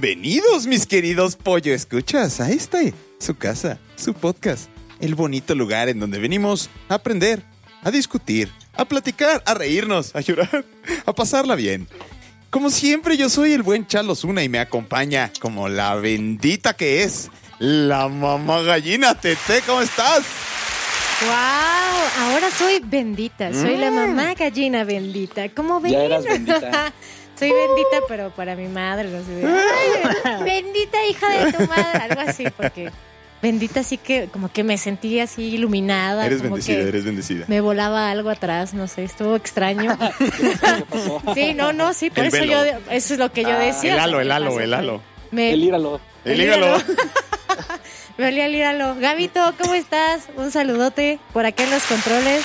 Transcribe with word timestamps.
Bienvenidos, 0.00 0.68
mis 0.68 0.86
queridos 0.86 1.34
pollo 1.34 1.74
escuchas, 1.74 2.40
a 2.40 2.52
esta, 2.52 2.78
su 3.18 3.34
casa, 3.34 3.80
su 3.96 4.14
podcast, 4.14 4.70
el 5.00 5.16
bonito 5.16 5.56
lugar 5.56 5.88
en 5.88 5.98
donde 5.98 6.20
venimos 6.20 6.70
a 6.88 6.94
aprender, 6.94 7.42
a 7.82 7.90
discutir, 7.90 8.48
a 8.74 8.84
platicar, 8.84 9.42
a 9.44 9.54
reírnos, 9.54 10.14
a 10.14 10.20
llorar, 10.20 10.64
a 11.04 11.12
pasarla 11.12 11.56
bien. 11.56 11.88
Como 12.48 12.70
siempre, 12.70 13.16
yo 13.16 13.28
soy 13.28 13.54
el 13.54 13.64
buen 13.64 13.88
Chalo 13.88 14.14
Zuna 14.14 14.44
y 14.44 14.48
me 14.48 14.60
acompaña 14.60 15.32
como 15.40 15.68
la 15.68 15.96
bendita 15.96 16.74
que 16.74 17.02
es 17.02 17.28
la 17.58 18.06
mamá 18.06 18.62
gallina. 18.62 19.16
Tete, 19.16 19.62
¿cómo 19.66 19.80
estás? 19.80 20.22
¡Wow! 21.22 22.28
Ahora 22.30 22.52
soy 22.56 22.78
bendita. 22.84 23.52
Soy 23.52 23.76
la 23.76 23.90
mamá 23.90 24.34
gallina 24.34 24.84
bendita. 24.84 25.48
¿Cómo 25.48 25.80
ven? 25.80 25.90
Ya 25.90 26.04
eras 26.04 26.24
bendita. 26.24 26.92
soy 27.38 27.50
bendita, 27.52 27.98
pero 28.08 28.30
para 28.30 28.56
mi 28.56 28.68
madre. 28.68 29.08
No 29.08 29.22
sé 29.24 29.30
de, 29.32 29.46
"Ay, 29.46 30.42
bendita 30.44 31.04
hija 31.06 31.28
de 31.44 31.52
tu 31.52 31.66
madre. 31.66 31.98
Algo 32.10 32.20
así, 32.22 32.44
porque 32.56 32.90
bendita 33.40 33.82
sí 33.84 33.98
que 33.98 34.28
como 34.32 34.50
que 34.52 34.64
me 34.64 34.78
sentí 34.78 35.20
así 35.20 35.44
iluminada. 35.54 36.26
Eres 36.26 36.38
como 36.42 36.54
bendecida, 36.56 36.76
que 36.82 36.88
eres 36.88 37.04
bendecida. 37.04 37.44
Me 37.48 37.60
volaba 37.60 38.10
algo 38.10 38.30
atrás, 38.30 38.74
no 38.74 38.88
sé, 38.88 39.04
estuvo 39.04 39.36
extraño. 39.36 39.96
sí, 41.34 41.54
no, 41.54 41.72
no, 41.72 41.92
sí, 41.94 42.10
por 42.10 42.20
El 42.24 42.26
eso 42.26 42.36
velo. 42.38 42.52
yo, 42.66 42.72
eso 42.90 43.14
es 43.14 43.18
lo 43.20 43.30
que 43.32 43.42
yo 43.42 43.50
Ah, 43.52 43.58
decía. 43.58 43.94
El 43.94 44.00
halo, 44.00 44.20
el 44.20 44.32
halo, 44.32 44.60
el 44.60 44.74
halo. 44.74 45.00
Me, 45.30 45.52
El 45.52 45.62
hígalo. 45.62 46.00
El 46.24 46.40
hígalo. 46.40 46.78
Me 48.18 48.26
olía 48.26 48.46
el 48.46 48.54
hígalo. 48.56 48.96
Gabito, 48.96 49.54
¿cómo 49.60 49.74
estás? 49.74 50.22
Un 50.36 50.50
saludote 50.50 51.20
por 51.32 51.46
acá 51.46 51.62
en 51.62 51.70
los 51.70 51.84
controles. 51.84 52.44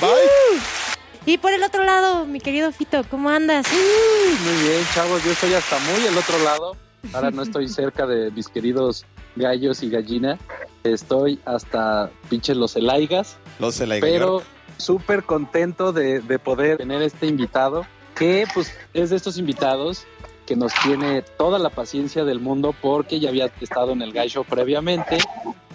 Bye. 0.00 0.93
Y 1.26 1.38
por 1.38 1.52
el 1.52 1.62
otro 1.62 1.84
lado, 1.84 2.26
mi 2.26 2.40
querido 2.40 2.70
Fito, 2.70 3.02
¿cómo 3.10 3.30
andas? 3.30 3.66
Muy 3.72 4.68
bien, 4.68 4.84
chavos. 4.94 5.24
Yo 5.24 5.32
estoy 5.32 5.54
hasta 5.54 5.78
muy 5.78 6.06
al 6.06 6.18
otro 6.18 6.38
lado. 6.44 6.76
Ahora 7.12 7.30
no 7.30 7.42
estoy 7.42 7.68
cerca 7.68 8.06
de 8.06 8.30
mis 8.30 8.48
queridos 8.48 9.06
gallos 9.34 9.82
y 9.82 9.88
gallina. 9.88 10.38
Estoy 10.82 11.40
hasta 11.46 12.10
pinches 12.28 12.56
los 12.56 12.76
elaigas. 12.76 13.38
Los 13.58 13.80
la 13.80 13.96
Pero 14.00 14.42
súper 14.76 15.22
contento 15.22 15.92
de, 15.92 16.20
de 16.20 16.38
poder 16.38 16.76
tener 16.76 17.00
este 17.00 17.26
invitado. 17.26 17.86
Que 18.14 18.46
pues 18.52 18.72
es 18.92 19.10
de 19.10 19.16
estos 19.16 19.38
invitados 19.38 20.06
que 20.46 20.56
nos 20.56 20.72
tiene 20.82 21.22
toda 21.22 21.58
la 21.58 21.70
paciencia 21.70 22.24
del 22.24 22.38
mundo 22.38 22.74
porque 22.80 23.18
ya 23.18 23.30
había 23.30 23.46
estado 23.60 23.92
en 23.92 24.02
el 24.02 24.12
gallo 24.12 24.44
previamente 24.44 25.18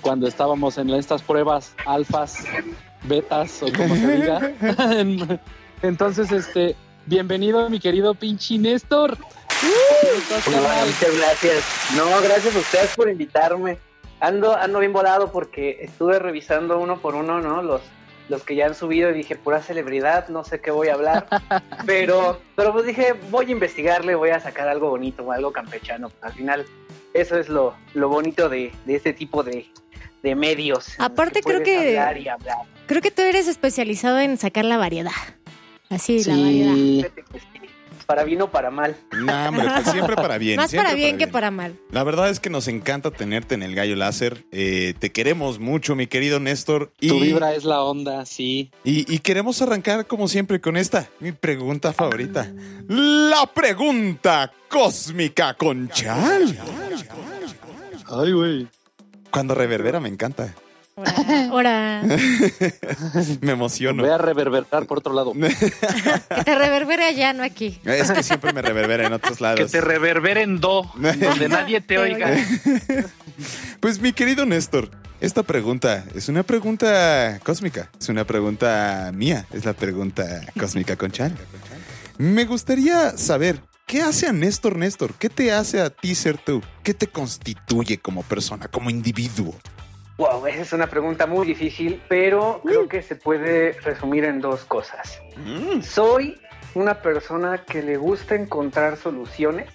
cuando 0.02 0.28
estábamos 0.28 0.78
en 0.78 0.90
estas 0.92 1.22
pruebas 1.22 1.74
alfas, 1.86 2.46
betas 3.04 3.64
o 3.64 3.72
como 3.74 3.96
se 3.96 4.08
diga. 4.08 4.52
Entonces, 5.82 6.32
este, 6.32 6.76
bienvenido 7.06 7.70
mi 7.70 7.80
querido 7.80 8.14
pinche 8.14 8.58
Néstor. 8.58 9.18
Muchas 9.62 11.18
gracias. 11.18 11.64
No, 11.96 12.06
gracias 12.22 12.56
a 12.56 12.60
ustedes 12.60 12.96
por 12.96 13.10
invitarme. 13.10 13.78
Ando, 14.20 14.56
ando 14.56 14.80
bien 14.80 14.94
volado 14.94 15.32
porque 15.32 15.78
estuve 15.82 16.20
revisando 16.20 16.80
uno 16.80 17.00
por 17.00 17.16
uno, 17.16 17.40
¿no? 17.40 17.62
Los, 17.62 17.82
los 18.28 18.44
que 18.44 18.56
ya 18.56 18.66
han 18.66 18.76
subido 18.76 19.10
y 19.10 19.14
dije, 19.14 19.36
pura 19.36 19.62
celebridad, 19.62 20.28
no 20.28 20.44
sé 20.44 20.60
qué 20.60 20.72
voy 20.72 20.90
a 20.90 20.94
hablar. 20.94 21.28
pero, 21.86 22.40
pero 22.56 22.74
pues 22.74 22.86
dije, 22.86 23.14
voy 23.30 23.48
a 23.48 23.52
investigarle, 23.52 24.16
voy 24.16 24.30
a 24.32 24.40
sacar 24.40 24.68
algo 24.68 24.90
bonito, 24.90 25.32
algo 25.32 25.54
campechano. 25.54 26.12
Al 26.22 26.34
final, 26.34 26.66
eso 27.14 27.38
es 27.38 27.50
lo, 27.50 27.76
lo 27.94 28.10
bonito 28.10 28.50
de, 28.50 28.74
de 28.86 28.96
este 28.96 29.14
tipo 29.14 29.44
de, 29.44 29.68
de 30.24 30.36
medios. 30.36 30.88
Aparte, 30.98 31.42
creo 31.42 31.64
que- 31.64 31.98
hablar 32.00 32.18
y 32.18 32.28
hablar. 32.28 32.58
Creo 32.88 33.02
que 33.02 33.12
tú 33.12 33.22
eres 33.22 33.48
especializado 33.48 34.20
en 34.20 34.38
sacar 34.38 34.66
la 34.66 34.78
variedad. 34.78 35.12
Así, 35.90 36.24
la 36.24 36.36
variedad. 36.38 37.10
Para 38.08 38.24
bien 38.24 38.42
o 38.42 38.50
para 38.50 38.72
mal. 38.72 38.96
No, 39.12 39.50
hombre, 39.50 39.68
pues 39.72 39.92
siempre 39.92 40.16
para 40.16 40.40
bien. 40.40 40.56
Más 40.56 40.74
para 40.74 40.96
bien 40.96 41.20
que 41.20 41.28
para 41.28 41.52
mal. 41.52 41.78
La 41.92 42.04
verdad 42.04 42.32
es 42.32 42.40
que 42.40 42.50
nos 42.50 42.68
encanta 42.68 43.12
tenerte 43.12 43.54
en 43.54 43.62
el 43.62 43.76
Gallo 43.76 43.96
Láser. 43.96 44.46
Eh, 44.52 44.96
te 44.98 45.12
queremos 45.12 45.60
mucho, 45.60 45.96
mi 45.96 46.08
querido 46.08 46.40
Néstor. 46.40 46.92
Y, 47.00 47.10
Tu 47.10 47.20
vibra 47.20 47.54
es 47.54 47.66
la 47.66 47.84
onda, 47.84 48.26
sí. 48.26 48.72
y, 48.84 49.14
y 49.14 49.20
queremos 49.20 49.62
arrancar, 49.62 50.08
como 50.08 50.28
siempre, 50.28 50.60
con 50.60 50.76
esta, 50.76 51.08
mi 51.20 51.34
pregunta 51.34 51.94
favorita. 51.94 52.52
La 52.88 53.46
pregunta 53.54 54.52
cósmica 54.70 55.54
con 55.54 55.90
Chal. 55.90 56.58
Ay, 58.12 58.32
güey. 58.32 58.68
Cuando 59.32 59.56
reverbera 59.56 60.00
me 60.00 60.10
encanta. 60.10 60.54
Ahora, 61.50 62.02
Me 63.42 63.54
emociono. 63.54 64.04
Voy 64.04 64.12
a 64.12 64.18
reverberar 64.18 64.86
por 64.86 64.98
otro 64.98 65.14
lado. 65.14 65.32
que 65.34 66.44
te 66.44 66.56
reverbere 66.56 67.06
allá, 67.06 67.32
no 67.32 67.44
aquí. 67.44 67.80
Es 67.86 68.12
que 68.12 68.22
siempre 68.22 68.52
me 68.52 68.62
reverbera 68.62 69.08
en 69.08 69.14
otros 69.14 69.38
Que 69.38 69.44
lados. 69.44 69.72
te 69.72 69.80
reverberen 69.80 70.60
do, 70.60 70.92
donde 70.96 71.48
nadie 71.50 71.80
te 71.80 71.96
Te 71.96 71.98
oiga. 72.00 72.36
Pues 73.80 74.02
mi 74.02 74.12
querido 74.12 74.46
Néstor, 74.46 74.90
esta 75.22 75.44
pregunta 75.44 76.04
es 76.16 76.28
una 76.28 76.44
pregunta 76.44 77.40
cósmica, 77.44 77.90
es 77.98 78.10
una 78.10 78.26
pregunta 78.26 79.12
mía, 79.14 79.46
es 79.54 79.64
la 79.64 79.74
pregunta 79.74 80.42
cósmica 80.60 80.98
con 80.98 81.12
Chan. 81.12 81.34
Me 82.18 82.44
gustaría 82.44 83.18
saber, 83.18 83.62
¿qué 83.90 84.04
hace 84.04 84.28
a 84.28 84.32
Néstor 84.32 84.78
Néstor? 84.78 85.16
¿Qué 85.16 85.30
te 85.30 85.52
hace 85.52 85.82
a 85.82 85.90
ti 85.90 86.14
ser 86.14 86.38
tú? 86.38 86.62
¿Qué 86.84 86.94
te 86.94 87.08
constituye 87.08 87.98
como 87.98 88.22
persona, 88.22 88.68
como 88.68 88.92
individuo? 88.92 89.56
Wow, 90.18 90.46
esa 90.46 90.62
es 90.62 90.74
una 90.74 90.88
pregunta 90.88 91.26
muy 91.26 91.48
difícil, 91.48 92.00
pero 92.08 92.62
creo 92.64 92.88
que 92.88 93.02
se 93.02 93.16
puede 93.16 93.72
resumir 93.82 94.26
en 94.26 94.42
dos 94.42 94.64
cosas. 94.66 95.20
Soy 95.82 96.40
una 96.76 97.02
persona 97.02 97.64
que 97.66 97.82
le 97.82 97.98
gusta 97.98 98.36
encontrar 98.36 98.96
soluciones 98.96 99.70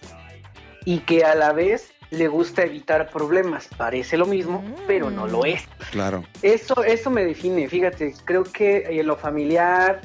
y 0.84 0.98
que 1.00 1.25
a 1.25 1.34
la 1.34 1.52
vez 1.52 1.91
le 2.10 2.28
gusta 2.28 2.62
evitar 2.62 3.10
problemas. 3.10 3.69
Parece 3.76 4.16
lo 4.16 4.26
mismo, 4.26 4.62
pero 4.86 5.10
no 5.10 5.26
lo 5.26 5.44
es. 5.44 5.62
Claro. 5.91 6.22
Eso, 6.41 6.84
eso 6.84 7.10
me 7.10 7.25
define, 7.25 7.69
fíjate, 7.69 8.14
creo 8.25 8.44
que 8.44 8.86
en 8.88 9.06
lo 9.08 9.16
familiar, 9.16 10.02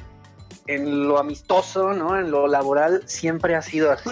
en 0.76 1.08
lo 1.08 1.18
amistoso, 1.20 1.94
¿no? 1.94 2.18
En 2.18 2.32
lo 2.32 2.48
laboral, 2.48 3.04
siempre 3.06 3.56
ha 3.56 3.62
sido 3.62 3.92
así. 3.92 4.10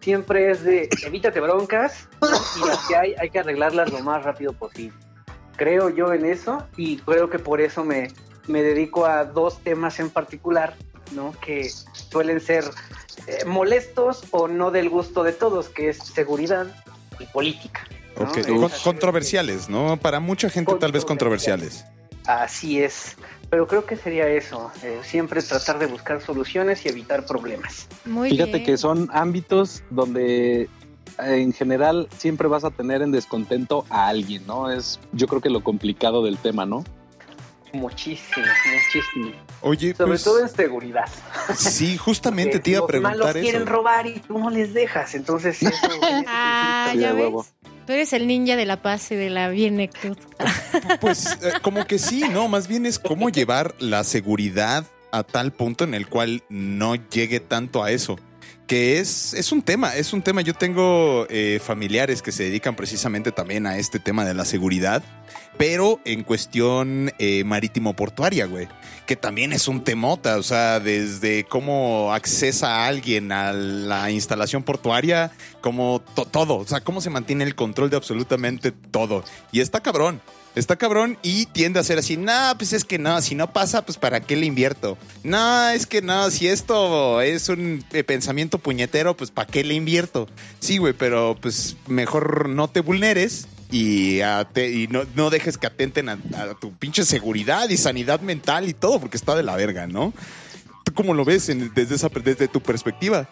Siempre 0.00 0.50
es 0.52 0.62
de 0.62 0.88
evítate 1.04 1.40
broncas 1.40 2.08
y 2.56 2.66
las 2.66 2.78
que 2.86 2.96
hay, 2.96 3.14
hay 3.18 3.28
que 3.30 3.40
arreglarlas 3.40 3.90
lo 3.92 3.98
más 4.00 4.22
rápido 4.24 4.52
posible. 4.52 4.96
Creo 5.56 5.88
yo 5.90 6.12
en 6.12 6.24
eso 6.26 6.64
y 6.76 6.98
creo 6.98 7.28
que 7.28 7.38
por 7.40 7.60
eso 7.60 7.84
me, 7.84 8.08
me 8.46 8.62
dedico 8.62 9.06
a 9.06 9.24
dos 9.24 9.58
temas 9.64 9.98
en 9.98 10.10
particular, 10.10 10.76
¿no? 11.12 11.32
Que 11.40 11.68
suelen 12.10 12.40
ser 12.40 12.64
eh, 13.26 13.44
molestos 13.46 14.24
o 14.30 14.46
no 14.46 14.70
del 14.70 14.90
gusto 14.90 15.24
de 15.24 15.32
todos, 15.32 15.68
que 15.70 15.88
es 15.88 15.98
seguridad 15.98 16.66
y 17.18 17.24
política. 17.26 17.80
¿no? 18.16 18.26
Ok, 18.30 18.36
Esas 18.36 18.46
con- 18.46 18.56
creo 18.58 18.68
que- 18.68 18.84
controversiales, 18.84 19.68
¿no? 19.68 19.96
Para 19.96 20.20
mucha 20.20 20.48
gente 20.50 20.72
tal 20.76 20.92
vez 20.92 21.04
controversiales. 21.04 21.84
Así 22.26 22.80
es, 22.82 23.16
pero 23.50 23.66
creo 23.66 23.86
que 23.86 23.96
sería 23.96 24.28
eso, 24.28 24.70
eh, 24.82 25.00
siempre 25.04 25.42
tratar 25.42 25.78
de 25.78 25.86
buscar 25.86 26.20
soluciones 26.20 26.84
y 26.84 26.88
evitar 26.88 27.24
problemas. 27.26 27.86
Muy 28.04 28.30
Fíjate 28.30 28.52
bien. 28.52 28.64
que 28.64 28.76
son 28.76 29.08
ámbitos 29.12 29.82
donde 29.90 30.62
eh, 30.62 30.68
en 31.18 31.52
general 31.52 32.08
siempre 32.18 32.48
vas 32.48 32.64
a 32.64 32.70
tener 32.70 33.02
en 33.02 33.12
descontento 33.12 33.86
a 33.90 34.08
alguien, 34.08 34.46
¿no? 34.46 34.70
Es 34.70 34.98
yo 35.12 35.26
creo 35.28 35.40
que 35.40 35.50
lo 35.50 35.62
complicado 35.62 36.24
del 36.24 36.36
tema, 36.38 36.66
¿no? 36.66 36.84
Muchísimo, 37.72 38.46
muchísimo. 38.72 39.32
Oye, 39.60 39.94
Sobre 39.94 40.10
pues, 40.12 40.24
todo 40.24 40.40
en 40.40 40.48
seguridad. 40.48 41.04
sí, 41.54 41.96
justamente 41.98 42.58
te 42.58 42.70
iba 42.70 42.78
a 42.78 42.82
los 42.82 43.00
malos 43.02 43.18
preguntar 43.18 43.40
quieren 43.40 43.62
eso. 43.62 43.70
robar 43.70 44.06
y 44.06 44.20
tú 44.20 44.38
no 44.38 44.50
les 44.50 44.72
dejas, 44.72 45.14
entonces 45.14 45.62
eso... 45.62 45.86
Ah, 46.26 46.92
ya 46.96 47.12
ves. 47.12 47.52
Tú 47.86 47.92
eres 47.92 48.12
el 48.12 48.26
ninja 48.26 48.56
de 48.56 48.66
la 48.66 48.82
paz 48.82 49.12
y 49.12 49.14
de 49.14 49.30
la 49.30 49.48
bienectud. 49.48 50.16
Pues 51.00 51.26
eh, 51.42 51.52
como 51.62 51.86
que 51.86 51.98
sí, 51.98 52.24
no, 52.32 52.48
más 52.48 52.66
bien 52.66 52.84
es 52.84 52.98
cómo 52.98 53.30
llevar 53.30 53.74
la 53.78 54.02
seguridad 54.02 54.84
a 55.12 55.22
tal 55.22 55.52
punto 55.52 55.84
en 55.84 55.94
el 55.94 56.08
cual 56.08 56.42
no 56.48 56.96
llegue 56.96 57.38
tanto 57.38 57.84
a 57.84 57.92
eso. 57.92 58.18
Que 58.66 58.98
es, 58.98 59.32
es 59.34 59.52
un 59.52 59.62
tema, 59.62 59.94
es 59.94 60.12
un 60.12 60.22
tema. 60.22 60.40
Yo 60.40 60.54
tengo 60.54 61.26
eh, 61.30 61.60
familiares 61.62 62.22
que 62.22 62.32
se 62.32 62.42
dedican 62.42 62.74
precisamente 62.74 63.30
también 63.30 63.66
a 63.66 63.78
este 63.78 64.00
tema 64.00 64.24
de 64.24 64.34
la 64.34 64.44
seguridad, 64.44 65.04
pero 65.56 66.00
en 66.04 66.24
cuestión 66.24 67.12
eh, 67.20 67.44
marítimo-portuaria, 67.44 68.46
güey. 68.46 68.66
Que 69.06 69.14
también 69.14 69.52
es 69.52 69.68
un 69.68 69.84
temota, 69.84 70.36
o 70.36 70.42
sea, 70.42 70.80
desde 70.80 71.44
cómo 71.44 72.12
accesa 72.12 72.74
a 72.74 72.86
alguien 72.88 73.30
a 73.30 73.52
la 73.52 74.10
instalación 74.10 74.64
portuaria, 74.64 75.30
como 75.60 76.00
to- 76.00 76.24
todo, 76.24 76.56
o 76.56 76.66
sea, 76.66 76.80
cómo 76.80 77.00
se 77.00 77.08
mantiene 77.10 77.44
el 77.44 77.54
control 77.54 77.88
de 77.88 77.96
absolutamente 77.96 78.72
todo. 78.72 79.22
Y 79.52 79.60
está 79.60 79.80
cabrón. 79.80 80.20
Está 80.56 80.76
cabrón 80.76 81.18
y 81.22 81.44
tiende 81.46 81.78
a 81.78 81.84
ser 81.84 81.98
así, 81.98 82.16
no, 82.16 82.32
pues 82.56 82.72
es 82.72 82.86
que 82.86 82.98
no, 82.98 83.20
si 83.20 83.34
no 83.34 83.52
pasa, 83.52 83.84
pues 83.84 83.98
para 83.98 84.20
qué 84.20 84.36
le 84.36 84.46
invierto. 84.46 84.96
No, 85.22 85.68
es 85.68 85.86
que 85.86 86.00
no, 86.00 86.30
si 86.30 86.48
esto 86.48 87.20
es 87.20 87.50
un 87.50 87.84
eh, 87.92 88.02
pensamiento 88.04 88.58
puñetero, 88.58 89.14
pues 89.18 89.30
para 89.30 89.46
qué 89.46 89.62
le 89.64 89.74
invierto. 89.74 90.26
Sí, 90.58 90.78
güey, 90.78 90.94
pero 90.94 91.36
pues 91.40 91.76
mejor 91.88 92.48
no 92.48 92.68
te 92.68 92.80
vulneres 92.80 93.48
y, 93.70 94.20
a- 94.20 94.44
te- 94.50 94.70
y 94.70 94.86
no, 94.88 95.02
no 95.14 95.30
dejes 95.30 95.58
que 95.58 95.66
atenten 95.66 96.08
a, 96.08 96.12
a 96.12 96.54
tu 96.60 96.72
pinche 96.74 97.04
seguridad 97.04 97.68
y 97.68 97.76
sanidad 97.76 98.20
mental 98.20 98.68
y 98.68 98.74
todo, 98.74 99.00
porque 99.00 99.16
está 99.16 99.34
de 99.34 99.42
la 99.42 99.56
verga, 99.56 99.86
¿no? 99.86 100.12
¿Tú 100.84 100.92
cómo 100.94 101.14
lo 101.14 101.24
ves 101.24 101.48
en- 101.48 101.72
desde, 101.74 101.96
esa, 101.96 102.08
desde 102.08 102.48
tu 102.48 102.60
perspectiva? 102.60 103.28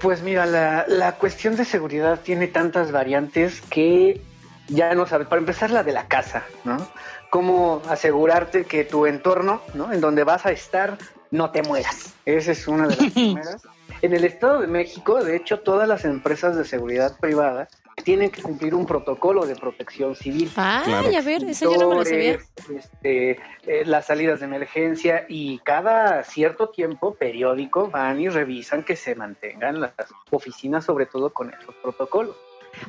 Pues 0.00 0.22
mira, 0.22 0.44
la, 0.46 0.84
la 0.88 1.12
cuestión 1.16 1.56
de 1.56 1.64
seguridad 1.64 2.20
tiene 2.20 2.46
tantas 2.46 2.92
variantes 2.92 3.60
que 3.70 4.20
ya 4.68 4.94
no 4.94 5.06
sabes. 5.06 5.26
Para 5.28 5.40
empezar, 5.40 5.70
la 5.70 5.82
de 5.82 5.92
la 5.92 6.06
casa, 6.08 6.44
¿no? 6.64 6.86
Cómo 7.30 7.82
asegurarte 7.88 8.64
que 8.64 8.84
tu 8.84 9.06
entorno, 9.06 9.62
¿no? 9.74 9.92
En 9.92 10.00
donde 10.00 10.24
vas 10.24 10.44
a 10.46 10.50
estar, 10.50 10.98
no 11.30 11.50
te 11.50 11.62
mueras. 11.62 12.12
Esa 12.26 12.52
es 12.52 12.68
una 12.68 12.86
de 12.88 12.96
las 12.96 13.12
primeras. 13.12 13.62
En 14.02 14.12
el 14.12 14.24
Estado 14.24 14.60
de 14.60 14.66
México, 14.66 15.22
de 15.24 15.36
hecho, 15.36 15.60
todas 15.60 15.88
las 15.88 16.04
empresas 16.04 16.54
de 16.56 16.64
seguridad 16.64 17.16
privada 17.18 17.68
tienen 18.02 18.30
que 18.30 18.42
cumplir 18.42 18.74
un 18.74 18.86
protocolo 18.86 19.46
de 19.46 19.54
protección 19.56 20.14
civil. 20.14 20.50
Ay, 20.56 20.84
Claro. 20.84 21.08
a 21.16 21.20
ver, 21.22 21.44
eso 21.44 21.72
yo 21.72 21.78
no 21.78 21.88
me 21.90 21.94
lo 21.96 22.04
sabía. 22.04 22.38
Este, 22.74 23.30
eh, 23.66 23.82
las 23.84 24.06
salidas 24.06 24.40
de 24.40 24.46
emergencia 24.46 25.24
y 25.28 25.58
cada 25.60 26.22
cierto 26.24 26.68
tiempo 26.70 27.14
periódico 27.14 27.88
van 27.90 28.20
y 28.20 28.28
revisan 28.28 28.82
que 28.84 28.96
se 28.96 29.14
mantengan 29.14 29.80
las 29.80 29.92
oficinas, 30.30 30.84
sobre 30.84 31.06
todo 31.06 31.32
con 31.32 31.52
esos 31.52 31.74
protocolos. 31.82 32.36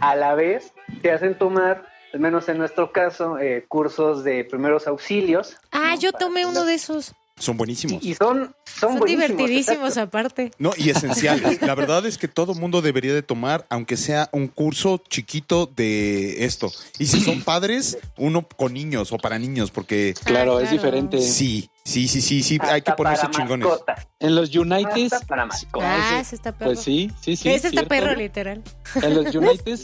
A 0.02 0.16
la 0.16 0.36
vez, 0.36 0.74
te 1.02 1.12
hacen 1.12 1.38
tomar, 1.38 1.86
al 2.14 2.20
menos 2.20 2.48
en 2.50 2.58
nuestro 2.58 2.92
caso, 2.92 3.38
eh, 3.40 3.66
cursos 3.68 4.24
de 4.24 4.44
primeros 4.46 4.88
auxilios. 4.88 5.58
Ah, 5.72 5.92
¿no? 5.96 6.00
yo 6.00 6.12
Para- 6.12 6.26
tomé 6.26 6.46
uno 6.46 6.66
de 6.66 6.74
esos. 6.76 7.14
Son 7.40 7.58
buenísimos. 7.58 8.04
Y 8.04 8.14
son, 8.16 8.54
son, 8.66 8.92
Son 8.92 9.00
buenísimos, 9.00 9.28
divertidísimos 9.30 9.90
exacto. 9.90 10.02
aparte. 10.18 10.52
No, 10.60 10.72
y 10.78 10.90
esenciales. 10.90 11.62
La 11.62 11.74
verdad 11.74 12.06
es 12.06 12.18
que 12.18 12.28
todo 12.28 12.54
mundo 12.54 12.82
debería 12.82 13.14
de 13.14 13.24
tomar, 13.24 13.66
aunque 13.70 13.98
sea 13.98 14.30
un 14.32 14.48
curso 14.48 15.02
chiquito 15.10 15.66
de 15.66 16.46
esto. 16.46 16.72
Y 17.00 17.06
si 17.08 17.22
son 17.22 17.42
padres, 17.42 17.98
uno 18.18 18.48
con 18.48 18.74
niños 18.74 19.12
o 19.12 19.18
para 19.18 19.40
niños, 19.40 19.72
porque 19.72 20.14
Claro, 20.26 20.58
Ah, 20.58 20.62
es 20.64 20.70
claro. 20.70 20.84
diferente. 20.84 21.22
sí, 21.22 21.70
sí, 21.86 22.08
sí, 22.08 22.22
sí, 22.22 22.44
sí, 22.44 22.58
hay 22.62 22.82
que 22.82 22.92
ponerse 22.94 23.24
para 23.28 23.38
chingones. 23.38 23.68
mascotas. 23.68 24.08
En 24.20 24.36
los 24.36 24.56
United. 24.56 25.10
Para 25.28 25.46
mascotas. 25.46 25.90
Ah, 26.12 26.20
ese 26.20 26.36
está 26.36 26.52
perro. 26.52 26.72
Pues 26.72 26.82
sí, 26.82 27.10
sí, 27.22 27.36
sí. 27.36 27.50
ese 27.50 27.70
está 27.70 27.84
perro, 27.86 28.14
literal. 28.16 28.62
En 29.02 29.16
los 29.16 29.34
United 29.36 29.80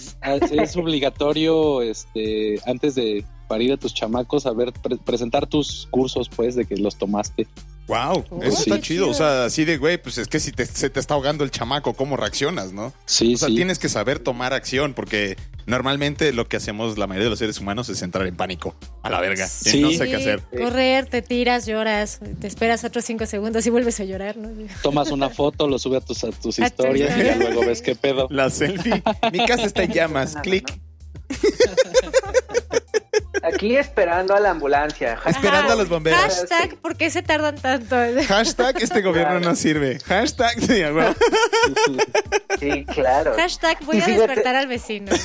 es 0.52 0.76
obligatorio, 0.78 1.82
este, 1.82 2.60
antes 2.66 2.96
de 2.96 3.24
parir 3.48 3.74
a 3.74 3.78
tus 3.78 3.94
chamacos, 3.94 4.46
a 4.46 4.52
ver, 4.54 4.72
pre- 4.74 4.98
presentar 4.98 5.48
tus 5.48 5.88
cursos, 5.92 6.30
pues, 6.30 6.56
de 6.56 6.66
que 6.66 6.78
los 6.78 6.98
tomaste. 6.98 7.48
Wow, 7.88 8.26
Oh, 8.32 8.42
eso 8.42 8.62
está 8.62 8.82
chido. 8.82 9.08
O 9.10 9.14
sea, 9.14 9.46
así 9.46 9.64
de 9.64 9.78
güey, 9.78 10.02
pues 10.02 10.18
es 10.18 10.28
que 10.28 10.40
si 10.40 10.52
te- 10.52 10.66
se 10.66 10.90
te 10.90 11.00
está 11.00 11.14
ahogando 11.14 11.44
el 11.44 11.52
chamaco, 11.52 11.94
¿cómo 11.94 12.18
reaccionas, 12.18 12.74
no? 12.74 12.94
Sí, 13.06 13.36
O 13.36 13.38
sea, 13.38 13.48
sí. 13.48 13.56
tienes 13.56 13.78
que 13.78 13.90
saber 13.90 14.18
tomar 14.18 14.54
acción, 14.54 14.96
porque 14.96 15.38
normalmente 15.68 16.34
lo 16.34 16.48
que 16.48 16.58
hacemos 16.58 16.98
la 16.98 17.06
mayoría 17.06 17.26
de 17.26 17.30
los 17.30 17.38
seres 17.40 17.60
humanos 17.60 17.88
es 17.90 18.02
entrar 18.02 18.26
en 18.26 18.36
pánico. 18.36 18.74
A 19.04 19.12
la 19.12 19.22
verga. 19.22 19.46
Y 19.46 19.70
Sí. 19.70 19.82
no 19.82 19.92
sé 19.92 20.06
qué 20.10 20.16
hacer. 20.16 20.42
Correr, 20.58 21.06
te 21.06 21.22
tiras, 21.22 21.68
lloras, 21.68 22.22
te 22.42 22.48
esperas 22.48 22.84
otros 22.84 23.06
cinco 23.06 23.28
segundos 23.28 23.64
y 23.68 23.70
vuelves 23.70 24.00
a 24.00 24.04
llorar, 24.04 24.36
¿no? 24.38 24.50
Tomas 24.82 25.12
una 25.12 25.30
foto, 25.30 25.68
lo 25.68 25.78
subes 25.78 26.02
a 26.02 26.06
tus, 26.08 26.24
a 26.24 26.32
tus 26.32 26.58
historias 26.58 27.16
y 27.20 27.24
ya 27.24 27.36
luego 27.36 27.62
ves 27.68 27.84
qué 27.84 27.94
pedo. 27.96 28.26
La 28.32 28.50
selfie. 28.50 29.04
Mi 29.32 29.46
casa 29.46 29.66
está 29.66 29.84
en 29.84 29.92
llamas. 29.94 30.36
Clic. 30.42 30.66
Aquí 33.54 33.76
esperando 33.78 34.34
a 34.36 34.40
la 34.40 34.52
ambulancia. 34.52 35.20
Esperando 35.26 35.74
a 35.74 35.76
los 35.76 35.90
bomberos. 35.90 36.20
Hashtag, 36.20 36.76
¿por 36.78 36.96
qué 36.98 37.10
se 37.10 37.22
tardan 37.22 37.56
tanto? 37.56 37.96
Hashtag 38.28 38.82
este 38.82 39.02
gobierno 39.02 39.40
no 39.40 39.56
sirve. 39.56 40.00
Hashtag 40.06 40.60
sí. 40.62 40.84
Sí, 42.60 42.86
claro. 42.86 43.34
Hashtag, 43.36 43.84
voy 43.86 43.98
Y 43.98 44.02
a 44.02 44.06
fíjate- 44.06 44.28
despertar 44.28 44.56
al 44.56 44.68
vecino. 44.68 45.12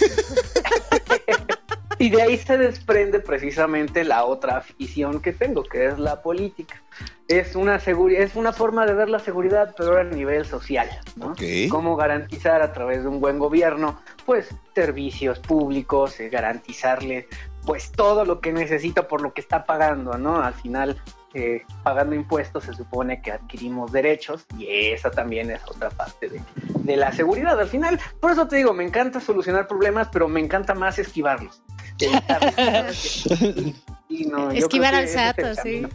Y 1.99 2.08
de 2.08 2.22
ahí 2.22 2.38
se 2.38 2.56
desprende 2.56 3.20
precisamente 3.20 4.05
la 4.05 4.25
otra 4.25 4.56
afición 4.56 5.20
que 5.20 5.34
tengo, 5.34 5.64
que 5.64 5.84
es 5.84 5.99
la 5.99 6.23
política. 6.23 6.81
Es 7.28 7.55
una 7.55 7.76
es 7.76 8.34
una 8.37 8.55
forma 8.55 8.87
de 8.87 8.94
ver 8.94 9.11
la 9.11 9.19
seguridad, 9.19 9.75
pero 9.76 9.99
a 9.99 10.05
nivel 10.05 10.46
social, 10.46 10.88
¿no? 11.16 11.32
Ok. 11.32 11.43
Cómo 11.70 11.96
garantizar 11.96 12.62
a 12.62 12.73
través 12.73 13.02
de 13.02 13.08
un 13.11 13.20
buen 13.20 13.38
gobierno, 13.38 14.00
pues, 14.25 14.49
servicios 14.75 15.40
públicos, 15.40 16.19
eh, 16.20 16.31
garantizarle, 16.31 17.28
pues, 17.64 17.92
todo 17.92 18.24
lo 18.24 18.40
que 18.40 18.52
necesita 18.52 19.08
por 19.08 19.20
lo 19.20 19.32
que 19.32 19.40
está 19.40 19.64
pagando, 19.64 20.18
¿no? 20.18 20.42
Al 20.42 20.54
final, 20.54 21.00
eh, 21.34 21.62
pagando 21.82 22.14
impuestos 22.14 22.64
se 22.64 22.74
supone 22.74 23.22
que 23.22 23.32
adquirimos 23.32 23.92
derechos 23.92 24.46
y 24.58 24.66
esa 24.68 25.10
también 25.10 25.50
es 25.50 25.60
otra 25.68 25.90
parte 25.90 26.28
de, 26.28 26.40
de 26.64 26.96
la 26.96 27.12
seguridad. 27.12 27.58
Al 27.58 27.68
final, 27.68 28.00
por 28.20 28.32
eso 28.32 28.48
te 28.48 28.56
digo, 28.56 28.72
me 28.72 28.84
encanta 28.84 29.20
solucionar 29.20 29.66
problemas, 29.66 30.08
pero 30.12 30.28
me 30.28 30.40
encanta 30.40 30.74
más 30.74 30.98
esquivarlos. 30.98 31.62
Y 34.10 34.24
no, 34.24 34.50
Esquivar 34.50 34.92
al 34.92 35.06
SAT, 35.06 35.38
sí. 35.62 35.86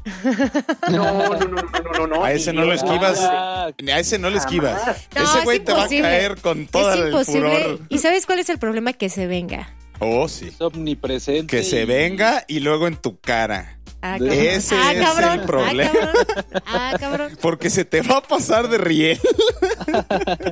No, 0.89 1.03
no, 1.03 1.29
no, 1.31 1.37
no, 1.37 1.47
no, 1.47 1.91
no, 1.97 2.07
no. 2.07 2.23
A 2.23 2.31
ese 2.31 2.53
no 2.53 2.63
lo 2.63 2.71
esquivas. 2.71 3.19
A 3.19 3.73
ese 3.75 4.17
no 4.17 4.29
le 4.29 4.37
esquivas. 4.37 5.05
Ese 5.13 5.39
es 5.39 5.43
güey 5.43 5.59
te 5.59 5.73
va 5.73 5.83
a 5.83 5.89
caer 5.89 6.39
con 6.39 6.65
todo 6.67 6.93
es 6.93 6.99
el 6.99 7.25
furor. 7.25 7.79
¿Y 7.89 7.97
sabes 7.97 8.25
cuál 8.25 8.39
es 8.39 8.49
el 8.49 8.57
problema? 8.57 8.93
Que 8.93 9.09
se 9.09 9.27
venga. 9.27 9.67
Oh, 9.99 10.27
sí. 10.27 10.47
es 10.49 10.61
omnipresente. 10.61 11.47
Que 11.57 11.63
se 11.63 11.83
y- 11.83 11.85
venga 11.85 12.43
y 12.47 12.59
luego 12.59 12.87
en 12.87 12.95
tu 12.97 13.19
cara. 13.19 13.77
Ah, 14.01 14.17
cabrón. 14.19 14.33
Ese 14.37 14.75
ah, 14.75 14.93
es 14.93 15.01
cabrón. 15.01 15.39
el 15.39 15.45
problema. 15.45 15.91
Ah, 15.91 16.13
cabrón. 16.13 16.63
Ah, 16.67 16.95
cabrón. 16.99 17.37
Porque 17.41 17.69
se 17.71 17.85
te 17.85 18.01
va 18.01 18.17
a 18.17 18.21
pasar 18.21 18.67
de 18.69 18.77
riel. 18.77 19.19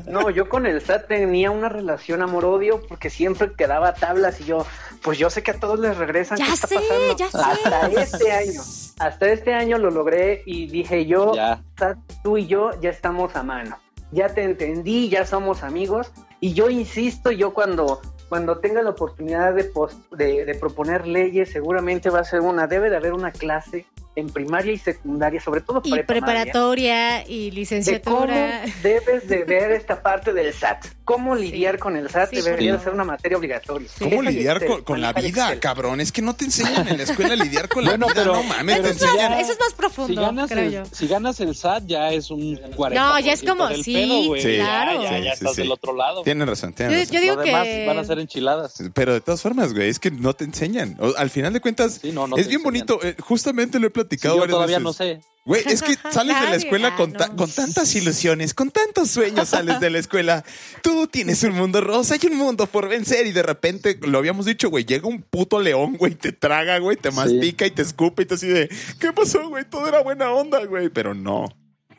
No, 0.07 0.29
yo 0.29 0.49
con 0.49 0.65
el 0.65 0.81
SAT 0.81 1.07
tenía 1.07 1.51
una 1.51 1.69
relación 1.69 2.21
amor-odio 2.21 2.81
porque 2.87 3.09
siempre 3.09 3.51
quedaba 3.55 3.93
tablas 3.93 4.41
y 4.41 4.45
yo, 4.45 4.65
pues 5.01 5.17
yo 5.19 5.29
sé 5.29 5.43
que 5.43 5.51
a 5.51 5.59
todos 5.59 5.79
les 5.79 5.97
regresan. 5.97 6.37
Ya 6.39 6.45
¿qué 6.47 6.53
está 6.53 6.67
sé, 6.67 6.75
pasando? 6.75 7.17
ya 7.17 7.29
sé. 7.29 7.37
Hasta 7.37 8.01
este 8.01 8.31
año. 8.31 8.61
Hasta 8.99 9.27
este 9.31 9.53
año 9.53 9.77
lo 9.77 9.91
logré 9.91 10.41
y 10.45 10.67
dije 10.67 11.05
yo, 11.05 11.33
Ya. 11.35 11.61
SAT, 11.77 11.97
tú 12.23 12.37
y 12.37 12.47
yo 12.47 12.71
ya 12.81 12.89
estamos 12.89 13.35
a 13.35 13.43
mano. 13.43 13.77
Ya 14.11 14.29
te 14.33 14.43
entendí, 14.43 15.09
ya 15.09 15.25
somos 15.25 15.63
amigos. 15.63 16.11
Y 16.39 16.53
yo 16.53 16.69
insisto, 16.69 17.31
yo 17.31 17.53
cuando, 17.53 18.01
cuando 18.29 18.57
tenga 18.57 18.81
la 18.81 18.91
oportunidad 18.91 19.53
de, 19.53 20.45
de 20.45 20.55
proponer 20.55 21.07
leyes, 21.07 21.51
seguramente 21.51 22.09
va 22.09 22.19
a 22.19 22.23
ser 22.23 22.41
una, 22.41 22.67
debe 22.67 22.89
de 22.89 22.97
haber 22.97 23.13
una 23.13 23.31
clase 23.31 23.85
en 24.15 24.29
primaria 24.29 24.73
y 24.73 24.77
secundaria, 24.77 25.41
sobre 25.41 25.61
todo 25.61 25.81
Y 25.83 25.91
preparatoria 26.03 27.27
y 27.27 27.45
de 27.45 27.49
cómo 27.49 27.55
licenciatura. 27.59 28.61
debes 28.81 29.27
de 29.27 29.43
ver 29.43 29.71
esta 29.71 30.01
parte 30.01 30.33
del 30.33 30.53
SAT. 30.53 30.85
Cómo 31.05 31.35
lidiar 31.35 31.79
con 31.79 31.97
el 31.97 32.09
SAT 32.09 32.29
Sí, 32.29 32.35
debería 32.41 32.79
ser 32.79 32.93
una 32.93 33.03
materia 33.03 33.37
obligatoria. 33.37 33.89
¿Cómo 33.99 34.21
lidiar 34.21 34.65
con, 34.65 34.83
con 34.83 35.01
la 35.01 35.13
vida, 35.13 35.45
Excel. 35.47 35.59
cabrón? 35.59 35.99
Es 36.01 36.11
que 36.11 36.21
no 36.21 36.35
te 36.35 36.45
enseñan 36.45 36.87
en 36.87 36.97
la 36.97 37.03
escuela 37.03 37.33
a 37.33 37.37
lidiar 37.37 37.67
con 37.69 37.83
la 37.85 37.97
vida. 37.97 38.07
pero- 38.13 38.33
no 38.35 38.43
mames, 38.43 38.75
Eso 38.79 38.83
te 38.83 38.89
es, 38.91 39.01
más, 39.01 39.09
enseñan. 39.13 39.33
eso 39.39 39.51
es 39.53 39.59
más 39.59 39.69
Si 39.69 39.75
profundo, 39.75 40.21
ganas, 40.21 40.49
creo 40.51 40.63
el, 40.63 40.71
yo. 40.71 40.83
si 40.91 41.07
ganas 41.07 41.39
el 41.39 41.55
SAT 41.55 41.83
ya 41.87 42.11
es 42.11 42.31
un 42.31 42.57
40%. 42.57 42.93
No, 42.93 43.19
ya 43.19 43.33
es 43.33 43.43
como- 43.43 43.67
sí, 43.69 43.93
pedo, 43.93 44.55
claro. 44.57 45.03
Ya, 45.03 45.11
ya, 45.11 45.17
Sí, 45.17 45.23
ya 45.23 45.31
sí, 45.31 45.37
estás 45.39 45.55
sí. 45.55 45.61
del 45.61 45.71
otro 45.71 45.95
lado. 45.95 46.23
Tienes 46.23 46.47
razón, 46.47 46.69
Yo, 46.71 46.75
tienes 46.75 46.99
razón. 46.99 47.15
yo 47.15 47.21
digo 47.21 47.35
Lo 47.35 47.41
demás 47.43 47.63
que. 47.63 47.85
van 47.87 47.97
a 47.97 48.03
ser 48.05 48.19
enchiladas. 48.19 48.75
Pero 48.93 49.13
de 49.13 49.21
todas 49.21 49.41
formas, 49.41 49.73
güey, 49.73 49.89
es 49.89 49.99
que 49.99 50.11
no 50.11 50.33
te 50.33 50.45
enseñan. 50.45 50.95
O- 50.99 51.13
al 51.17 51.29
final 51.29 51.51
de 51.53 51.59
cuentas, 51.61 51.99
Sí, 52.01 52.11
no, 52.11 52.27
no 52.27 52.37
es 52.37 52.47
bien 52.47 52.61
enseñan. 52.61 52.63
bonito. 52.63 52.99
eh, 53.03 53.15
justamente 53.19 53.79
lo 53.79 53.87
he 53.87 53.89
Sí, 54.03 54.07
platicado 54.07 54.35
yo 54.35 54.39
varias 54.41 54.55
todavía 54.55 54.77
veces. 54.79 54.83
no 54.83 54.93
sé. 54.93 55.21
Güey, 55.45 55.61
es 55.65 55.81
que 55.81 55.95
sales 56.11 56.39
de 56.39 56.49
la 56.49 56.55
escuela 56.55 56.95
con, 56.95 57.11
ta- 57.13 57.27
no. 57.27 57.35
con 57.35 57.51
tantas 57.51 57.93
ilusiones, 57.95 58.53
con 58.53 58.71
tantos 58.71 59.09
sueños 59.09 59.49
sales 59.49 59.79
de 59.81 59.89
la 59.89 59.99
escuela. 59.99 60.45
Tú 60.81 61.07
tienes 61.07 61.43
un 61.43 61.51
mundo 61.53 61.81
rosa 61.81 62.15
y 62.21 62.27
un 62.27 62.37
mundo 62.37 62.65
por 62.67 62.87
vencer 62.87 63.25
y 63.27 63.33
de 63.33 63.43
repente, 63.43 63.99
lo 64.01 64.17
habíamos 64.19 64.45
dicho, 64.45 64.69
güey, 64.69 64.85
llega 64.85 65.07
un 65.07 65.21
puto 65.21 65.59
león, 65.59 65.97
güey, 65.97 66.15
te 66.15 66.31
traga, 66.31 66.77
güey, 66.79 66.95
te 66.97 67.11
Sí. 67.11 67.15
mastica 67.17 67.65
y 67.65 67.71
te 67.71 67.81
escupe 67.81 68.23
y 68.23 68.25
te 68.25 68.35
así 68.35 68.47
de, 68.47 68.69
¿qué 68.99 69.11
pasó, 69.11 69.49
güey? 69.49 69.65
Todo 69.69 69.87
era 69.87 70.01
buena 70.01 70.31
onda, 70.31 70.63
güey, 70.65 70.89
pero 70.89 71.13
no. 71.13 71.47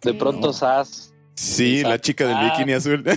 De 0.02 0.12
Sí. 0.12 0.16
pronto 0.18 0.52
SAS. 0.52 1.12
Sí, 1.34 1.76
Exacto. 1.80 1.88
la 1.90 1.98
chica 2.00 2.26
del 2.26 2.36
Ah. 2.36 2.50
bikini 2.52 2.72
azul. 2.74 3.04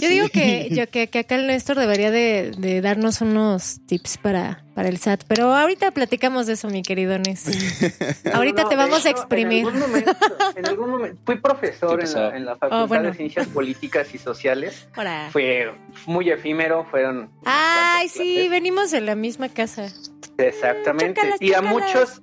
Yo 0.00 0.08
digo 0.08 0.28
que, 0.30 0.68
yo, 0.72 0.88
que, 0.90 1.08
que 1.08 1.20
acá 1.20 1.36
el 1.36 1.46
Néstor 1.46 1.76
debería 1.78 2.10
de, 2.10 2.52
de 2.58 2.80
darnos 2.80 3.20
unos 3.20 3.78
tips 3.86 4.16
para, 4.18 4.64
para 4.74 4.88
el 4.88 4.98
SAT. 4.98 5.22
Pero 5.28 5.54
ahorita 5.54 5.92
platicamos 5.92 6.46
de 6.48 6.54
eso, 6.54 6.68
mi 6.68 6.82
querido 6.82 7.16
Nes. 7.18 7.44
ahorita 8.34 8.62
No, 8.64 8.68
te 8.68 8.74
de 8.74 8.82
vamos 8.82 9.06
a 9.06 9.10
exprimir. 9.10 9.60
En 9.60 9.66
algún 9.74 9.80
momento, 9.80 10.16
en 10.56 10.66
algún 10.66 10.90
momento- 10.90 11.20
fui 11.24 11.36
profesor 11.38 12.00
¿Qué 12.00 12.06
en 12.06 12.14
la, 12.14 12.36
en 12.36 12.44
la 12.46 12.52
Facultad 12.56 12.82
Oh, 12.82 12.86
bueno. 12.88 13.10
de 13.10 13.14
Ciencias 13.14 13.46
Políticas 13.48 14.12
y 14.12 14.18
Sociales. 14.18 14.88
Para- 14.92 15.30
Fue 15.30 15.72
muy 16.06 16.30
efímero, 16.30 16.84
fueron... 16.90 17.30
Ay, 17.44 18.08
sí, 18.08 18.32
clases. 18.34 18.50
venimos 18.50 18.92
en 18.94 19.06
la 19.06 19.14
misma 19.14 19.50
casa. 19.50 19.86
Exactamente. 20.38 21.20
Chócalas, 21.20 21.42
y 21.42 21.54
a 21.54 21.62
muchos, 21.62 22.22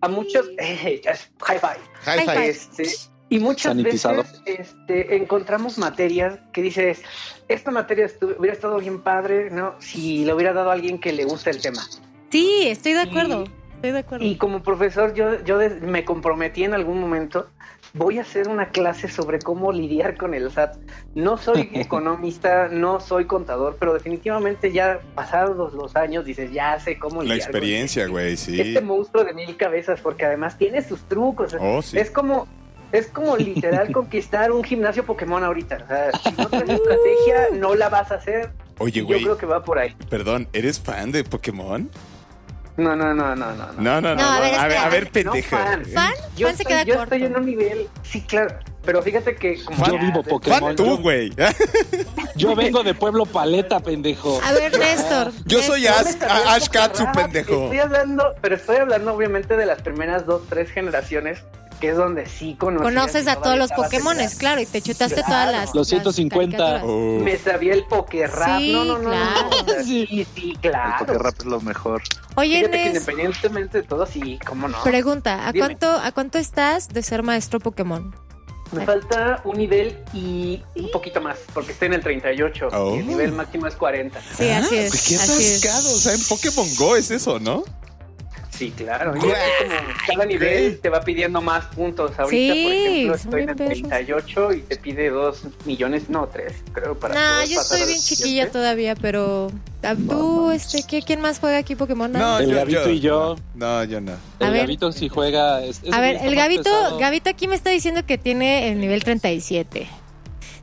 a 0.00 0.08
muchos, 0.08 0.46
eh, 0.58 1.00
high 1.40 1.58
five. 1.58 1.80
High 2.02 2.24
five. 2.24 2.48
Este, 2.48 2.84
y 3.30 3.38
muchas 3.38 3.72
Sanitizado. 3.72 4.22
veces 4.24 4.42
este, 4.46 5.16
encontramos 5.16 5.78
materias 5.78 6.38
que 6.52 6.60
dices, 6.62 7.00
esta 7.48 7.70
materia 7.70 8.10
hubiera 8.38 8.52
estado 8.54 8.78
bien 8.78 9.00
padre, 9.00 9.50
¿no? 9.50 9.74
Si 9.78 10.24
le 10.26 10.34
hubiera 10.34 10.52
dado 10.52 10.68
a 10.70 10.74
alguien 10.74 10.98
que 11.00 11.12
le 11.12 11.24
gusta 11.24 11.48
el 11.50 11.62
tema. 11.62 11.82
Sí, 12.30 12.64
estoy 12.66 12.92
de 12.92 13.04
Y- 13.04 13.08
acuerdo. 13.08 13.44
Estoy 13.76 13.92
de 13.92 13.98
acuerdo. 14.00 14.24
Y 14.26 14.36
como 14.36 14.62
profesor, 14.62 15.14
yo, 15.14 15.42
yo 15.42 15.58
me 15.80 16.04
comprometí 16.04 16.64
en 16.64 16.74
algún 16.74 17.00
momento, 17.00 17.48
voy 17.94 18.18
a 18.18 18.22
hacer 18.22 18.46
una 18.48 18.68
clase 18.68 19.08
sobre 19.08 19.38
cómo 19.38 19.72
lidiar 19.72 20.18
con 20.18 20.34
el 20.34 20.50
SAT. 20.50 20.76
No 21.14 21.38
soy 21.38 21.70
economista, 21.72 22.68
no 22.68 23.00
soy 23.00 23.24
contador, 23.24 23.76
pero 23.80 23.94
definitivamente 23.94 24.70
ya 24.72 25.00
pasados 25.14 25.72
los 25.72 25.96
años 25.96 26.26
dices, 26.26 26.52
ya 26.52 26.78
sé 26.78 26.98
cómo 26.98 27.22
La 27.22 27.34
lidiar 27.34 27.38
con 27.48 27.56
experiencia, 27.56 28.02
este- 28.02 28.12
güey, 28.12 28.36
sí. 28.36 28.60
Este 28.60 28.80
monstruo 28.82 29.24
de 29.24 29.32
mil 29.32 29.56
cabezas, 29.56 29.98
porque 30.02 30.26
además 30.26 30.58
tiene 30.58 30.82
sus 30.82 31.00
trucos. 31.08 31.56
Oh, 31.58 31.80
sí. 31.80 31.96
Es 31.98 32.10
como... 32.10 32.48
Es 32.92 33.06
como 33.08 33.36
literal 33.36 33.92
conquistar 33.92 34.50
un 34.52 34.64
gimnasio 34.64 35.04
Pokémon 35.04 35.42
ahorita. 35.44 35.78
O 35.84 35.86
sea, 35.86 36.10
si 36.22 36.32
no 36.36 36.48
traes 36.48 36.68
estrategia, 36.70 37.48
no 37.58 37.74
la 37.74 37.88
vas 37.88 38.10
a 38.12 38.16
hacer. 38.16 38.50
Oye, 38.78 38.98
Y 39.00 39.02
yo 39.02 39.06
güey, 39.06 39.22
creo 39.22 39.36
que 39.38 39.46
va 39.46 39.62
por 39.62 39.78
ahí. 39.78 39.94
perdón, 40.08 40.48
¿eres 40.52 40.80
fan 40.80 41.12
de 41.12 41.22
Pokémon? 41.24 41.90
No, 42.76 42.96
no, 42.96 43.12
no, 43.12 43.36
no, 43.36 43.52
no. 43.54 43.72
no. 43.72 43.72
No, 43.82 44.00
no, 44.00 44.14
no. 44.14 44.14
No, 44.16 44.28
a 44.30 44.40
ver, 44.40 44.54
a 44.54 44.66
ver, 44.66 44.72
espera. 44.72 44.84
a 44.84 44.88
ver, 44.88 45.04
No, 45.04 45.10
pendeja. 45.32 45.56
fan. 45.58 45.84
¿Fan? 45.84 46.12
Yo, 46.36 46.46
Fan 46.46 46.56
se 46.56 46.62
estoy, 46.62 46.66
queda 46.66 46.82
yo 46.84 46.96
corto. 46.96 47.14
estoy 47.14 47.26
en 47.26 47.36
un 47.36 47.44
nivel, 47.46 47.88
sí, 48.02 48.22
claro, 48.22 48.56
pero 48.84 49.02
fíjate 49.02 49.34
que 49.36 49.62
como 49.64 49.86
Yo 49.86 49.98
vivo 49.98 50.22
Pokémon. 50.22 50.74
Tú, 50.76 50.98
güey. 50.98 51.32
Yo 52.36 52.54
vengo 52.56 52.82
de 52.82 52.94
Pueblo 52.94 53.26
Paleta, 53.26 53.80
pendejo. 53.80 54.40
A 54.44 54.52
ver, 54.52 54.78
Néstor. 54.78 55.32
Yo 55.46 55.62
soy. 55.62 55.86
Ash, 55.86 56.16
Ash 56.48 56.68
Katsu, 56.68 57.04
pendejo. 57.12 57.64
Estoy 57.64 57.78
hablando, 57.78 58.34
pero 58.40 58.56
estoy 58.56 58.76
hablando 58.76 59.14
obviamente 59.14 59.56
de 59.56 59.66
las 59.66 59.82
primeras 59.82 60.24
dos, 60.26 60.42
tres 60.48 60.70
generaciones, 60.70 61.40
que 61.80 61.90
es 61.90 61.96
donde 61.96 62.26
sí 62.26 62.56
conocía 62.58 62.84
Conoces 62.84 63.24
que 63.24 63.30
a 63.30 63.36
todos 63.36 63.56
los 63.58 63.70
Pokémones, 63.72 64.34
claro, 64.36 64.60
y 64.60 64.66
te 64.66 64.80
chutaste 64.82 65.16
Claro. 65.22 65.28
todas 65.28 65.52
las. 65.52 65.74
Los 65.74 65.88
150. 65.88 66.56
las 66.58 66.70
caricaturas. 66.82 66.94
Oh. 67.20 67.24
Me 67.24 67.36
sabía 67.38 67.72
el 67.74 67.84
Pokérap. 67.84 68.58
Sí, 68.58 68.72
no, 68.72 68.84
no, 68.84 68.98
no, 68.98 69.10
claro. 69.10 69.50
no, 69.66 69.84
sí, 69.84 70.26
sí, 70.34 70.56
claro. 70.60 70.94
El 71.00 71.06
Poké 71.06 71.18
Rap 71.18 71.34
es 71.38 71.44
lo 71.46 71.60
mejor. 71.60 72.02
Oye, 72.36 72.56
Fíjate 72.58 72.70
que 72.78 72.84
Nes, 72.84 72.94
independientemente 72.94 73.78
de 73.82 73.84
todo, 73.86 74.06
sí, 74.06 74.38
cómo 74.46 74.68
no. 74.68 74.82
pregunta, 74.82 75.46
¿a 75.48 75.52
Dime. 75.52 75.66
cuánto, 75.66 75.90
¿a 75.90 76.12
cuánto 76.12 76.38
estás 76.38 76.88
de 76.88 77.02
ser 77.02 77.22
maestro 77.22 77.60
Pokémon? 77.60 78.14
Me 78.72 78.84
falta 78.86 79.40
un 79.44 79.58
nivel 79.58 79.98
y 80.14 80.62
un 80.76 80.90
poquito 80.92 81.20
más, 81.20 81.38
porque 81.52 81.72
estoy 81.72 81.86
en 81.86 81.94
el 81.94 82.02
38 82.02 82.68
Oh. 82.72 82.94
y 82.94 82.98
el 83.00 83.06
nivel 83.08 83.32
máximo 83.32 83.66
es 83.66 83.74
40. 83.74 84.20
Sí, 84.38 84.48
así 84.48 84.76
es. 84.76 84.90
Pues 84.90 85.08
qué 85.08 85.16
así 85.16 85.42
es. 85.42 85.64
atascado. 85.64 85.94
O 85.94 85.98
sea, 85.98 86.14
en 86.14 86.22
Pokémon 86.28 86.68
Go 86.76 86.96
es 86.96 87.10
eso, 87.10 87.40
¿no? 87.40 87.64
Sí, 88.60 88.70
claro. 88.76 89.14
Y 89.16 89.20
es 89.20 89.24
como 89.24 89.74
cada 90.06 90.26
nivel 90.26 90.78
te 90.80 90.90
va 90.90 91.00
pidiendo 91.00 91.40
más 91.40 91.64
puntos. 91.74 92.12
Ahorita, 92.18 92.54
Sí, 92.54 92.62
por 92.62 92.72
ejemplo, 92.72 93.14
estoy 93.14 93.42
en 93.42 93.48
el 93.48 93.56
perros. 93.56 93.72
38 93.88 94.52
y 94.52 94.60
te 94.60 94.76
pide 94.76 95.08
2 95.08 95.42
millones, 95.64 96.10
no, 96.10 96.28
3, 96.28 96.52
creo, 96.74 96.98
para 96.98 97.14
Nah, 97.14 97.44
yo 97.46 97.58
estoy 97.58 97.86
bien 97.86 97.98
chiquilla 98.02 98.50
todavía, 98.50 98.94
pero 98.96 99.50
ah, 99.82 99.94
tú, 99.96 100.50
este, 100.50 100.82
¿qué, 100.86 101.00
¿quién 101.00 101.22
más 101.22 101.38
juega 101.38 101.56
aquí 101.56 101.74
Pokémon? 101.74 102.12
No, 102.12 102.38
El 102.38 102.50
yo- 102.50 102.56
Gabito 102.56 102.90
y 102.90 103.00
yo. 103.00 103.36
No, 103.54 103.82
yo 103.84 104.02
no. 104.02 104.12
A 104.12 104.44
El 104.44 104.50
ver. 104.52 104.60
Gabito 104.60 104.92
sí 104.92 105.08
juega. 105.08 105.64
es- 105.64 105.80
es 105.82 105.92
A 105.94 106.00
ver, 106.00 106.18
el 106.22 106.34
Gabito, 106.36 106.64
pesado. 106.64 106.98
Gabito 106.98 107.30
aquí 107.30 107.48
me 107.48 107.54
está 107.54 107.70
diciendo 107.70 108.04
que 108.04 108.18
tiene 108.18 108.70
el 108.70 108.78
nivel 108.78 109.02
37. 109.02 109.88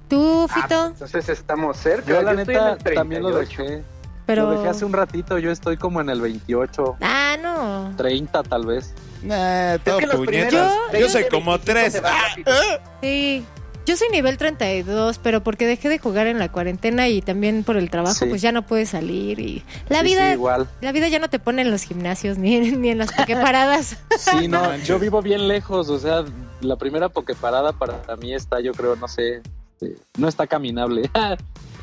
¿Tú, 0.07 0.47
Ah, 0.51 0.53
Fito? 0.53 0.85
entonces 0.85 1.29
estamos 1.29 1.77
cerca. 1.77 2.07
Yo, 2.07 2.21
la 2.21 2.31
estoy 2.33 2.55
en 2.55 2.61
neta, 2.61 2.77
el 2.89 2.95
también 2.95 3.23
lo 3.23 3.31
38. 3.35 3.63
dejé. 3.63 3.83
Pero... 4.27 4.43
Lo 4.43 4.51
dejé 4.59 4.69
hace 4.69 4.85
un 4.85 4.93
ratito. 4.93 5.39
Yo 5.39 5.49
estoy 5.51 5.77
como 5.77 5.99
en 6.01 6.09
el 6.09 6.21
28, 6.21 6.97
Ah, 7.01 7.35
no. 7.41 7.95
30 7.97 8.43
tal 8.43 8.67
vez. 8.67 8.93
Nah, 9.23 9.79
todo 9.79 9.97
que 9.97 10.05
los 10.05 10.17
puñetas. 10.17 10.51
Yo, 10.51 10.91
20, 10.91 11.09
soy 11.09 11.23
como 11.31 11.51
25 11.57 11.59
tres. 11.65 11.93
se 11.93 12.01
van 12.01 12.13
Ah, 12.13 12.27
rápido. 12.29 12.53
Sí. 13.01 13.43
Yo 13.87 13.95
soy 13.95 14.09
nivel 14.09 14.37
32, 14.37 15.17
pero 15.17 15.41
porque 15.43 15.65
dejé 15.65 15.87
de 15.87 15.97
jugar 15.97 16.27
en 16.27 16.39
la 16.39 16.51
cuarentena 16.51 17.07
y 17.07 17.21
también 17.21 17.63
por 17.63 17.77
el 17.77 17.89
trabajo, 17.89 18.15
Sí. 18.15 18.25
pues 18.25 18.41
ya 18.41 18.51
no 18.51 18.63
puedes 18.67 18.89
salir 18.89 19.39
y 19.39 19.63
la 19.87 19.99
Sí, 20.01 20.05
vida 20.07 20.27
sí, 20.27 20.33
igual. 20.33 20.67
la 20.81 20.91
vida 20.91 21.07
ya 21.07 21.19
no 21.19 21.29
te 21.29 21.39
pone 21.39 21.61
en 21.61 21.71
los 21.71 21.83
gimnasios 21.83 22.37
ni, 22.37 22.55
en- 22.57 22.81
ni 22.81 22.89
en 22.89 22.97
las 22.97 23.13
paradas. 23.13 23.95
Sí, 24.19 24.49
no, 24.49 24.75
yo 24.83 24.99
vivo 24.99 25.21
bien 25.21 25.47
lejos, 25.47 25.87
o 25.87 25.97
sea, 25.99 26.25
la 26.59 26.75
primera 26.75 27.07
Pokeparada 27.07 27.71
para 27.71 28.01
mí 28.19 28.33
está, 28.33 28.59
yo 28.59 28.73
creo, 28.73 28.97
no 28.97 29.07
sé, 29.07 29.41
este, 29.79 29.95
no 30.17 30.27
está 30.27 30.47
caminable. 30.47 31.09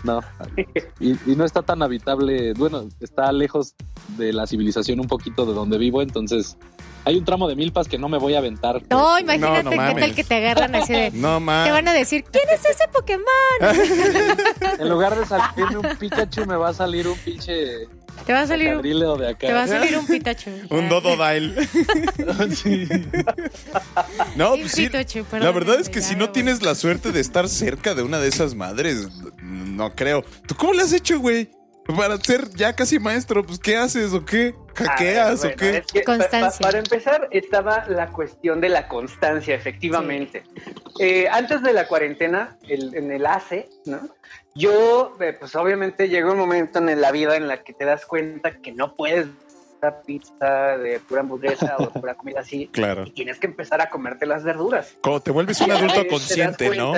no. 0.13 0.21
Y, 1.01 1.13
y 1.31 1.37
no 1.37 1.45
está 1.45 1.63
tan 1.63 1.83
habitable, 1.83 2.53
bueno, 2.55 2.89
está 3.01 3.33
lejos 3.33 3.75
de 4.17 4.33
la 4.33 4.47
civilización 4.47 5.01
un 5.01 5.07
poquito 5.09 5.45
de 5.47 5.55
donde 5.55 5.79
vivo, 5.79 6.03
entonces 6.03 6.57
hay 7.07 7.17
un 7.19 7.25
tramo 7.25 7.49
de 7.49 7.55
milpas 7.57 7.87
que 7.87 7.99
no 7.99 8.09
me 8.09 8.17
voy 8.19 8.35
a 8.35 8.39
aventar. 8.39 8.79
pues. 8.79 8.89
No, 8.91 9.19
imagínate 9.19 9.63
no 9.65 9.71
qué 9.71 9.77
tal 9.77 9.95
mames. 9.95 10.13
que 10.15 10.25
te 10.25 10.35
agarran 10.37 10.75
así 10.75 10.93
de 10.93 11.11
No, 11.15 11.35
te 11.37 11.41
man. 11.41 11.71
van 11.71 11.89
a 11.89 11.93
decir, 11.93 12.25
¿quién 12.31 12.45
es 12.49 12.65
ese 12.65 12.85
Pokémon? 12.93 13.25
En 14.79 14.89
lugar 14.89 15.19
de 15.19 15.27
salirme 15.27 15.79
un 15.79 15.97
Pikachu, 15.99 16.47
me 16.47 16.57
va 16.57 16.71
a 16.71 16.75
salir 16.75 17.07
un 17.07 17.17
pinche 17.19 17.87
Te 18.27 18.33
va 18.33 18.41
a 18.41 18.47
salir 18.47 18.75
un, 18.77 18.83
de 19.19 19.29
acá. 19.29 19.47
te 19.47 19.53
va 19.53 19.63
a 19.65 19.69
salir 19.69 19.97
un 19.99 20.07
Pikachu. 20.07 20.51
Un 20.71 20.89
Dododile. 20.89 21.67
Sí. 22.55 22.89
No, 24.37 24.55
pues 24.57 24.73
sí. 24.73 24.87
Pikachu, 24.87 25.25
La 25.33 25.51
verdad 25.53 25.79
es 25.81 25.89
que 25.91 26.01
si 26.01 26.17
no 26.17 26.31
tienes 26.31 26.63
la 26.63 26.75
suerte 26.75 27.13
de 27.13 27.21
estar 27.21 27.49
cerca 27.49 27.95
de 27.95 28.03
una 28.03 28.19
de 28.19 28.29
esas 28.29 28.55
madres, 28.55 29.09
no 29.75 29.95
creo. 29.95 30.23
¿Tú 30.47 30.55
cómo 30.55 30.73
le 30.73 30.83
has 30.83 30.93
hecho, 30.93 31.19
güey? 31.21 31.51
Para 31.99 32.17
ser 32.17 32.49
ya 32.55 32.75
casi 32.75 32.99
maestro, 32.99 33.45
pues 33.45 33.59
¿qué 33.59 33.77
haces 33.77 34.15
o 34.15 34.25
qué? 34.25 34.55
¿Hackeas 34.75 35.45
o 35.45 35.51
qué? 35.55 35.77
es 35.79 35.87
que 35.87 36.01
pa- 36.01 36.13
pa- 36.13 36.19
Constancia. 36.19 36.65
para 36.67 36.79
empezar, 36.79 37.29
estaba 37.31 37.85
la 37.89 38.07
cuestión 38.09 38.61
de 38.63 38.71
la 38.71 38.89
constancia, 38.89 39.55
efectivamente. 39.55 40.45
Eh, 40.99 41.29
antes 41.31 41.63
de 41.63 41.75
la 41.75 41.87
cuarentena, 41.87 42.57
el- 42.69 42.95
en 42.95 43.13
el 43.13 43.27
ACE, 43.27 43.69
¿no? 43.85 44.01
Yo, 44.55 45.15
eh, 45.21 45.37
pues 45.39 45.55
obviamente 45.57 46.09
llegó 46.09 46.33
un 46.33 46.39
momento 46.39 46.79
en 46.79 47.01
la 47.01 47.11
vida 47.13 47.37
en 47.37 47.49
la 47.49 47.63
que 47.63 47.75
te 47.75 47.85
das 47.85 48.07
cuenta 48.07 48.53
que 48.63 48.73
no 48.73 48.95
puedes 48.95 49.27
pizza 50.03 50.77
de 50.79 51.01
pura 51.01 51.21
hamburguesa 51.21 51.77
o 51.79 51.87
de 51.87 52.01
pura 52.01 52.15
comida 52.17 52.41
así. 52.41 52.69
Claro. 52.69 53.05
Y 53.07 53.11
tienes 53.13 53.39
que 53.39 53.47
empezar 53.47 53.81
a 53.81 53.91
comerte 53.91 54.27
las 54.27 54.45
verduras. 54.45 54.97
Como 55.01 55.21
te 55.21 55.31
vuelves 55.31 55.61
un 55.61 55.71
adulto 55.73 56.07
consciente, 56.09 56.77
¿no? 56.77 56.95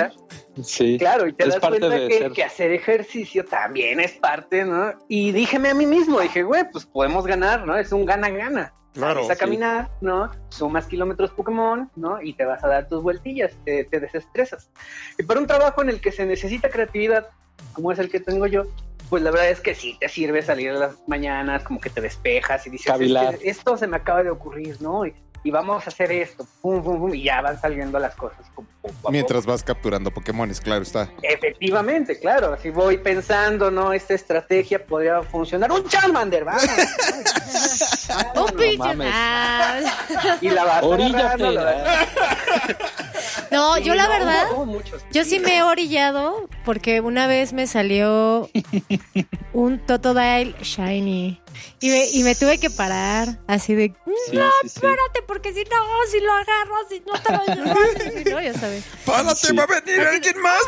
Sí. 0.63 0.97
Claro, 0.97 1.27
y 1.27 1.33
te 1.33 1.43
Es 1.43 1.49
das 1.49 1.59
parte 1.59 1.79
cuenta 1.79 1.97
de 1.97 2.07
que, 2.07 2.31
que 2.31 2.43
hacer 2.43 2.71
ejercicio 2.71 3.45
también 3.45 3.99
es 3.99 4.13
parte, 4.13 4.65
¿no? 4.65 4.93
Y 5.07 5.31
díjeme 5.31 5.69
a 5.69 5.73
mí 5.73 5.85
mismo, 5.85 6.19
dije, 6.19 6.43
güey, 6.43 6.63
pues 6.71 6.85
podemos 6.85 7.25
ganar, 7.25 7.65
¿no? 7.65 7.77
Es 7.77 7.91
un 7.91 8.05
gana-gana. 8.05 8.73
Claro, 8.93 9.21
Sales 9.21 9.29
a 9.29 9.33
sí. 9.35 9.39
caminar, 9.39 9.89
¿no? 10.01 10.31
Sumas 10.49 10.87
kilómetros 10.87 11.29
Pokémon, 11.31 11.91
¿no? 11.95 12.19
Y 12.19 12.33
te 12.33 12.45
vas 12.45 12.63
a 12.63 12.67
dar 12.67 12.87
tus 12.87 13.03
vueltillas, 13.03 13.51
te, 13.63 13.83
te 13.83 13.99
desestresas. 13.99 14.71
Y 15.19 15.23
para 15.23 15.39
un 15.39 15.45
trabajo 15.45 15.83
en 15.83 15.89
el 15.89 16.01
que 16.01 16.11
se 16.11 16.25
necesita 16.25 16.69
creatividad, 16.69 17.27
como 17.73 17.91
es 17.91 17.99
el 17.99 18.09
que 18.09 18.19
tengo 18.19 18.47
yo, 18.47 18.63
pues 19.09 19.23
la 19.23 19.31
verdad 19.31 19.49
es 19.49 19.61
que 19.61 19.73
sí 19.75 19.97
te 19.99 20.09
sirve 20.09 20.41
salir 20.41 20.71
a 20.71 20.73
las 20.73 20.95
mañanas, 21.07 21.63
como 21.63 21.79
que 21.79 21.89
te 21.89 22.01
despejas 22.01 22.67
y 22.67 22.69
dices, 22.69 22.87
Cavilar. 22.87 23.35
"Es 23.35 23.39
que 23.39 23.49
esto 23.49 23.77
se 23.77 23.87
me 23.87 23.97
acaba 23.97 24.23
de 24.23 24.29
ocurrir, 24.29 24.81
¿no? 24.81 25.05
Y, 25.05 25.13
y 25.43 25.51
vamos 25.51 25.85
a 25.85 25.89
hacer 25.89 26.11
esto, 26.11 26.45
pum, 26.61 26.83
pum, 26.83 26.99
pum, 26.99 27.13
y 27.13 27.23
ya 27.23 27.41
van 27.41 27.59
saliendo 27.59 27.97
las 27.99 28.15
cosas. 28.15 28.39
Mientras 29.09 29.45
vas 29.45 29.63
capturando 29.63 30.11
Pokémones, 30.11 30.59
claro 30.61 30.81
está. 30.83 31.09
Efectivamente, 31.21 32.19
claro, 32.19 32.53
así 32.53 32.69
voy 32.69 32.97
pensando, 32.97 33.69
¿no? 33.71 33.93
Esta 33.93 34.13
estrategia 34.13 34.85
podría 34.85 35.21
funcionar. 35.23 35.71
¡Un 35.71 35.87
Charmander! 35.87 36.43
¡Vamos! 36.45 36.63
Un 38.35 38.59
y 40.41 40.49
la 40.49 40.63
vas 40.65 40.83
la 40.83 41.63
vas- 41.63 42.07
No, 43.51 43.75
Sí, 43.75 43.83
yo 43.83 43.95
la 43.95 44.03
no, 44.03 44.09
verdad, 44.09 44.43
hubo- 44.51 44.55
hubo 44.57 44.65
muchos. 44.65 45.03
yo 45.11 45.23
sí 45.23 45.39
me 45.39 45.57
he 45.57 45.63
orillado 45.63 46.47
porque 46.65 46.99
una 47.01 47.27
vez 47.27 47.53
me 47.53 47.67
salió 47.67 48.49
un 49.53 49.79
Totodile 49.79 50.53
Shiny 50.61 51.41
y 51.79 51.89
me, 51.89 52.07
y 52.09 52.23
me 52.23 52.35
tuve 52.35 52.59
que 52.59 52.69
parar 52.69 53.39
así 53.47 53.75
de, 53.75 53.89
"Mm, 53.89 53.93
Sí, 54.29 54.31
sí, 54.31 54.39
sí. 54.61 54.67
espérate, 54.67 55.21
porque 55.27 55.53
si 55.53 55.63
no, 55.63 55.75
si 56.11 56.19
lo 56.19 56.31
agarras, 56.33 56.87
si 56.89 56.99
no 57.05 57.13
te 57.21 57.31
lo 57.31 57.55
llevas, 57.55 57.77
si 58.23 58.29
no, 58.29 58.41
ya 58.41 58.53
sabes. 58.53 58.83
¡Párate, 59.05 59.35
Sí. 59.47 59.55
va 59.55 59.63
a 59.63 59.67
venir 59.67 60.01
alguien 60.01 60.41
más, 60.41 60.61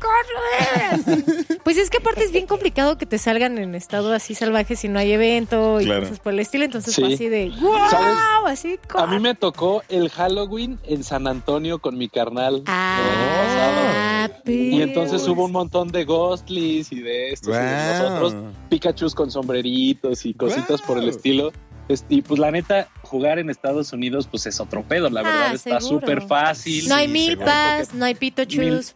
¡Corre! 0.00 1.58
Pues 1.64 1.76
es 1.76 1.90
que 1.90 1.98
aparte 1.98 2.24
es 2.24 2.32
bien 2.32 2.46
complicado 2.46 2.96
que 2.98 3.06
te 3.06 3.18
salgan 3.18 3.58
en 3.58 3.74
estado 3.74 4.12
así 4.14 4.34
salvaje 4.34 4.76
si 4.76 4.88
no 4.88 4.98
hay 4.98 5.12
evento 5.12 5.80
y 5.80 5.84
Claro. 5.84 6.02
cosas 6.02 6.20
por 6.20 6.32
el 6.32 6.40
estilo. 6.40 6.64
Entonces 6.64 6.94
Sí. 6.94 7.02
fue 7.02 7.14
así 7.14 7.28
de 7.28 7.50
¡Wow! 7.60 7.78
¿Sabes? 7.90 8.16
Así 8.46 8.80
A 8.94 9.06
mí 9.06 9.18
me 9.20 9.34
tocó 9.34 9.82
el 9.88 10.08
Halloween 10.10 10.78
en 10.84 11.04
San 11.04 11.26
Antonio 11.26 11.78
con 11.80 11.98
mi 11.98 12.08
carnal. 12.08 12.62
Ah, 12.66 14.17
Y 14.46 14.82
entonces 14.82 15.26
hubo 15.28 15.44
un 15.44 15.52
montón 15.52 15.88
de 15.88 16.04
Ghostlies 16.04 16.92
y 16.92 17.00
de 17.00 17.32
estos 17.32 17.54
y 17.54 17.58
de 17.58 17.66
Wow. 17.76 17.92
nosotros. 18.10 18.34
Pikachus 18.70 19.14
con 19.14 19.30
sombreritos 19.30 20.24
y 20.26 20.34
cositas 20.34 20.80
por 20.82 20.98
el 20.98 21.04
Wow. 21.04 21.10
estilo. 21.10 21.52
Este, 21.88 22.16
y 22.16 22.22
pues 22.22 22.38
la 22.38 22.50
neta, 22.50 22.86
jugar 23.02 23.38
en 23.38 23.48
Estados 23.48 23.94
Unidos 23.94 24.28
pues 24.30 24.44
es 24.46 24.60
otro 24.60 24.82
pedo. 24.82 25.08
La 25.08 25.20
Ah, 25.20 25.22
verdad 25.24 25.54
está 25.54 25.80
súper 25.80 26.20
fácil. 26.26 26.86
No 26.86 26.94
hay 26.94 27.08
milpas, 27.08 27.94
no 27.94 28.04
hay 28.04 28.14
pitochus. 28.14 28.94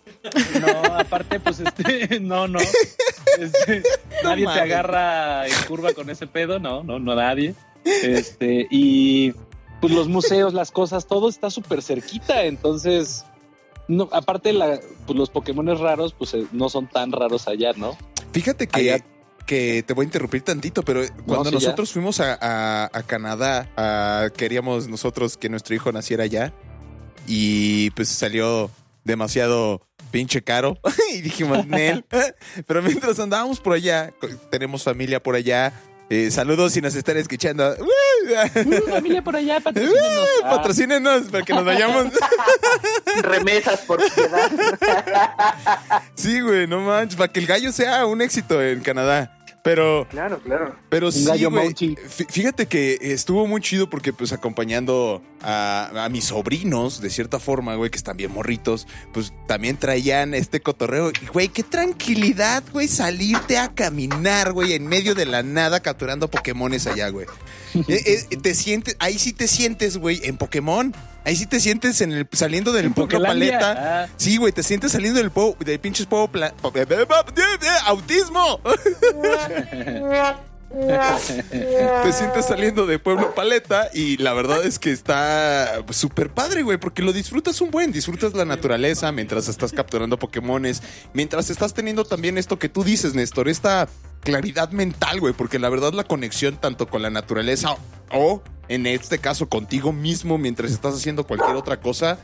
No, 0.60 0.94
aparte 0.98 1.40
pues 1.40 1.60
este, 1.60 2.20
no, 2.20 2.46
no. 2.48 2.58
Este, 3.38 3.82
nadie 4.22 4.42
te 4.42 4.44
mames. 4.44 4.62
agarra 4.62 5.46
en 5.46 5.54
curva 5.66 5.94
con 5.94 6.10
ese 6.10 6.26
pedo, 6.26 6.58
no, 6.58 6.82
no, 6.84 6.98
no 6.98 7.14
nadie. 7.14 7.54
Este, 7.84 8.66
y 8.70 9.32
pues 9.80 9.92
los 9.94 10.06
museos, 10.08 10.52
las 10.54 10.70
cosas, 10.70 11.06
todo 11.06 11.28
está 11.30 11.48
súper 11.50 11.82
cerquita, 11.82 12.44
entonces 12.44 13.24
no, 13.88 14.08
aparte 14.12 14.52
la, 14.52 14.80
pues 15.06 15.18
los 15.18 15.30
Pokémon 15.30 15.66
raros, 15.78 16.14
pues 16.14 16.34
eh, 16.34 16.46
no 16.52 16.68
son 16.68 16.88
tan 16.88 17.12
raros 17.12 17.48
allá, 17.48 17.72
¿no? 17.76 17.96
Fíjate 18.32 18.66
que 18.66 18.92
Allá- 18.92 19.04
que 19.46 19.82
te 19.82 19.92
voy 19.92 20.04
a 20.04 20.06
interrumpir 20.06 20.42
tantito, 20.42 20.82
pero 20.84 21.02
cuando 21.26 21.50
sí, 21.50 21.56
ya. 21.56 21.60
nosotros 21.60 21.92
fuimos 21.92 22.20
a, 22.20 22.38
a- 22.40 22.90
a 22.92 23.02
Canadá, 23.02 23.68
a- 23.76 24.28
queríamos 24.36 24.88
nosotros 24.88 25.36
que 25.36 25.48
nuestro 25.48 25.74
hijo 25.74 25.90
naciera 25.92 26.24
allá 26.24 26.52
y 27.26 27.90
pues 27.90 28.08
salió 28.08 28.70
demasiado 29.04 29.80
pinche 30.10 30.42
caro 30.42 30.78
y 31.14 31.20
dijimos, 31.22 31.66
Nel, 31.66 32.04
pero 32.66 32.82
mientras 32.82 33.18
andábamos 33.18 33.60
por 33.60 33.72
allá, 33.74 34.12
tenemos 34.50 34.84
familia 34.84 35.20
por 35.22 35.34
allá, 35.34 35.72
eh, 36.12 36.30
saludos 36.30 36.74
si 36.74 36.82
nos 36.82 36.94
están 36.94 37.16
escuchando. 37.16 37.74
Familia 38.90 39.22
por 39.24 39.34
allá, 39.34 39.60
patrocínenos. 39.60 40.28
Ah, 40.44 40.50
Patrocínenos 40.50 41.22
para 41.30 41.42
que 41.42 41.54
nos 41.54 41.64
vayamos. 41.64 42.12
Remesas 43.22 43.80
por 43.80 43.98
piedad. 44.14 44.50
Sí, 46.14 46.42
güey, 46.42 46.66
no 46.66 46.80
manches, 46.80 47.16
para 47.16 47.32
que 47.32 47.40
el 47.40 47.46
gallo 47.46 47.72
sea 47.72 48.04
un 48.04 48.20
éxito 48.20 48.62
en 48.62 48.80
Canadá. 48.80 49.41
Pero, 49.62 50.08
claro, 50.10 50.40
claro. 50.40 50.74
pero 50.88 51.12
sí, 51.12 51.24
gallo 51.24 51.50
Fíjate 52.06 52.66
que 52.66 52.98
estuvo 53.00 53.46
muy 53.46 53.60
chido 53.60 53.88
porque, 53.88 54.12
pues, 54.12 54.32
acompañando 54.32 55.22
a, 55.40 56.04
a 56.04 56.08
mis 56.08 56.24
sobrinos, 56.24 57.00
de 57.00 57.10
cierta 57.10 57.38
forma, 57.38 57.76
güey, 57.76 57.88
que 57.88 57.96
están 57.96 58.16
bien 58.16 58.32
morritos, 58.32 58.88
pues 59.12 59.32
también 59.46 59.76
traían 59.76 60.34
este 60.34 60.60
cotorreo. 60.60 61.10
Y, 61.10 61.26
güey, 61.26 61.48
qué 61.48 61.62
tranquilidad, 61.62 62.64
güey, 62.72 62.88
salirte 62.88 63.56
a 63.56 63.72
caminar, 63.72 64.52
güey, 64.52 64.72
en 64.72 64.88
medio 64.88 65.14
de 65.14 65.26
la 65.26 65.44
nada 65.44 65.78
capturando 65.78 66.28
Pokémones 66.28 66.86
allá, 66.88 67.08
güey. 67.08 67.26
Eh, 67.88 68.26
eh, 68.30 68.36
te 68.36 68.54
sientes, 68.54 68.96
ahí 68.98 69.18
sí 69.18 69.32
te 69.32 69.48
sientes, 69.48 69.96
güey, 69.96 70.20
en 70.24 70.36
Pokémon. 70.36 70.94
Ahí 71.24 71.36
sí 71.36 71.46
te 71.46 71.60
sientes 71.60 72.00
en 72.00 72.12
el, 72.12 72.28
saliendo 72.32 72.72
del 72.72 72.92
pueblo 72.92 73.22
paleta. 73.22 74.04
Ah. 74.04 74.08
Sí, 74.16 74.36
güey, 74.38 74.52
te 74.52 74.62
sientes 74.62 74.92
saliendo 74.92 75.20
del, 75.20 75.30
po, 75.30 75.56
del 75.60 75.78
pinches 75.78 76.06
pueblo 76.06 76.28
pla- 76.28 76.52
autismo. 77.86 78.60
te 80.72 82.12
sientes 82.12 82.46
saliendo 82.46 82.86
de 82.86 82.98
Pueblo 82.98 83.34
Paleta 83.34 83.88
y 83.92 84.16
la 84.16 84.32
verdad 84.32 84.64
es 84.64 84.78
que 84.78 84.90
está 84.90 85.84
súper 85.90 86.30
padre, 86.30 86.62
güey, 86.62 86.78
porque 86.78 87.02
lo 87.02 87.12
disfrutas 87.12 87.60
un 87.60 87.70
buen, 87.70 87.92
disfrutas 87.92 88.34
la 88.34 88.44
naturaleza 88.44 89.12
mientras 89.12 89.48
estás 89.48 89.72
capturando 89.72 90.18
Pokémones, 90.18 90.82
mientras 91.12 91.50
estás 91.50 91.74
teniendo 91.74 92.04
también 92.04 92.38
esto 92.38 92.58
que 92.58 92.68
tú 92.68 92.84
dices, 92.84 93.14
Néstor, 93.14 93.48
esta 93.48 93.88
claridad 94.20 94.70
mental, 94.70 95.20
güey, 95.20 95.34
porque 95.34 95.58
la 95.58 95.68
verdad 95.68 95.92
la 95.92 96.04
conexión 96.04 96.56
tanto 96.56 96.88
con 96.88 97.02
la 97.02 97.10
naturaleza 97.10 97.76
o 98.10 98.42
en 98.68 98.86
este 98.86 99.18
caso 99.18 99.48
contigo 99.48 99.92
mismo 99.92 100.38
mientras 100.38 100.72
estás 100.72 100.94
haciendo 100.94 101.26
cualquier 101.26 101.56
otra 101.56 101.80
cosa, 101.80 102.18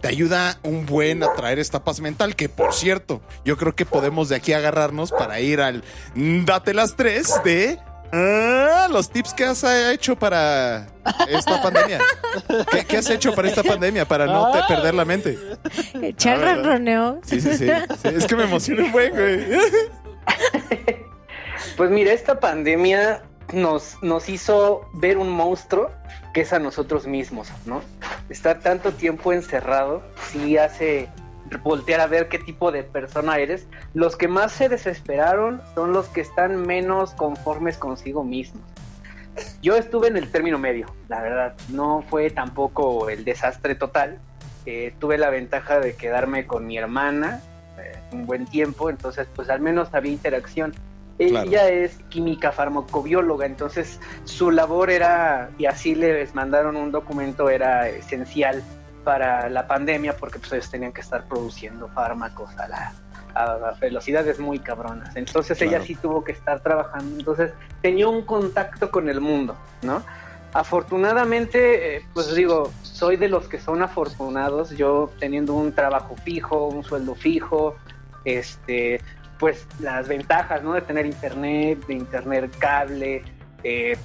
te 0.00 0.08
ayuda 0.08 0.58
un 0.62 0.86
buen 0.86 1.22
a 1.22 1.32
traer 1.32 1.58
esta 1.58 1.84
paz 1.84 2.00
mental, 2.00 2.36
que 2.36 2.48
por 2.48 2.74
cierto, 2.74 3.22
yo 3.44 3.56
creo 3.56 3.74
que 3.74 3.86
podemos 3.86 4.28
de 4.28 4.36
aquí 4.36 4.52
agarrarnos 4.52 5.10
para 5.10 5.40
ir 5.40 5.60
al 5.60 5.82
Date 6.14 6.74
las 6.74 6.96
tres 6.96 7.32
de 7.44 7.78
ah, 8.12 8.88
los 8.90 9.10
tips 9.10 9.34
que 9.34 9.44
has 9.44 9.64
hecho 9.64 10.16
para 10.16 10.86
esta 11.28 11.62
pandemia. 11.62 12.00
¿Qué, 12.70 12.84
qué 12.84 12.98
has 12.98 13.10
hecho 13.10 13.34
para 13.34 13.48
esta 13.48 13.62
pandemia? 13.62 14.06
Para 14.06 14.26
no 14.26 14.52
te 14.52 14.60
perder 14.68 14.94
la 14.94 15.04
mente. 15.04 15.38
Echar 16.00 16.40
ronroneo. 16.40 17.20
Sí, 17.24 17.40
sí, 17.40 17.56
sí, 17.56 17.68
Sí, 18.02 18.08
Es 18.08 18.26
que 18.26 18.36
me 18.36 18.44
emociona 18.44 18.84
un 18.84 18.92
buen, 18.92 19.12
güey. 19.12 19.46
Pues 21.76 21.90
mira, 21.90 22.12
esta 22.12 22.40
pandemia 22.40 23.22
nos, 23.52 24.02
nos 24.02 24.28
hizo 24.28 24.88
ver 24.94 25.18
un 25.18 25.28
monstruo 25.28 25.90
que 26.32 26.42
es 26.42 26.52
a 26.52 26.58
nosotros 26.58 27.06
mismos, 27.06 27.48
¿no? 27.66 27.82
Estar 28.28 28.60
tanto 28.60 28.92
tiempo 28.92 29.32
encerrado 29.32 30.02
sí 30.30 30.56
hace 30.56 31.08
voltear 31.62 32.00
a 32.00 32.06
ver 32.06 32.28
qué 32.28 32.38
tipo 32.38 32.72
de 32.72 32.82
persona 32.82 33.38
eres. 33.38 33.66
Los 33.94 34.16
que 34.16 34.28
más 34.28 34.52
se 34.52 34.68
desesperaron 34.68 35.60
son 35.74 35.92
los 35.92 36.08
que 36.08 36.20
están 36.20 36.66
menos 36.66 37.12
conformes 37.14 37.78
consigo 37.78 38.24
mismos. 38.24 38.62
Yo 39.62 39.76
estuve 39.76 40.08
en 40.08 40.16
el 40.16 40.30
término 40.30 40.58
medio, 40.58 40.86
la 41.08 41.20
verdad. 41.20 41.54
No 41.68 42.02
fue 42.08 42.30
tampoco 42.30 43.08
el 43.10 43.24
desastre 43.24 43.74
total. 43.74 44.18
Eh, 44.64 44.94
tuve 44.98 45.18
la 45.18 45.30
ventaja 45.30 45.78
de 45.78 45.94
quedarme 45.94 46.46
con 46.46 46.66
mi 46.66 46.76
hermana 46.76 47.40
eh, 47.78 47.92
un 48.12 48.26
buen 48.26 48.46
tiempo, 48.46 48.90
entonces 48.90 49.28
pues 49.34 49.48
al 49.48 49.60
menos 49.60 49.88
había 49.92 50.12
interacción. 50.12 50.74
Claro. 51.18 51.48
Ella 51.48 51.68
es 51.68 51.96
química 52.10 52.52
farmacobióloga, 52.52 53.46
entonces 53.46 54.00
su 54.24 54.50
labor 54.50 54.90
era, 54.90 55.50
y 55.56 55.64
así 55.64 55.94
les 55.94 56.34
mandaron 56.34 56.76
un 56.76 56.92
documento, 56.92 57.48
era 57.48 57.88
esencial 57.88 58.62
para 59.06 59.48
la 59.48 59.68
pandemia 59.68 60.16
porque 60.16 60.40
pues 60.40 60.52
ellos 60.52 60.68
tenían 60.68 60.92
que 60.92 61.00
estar 61.00 61.22
produciendo 61.28 61.86
fármacos 61.86 62.50
a, 62.58 62.66
la, 62.66 62.92
a 63.36 63.72
velocidades 63.80 64.40
muy 64.40 64.58
cabronas. 64.58 65.14
Entonces 65.14 65.62
ella 65.62 65.80
sí 65.80 65.94
tuvo 65.94 66.24
que 66.24 66.32
estar 66.32 66.58
trabajando, 66.58 67.16
entonces 67.16 67.52
tenía 67.82 68.08
un 68.08 68.22
contacto 68.22 68.90
con 68.90 69.08
el 69.08 69.20
mundo, 69.20 69.56
¿no? 69.82 70.02
Afortunadamente, 70.52 71.98
eh, 71.98 72.02
pues 72.14 72.34
digo, 72.34 72.72
soy 72.82 73.16
de 73.16 73.28
los 73.28 73.46
que 73.46 73.60
son 73.60 73.80
afortunados, 73.80 74.70
yo 74.70 75.08
teniendo 75.20 75.54
un 75.54 75.72
trabajo 75.72 76.16
fijo, 76.24 76.66
un 76.66 76.82
sueldo 76.82 77.14
fijo, 77.14 77.76
este, 78.24 79.00
pues 79.38 79.68
las 79.78 80.08
ventajas, 80.08 80.64
¿no? 80.64 80.72
De 80.72 80.80
tener 80.80 81.06
internet, 81.06 81.86
de 81.86 81.94
internet 81.94 82.52
cable, 82.58 83.22
eh, 83.62 83.96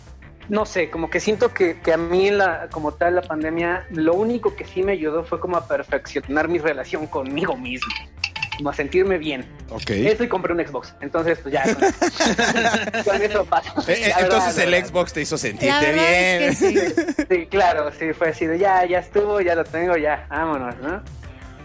no 0.51 0.65
sé, 0.65 0.89
como 0.89 1.09
que 1.09 1.21
siento 1.21 1.53
que, 1.53 1.79
que 1.79 1.93
a 1.93 1.97
mí 1.97 2.29
la, 2.29 2.67
como 2.71 2.91
tal 2.91 3.15
la 3.15 3.21
pandemia, 3.21 3.87
lo 3.89 4.15
único 4.15 4.53
que 4.53 4.65
sí 4.65 4.83
me 4.83 4.91
ayudó 4.91 5.23
fue 5.23 5.39
como 5.39 5.55
a 5.55 5.65
perfeccionar 5.65 6.49
mi 6.49 6.59
relación 6.59 7.07
conmigo 7.07 7.55
mismo, 7.55 7.89
como 8.57 8.69
a 8.69 8.73
sentirme 8.73 9.17
bien. 9.17 9.45
Ok. 9.69 9.91
Eso 9.91 10.25
y 10.25 10.27
compré 10.27 10.53
un 10.53 10.59
Xbox, 10.59 10.93
entonces 10.99 11.39
pues 11.41 11.53
ya, 11.53 11.63
con, 11.63 11.83
con 13.05 13.21
eso 13.21 13.45
pasa. 13.45 13.69
Eh, 13.87 13.93
eh, 13.93 14.01
verdad, 14.07 14.23
Entonces 14.23 14.57
el. 14.57 14.85
Xbox 14.85 15.13
te 15.13 15.21
hizo 15.21 15.37
sentirte 15.37 15.93
bien. 15.93 16.43
es 16.43 16.59
que 16.59 16.95
sí. 16.95 17.23
Sí, 17.29 17.45
claro, 17.45 17.89
sí, 17.97 18.11
fue 18.11 18.31
así 18.31 18.45
de 18.45 18.59
ya, 18.59 18.85
ya 18.85 18.99
estuvo, 18.99 19.39
ya 19.39 19.55
lo 19.55 19.63
tengo, 19.63 19.95
ya, 19.95 20.27
vámonos, 20.29 20.75
¿no? 20.79 21.01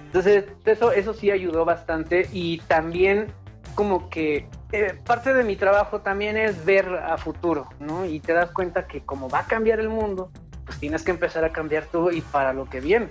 Entonces, 0.04 0.44
eso, 0.64 0.92
eso 0.92 1.12
sí 1.12 1.32
ayudó 1.32 1.64
bastante 1.64 2.28
y 2.32 2.58
también 2.68 3.32
como 3.74 4.08
que 4.10 4.46
eh, 4.72 4.98
parte 5.04 5.32
de 5.32 5.44
mi 5.44 5.56
trabajo 5.56 6.00
también 6.00 6.36
es 6.36 6.64
ver 6.64 6.88
a 6.88 7.16
futuro, 7.18 7.68
¿no? 7.78 8.04
Y 8.04 8.20
te 8.20 8.32
das 8.32 8.50
cuenta 8.50 8.86
que 8.86 9.00
como 9.02 9.28
va 9.28 9.40
a 9.40 9.46
cambiar 9.46 9.78
el 9.80 9.88
mundo, 9.88 10.30
pues 10.64 10.78
tienes 10.78 11.02
que 11.02 11.12
empezar 11.12 11.44
a 11.44 11.52
cambiar 11.52 11.84
todo 11.86 12.10
y 12.10 12.20
para 12.20 12.52
lo 12.52 12.68
que 12.68 12.80
viene. 12.80 13.08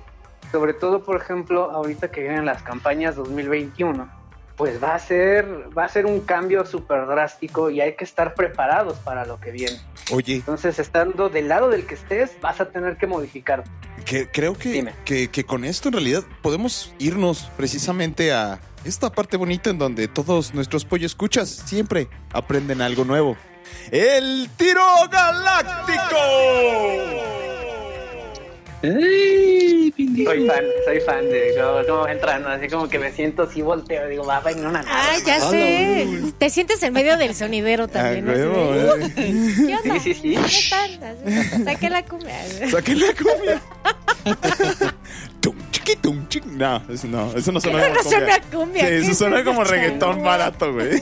Sobre 0.52 0.74
todo, 0.74 1.04
por 1.04 1.15
ejemplo, 1.15 1.72
ahorita 1.72 2.12
que 2.12 2.22
vienen 2.22 2.46
las 2.46 2.62
campañas 2.62 3.15
2021, 3.15 4.10
pues 4.58 4.82
va 4.82 4.96
a 4.96 5.00
ser, 5.00 5.46
va 5.78 5.86
a 5.86 5.89
ser 5.89 6.06
un 6.06 6.22
cambio 6.22 6.65
súper 6.65 7.06
drástico 7.08 7.70
y 7.70 7.82
hay 7.82 7.96
que 7.96 8.04
estar 8.04 8.36
preparados 8.36 8.98
para 9.00 9.26
lo 9.26 9.39
que 9.39 9.52
viene. 9.52 9.80
Oye, 10.12 10.36
Entonces, 10.36 10.80
estando 10.80 11.30
del 11.30 11.48
lado 11.48 11.70
del 11.70 11.86
que 11.86 11.96
estés, 11.96 12.39
vas 12.41 12.62
a 12.62 12.70
tener 12.70 12.98
que 12.98 13.08
modificar. 13.08 13.63
que, 14.06 14.30
creo 14.30 14.54
que, 14.56 14.94
que, 15.04 15.30
que 15.30 15.44
con 15.46 15.65
esto 15.65 15.89
en 15.89 15.94
realidad 15.94 16.24
podemos 16.41 16.94
irnos 17.00 17.50
precisamente 17.58 18.34
a 18.34 18.60
esta 18.86 19.12
parte 19.12 19.38
bonita 19.38 19.69
en 19.69 19.78
donde 19.78 20.08
todos 20.08 20.54
nuestros 20.54 20.86
pollo 20.86 21.06
escuchas 21.06 21.50
siempre 21.50 22.08
aprenden 22.32 22.82
algo 22.82 23.04
nuevo. 23.04 23.36
El 23.91 24.50
tiro 24.58 24.84
galáctico. 25.12 26.15
Soy 28.82 30.48
fan, 30.48 30.63
soy 30.86 31.00
fan 31.02 31.30
de 31.30 31.54
yo 31.58 31.82
no 31.84 32.08
entrando, 32.08 32.50
así 32.50 32.67
como 32.67 32.88
que 32.88 33.00
me 33.00 33.12
siento 33.12 33.43
así 33.43 33.62
volteo, 33.63 34.08
digo, 34.08 34.24
va, 34.26 34.41
en 34.52 34.65
una. 34.65 34.84
Ay, 34.88 35.21
ya 35.26 35.39
sé. 35.39 36.08
Te 36.38 36.50
sientes 36.52 36.84
en 36.84 36.93
medio 36.93 37.17
del 37.17 37.34
sonidero 37.34 37.86
Ah, 37.86 37.88
también. 37.88 38.26
¿no? 38.26 38.32
huevo, 38.34 38.93
Así 39.04 39.10
de, 39.13 39.30
eh. 39.30 39.54
¿Qué 39.67 39.76
onda? 39.89 40.00
Sí, 40.00 40.13
sí, 40.13 40.36
sí. 40.36 40.69
¿Cómo? 40.69 41.08
Así, 41.52 41.63
Saqué 41.63 41.89
la 41.89 42.06
cumbia. 42.06 42.69
Saquen 42.69 43.00
la 43.00 43.13
cumbia. 43.13 43.62
No, 46.45 46.82
eso 46.89 47.08
no, 47.08 47.32
eso 47.34 47.52
no 47.52 47.62
suena 47.62 47.80
Eso 47.80 47.88
como 47.89 48.04
no 48.04 48.10
suena 48.10 48.39
cumbia. 48.39 48.52
cumbia. 48.52 48.82
Sí, 48.82 48.88
¿qué 48.88 48.98
eso 48.98 49.12
es 49.12 49.17
suena 49.17 49.43
como 49.43 49.63
reggaetón 49.63 50.24
barato, 50.24 50.74
güey. 50.74 51.02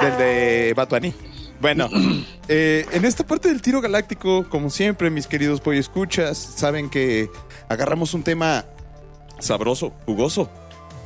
Del 0.00 0.18
de 0.18 0.72
Batuani. 0.76 1.14
Bueno, 1.60 1.88
eh, 2.48 2.86
en 2.92 3.04
esta 3.04 3.26
parte 3.26 3.48
del 3.48 3.60
tiro 3.60 3.80
galáctico, 3.80 4.48
como 4.48 4.70
siempre, 4.70 5.10
mis 5.10 5.26
queridos 5.26 5.60
pollo 5.60 5.78
escuchas, 5.80 6.38
saben 6.38 6.88
que 6.88 7.30
agarramos 7.68 8.14
un 8.14 8.22
tema 8.22 8.64
sabroso, 9.38 9.92
jugoso. 10.06 10.50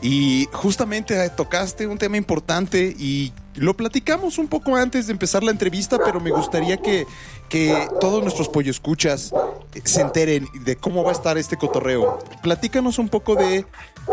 Y 0.02 0.48
justamente 0.52 1.24
eh, 1.24 1.30
tocaste 1.30 1.86
un 1.86 1.98
tema 1.98 2.16
importante 2.18 2.94
y 2.98 3.32
lo 3.56 3.76
platicamos 3.76 4.38
un 4.38 4.48
poco 4.48 4.76
antes 4.76 5.06
de 5.06 5.12
empezar 5.12 5.42
la 5.42 5.50
entrevista, 5.50 5.98
pero 6.04 6.20
me 6.20 6.30
gustaría 6.30 6.76
que, 6.76 7.06
que 7.48 7.88
todos 8.00 8.22
nuestros 8.22 8.48
pollo 8.48 8.70
escuchas 8.70 9.32
eh, 9.74 9.82
se 9.84 10.00
enteren 10.00 10.48
de 10.64 10.76
cómo 10.76 11.04
va 11.04 11.10
a 11.10 11.14
estar 11.14 11.38
este 11.38 11.56
cotorreo. 11.56 12.18
Platícanos 12.42 12.98
un 12.98 13.08
poco 13.08 13.36
de 13.36 13.66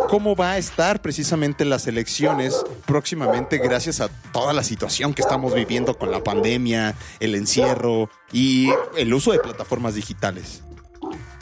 cómo 0.10 0.36
va 0.36 0.52
a 0.52 0.58
estar 0.58 1.02
precisamente 1.02 1.66
las 1.66 1.88
elecciones 1.88 2.64
próximamente 2.86 3.58
gracias 3.58 4.02
a 4.02 4.10
toda 4.32 4.54
la 4.54 4.64
situación 4.64 5.14
que 5.14 5.22
estamos 5.22 5.54
viviendo 5.54 5.98
con 5.98 6.12
la 6.12 6.24
pandemia, 6.24 6.96
el 7.20 7.36
encierro 7.36 8.10
y 8.32 8.70
el 8.98 9.14
uso 9.14 9.32
de 9.32 9.40
plataformas 9.40 9.96
digitales. 9.96 10.64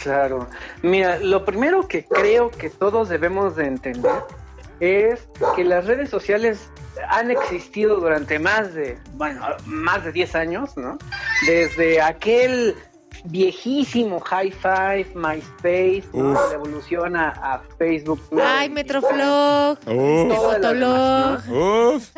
Claro. 0.01 0.47
Mira, 0.81 1.19
lo 1.19 1.43
primero 1.43 1.87
que 1.87 2.05
creo 2.05 2.51
que 2.51 2.69
todos 2.69 3.09
debemos 3.09 3.55
de 3.55 3.65
entender 3.65 4.21
es 4.79 5.27
que 5.55 5.63
las 5.63 5.85
redes 5.85 6.09
sociales 6.09 6.69
han 7.09 7.31
existido 7.31 7.99
durante 7.99 8.39
más 8.39 8.73
de, 8.73 8.97
bueno, 9.13 9.41
más 9.65 10.03
de 10.03 10.11
10 10.11 10.35
años, 10.35 10.77
¿no? 10.77 10.97
Desde 11.45 12.01
aquel 12.01 12.75
viejísimo 13.25 14.19
High 14.19 14.51
Five, 14.51 15.07
MySpace, 15.15 16.03
¿no? 16.13 16.33
La 16.33 16.53
evolución 16.53 17.15
a, 17.15 17.29
a 17.29 17.61
Facebook. 17.77 18.21
¿no? 18.31 18.41
Ay, 18.43 18.69
Metroflog, 18.69 19.79
demás, 19.81 20.37
Fotolog. 20.37 21.39
uf. 21.49 22.09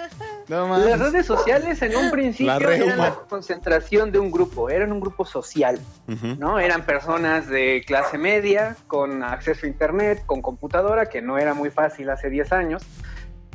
No 0.47 0.77
Las 0.77 0.99
redes 0.99 1.25
sociales 1.25 1.81
en 1.81 1.95
un 1.95 2.11
principio 2.11 2.59
La 2.59 2.75
eran 2.75 2.97
la 2.97 3.15
concentración 3.29 4.11
de 4.11 4.19
un 4.19 4.31
grupo, 4.31 4.69
eran 4.69 4.91
un 4.91 4.99
grupo 4.99 5.25
social, 5.25 5.79
Ujú. 6.07 6.35
¿no? 6.37 6.59
Eran 6.59 6.85
personas 6.85 7.47
de 7.47 7.83
clase 7.87 8.17
media, 8.17 8.75
con 8.87 9.23
acceso 9.23 9.65
a 9.65 9.69
internet, 9.69 10.23
con 10.25 10.41
computadora, 10.41 11.07
que 11.07 11.21
no 11.21 11.37
era 11.37 11.53
muy 11.53 11.69
fácil 11.69 12.09
hace 12.09 12.29
10 12.29 12.51
años, 12.51 12.83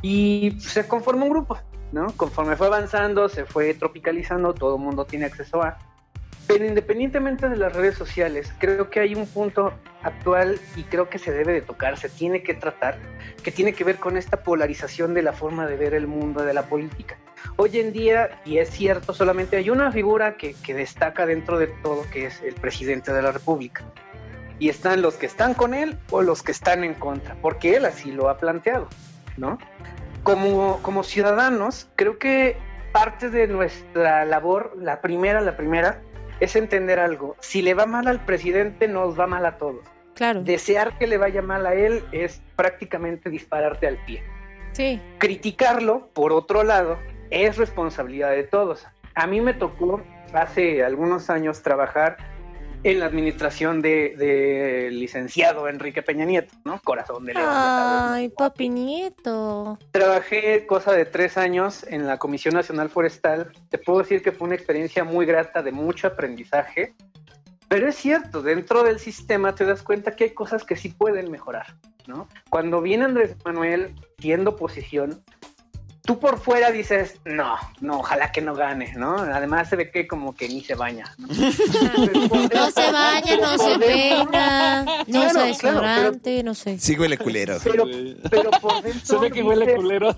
y 0.00 0.56
se 0.60 0.86
conformó 0.88 1.26
un 1.26 1.30
grupo, 1.32 1.58
¿no? 1.92 2.06
Conforme 2.16 2.56
fue 2.56 2.66
avanzando, 2.68 3.28
se 3.28 3.44
fue 3.44 3.74
tropicalizando, 3.74 4.54
todo 4.54 4.76
el 4.76 4.82
mundo 4.82 5.04
tiene 5.04 5.26
acceso 5.26 5.62
a. 5.62 5.76
Pero 6.46 6.64
independientemente 6.64 7.48
de 7.48 7.56
las 7.56 7.72
redes 7.72 7.96
sociales, 7.96 8.52
creo 8.58 8.88
que 8.88 9.00
hay 9.00 9.14
un 9.14 9.26
punto 9.26 9.72
actual 10.02 10.60
y 10.76 10.84
creo 10.84 11.08
que 11.08 11.18
se 11.18 11.32
debe 11.32 11.52
de 11.52 11.60
tocar, 11.60 11.98
se 11.98 12.08
tiene 12.08 12.42
que 12.42 12.54
tratar, 12.54 12.98
que 13.42 13.50
tiene 13.50 13.72
que 13.72 13.82
ver 13.82 13.96
con 13.96 14.16
esta 14.16 14.42
polarización 14.42 15.12
de 15.12 15.22
la 15.22 15.32
forma 15.32 15.66
de 15.66 15.76
ver 15.76 15.94
el 15.94 16.06
mundo 16.06 16.44
de 16.44 16.54
la 16.54 16.62
política. 16.68 17.16
Hoy 17.56 17.80
en 17.80 17.92
día, 17.92 18.40
y 18.44 18.58
es 18.58 18.70
cierto, 18.70 19.12
solamente 19.12 19.56
hay 19.56 19.70
una 19.70 19.90
figura 19.90 20.36
que, 20.36 20.54
que 20.54 20.74
destaca 20.74 21.26
dentro 21.26 21.58
de 21.58 21.66
todo, 21.66 22.04
que 22.12 22.26
es 22.26 22.40
el 22.42 22.54
presidente 22.54 23.12
de 23.12 23.22
la 23.22 23.32
República. 23.32 23.84
Y 24.58 24.68
están 24.68 25.02
los 25.02 25.16
que 25.16 25.26
están 25.26 25.54
con 25.54 25.74
él 25.74 25.98
o 26.10 26.22
los 26.22 26.42
que 26.42 26.52
están 26.52 26.84
en 26.84 26.94
contra, 26.94 27.34
porque 27.42 27.76
él 27.76 27.84
así 27.86 28.12
lo 28.12 28.28
ha 28.28 28.38
planteado, 28.38 28.88
¿no? 29.36 29.58
Como, 30.22 30.80
como 30.82 31.02
ciudadanos, 31.02 31.88
creo 31.94 32.18
que 32.18 32.56
parte 32.92 33.30
de 33.30 33.46
nuestra 33.48 34.24
labor, 34.24 34.72
la 34.78 35.02
primera, 35.02 35.40
la 35.40 35.56
primera, 35.56 36.00
es 36.40 36.56
entender 36.56 36.98
algo. 36.98 37.36
Si 37.40 37.62
le 37.62 37.74
va 37.74 37.86
mal 37.86 38.06
al 38.08 38.24
presidente, 38.24 38.88
nos 38.88 39.18
va 39.18 39.26
mal 39.26 39.46
a 39.46 39.58
todos. 39.58 39.84
Claro. 40.14 40.42
Desear 40.42 40.98
que 40.98 41.06
le 41.06 41.18
vaya 41.18 41.42
mal 41.42 41.66
a 41.66 41.74
él 41.74 42.04
es 42.12 42.42
prácticamente 42.56 43.28
dispararte 43.28 43.86
al 43.86 43.96
pie. 44.06 44.22
Sí. 44.72 45.00
Criticarlo, 45.18 46.08
por 46.12 46.32
otro 46.32 46.62
lado, 46.62 46.98
es 47.30 47.56
responsabilidad 47.56 48.30
de 48.30 48.44
todos. 48.44 48.86
A 49.14 49.26
mí 49.26 49.40
me 49.40 49.54
tocó 49.54 50.02
hace 50.32 50.84
algunos 50.84 51.30
años 51.30 51.62
trabajar 51.62 52.16
en 52.86 53.00
la 53.00 53.06
administración 53.06 53.82
del 53.82 54.16
de 54.16 54.90
licenciado 54.92 55.68
Enrique 55.68 56.02
Peña 56.02 56.24
Nieto, 56.24 56.54
¿no? 56.64 56.80
Corazón 56.84 57.24
de 57.24 57.34
León. 57.34 57.48
Ay, 57.50 58.28
papi 58.28 58.68
nieto. 58.68 59.76
Trabajé 59.90 60.66
cosa 60.66 60.92
de 60.92 61.04
tres 61.04 61.36
años 61.36 61.84
en 61.88 62.06
la 62.06 62.18
Comisión 62.18 62.54
Nacional 62.54 62.88
Forestal. 62.88 63.50
Te 63.70 63.78
puedo 63.78 63.98
decir 63.98 64.22
que 64.22 64.30
fue 64.30 64.46
una 64.46 64.54
experiencia 64.54 65.02
muy 65.02 65.26
grata, 65.26 65.64
de 65.64 65.72
mucho 65.72 66.06
aprendizaje. 66.06 66.94
Pero 67.66 67.88
es 67.88 67.96
cierto, 67.96 68.40
dentro 68.40 68.84
del 68.84 69.00
sistema 69.00 69.52
te 69.52 69.64
das 69.64 69.82
cuenta 69.82 70.14
que 70.14 70.22
hay 70.22 70.30
cosas 70.30 70.62
que 70.62 70.76
sí 70.76 70.90
pueden 70.90 71.28
mejorar, 71.28 71.74
¿no? 72.06 72.28
Cuando 72.50 72.80
viene 72.82 73.06
Andrés 73.06 73.34
Manuel 73.44 73.96
siendo 74.20 74.50
oposición, 74.50 75.24
tú 76.06 76.18
por 76.18 76.38
fuera 76.38 76.70
dices, 76.70 77.18
no, 77.24 77.56
no, 77.80 77.98
ojalá 77.98 78.32
que 78.32 78.40
no 78.40 78.54
gane, 78.54 78.94
¿no? 78.96 79.16
Además 79.18 79.68
se 79.68 79.76
ve 79.76 79.90
que 79.90 80.06
como 80.06 80.34
que 80.34 80.48
ni 80.48 80.62
se 80.64 80.74
baña. 80.74 81.04
¿no? 81.18 81.26
No 81.96 82.06
dentro- 82.06 82.70
se 82.70 82.92
baña, 82.92 83.36
no 83.40 83.58
se 83.58 83.78
peina, 83.78 84.84
no 84.84 85.04
Claro, 85.04 85.30
claro, 85.32 85.44
desodorante, 85.46 86.42
no 86.42 86.54
sé. 86.54 86.78
Sí 86.78 86.96
huele 86.98 87.18
culero. 87.18 87.58
Pero, 87.62 87.84
pero 88.30 88.50
por 88.52 88.82
dentro 88.82 89.00
Se 89.04 89.18
ve 89.18 89.30
que 89.30 89.42
huele 89.42 89.66
dices, 89.66 89.76
culero. 89.76 90.16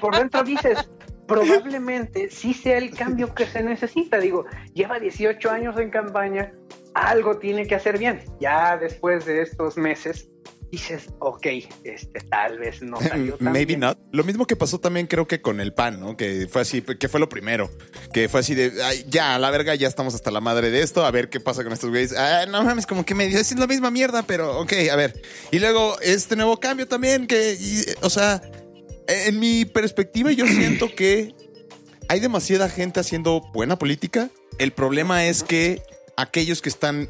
Por 0.00 0.16
dentro 0.16 0.42
dices, 0.42 0.78
probablemente 1.26 2.30
sí 2.30 2.52
sea 2.54 2.78
el 2.78 2.94
cambio 2.94 3.34
que 3.34 3.46
se 3.46 3.62
necesita. 3.62 4.18
Digo, 4.18 4.44
lleva 4.74 4.98
18 4.98 5.50
años 5.50 5.78
en 5.78 5.90
campaña, 5.90 6.52
algo 6.94 7.38
tiene 7.38 7.66
que 7.66 7.74
hacer 7.74 7.98
bien. 7.98 8.22
Ya 8.40 8.76
después 8.76 9.24
de 9.24 9.42
estos 9.42 9.76
meses, 9.76 10.28
dices, 10.74 11.08
ok, 11.18 11.46
este 11.84 12.20
tal 12.20 12.58
vez 12.58 12.82
no 12.82 13.00
salió 13.00 13.36
tan 13.36 13.52
Maybe 13.52 13.66
bien. 13.66 13.80
not. 13.80 13.98
Lo 14.12 14.24
mismo 14.24 14.46
que 14.46 14.56
pasó 14.56 14.78
también 14.78 15.06
creo 15.06 15.26
que 15.26 15.40
con 15.40 15.60
el 15.60 15.72
pan, 15.72 16.00
¿no? 16.00 16.16
Que 16.16 16.48
fue 16.50 16.62
así, 16.62 16.82
que 16.82 17.08
fue 17.08 17.20
lo 17.20 17.28
primero. 17.28 17.70
Que 18.12 18.28
fue 18.28 18.40
así 18.40 18.54
de, 18.54 18.72
ay, 18.82 19.04
ya, 19.08 19.34
a 19.34 19.38
la 19.38 19.50
verga, 19.50 19.74
ya 19.74 19.88
estamos 19.88 20.14
hasta 20.14 20.30
la 20.30 20.40
madre 20.40 20.70
de 20.70 20.82
esto, 20.82 21.04
a 21.04 21.10
ver 21.10 21.28
qué 21.28 21.40
pasa 21.40 21.64
con 21.64 21.72
estos 21.72 21.90
güeyes. 21.90 22.14
Ah, 22.16 22.46
no 22.46 22.62
mames, 22.62 22.86
como 22.86 23.04
que 23.04 23.14
medio 23.14 23.38
es 23.38 23.56
la 23.58 23.66
misma 23.66 23.90
mierda, 23.90 24.22
pero 24.22 24.60
ok, 24.60 24.72
a 24.90 24.96
ver. 24.96 25.20
Y 25.50 25.58
luego 25.58 25.98
este 26.00 26.36
nuevo 26.36 26.58
cambio 26.60 26.86
también, 26.86 27.26
que, 27.26 27.54
y, 27.58 27.84
o 28.02 28.10
sea, 28.10 28.42
en 29.06 29.38
mi 29.38 29.64
perspectiva 29.64 30.32
yo 30.32 30.46
siento 30.46 30.94
que 30.94 31.34
hay 32.08 32.20
demasiada 32.20 32.68
gente 32.68 33.00
haciendo 33.00 33.40
buena 33.52 33.78
política. 33.78 34.30
El 34.58 34.72
problema 34.72 35.26
es 35.26 35.42
que 35.42 35.82
aquellos 36.16 36.62
que 36.62 36.68
están 36.68 37.08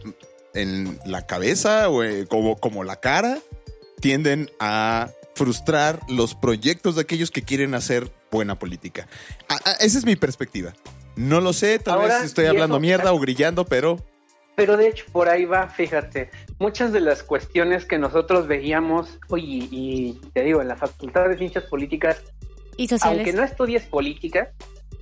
en 0.54 0.98
la 1.04 1.26
cabeza 1.26 1.88
o 1.88 2.02
eh, 2.02 2.26
como, 2.28 2.56
como 2.56 2.84
la 2.84 2.96
cara 2.96 3.38
tienden 4.00 4.50
a 4.60 5.10
frustrar 5.34 6.00
los 6.08 6.34
proyectos 6.34 6.94
de 6.94 7.02
aquellos 7.02 7.30
que 7.30 7.42
quieren 7.42 7.74
hacer 7.74 8.08
buena 8.30 8.58
política. 8.58 9.08
A- 9.48 9.54
a- 9.70 9.72
esa 9.80 9.98
es 9.98 10.04
mi 10.04 10.16
perspectiva. 10.16 10.72
No 11.16 11.40
lo 11.40 11.52
sé, 11.52 11.78
tal 11.78 11.94
Ahora, 12.00 12.16
vez 12.18 12.24
estoy 12.26 12.46
hablando 12.46 12.76
eso- 12.76 12.80
mierda 12.80 13.12
o 13.12 13.18
grillando, 13.18 13.64
pero 13.64 13.98
Pero 14.56 14.76
de 14.76 14.86
hecho, 14.88 15.04
por 15.10 15.28
ahí 15.28 15.44
va, 15.46 15.68
fíjate, 15.68 16.30
muchas 16.60 16.92
de 16.92 17.00
las 17.00 17.24
cuestiones 17.24 17.84
que 17.86 17.98
nosotros 17.98 18.46
veíamos, 18.46 19.18
oye, 19.28 19.66
y 19.68 20.20
te 20.32 20.42
digo, 20.44 20.62
en 20.62 20.68
la 20.68 20.76
Facultad 20.76 21.28
de 21.28 21.36
Ciencias 21.36 21.64
Políticas, 21.64 22.22
Y 22.76 22.86
sociales. 22.86 23.18
aunque 23.18 23.32
no 23.32 23.42
estudies 23.42 23.82
política, 23.84 24.52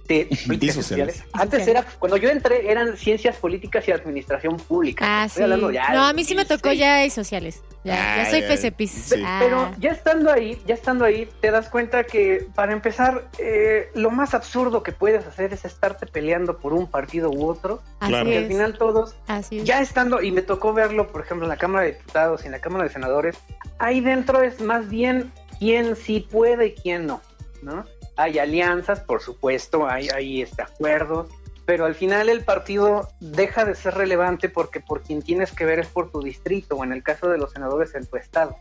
políticas 0.46 0.74
sociales. 0.76 1.16
sociales, 1.16 1.24
antes 1.32 1.66
era, 1.66 1.82
cuando 1.98 2.16
yo 2.16 2.28
entré, 2.28 2.70
eran 2.70 2.96
ciencias 2.96 3.36
políticas 3.36 3.86
y 3.88 3.92
administración 3.92 4.56
pública. 4.56 5.04
Ah, 5.06 5.24
Estoy 5.26 5.38
sí. 5.40 5.42
hablando 5.44 5.70
ya 5.70 5.88
No, 5.92 6.04
de 6.04 6.10
a 6.10 6.12
mí 6.12 6.24
sí 6.24 6.34
me 6.34 6.44
tocó 6.44 6.68
2006. 6.68 6.78
ya 6.80 7.04
y 7.04 7.10
sociales. 7.10 7.62
Ya, 7.84 7.94
ya 7.94 8.22
Ah, 8.22 8.30
soy 8.30 8.42
FCPIS. 8.42 8.90
sí. 8.90 9.22
Ah. 9.24 9.40
Pero 9.42 9.70
ya 9.78 9.90
estando 9.90 10.30
ahí, 10.32 10.60
ya 10.66 10.74
estando 10.74 11.04
ahí, 11.04 11.28
te 11.40 11.50
das 11.50 11.68
cuenta 11.68 12.04
que 12.04 12.46
para 12.54 12.72
empezar, 12.72 13.28
eh, 13.38 13.88
lo 13.94 14.10
más 14.10 14.34
absurdo 14.34 14.82
que 14.82 14.92
puedes 14.92 15.26
hacer 15.26 15.52
es 15.52 15.64
estarte 15.64 16.06
peleando 16.06 16.58
por 16.58 16.72
un 16.72 16.86
partido 16.86 17.30
u 17.30 17.46
otro. 17.48 17.82
así 18.00 18.10
claro. 18.12 18.28
Y 18.30 18.34
es. 18.34 18.38
al 18.42 18.46
final 18.48 18.78
todos, 18.78 19.14
así 19.26 19.58
es. 19.58 19.64
ya 19.64 19.80
estando, 19.80 20.22
y 20.22 20.30
me 20.30 20.42
tocó 20.42 20.72
verlo, 20.72 21.08
por 21.08 21.22
ejemplo, 21.22 21.46
en 21.46 21.50
la 21.50 21.56
Cámara 21.56 21.84
de 21.86 21.92
Diputados 21.92 22.42
y 22.42 22.46
en 22.46 22.52
la 22.52 22.60
Cámara 22.60 22.84
de 22.84 22.90
Senadores, 22.90 23.36
ahí 23.78 24.00
dentro 24.00 24.42
es 24.42 24.60
más 24.60 24.88
bien 24.88 25.32
quién 25.58 25.96
sí 25.96 26.20
puede 26.30 26.66
y 26.68 26.74
quién 26.74 27.06
no, 27.06 27.20
¿no? 27.62 27.84
Hay 28.16 28.38
alianzas, 28.38 29.00
por 29.00 29.22
supuesto, 29.22 29.88
hay, 29.88 30.42
este, 30.42 30.62
acuerdos, 30.62 31.28
pero 31.64 31.84
al 31.84 31.94
final 31.94 32.28
el 32.28 32.44
partido 32.44 33.08
deja 33.20 33.64
de 33.64 33.74
ser 33.74 33.94
relevante 33.94 34.48
porque 34.48 34.80
por 34.80 35.02
quien 35.02 35.22
tienes 35.22 35.52
que 35.52 35.64
ver 35.64 35.78
es 35.78 35.86
por 35.86 36.10
tu 36.10 36.20
distrito 36.20 36.76
o 36.76 36.84
en 36.84 36.92
el 36.92 37.02
caso 37.02 37.28
de 37.28 37.38
los 37.38 37.52
senadores 37.52 37.94
en 37.94 38.06
tu 38.06 38.16
estado. 38.16 38.56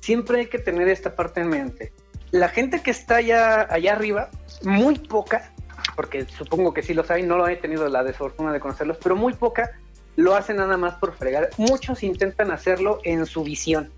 Siempre 0.00 0.40
hay 0.40 0.46
que 0.46 0.58
tener 0.58 0.88
esta 0.88 1.14
parte 1.14 1.40
en 1.40 1.48
mente. 1.48 1.92
La 2.30 2.48
gente 2.48 2.82
que 2.82 2.90
está 2.90 3.16
allá, 3.16 3.66
allá 3.70 3.92
arriba, 3.92 4.30
muy 4.62 4.98
poca, 4.98 5.52
porque 5.96 6.24
supongo 6.26 6.72
que 6.72 6.82
sí 6.82 6.94
los 6.94 7.10
hay, 7.10 7.22
no 7.22 7.36
lo 7.36 7.48
he 7.48 7.56
tenido 7.56 7.88
la 7.88 8.04
desfortuna 8.04 8.52
de 8.52 8.60
conocerlos, 8.60 8.98
pero 9.02 9.16
muy 9.16 9.34
poca 9.34 9.72
lo 10.16 10.34
hacen 10.34 10.56
nada 10.56 10.76
más 10.76 10.94
por 10.94 11.14
fregar. 11.14 11.50
Muchos 11.56 12.02
intentan 12.02 12.50
hacerlo 12.50 13.00
en 13.04 13.26
su 13.26 13.42
visión. 13.42 13.90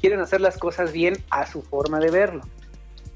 Quieren 0.00 0.20
hacer 0.20 0.40
las 0.40 0.56
cosas 0.56 0.92
bien 0.92 1.16
a 1.30 1.46
su 1.46 1.62
forma 1.62 1.98
de 1.98 2.10
verlo. 2.10 2.42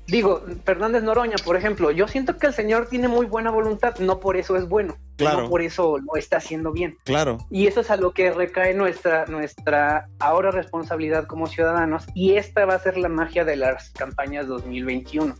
Digo, 0.07 0.43
Fernández 0.67 1.03
Noroña, 1.03 1.37
por 1.45 1.57
ejemplo, 1.57 1.91
yo 1.91 2.07
siento 2.09 2.37
que 2.37 2.47
el 2.47 2.53
señor 2.53 2.89
tiene 2.89 3.09
muy 3.09 3.25
buena 3.25 3.51
voluntad, 3.51 3.97
no 4.01 4.21
por 4.21 4.37
eso 4.37 4.55
es 4.57 4.69
bueno, 4.69 4.97
Claro. 5.17 5.43
no 5.43 5.49
por 5.49 5.63
eso 5.63 5.97
lo 5.99 6.17
está 6.17 6.37
haciendo 6.37 6.73
bien. 6.73 6.99
claro. 7.05 7.39
Y 7.51 7.67
eso 7.69 7.81
es 7.81 7.91
a 7.91 7.97
lo 7.97 8.13
que 8.13 8.31
recae 8.31 8.75
nuestra, 8.75 9.25
nuestra 9.27 10.05
ahora 10.19 10.51
responsabilidad 10.51 11.27
como 11.27 11.47
ciudadanos 11.47 12.05
y 12.15 12.35
esta 12.35 12.67
va 12.67 12.75
a 12.75 12.79
ser 12.81 12.99
la 12.99 13.09
magia 13.09 13.47
de 13.47 13.57
las 13.57 13.91
campañas 13.91 14.47
2021. 14.47 15.35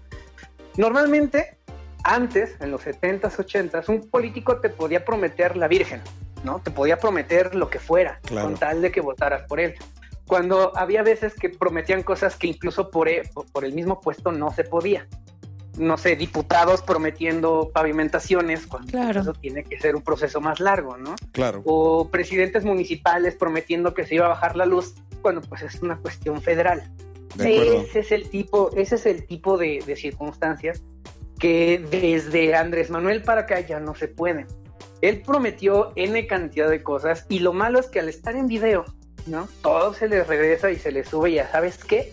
Normalmente, 0.77 1.57
antes, 2.03 2.57
en 2.61 2.71
los 2.71 2.83
70s, 2.87 3.37
80s, 3.37 3.89
un 3.89 4.09
político 4.09 4.61
te 4.61 4.71
podía 4.71 5.05
prometer 5.05 5.57
la 5.57 5.69
Virgen, 5.69 6.01
¿no? 6.43 6.59
Te 6.61 6.71
podía 6.71 6.99
prometer 6.99 7.55
lo 7.55 7.69
que 7.71 7.79
fuera, 7.79 8.19
Claro. 8.25 8.49
con 8.49 8.57
tal 8.57 8.83
de 8.83 8.91
que 8.91 9.01
votaras 9.01 9.43
por 9.47 9.61
él. 9.61 9.75
Cuando 10.27 10.73
había 10.77 11.03
veces 11.03 11.35
que 11.35 11.51
prometían 11.51 12.03
cosas 12.03 12.37
que 12.37 12.47
incluso 12.47 12.91
por, 12.91 13.09
e- 13.09 13.23
por 13.53 13.65
el 13.65 13.73
mismo 13.75 14.01
puesto 14.01 14.33
no 14.33 14.51
se 14.53 14.65
podía. 14.65 15.07
No 15.77 15.99
sé, 15.99 16.15
diputados 16.17 16.83
prometiendo 16.83 17.71
pavimentaciones, 17.75 18.67
cuando 18.67 18.91
Claro. 18.93 19.21
eso 19.23 19.33
tiene 19.33 19.65
que 19.65 19.79
ser 19.81 19.97
un 19.97 20.03
proceso 20.03 20.41
más 20.41 20.61
largo, 20.61 20.97
¿no? 20.97 21.17
Claro. 21.33 21.63
o 21.65 22.09
presidentes 22.11 22.65
municipales 22.65 23.35
prometiendo 23.35 23.93
que 23.93 24.07
se 24.07 24.15
iba 24.15 24.27
a 24.27 24.29
bajar 24.31 24.57
la 24.57 24.67
luz, 24.67 24.95
bueno, 25.23 25.41
pues 25.41 25.63
es 25.63 25.83
una 25.83 25.97
cuestión 25.99 26.41
federal. 26.43 26.91
De. 27.35 27.79
Ese 27.79 27.99
es 27.99 28.13
el 28.13 28.31
tipo, 28.31 28.71
ese 28.77 28.95
es 28.95 29.07
el 29.07 29.27
tipo 29.27 29.59
de, 29.59 29.83
de 29.85 29.97
circunstancias 29.97 30.81
que 31.41 31.85
desde 31.91 32.55
Andrés 32.55 32.91
Manuel 32.91 33.23
para 33.23 33.43
acá 33.43 33.59
ya 33.61 33.81
no 33.81 33.95
se 33.97 34.07
pueden. 34.07 34.47
Él 35.01 35.23
prometió 35.27 35.91
N 35.97 36.27
cantidad 36.29 36.71
de 36.71 36.83
cosas 36.83 37.27
y 37.29 37.41
lo 37.41 37.53
malo 37.53 37.81
es 37.81 37.89
que 37.89 37.99
al 37.99 38.09
estar 38.09 38.37
en 38.37 38.47
video, 38.47 38.85
¿no? 39.27 39.49
Todo 39.63 39.95
se 39.95 40.09
le 40.09 40.25
regresa 40.25 40.71
y 40.71 40.77
se 40.77 40.93
le 40.93 41.05
sube 41.05 41.31
y 41.31 41.35
ya 41.35 41.51
sabes 41.51 41.79
qué, 41.83 42.13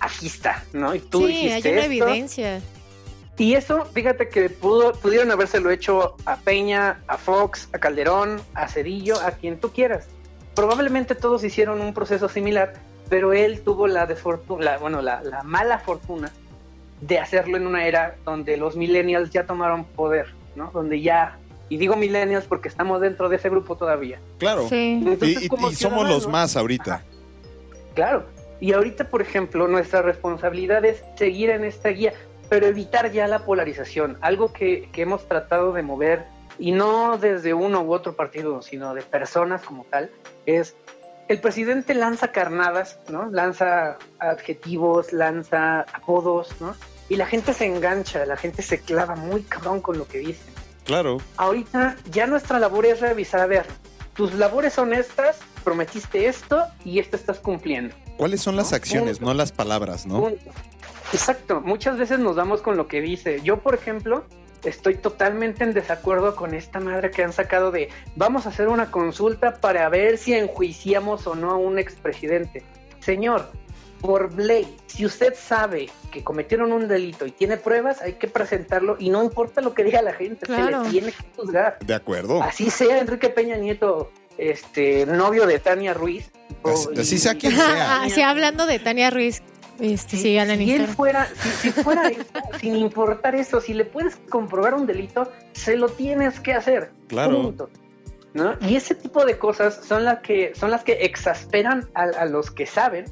aquí 0.00 0.26
está, 0.26 0.64
¿no? 0.72 0.94
Y 0.94 1.00
tú 1.00 1.20
sí, 1.20 1.24
hay 1.24 1.32
dijiste 1.32 1.72
una 1.72 1.80
esto, 1.80 1.92
evidencia. 1.92 2.60
Y 3.38 3.54
eso, 3.54 3.84
fíjate 3.86 4.28
que 4.28 4.48
pudo, 4.48 4.92
pudieron 4.92 5.30
habérselo 5.30 5.70
hecho 5.70 6.16
a 6.24 6.36
Peña, 6.36 7.02
a 7.06 7.18
Fox, 7.18 7.68
a 7.72 7.78
Calderón, 7.78 8.40
a 8.54 8.66
Cedillo, 8.68 9.20
a 9.20 9.32
quien 9.32 9.60
tú 9.60 9.72
quieras. 9.72 10.06
Probablemente 10.54 11.14
todos 11.14 11.44
hicieron 11.44 11.82
un 11.82 11.92
proceso 11.92 12.30
similar, 12.30 12.72
pero 13.10 13.34
él 13.34 13.60
tuvo 13.60 13.86
la, 13.86 14.08
la 14.58 14.78
bueno, 14.78 15.02
la, 15.02 15.22
la 15.22 15.42
mala 15.42 15.78
fortuna 15.78 16.32
de 17.02 17.18
hacerlo 17.18 17.58
en 17.58 17.66
una 17.66 17.86
era 17.86 18.16
donde 18.24 18.56
los 18.56 18.74
millennials 18.74 19.30
ya 19.30 19.44
tomaron 19.44 19.84
poder, 19.84 20.34
¿no? 20.54 20.70
Donde 20.72 21.02
ya 21.02 21.38
y 21.68 21.76
digo 21.78 21.96
millennials 21.96 22.44
porque 22.46 22.68
estamos 22.68 23.00
dentro 23.00 23.28
de 23.28 23.36
ese 23.36 23.48
grupo 23.48 23.76
todavía. 23.76 24.20
Claro. 24.38 24.68
Sí. 24.68 25.02
Y, 25.22 25.24
y- 25.26 25.48
y 25.70 25.74
somos 25.74 26.08
los 26.08 26.28
más 26.28 26.56
ahorita. 26.56 27.02
Claro. 27.94 28.24
Y 28.60 28.72
ahorita, 28.72 29.08
por 29.10 29.20
ejemplo, 29.22 29.68
nuestra 29.68 30.02
responsabilidad 30.02 30.84
es 30.84 31.02
seguir 31.16 31.50
en 31.50 31.64
esta 31.64 31.90
guía, 31.90 32.12
pero 32.48 32.66
evitar 32.66 33.10
ya 33.12 33.26
la 33.28 33.40
polarización. 33.40 34.16
Algo 34.20 34.52
que, 34.52 34.88
que 34.92 35.02
hemos 35.02 35.26
tratado 35.28 35.72
de 35.72 35.82
mover, 35.82 36.24
y 36.58 36.72
no 36.72 37.18
desde 37.18 37.52
uno 37.52 37.82
u 37.82 37.92
otro 37.92 38.14
partido, 38.16 38.62
sino 38.62 38.94
de 38.94 39.02
personas 39.02 39.62
como 39.62 39.84
tal, 39.84 40.10
es 40.46 40.74
el 41.28 41.40
presidente 41.40 41.92
lanza 41.92 42.28
carnadas, 42.32 42.98
¿no? 43.10 43.28
Lanza 43.30 43.98
adjetivos, 44.20 45.12
lanza 45.12 45.80
apodos, 45.92 46.48
¿no? 46.60 46.74
Y 47.08 47.16
la 47.16 47.26
gente 47.26 47.52
se 47.52 47.66
engancha, 47.66 48.24
la 48.26 48.36
gente 48.36 48.62
se 48.62 48.80
clava 48.80 49.16
muy 49.16 49.42
cabrón 49.42 49.80
con 49.80 49.98
lo 49.98 50.06
que 50.08 50.18
dice. 50.18 50.42
Claro. 50.86 51.18
Ahorita 51.36 51.96
ya 52.10 52.26
nuestra 52.26 52.58
labor 52.58 52.86
es 52.86 53.00
revisar, 53.00 53.40
a 53.40 53.46
ver, 53.46 53.66
tus 54.14 54.32
labores 54.34 54.72
son 54.72 54.94
estas, 54.94 55.38
prometiste 55.64 56.26
esto 56.26 56.64
y 56.84 57.00
esto 57.00 57.16
estás 57.16 57.38
cumpliendo. 57.38 57.94
¿Cuáles 58.16 58.40
son 58.40 58.56
las 58.56 58.70
No, 58.70 58.76
acciones, 58.76 59.18
punto. 59.18 59.32
no 59.32 59.34
las 59.36 59.52
palabras, 59.52 60.06
no? 60.06 60.20
Punto. 60.20 60.50
Exacto, 61.12 61.60
muchas 61.60 61.98
veces 61.98 62.18
nos 62.18 62.36
damos 62.36 62.62
con 62.62 62.76
lo 62.76 62.88
que 62.88 63.00
dice. 63.00 63.40
Yo, 63.42 63.58
por 63.58 63.74
ejemplo, 63.74 64.24
estoy 64.64 64.94
totalmente 64.96 65.64
en 65.64 65.74
desacuerdo 65.74 66.34
con 66.34 66.54
esta 66.54 66.80
madre 66.80 67.10
que 67.10 67.22
han 67.22 67.32
sacado 67.32 67.70
de 67.70 67.88
vamos 68.16 68.46
a 68.46 68.48
hacer 68.48 68.68
una 68.68 68.90
consulta 68.90 69.56
para 69.56 69.88
ver 69.88 70.18
si 70.18 70.34
enjuiciamos 70.34 71.26
o 71.26 71.34
no 71.34 71.50
a 71.50 71.56
un 71.56 71.78
expresidente. 71.78 72.64
Señor, 73.00 73.50
por 74.00 74.34
ley, 74.38 74.76
si 74.86 75.04
usted 75.06 75.34
sabe 75.34 75.88
que 76.10 76.22
cometieron 76.22 76.72
un 76.72 76.88
delito 76.88 77.26
y 77.26 77.30
tiene 77.30 77.56
pruebas, 77.56 78.00
hay 78.02 78.14
que 78.14 78.28
presentarlo 78.28 78.96
y 78.98 79.10
no 79.10 79.22
importa 79.24 79.60
lo 79.60 79.74
que 79.74 79.84
diga 79.84 80.02
la 80.02 80.12
gente, 80.12 80.46
Claro. 80.46 80.78
se 80.80 80.84
le 80.84 80.90
tiene 80.90 81.12
que 81.12 81.24
juzgar. 81.36 81.78
De 81.80 81.94
acuerdo. 81.94 82.42
Así 82.42 82.70
sea 82.70 82.98
Enrique 82.98 83.28
Peña 83.30 83.56
Nieto, 83.56 84.10
este 84.38 85.06
novio 85.06 85.46
de 85.46 85.58
Tania 85.58 85.94
Ruiz. 85.94 86.30
o- 86.62 86.70
Así- 86.70 86.88
así 87.00 87.18
sea 87.18 87.34
quien 87.36 87.52
sea. 87.54 88.02
sí, 88.08 88.22
hablando 88.22 88.66
de 88.66 88.78
Tania 88.78 89.10
Ruiz, 89.10 89.42
este, 89.80 90.16
Si, 90.16 90.36
en 90.38 90.56
si 90.58 90.72
él 90.74 90.86
fuera, 90.88 91.28
si, 91.42 91.48
si 91.50 91.70
fuera 91.70 92.08
eso, 92.08 92.22
sin 92.60 92.76
importar 92.76 93.34
eso, 93.34 93.60
si 93.60 93.74
le 93.74 93.84
puedes 93.84 94.16
comprobar 94.30 94.74
un 94.74 94.86
delito, 94.86 95.30
se 95.52 95.76
lo 95.76 95.88
tienes 95.88 96.40
que 96.40 96.52
hacer. 96.54 96.90
Claro. 97.08 97.42
Punto. 97.42 97.70
¿No? 98.34 98.54
Y 98.60 98.76
ese 98.76 98.94
tipo 98.94 99.24
de 99.24 99.38
cosas 99.38 99.80
son 99.86 100.04
las 100.04 100.18
que 100.20 100.52
son 100.54 100.70
las 100.70 100.84
que 100.84 100.92
exasperan 101.06 101.88
a, 101.94 102.02
a 102.02 102.24
los 102.26 102.50
que 102.50 102.66
saben 102.66 103.06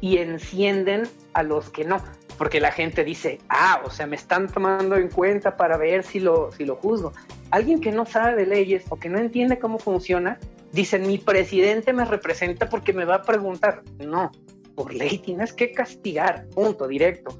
y 0.00 0.18
encienden 0.18 1.08
a 1.32 1.42
los 1.42 1.70
que 1.70 1.84
no. 1.84 2.02
Porque 2.36 2.60
la 2.60 2.70
gente 2.70 3.02
dice, 3.02 3.40
ah, 3.48 3.82
o 3.84 3.90
sea, 3.90 4.06
me 4.06 4.14
están 4.14 4.46
tomando 4.46 4.96
en 4.96 5.08
cuenta 5.08 5.56
para 5.56 5.76
ver 5.76 6.04
si 6.04 6.20
lo, 6.20 6.52
si 6.52 6.64
lo 6.64 6.76
juzgo. 6.76 7.12
Alguien 7.50 7.80
que 7.80 7.90
no 7.90 8.06
sabe 8.06 8.36
de 8.36 8.46
leyes 8.46 8.84
o 8.90 8.96
que 8.96 9.08
no 9.08 9.18
entiende 9.18 9.58
cómo 9.58 9.78
funciona, 9.78 10.38
dicen, 10.72 11.06
mi 11.06 11.18
presidente 11.18 11.92
me 11.92 12.04
representa 12.04 12.68
porque 12.68 12.92
me 12.92 13.04
va 13.04 13.16
a 13.16 13.22
preguntar. 13.22 13.82
No, 13.98 14.30
por 14.76 14.94
ley 14.94 15.18
tienes 15.18 15.52
que 15.52 15.72
castigar, 15.72 16.46
punto, 16.50 16.86
directo. 16.86 17.36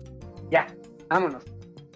Ya, 0.50 0.66
vámonos. 1.08 1.44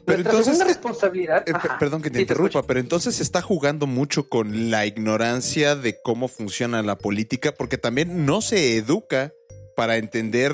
Pero 0.05 0.23
Nuestra 0.23 0.39
entonces, 0.39 0.61
eh, 0.61 0.65
responsabilidad. 0.65 1.49
Eh, 1.49 1.53
Ajá. 1.55 1.79
perdón 1.79 2.03
que 2.03 2.11
te 2.11 2.17
Sí, 2.19 2.23
interrumpa, 2.23 2.63
pero 2.65 2.81
entonces 2.81 3.17
se 3.17 3.23
está 3.23 3.41
jugando 3.41 3.87
mucho 3.87 4.29
con 4.29 4.71
la 4.71 4.87
ignorancia 4.87 5.77
de 5.77 6.01
cómo 6.03 6.29
funciona 6.29 6.83
la 6.83 6.99
política, 6.99 7.53
porque 7.53 7.79
también 7.79 8.27
no 8.27 8.41
se 8.41 8.77
educa 8.77 9.33
para 9.75 9.97
entender 9.97 10.53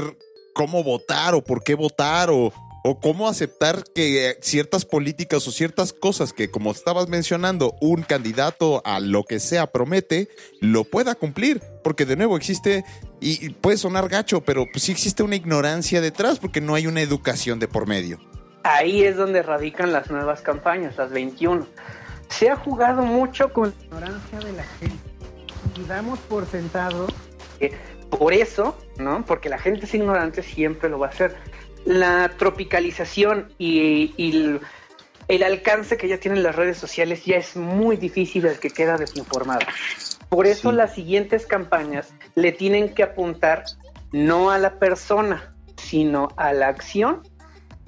cómo 0.54 0.82
votar 0.82 1.34
o 1.34 1.42
por 1.42 1.62
qué 1.62 1.74
votar 1.74 2.30
o, 2.30 2.52
o 2.84 3.00
cómo 3.00 3.28
aceptar 3.28 3.84
que 3.94 4.36
ciertas 4.40 4.84
políticas 4.84 5.46
o 5.46 5.52
ciertas 5.52 5.92
cosas 5.92 6.32
que, 6.32 6.50
como 6.50 6.70
estabas 6.70 7.08
mencionando, 7.08 7.74
un 7.80 8.02
candidato 8.02 8.82
a 8.84 9.00
lo 9.00 9.24
que 9.24 9.40
sea 9.40 9.66
promete, 9.66 10.28
lo 10.60 10.84
pueda 10.84 11.14
cumplir. 11.14 11.60
Porque 11.84 12.04
de 12.06 12.16
nuevo 12.16 12.36
existe, 12.36 12.84
y 13.20 13.44
y 13.44 13.50
puede 13.50 13.76
sonar 13.76 14.08
gacho, 14.08 14.40
pero 14.40 14.66
pues 14.72 14.84
sí 14.84 14.92
existe 14.92 15.22
una 15.22 15.36
ignorancia 15.36 16.00
detrás 16.00 16.38
porque 16.38 16.60
no 16.60 16.74
hay 16.74 16.86
una 16.86 17.00
educación 17.02 17.58
de 17.58 17.68
por 17.68 17.86
medio. 17.86 18.18
ahí 18.62 19.02
es 19.04 19.16
donde 19.16 19.42
radican 19.42 19.92
las 19.92 20.10
nuevas 20.10 20.40
campañas, 20.40 20.96
las 20.96 21.10
21. 21.10 21.66
Se 22.28 22.50
ha 22.50 22.56
jugado 22.56 23.02
mucho 23.02 23.52
con 23.52 23.70
la 23.76 23.84
ignorancia 23.84 24.38
de 24.40 24.52
la 24.52 24.64
gente 24.64 24.98
y 25.76 25.84
damos 25.86 26.18
por 26.20 26.46
sentado 26.46 27.06
que 27.58 27.72
por 28.10 28.32
eso, 28.32 28.76
¿no? 28.98 29.24
Porque 29.24 29.48
la 29.48 29.58
gente 29.58 29.86
es 29.86 29.94
ignorante, 29.94 30.42
siempre 30.42 30.88
lo 30.88 30.98
va 30.98 31.06
a 31.06 31.10
hacer. 31.10 31.36
La 31.84 32.30
tropicalización 32.36 33.52
y, 33.58 34.12
y 34.16 34.30
el, 34.36 34.60
el 35.28 35.42
alcance 35.42 35.96
que 35.96 36.08
ya 36.08 36.18
tienen 36.18 36.42
las 36.42 36.56
redes 36.56 36.76
sociales 36.78 37.24
ya 37.24 37.36
es 37.36 37.56
muy 37.56 37.96
difícil 37.96 38.46
el 38.46 38.58
que 38.58 38.70
queda 38.70 38.96
desinformado. 38.96 39.60
Por 40.28 40.46
eso 40.46 40.70
Sí. 40.70 40.76
las 40.76 40.94
siguientes 40.94 41.46
campañas 41.46 42.12
le 42.34 42.52
tienen 42.52 42.94
que 42.94 43.02
apuntar 43.02 43.64
no 44.12 44.50
a 44.50 44.58
la 44.58 44.78
persona, 44.78 45.54
sino 45.76 46.28
a 46.36 46.52
la 46.52 46.68
acción 46.68 47.22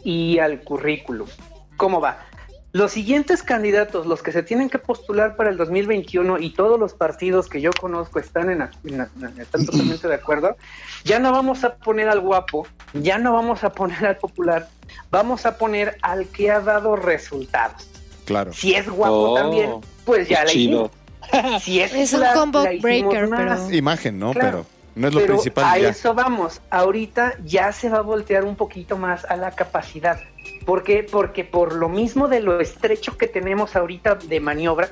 y 0.05 0.39
al 0.39 0.61
currículum. 0.63 1.29
¿Cómo 1.77 2.01
va? 2.01 2.27
Los 2.73 2.93
siguientes 2.93 3.43
candidatos, 3.43 4.07
los 4.07 4.23
que 4.23 4.31
se 4.31 4.45
tienen 4.45 4.71
que 4.71 4.79
postular 4.79 5.35
para 5.35 5.51
el 5.51 5.57
2021 5.57 6.39
y 6.39 6.51
todos 6.51 6.79
los 6.79 6.95
partidos 6.95 7.49
que 7.49 7.61
yo 7.61 7.71
conozco 7.81 8.21
están, 8.21 8.49
en, 8.51 8.63
en- 8.85 9.01
en- 9.01 9.41
están 9.41 9.67
totalmente 9.67 10.07
de 10.07 10.15
acuerdo, 10.15 10.57
ya 11.05 11.19
no 11.19 11.33
vamos 11.33 11.65
a 11.65 11.75
poner 11.75 12.09
al 12.09 12.21
guapo, 12.21 12.67
ya 12.93 13.19
no 13.19 13.33
vamos 13.33 13.65
a 13.65 13.71
poner 13.73 14.07
al 14.07 14.17
popular, 14.19 14.69
vamos 15.11 15.47
a 15.47 15.59
poner 15.59 15.97
al 16.03 16.27
que 16.29 16.53
ha 16.53 16.61
dado 16.61 16.95
resultados. 16.95 17.89
Claro. 18.25 18.53
Si 18.53 18.75
es 18.75 18.89
guapo 18.89 19.31
Oh, 19.31 19.35
también, 19.35 19.71
pues 20.05 20.29
ya 20.29 20.45
la 20.45 20.51
hicimos. 20.53 20.91
Si 21.61 21.81
es, 21.81 21.93
Es 21.93 22.13
un 22.13 22.21
popular, 22.21 22.35
combo 22.37 22.63
breaker, 22.81 23.29
más. 23.29 23.61
pero- 23.63 23.75
Imagen, 23.77 24.19
¿no? 24.19 24.33
Claro. 24.33 24.65
Pero 24.65 24.67
no 24.95 25.09
es 25.09 25.15
lo 25.15 25.21
Pero 25.21 25.35
principal. 25.35 25.65
a 25.65 25.79
ya. 25.79 25.89
eso 25.89 26.15
vamos. 26.15 26.61
Ahorita 26.71 27.35
ya 27.45 27.73
se 27.73 27.89
va 27.89 27.99
a 27.99 28.03
voltear 28.03 28.45
un 28.45 28.55
poquito 28.57 28.97
más 28.97 29.25
a 29.25 29.37
la 29.37 29.51
capacidad. 29.53 30.21
¿Por 30.71 30.85
qué? 30.85 31.03
Porque 31.03 31.43
por 31.45 31.75
lo 31.75 31.89
mismo 31.89 32.29
de 32.29 32.39
lo 32.39 32.61
estrecho 32.61 33.17
que 33.19 33.27
tenemos 33.27 33.75
ahorita 33.75 34.15
de 34.15 34.39
maniobra, 34.39 34.89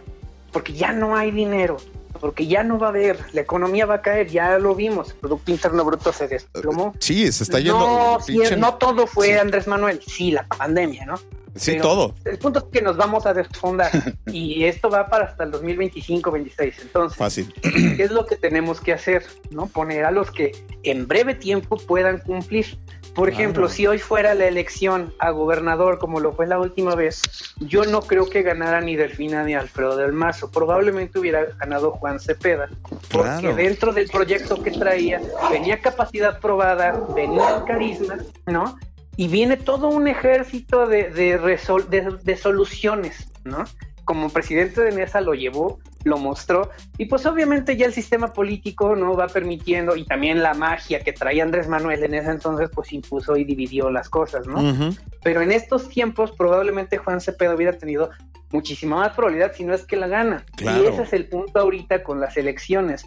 porque 0.51 0.73
ya 0.73 0.93
no 0.93 1.17
hay 1.17 1.31
dinero, 1.31 1.77
porque 2.21 2.49
ya 2.49 2.65
no 2.65 2.81
va 2.81 2.89
a 2.89 2.91
haber, 2.91 3.17
la 3.33 3.43
economía 3.43 3.87
va 3.87 3.95
a 3.95 4.03
caer, 4.03 4.27
ya 4.27 4.59
lo 4.59 4.75
vimos, 4.75 5.11
el 5.11 5.17
Producto 5.19 5.53
Interno 5.53 5.85
Bruto 5.85 6.13
se 6.13 6.27
desplomó. 6.27 6.95
Sí, 6.99 7.31
se 7.31 7.45
está 7.45 7.61
yendo. 7.61 7.79
No, 7.79 8.19
pinche- 8.27 8.57
no 8.57 8.75
todo 8.75 9.07
fue 9.07 9.27
Sí. 9.29 9.33
Andrés 9.35 9.69
Manuel, 9.69 10.01
sí, 10.05 10.33
la 10.33 10.49
pandemia, 10.49 11.07
¿no? 11.07 11.15
sí, 11.55 11.73
pero- 11.73 11.83
todo. 11.83 12.15
El 12.25 12.39
punto 12.39 12.59
es 12.59 12.65
que 12.73 12.83
nos 12.83 12.97
vamos 12.97 13.25
a 13.27 13.33
desfondar 13.35 13.91
y 14.27 14.65
esto 14.65 14.91
va 14.91 15.07
para 15.07 15.27
hasta 15.27 15.45
el 15.45 15.53
2025-26. 15.53 16.75
Entonces, 16.83 17.17
Fácil. 17.17 17.55
¿Qué 17.63 18.03
es 18.03 18.11
lo 18.11 18.27
que 18.27 18.35
tenemos 18.35 18.81
que 18.81 18.93
hacer? 18.93 19.25
¿No? 19.51 19.67
Poner 19.67 20.05
a 20.07 20.11
los 20.11 20.33
que 20.33 20.53
en 20.83 21.07
breve 21.07 21.35
tiempo 21.37 21.77
puedan 21.77 22.19
cumplir. 22.19 22.79
Por 23.15 23.29
Claro. 23.29 23.43
ejemplo, 23.43 23.69
si 23.69 23.87
hoy 23.87 23.99
fuera 23.99 24.35
la 24.35 24.47
elección 24.47 25.13
a 25.19 25.31
gobernador, 25.31 25.99
como 25.99 26.21
lo 26.21 26.33
fue 26.33 26.47
la 26.47 26.59
última 26.61 26.95
vez, 26.95 27.23
yo 27.59 27.85
no 27.85 28.01
creo 28.03 28.29
que 28.31 28.43
ganara 28.43 28.81
ni 28.81 28.95
Delfina 28.95 29.43
ni 29.43 29.55
Alfredo 29.55 29.97
del 29.97 30.13
Mazo. 30.13 30.51
Probablemente 30.51 31.19
hubiera 31.19 31.45
ganado 31.59 31.91
Juan 31.93 32.21
Cepeda, 32.21 32.69
porque 33.11 33.29
Claro. 33.41 33.55
dentro 33.57 33.93
del 33.93 34.09
proyecto 34.09 34.63
que 34.63 34.71
traía 34.71 35.21
tenía 35.51 35.81
capacidad 35.81 36.39
probada, 36.41 36.93
venía 37.15 37.57
el 37.57 37.65
carisma, 37.65 38.19
¿no? 38.47 38.79
Y 39.17 39.27
viene 39.27 39.57
todo 39.57 39.89
un 39.89 40.07
ejército 40.07 40.87
de, 40.87 41.11
de, 41.11 41.41
resol- 41.41 41.87
de- 41.87 42.19
de 42.23 42.37
soluciones, 42.37 43.29
¿no? 43.43 43.65
Como 44.09 44.31
presidente 44.31 44.81
de 44.81 44.91
Mesa 44.91 45.21
lo 45.21 45.35
llevó, 45.35 45.81
lo 46.05 46.17
mostró, 46.17 46.71
y 46.97 47.05
pues 47.05 47.27
obviamente 47.27 47.77
ya 47.77 47.85
el 47.85 47.93
sistema 47.93 48.33
político 48.33 48.97
no 48.97 49.15
va 49.15 49.27
permitiendo, 49.27 49.97
y 49.97 50.07
también 50.07 50.43
la 50.43 50.55
magia 50.55 51.01
que 51.01 51.13
traía 51.13 51.43
Andrés 51.43 51.69
Manuel 51.69 52.03
en 52.05 52.15
ese 52.15 52.31
entonces, 52.31 52.71
pues 52.75 52.91
impuso 52.95 53.37
y 53.37 53.45
dividió 53.45 53.91
las 53.91 54.09
cosas, 54.09 54.47
¿no? 54.47 54.95
Pero 55.23 55.43
en 55.43 55.53
estos 55.53 55.91
tiempos 55.91 56.33
probablemente 56.33 56.97
Juan 56.97 57.21
Cepeda 57.21 57.55
hubiera 57.55 57.77
tenido 57.77 58.09
muchísima 58.51 58.97
más 58.97 59.15
probabilidad 59.15 59.53
si 59.55 59.65
no 59.65 59.75
es 59.75 59.85
que 59.85 59.97
la 59.97 60.09
gana. 60.09 60.47
Claro. 60.57 60.85
Y 60.85 60.87
ese 60.87 61.03
es 61.03 61.13
el 61.13 61.29
punto 61.29 61.61
ahorita 61.61 62.03
con 62.03 62.19
las 62.19 62.39
elecciones. 62.39 63.05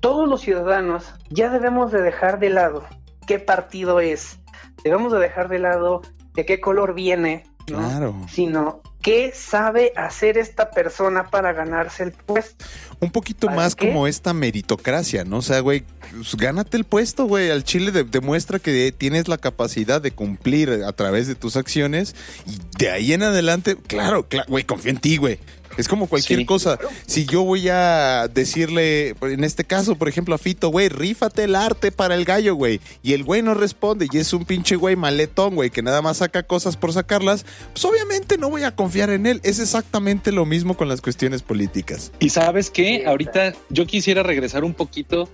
Todos 0.00 0.28
los 0.28 0.42
ciudadanos 0.42 1.14
ya 1.30 1.48
debemos 1.48 1.92
de 1.92 2.02
dejar 2.02 2.40
de 2.40 2.50
lado 2.50 2.84
qué 3.26 3.38
partido 3.38 4.00
es, 4.00 4.38
debemos 4.84 5.14
de 5.14 5.18
dejar 5.18 5.48
de 5.48 5.60
lado 5.60 6.02
de 6.34 6.44
qué 6.44 6.60
color 6.60 6.92
viene, 6.92 7.44
¿no? 7.70 7.78
Claro. 7.78 8.14
sino 8.28 8.82
¿qué 9.02 9.32
sabe 9.34 9.92
hacer 9.96 10.38
esta 10.38 10.70
persona 10.70 11.28
para 11.28 11.52
ganarse 11.52 12.04
el 12.04 12.12
puesto? 12.12 12.64
Un 13.00 13.10
poquito 13.10 13.48
¿Para 13.48 13.56
más 13.56 13.74
qué? 13.74 13.88
como 13.88 14.06
esta 14.06 14.32
meritocracia, 14.32 15.24
¿no? 15.24 15.38
O 15.38 15.42
sea, 15.42 15.58
güey, 15.60 15.82
pues, 16.12 16.36
gánate 16.36 16.76
el 16.76 16.84
puesto, 16.84 17.24
güey. 17.24 17.50
Al 17.50 17.64
Chile 17.64 17.90
de- 17.90 18.04
demuestra 18.04 18.58
que 18.60 18.92
tienes 18.96 19.26
la 19.28 19.38
capacidad 19.38 20.00
de 20.00 20.12
cumplir 20.12 20.70
a 20.86 20.92
través 20.92 21.26
de 21.26 21.34
tus 21.34 21.56
acciones 21.56 22.14
y 22.46 22.58
de 22.78 22.90
ahí 22.90 23.12
en 23.12 23.24
adelante, 23.24 23.76
claro, 23.88 24.28
claro, 24.28 24.46
güey, 24.48 24.64
confío 24.64 24.90
en 24.92 24.98
ti, 24.98 25.16
güey. 25.16 25.38
Es 25.76 25.88
como 25.88 26.06
cualquier 26.06 26.40
Sí. 26.40 26.44
cosa. 26.46 26.78
Si 27.06 27.24
yo 27.26 27.42
voy 27.44 27.68
a 27.68 28.28
decirle, 28.32 29.14
en 29.22 29.44
este 29.44 29.64
caso, 29.64 29.96
por 29.96 30.08
ejemplo, 30.08 30.34
a 30.34 30.38
Fito, 30.38 30.68
güey, 30.68 30.88
rífate 30.88 31.44
el 31.44 31.54
arte 31.54 31.92
para 31.92 32.14
el 32.14 32.24
gallo, 32.24 32.54
güey. 32.54 32.80
Y 33.02 33.12
el 33.14 33.24
güey 33.24 33.42
no 33.42 33.54
responde 33.54 34.06
y 34.12 34.18
es 34.18 34.32
un 34.32 34.44
pinche 34.44 34.76
güey 34.76 34.96
maletón, 34.96 35.54
güey, 35.54 35.70
que 35.70 35.82
nada 35.82 36.02
más 36.02 36.18
saca 36.18 36.42
cosas 36.42 36.76
por 36.76 36.92
sacarlas, 36.92 37.44
pues 37.72 37.84
obviamente 37.84 38.38
no 38.38 38.50
voy 38.50 38.62
a 38.64 38.74
confiar 38.74 39.10
en 39.10 39.26
él. 39.26 39.40
Es 39.44 39.58
exactamente 39.58 40.32
lo 40.32 40.44
mismo 40.46 40.76
con 40.76 40.88
las 40.88 41.00
cuestiones 41.00 41.42
políticas. 41.42 42.12
Y 42.20 42.28
sabes 42.30 42.70
qué, 42.70 43.04
ahorita 43.06 43.54
yo 43.70 43.86
quisiera 43.86 44.22
regresar 44.22 44.64
un 44.64 44.74
poquito 44.74 45.28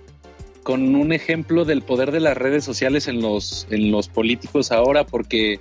con 0.63 0.95
un 0.95 1.13
ejemplo 1.13 1.65
del 1.65 1.81
poder 1.81 2.11
de 2.11 2.19
las 2.19 2.37
redes 2.37 2.63
sociales 2.63 3.07
en 3.07 3.21
los, 3.21 3.65
en 3.71 3.91
los 3.91 4.07
políticos 4.07 4.71
ahora, 4.71 5.05
porque 5.05 5.59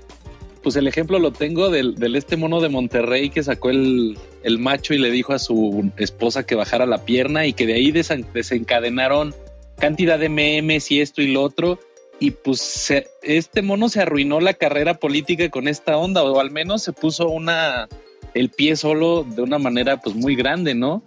pues 0.63 0.77
el 0.77 0.87
ejemplo 0.87 1.19
lo 1.19 1.33
tengo 1.33 1.71
del, 1.71 1.95
del 1.97 2.17
este 2.17 2.37
mono 2.37 2.61
de 2.61 2.69
Monterrey 2.69 3.31
que 3.31 3.43
sacó 3.43 3.71
el, 3.71 4.19
el 4.43 4.59
macho 4.59 4.95
y 4.95 4.99
le 4.99 5.11
dijo 5.11 5.33
a 5.33 5.39
su 5.39 5.91
esposa 5.97 6.45
que 6.47 6.55
bajara 6.55 6.87
la 6.87 7.05
pierna 7.05 7.47
y 7.47 7.53
que 7.53 7.67
de 7.67 7.75
ahí 7.75 7.93
desen- 7.93 8.27
desencadenaron 8.33 9.35
cantidad 9.79 10.19
de 10.19 10.29
memes 10.29 10.91
y 10.91 11.01
esto 11.01 11.23
y 11.23 11.29
lo 11.33 11.43
otro. 11.43 11.79
Y 12.21 12.33
pues 12.33 12.61
se- 12.61 13.07
este 13.23 13.63
mono 13.63 13.89
se 13.89 14.01
arruinó 14.01 14.41
la 14.41 14.55
carrera 14.55 14.95
política 14.95 15.49
con 15.51 15.69
esta 15.69 15.97
onda, 15.97 16.23
o 16.25 16.41
al 16.41 16.51
menos 16.51 16.83
se 16.83 16.93
puso 16.93 17.29
una 17.29 17.89
el 18.35 18.51
pie 18.51 18.77
solo 18.77 19.25
de 19.25 19.43
una 19.43 19.59
manera 19.59 20.01
pues 20.01 20.15
muy 20.17 20.35
grande, 20.35 20.75
¿no? 20.75 21.03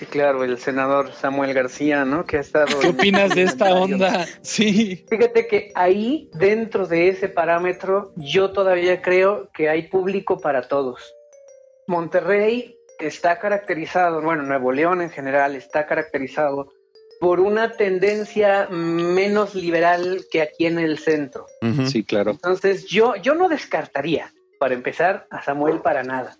Sí, 0.00 0.06
claro, 0.06 0.44
el 0.44 0.56
senador 0.56 1.12
Samuel 1.12 1.52
García, 1.52 2.06
¿no? 2.06 2.24
Que 2.24 2.38
ha 2.38 2.40
estado... 2.40 2.80
¿Qué 2.80 2.88
opinas 2.88 3.34
de 3.34 3.42
esta 3.42 3.74
onda? 3.74 4.26
Sí. 4.40 5.04
Fíjate 5.10 5.46
que 5.46 5.72
ahí, 5.74 6.30
dentro 6.32 6.86
de 6.86 7.08
ese 7.08 7.28
parámetro, 7.28 8.14
yo 8.16 8.50
todavía 8.50 9.02
creo 9.02 9.50
que 9.52 9.68
hay 9.68 9.88
público 9.88 10.40
para 10.40 10.62
todos. 10.68 11.02
Monterrey 11.86 12.78
está 12.98 13.38
caracterizado, 13.38 14.22
bueno, 14.22 14.42
Nuevo 14.42 14.72
León 14.72 15.02
en 15.02 15.10
general 15.10 15.54
está 15.54 15.86
caracterizado 15.86 16.72
por 17.20 17.38
una 17.38 17.72
tendencia 17.72 18.68
menos 18.70 19.54
liberal 19.54 20.24
que 20.30 20.40
aquí 20.40 20.64
en 20.64 20.78
el 20.78 20.98
centro. 20.98 21.44
Sí, 21.88 22.04
claro. 22.04 22.30
Entonces, 22.30 22.86
yo, 22.86 23.16
yo 23.16 23.34
no 23.34 23.50
descartaría, 23.50 24.32
para 24.58 24.72
empezar, 24.72 25.26
a 25.28 25.42
Samuel 25.42 25.80
para 25.80 26.02
nada. 26.02 26.38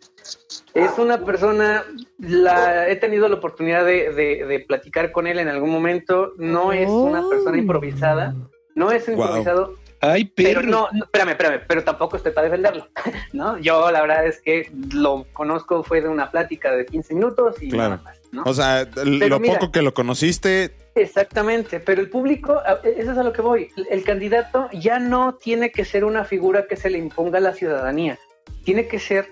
Es 0.75 0.99
una 0.99 1.25
persona, 1.25 1.85
la, 2.19 2.89
he 2.89 2.97
tenido 2.97 3.29
la 3.29 3.37
oportunidad 3.37 3.85
de, 3.85 4.13
de- 4.13 4.45
de 4.47 4.61
platicar 4.61 5.11
con 5.13 5.27
él 5.27 5.39
en 5.39 5.49
algún 5.49 5.71
momento, 5.71 6.33
no 6.39 6.73
es 6.73 6.89
una 6.89 7.29
persona 7.29 7.59
improvisada, 7.59 8.35
no 8.75 8.93
es 8.93 9.07
Wow. 9.07 9.15
improvisado, 9.17 9.75
Ay, 10.03 10.25
pero 10.35 10.63
no, 10.63 10.89
no, 10.93 11.05
espérame, 11.05 11.31
espérame, 11.31 11.61
pero 11.69 11.85
tampoco 11.85 12.17
estoy 12.17 12.33
para 12.33 12.47
defenderlo, 12.49 12.87
¿no? 13.35 13.59
Yo 13.59 13.91
la 13.91 14.01
verdad 14.01 14.25
es 14.27 14.41
que 14.41 14.71
lo 14.95 15.27
conozco, 15.35 15.83
fue 15.83 16.01
de 16.01 16.09
una 16.09 16.31
plática 16.31 16.73
de 16.75 16.87
15 16.87 17.15
minutos 17.15 17.61
y 17.63 17.69
Claro. 17.69 17.91
nada 17.97 18.03
más, 18.05 18.21
¿no? 18.33 18.43
O 18.47 18.55
sea, 18.55 18.87
Pero 18.95 19.05
lo 19.29 19.41
mira. 19.41 19.59
poco 19.59 19.73
que 19.73 19.83
lo 19.83 19.93
conociste, 19.93 20.71
Exactamente, 20.95 21.81
pero 21.81 22.01
el 22.01 22.09
público, 22.11 22.55
a- 22.65 22.81
eso 22.85 23.13
es 23.13 23.19
a 23.19 23.23
lo 23.23 23.33
que 23.33 23.43
voy, 23.43 23.69
el 23.91 24.03
candidato 24.05 24.69
ya 24.73 24.99
no 24.99 25.35
tiene 25.35 25.71
que 25.71 25.85
ser 25.85 26.05
una 26.05 26.25
figura 26.25 26.67
que 26.67 26.77
se 26.77 26.91
le 26.91 26.99
imponga 26.99 27.39
a 27.39 27.41
la 27.43 27.53
ciudadanía, 27.55 28.19
tiene 28.65 28.87
que 28.89 28.99
ser, 28.99 29.27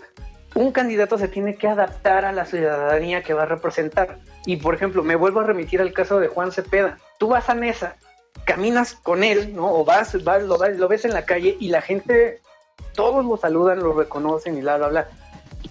un 0.54 0.72
candidato 0.72 1.18
se 1.18 1.28
tiene 1.28 1.56
que 1.56 1.68
adaptar 1.68 2.24
a 2.24 2.32
la 2.32 2.46
ciudadanía 2.46 3.22
que 3.22 3.34
va 3.34 3.42
a 3.42 3.46
representar. 3.46 4.18
Y 4.46 4.56
por 4.56 4.74
ejemplo, 4.74 5.02
me 5.02 5.16
vuelvo 5.16 5.40
a 5.40 5.44
remitir 5.44 5.80
al 5.80 5.92
caso 5.92 6.18
de 6.20 6.28
Juan 6.28 6.52
Cepeda, 6.52 6.98
tú 7.18 7.28
vas 7.28 7.48
a 7.48 7.54
Nesa, 7.54 7.96
caminas 8.44 8.94
con 8.94 9.24
él, 9.24 9.54
¿no? 9.54 9.72
O 9.72 9.84
vas, 9.84 10.22
vas, 10.24 10.42
lo, 10.42 10.56
lo 10.56 10.88
ves 10.88 11.04
en 11.04 11.12
la 11.12 11.24
calle 11.24 11.56
y 11.60 11.68
la 11.68 11.82
gente, 11.82 12.40
todos 12.94 13.24
lo 13.24 13.36
saludan, 13.36 13.80
lo 13.80 13.92
reconocen 13.92 14.56
y 14.56 14.60
bla, 14.60 14.78
bla, 14.78 14.88
bla. 14.88 15.08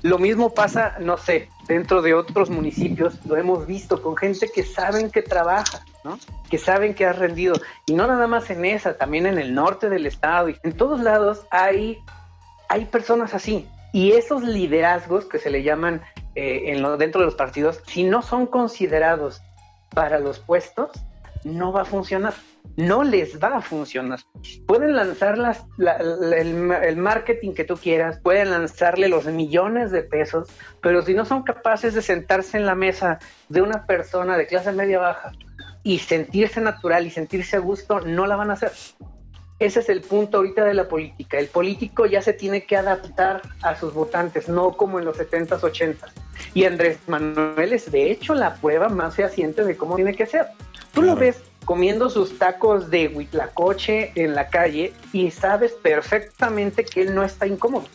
Lo 0.03 0.19
mismo 0.19 0.53
pasa, 0.53 0.95
no 0.99 1.17
sé, 1.17 1.49
dentro 1.67 2.01
de 2.01 2.13
otros 2.13 2.49
municipios, 2.49 3.15
lo 3.25 3.35
hemos 3.35 3.65
visto 3.65 4.01
con 4.01 4.15
gente 4.15 4.49
que 4.53 4.63
saben 4.63 5.09
que 5.09 5.23
trabaja, 5.23 5.83
¿no? 6.03 6.19
Que 6.49 6.57
saben 6.57 6.93
que 6.93 7.05
ha 7.05 7.13
rendido. 7.13 7.55
Y 7.87 7.93
no 7.93 8.05
nada 8.05 8.27
más 8.27 8.49
en 8.51 8.63
esa, 8.63 8.95
también 8.97 9.25
en 9.25 9.39
el 9.39 9.55
norte 9.55 9.89
del 9.89 10.05
estado 10.05 10.49
y 10.49 10.57
en 10.63 10.73
todos 10.73 10.99
lados 10.99 11.45
hay, 11.49 11.97
hay 12.69 12.85
personas 12.85 13.33
así. 13.33 13.67
Y 13.93 14.12
esos 14.13 14.43
liderazgos 14.43 15.26
que 15.26 15.39
se 15.39 15.50
le 15.50 15.63
llaman 15.63 16.02
eh, 16.36 16.63
en 16.71 16.82
lo, 16.82 16.97
dentro 16.97 17.21
de 17.21 17.26
los 17.26 17.36
partidos, 17.36 17.82
si 17.88 18.04
no 18.04 18.21
son 18.21 18.45
considerados 18.47 19.41
para 19.93 20.19
los 20.19 20.39
puestos, 20.39 20.89
no 21.43 21.71
va 21.71 21.82
a 21.84 21.86
funcionar. 21.86 22.34
No 22.76 23.04
les 23.04 23.41
va 23.41 23.58
a 23.58 23.62
funcionar. 23.62 24.19
Pueden 24.67 24.95
lanzar 24.95 25.38
las, 25.38 25.63
la- 25.78 25.97
la- 26.00 26.38
el, 26.38 26.71
el 26.71 26.97
marketing 26.97 27.54
que 27.54 27.63
tú 27.63 27.76
quieras, 27.78 28.19
pueden 28.19 28.52
lanzarle 28.52 29.08
los 29.08 29.26
millones 29.26 29.89
de 29.91 30.04
pesos, 30.04 30.47
pero 30.82 31.02
si 31.02 31.13
no 31.13 31.23
son 31.26 31.43
capaces 31.43 31.93
de 31.93 32.02
sentarse 32.02 32.58
en 32.58 32.65
la 32.65 32.76
mesa 32.76 33.19
de 33.50 33.62
una 33.62 33.86
persona 33.86 34.38
de 34.38 34.45
clase 34.47 34.73
media 34.73 35.00
baja 35.00 35.32
y 35.84 36.00
sentirse 36.00 36.60
natural 36.60 37.08
y 37.08 37.10
sentirse 37.10 37.56
a 37.56 37.60
gusto, 37.60 38.02
no 38.02 38.28
la 38.28 38.36
van 38.36 38.50
a 38.52 38.54
hacer. 38.54 38.71
Ese 39.60 39.80
es 39.80 39.89
el 39.89 40.02
punto 40.02 40.38
ahorita 40.38 40.65
de 40.65 40.76
la 40.76 40.88
política. 40.88 41.39
El 41.39 41.48
político 41.48 42.06
ya 42.06 42.22
se 42.22 42.34
tiene 42.34 42.63
que 42.65 42.78
adaptar 42.78 43.41
a 43.63 43.76
sus 43.76 43.93
votantes, 43.93 44.48
no 44.48 44.74
como 44.74 45.00
en 45.00 45.06
los 45.06 45.17
70s, 45.17 45.62
80s. 45.62 46.12
Y 46.54 46.65
Andrés 46.65 47.00
Manuel 47.08 47.74
es 47.74 47.91
de 47.91 48.12
hecho 48.12 48.36
la 48.36 48.56
prueba 48.56 48.88
más 48.89 49.15
fehaciente 49.15 49.63
de 49.63 49.76
cómo 49.76 49.96
tiene 49.96 50.15
que 50.15 50.28
ser. 50.28 50.48
Tú 50.93 51.02
lo 51.02 51.15
ves 51.15 51.41
comiendo 51.65 52.10
sus 52.10 52.38
tacos 52.38 52.89
de 52.89 53.08
huitlacoche 53.10 54.12
en 54.15 54.36
la 54.36 54.48
calle 54.48 54.93
y 55.12 55.32
sabes 55.32 55.74
perfectamente 55.74 56.86
que 56.86 57.02
él 57.02 57.15
no 57.15 57.24
está 57.24 57.48
incómodo. 57.48 57.86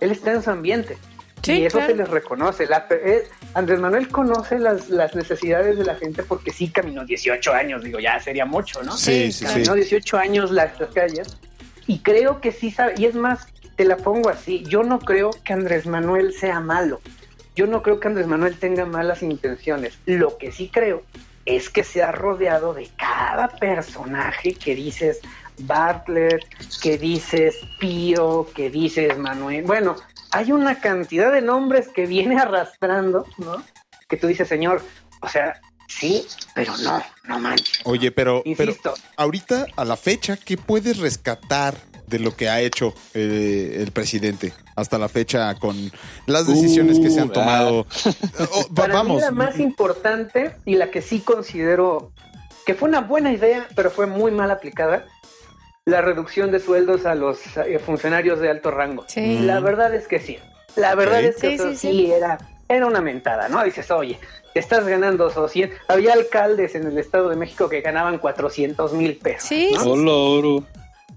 Él 0.00 0.10
está 0.10 0.32
en 0.32 0.42
su 0.42 0.50
ambiente. 0.50 0.98
Sí, 1.44 1.60
y 1.60 1.66
eso 1.66 1.78
claro. 1.78 1.92
se 1.92 1.96
les 1.98 2.08
reconoce. 2.08 2.66
La- 2.66 2.86
eh, 2.90 3.28
Andrés 3.54 3.80
Manuel 3.80 4.08
conoce 4.08 4.58
las, 4.58 4.88
las 4.88 5.14
necesidades 5.14 5.78
de 5.78 5.84
la 5.84 5.94
gente 5.96 6.22
porque 6.22 6.50
sí 6.52 6.68
caminó 6.68 7.04
18 7.04 7.52
años, 7.52 7.82
digo, 7.84 7.98
ya 8.00 8.18
sería 8.20 8.44
mucho, 8.46 8.82
¿no? 8.82 8.96
sí, 8.96 9.30
sí, 9.32 9.32
sí. 9.32 9.44
caminó 9.46 9.74
18 9.74 10.16
años 10.18 10.50
las, 10.50 10.78
las 10.80 10.90
calles 10.90 11.36
y 11.86 11.98
creo 12.00 12.40
que 12.40 12.50
sí 12.52 12.70
sabe, 12.70 12.94
y 12.96 13.04
es 13.04 13.14
más, 13.14 13.46
te 13.76 13.84
la 13.84 13.96
pongo 13.96 14.30
así, 14.30 14.64
yo 14.64 14.82
no 14.82 14.98
creo 14.98 15.30
que 15.44 15.52
Andrés 15.52 15.86
Manuel 15.86 16.32
sea 16.32 16.60
malo, 16.60 17.00
yo 17.54 17.66
no 17.66 17.82
creo 17.82 18.00
que 18.00 18.08
Andrés 18.08 18.26
Manuel 18.26 18.56
tenga 18.58 18.86
malas 18.86 19.22
intenciones, 19.22 19.98
lo 20.06 20.38
que 20.38 20.50
sí 20.50 20.70
creo 20.72 21.02
es 21.44 21.68
que 21.68 21.84
se 21.84 22.02
ha 22.02 22.10
rodeado 22.10 22.72
de 22.72 22.88
cada 22.96 23.48
personaje 23.48 24.54
que 24.54 24.74
dices 24.74 25.20
Bartlett, 25.58 26.42
que 26.82 26.96
dices 26.98 27.56
Pío, 27.78 28.48
que 28.54 28.70
dices 28.70 29.18
Manuel, 29.18 29.64
bueno, 29.64 29.96
hay 30.34 30.52
una 30.52 30.80
cantidad 30.80 31.32
de 31.32 31.40
nombres 31.42 31.88
que 31.88 32.06
viene 32.06 32.38
arrastrando, 32.40 33.26
¿no? 33.38 33.62
Que 34.08 34.16
tú 34.16 34.26
dices, 34.26 34.48
señor, 34.48 34.82
o 35.22 35.28
sea, 35.28 35.60
sí, 35.88 36.26
pero 36.54 36.76
no, 36.78 37.02
no 37.28 37.38
manches. 37.38 37.80
Oye, 37.84 38.10
pero, 38.10 38.42
pero 38.56 38.70
Insisto, 38.70 38.94
ahorita 39.16 39.66
a 39.76 39.84
la 39.84 39.96
fecha, 39.96 40.36
¿qué 40.36 40.56
puedes 40.56 40.98
rescatar 40.98 41.74
de 42.06 42.18
lo 42.18 42.36
que 42.36 42.48
ha 42.50 42.60
hecho 42.60 42.92
eh, 43.14 43.78
el 43.80 43.90
presidente 43.92 44.52
hasta 44.76 44.98
la 44.98 45.08
fecha 45.08 45.54
con 45.54 45.90
las 46.26 46.46
decisiones 46.46 46.98
que 47.00 47.10
se 47.10 47.20
han 47.20 47.28
Uh, 47.30 47.32
tomado? 47.32 47.86
Oh, 48.52 48.74
Para 48.74 48.92
vamos. 48.94 49.16
mí 49.16 49.22
la 49.22 49.30
más 49.30 49.58
importante 49.58 50.56
y 50.66 50.74
la 50.76 50.90
que 50.90 51.00
sí 51.00 51.20
considero 51.20 52.12
que 52.66 52.74
fue 52.74 52.88
una 52.88 53.00
buena 53.00 53.32
idea, 53.32 53.66
pero 53.76 53.90
fue 53.90 54.06
muy 54.06 54.32
mal 54.32 54.50
aplicada, 54.50 55.06
la 55.86 56.00
reducción 56.00 56.50
de 56.50 56.60
sueldos 56.60 57.04
a 57.04 57.14
los 57.14 57.56
eh, 57.58 57.78
funcionarios 57.78 58.40
de 58.40 58.50
alto 58.50 58.70
rango. 58.70 59.04
Sí. 59.06 59.40
La 59.40 59.60
verdad 59.60 59.94
es 59.94 60.08
que 60.08 60.18
sí. 60.18 60.38
La 60.76 60.94
verdad 60.94 61.22
es 61.22 61.36
que 61.36 61.48
Sí, 61.48 61.54
eso 61.54 61.70
sí, 61.70 61.76
sí, 61.76 61.88
sí. 61.90 62.12
era 62.12 62.38
era 62.66 62.86
una 62.86 63.02
mentada, 63.02 63.48
¿no? 63.50 63.62
Dices, 63.62 63.90
oye, 63.90 64.18
estás 64.54 64.86
ganando 64.86 65.28
200. 65.28 65.78
Había 65.88 66.14
alcaldes 66.14 66.74
en 66.74 66.86
el 66.86 66.96
Estado 66.96 67.28
de 67.28 67.36
México 67.36 67.68
que 67.68 67.82
ganaban 67.82 68.18
400 68.18 68.94
mil 68.94 69.16
pesos. 69.18 69.48
Sí, 69.48 69.70
¿no? 69.74 70.64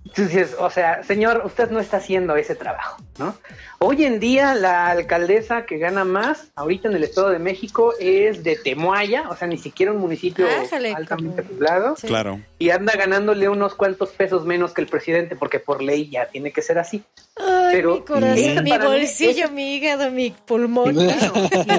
Entonces, 0.06 0.56
o 0.60 0.70
sea, 0.70 1.04
señor, 1.04 1.42
usted 1.46 1.70
no 1.70 1.80
está 1.80 1.98
haciendo 1.98 2.36
ese 2.36 2.56
trabajo, 2.56 3.02
¿no? 3.18 3.36
Hoy 3.80 4.06
en 4.06 4.20
día 4.20 4.56
la 4.56 4.88
alcaldesa 4.88 5.68
que 5.68 5.78
gana 5.78 6.04
más 6.04 6.48
ahorita 6.56 6.88
en 6.90 6.96
el 6.96 7.04
Estado 7.04 7.30
de 7.30 7.38
México 7.38 7.94
es 8.00 8.44
de 8.44 8.56
Temuaya, 8.56 9.30
o 9.30 9.36
sea, 9.36 9.48
ni 9.48 9.60
siquiera 9.60 9.92
un 9.92 10.00
municipio 10.00 10.48
Ájale, 10.48 10.94
altamente 10.96 11.44
como- 11.44 11.54
poblado, 11.54 11.96
sí. 11.96 12.08
Claro. 12.08 12.42
y 12.58 12.72
anda 12.72 12.94
ganándole 12.96 13.48
unos 13.50 13.76
cuantos 13.76 14.10
pesos 14.10 14.46
menos 14.46 14.74
que 14.74 14.82
el 14.82 14.88
presidente, 14.88 15.36
porque 15.36 15.60
por 15.60 15.84
ley 15.84 16.10
ya 16.10 16.26
tiene 16.26 16.52
que 16.52 16.64
ser 16.64 16.80
así. 16.80 17.04
Ay, 17.36 17.70
Pero- 17.76 17.94
mi 17.98 18.02
corazón, 18.02 18.64
mi 18.64 18.78
bolsillo, 18.80 19.46
es- 19.46 19.52
mi 19.52 19.76
hígado, 19.76 20.10
mi 20.10 20.32
pulmón. 20.32 20.98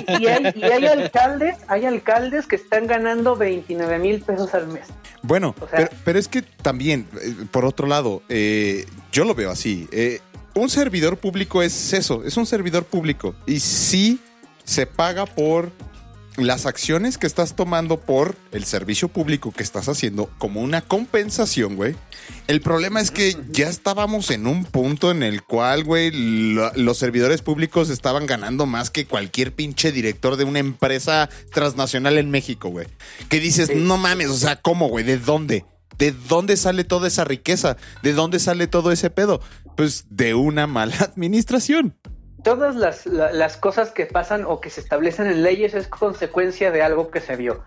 Y, 0.08 0.22
y 0.22 0.26
hay, 0.28 0.52
y 0.54 0.62
hay 0.64 0.86
alcaldes, 0.86 1.56
hay 1.66 1.84
alcaldes 1.84 2.46
que 2.46 2.54
están 2.56 2.86
ganando 2.86 3.34
29 3.34 3.98
mil 3.98 4.20
pesos 4.20 4.54
al 4.54 4.68
mes. 4.68 4.86
Bueno, 5.22 5.52
O 5.60 5.66
sea- 5.66 5.78
pero, 5.78 5.90
pero 6.04 6.18
es 6.20 6.28
que 6.28 6.42
también, 6.42 7.08
eh, 7.20 7.34
por 7.50 7.64
otro 7.64 7.88
lado, 7.88 8.22
eh, 8.28 8.86
yo 9.10 9.24
lo 9.24 9.34
veo 9.34 9.50
así. 9.50 9.88
eh, 9.90 10.20
un 10.54 10.70
servidor 10.70 11.18
público 11.18 11.62
es 11.62 11.92
eso, 11.92 12.24
es 12.24 12.36
un 12.36 12.46
servidor 12.46 12.84
público. 12.84 13.34
Y 13.46 13.60
sí 13.60 14.20
se 14.64 14.86
paga 14.86 15.26
por 15.26 15.72
las 16.36 16.66
acciones 16.66 17.18
que 17.18 17.26
estás 17.26 17.56
tomando 17.56 17.98
por 17.98 18.36
el 18.52 18.64
servicio 18.64 19.08
público 19.08 19.50
que 19.50 19.64
estás 19.64 19.88
haciendo 19.88 20.30
como 20.38 20.60
una 20.62 20.82
compensación, 20.82 21.74
güey. 21.74 21.96
El 22.46 22.60
problema 22.60 23.00
es 23.00 23.10
que 23.10 23.36
ya 23.50 23.68
estábamos 23.68 24.30
en 24.30 24.46
un 24.46 24.64
punto 24.64 25.10
en 25.10 25.24
el 25.24 25.42
cual, 25.42 25.82
güey, 25.82 26.12
lo- 26.12 26.72
los 26.76 26.96
servidores 26.96 27.42
públicos 27.42 27.90
estaban 27.90 28.26
ganando 28.26 28.66
más 28.66 28.90
que 28.90 29.04
cualquier 29.06 29.52
pinche 29.52 29.90
director 29.90 30.36
de 30.36 30.44
una 30.44 30.60
empresa 30.60 31.28
transnacional 31.52 32.18
en 32.18 32.30
México, 32.30 32.68
güey. 32.68 32.86
Que 33.28 33.40
dices, 33.40 33.74
no 33.74 33.96
mames, 33.96 34.28
o 34.28 34.36
sea, 34.36 34.56
¿cómo, 34.60 34.88
güey? 34.88 35.04
¿De 35.04 35.18
dónde? 35.18 35.64
¿De 35.98 36.12
dónde 36.12 36.56
sale 36.56 36.84
toda 36.84 37.08
esa 37.08 37.24
riqueza? 37.24 37.76
¿De 38.04 38.12
dónde 38.12 38.38
sale 38.38 38.68
todo 38.68 38.92
ese 38.92 39.10
pedo? 39.10 39.40
Pues 39.78 40.06
de 40.10 40.34
una 40.34 40.66
mala 40.66 40.96
administración. 41.00 41.94
Todas 42.42 42.74
las, 42.74 43.06
la- 43.06 43.30
las 43.32 43.56
cosas 43.56 43.92
que 43.92 44.06
pasan 44.06 44.44
o 44.44 44.60
que 44.60 44.70
se 44.70 44.80
establecen 44.80 45.28
en 45.28 45.44
leyes 45.44 45.72
es 45.74 45.86
consecuencia 45.86 46.72
de 46.72 46.82
algo 46.82 47.12
que 47.12 47.20
se 47.20 47.36
vio. 47.36 47.62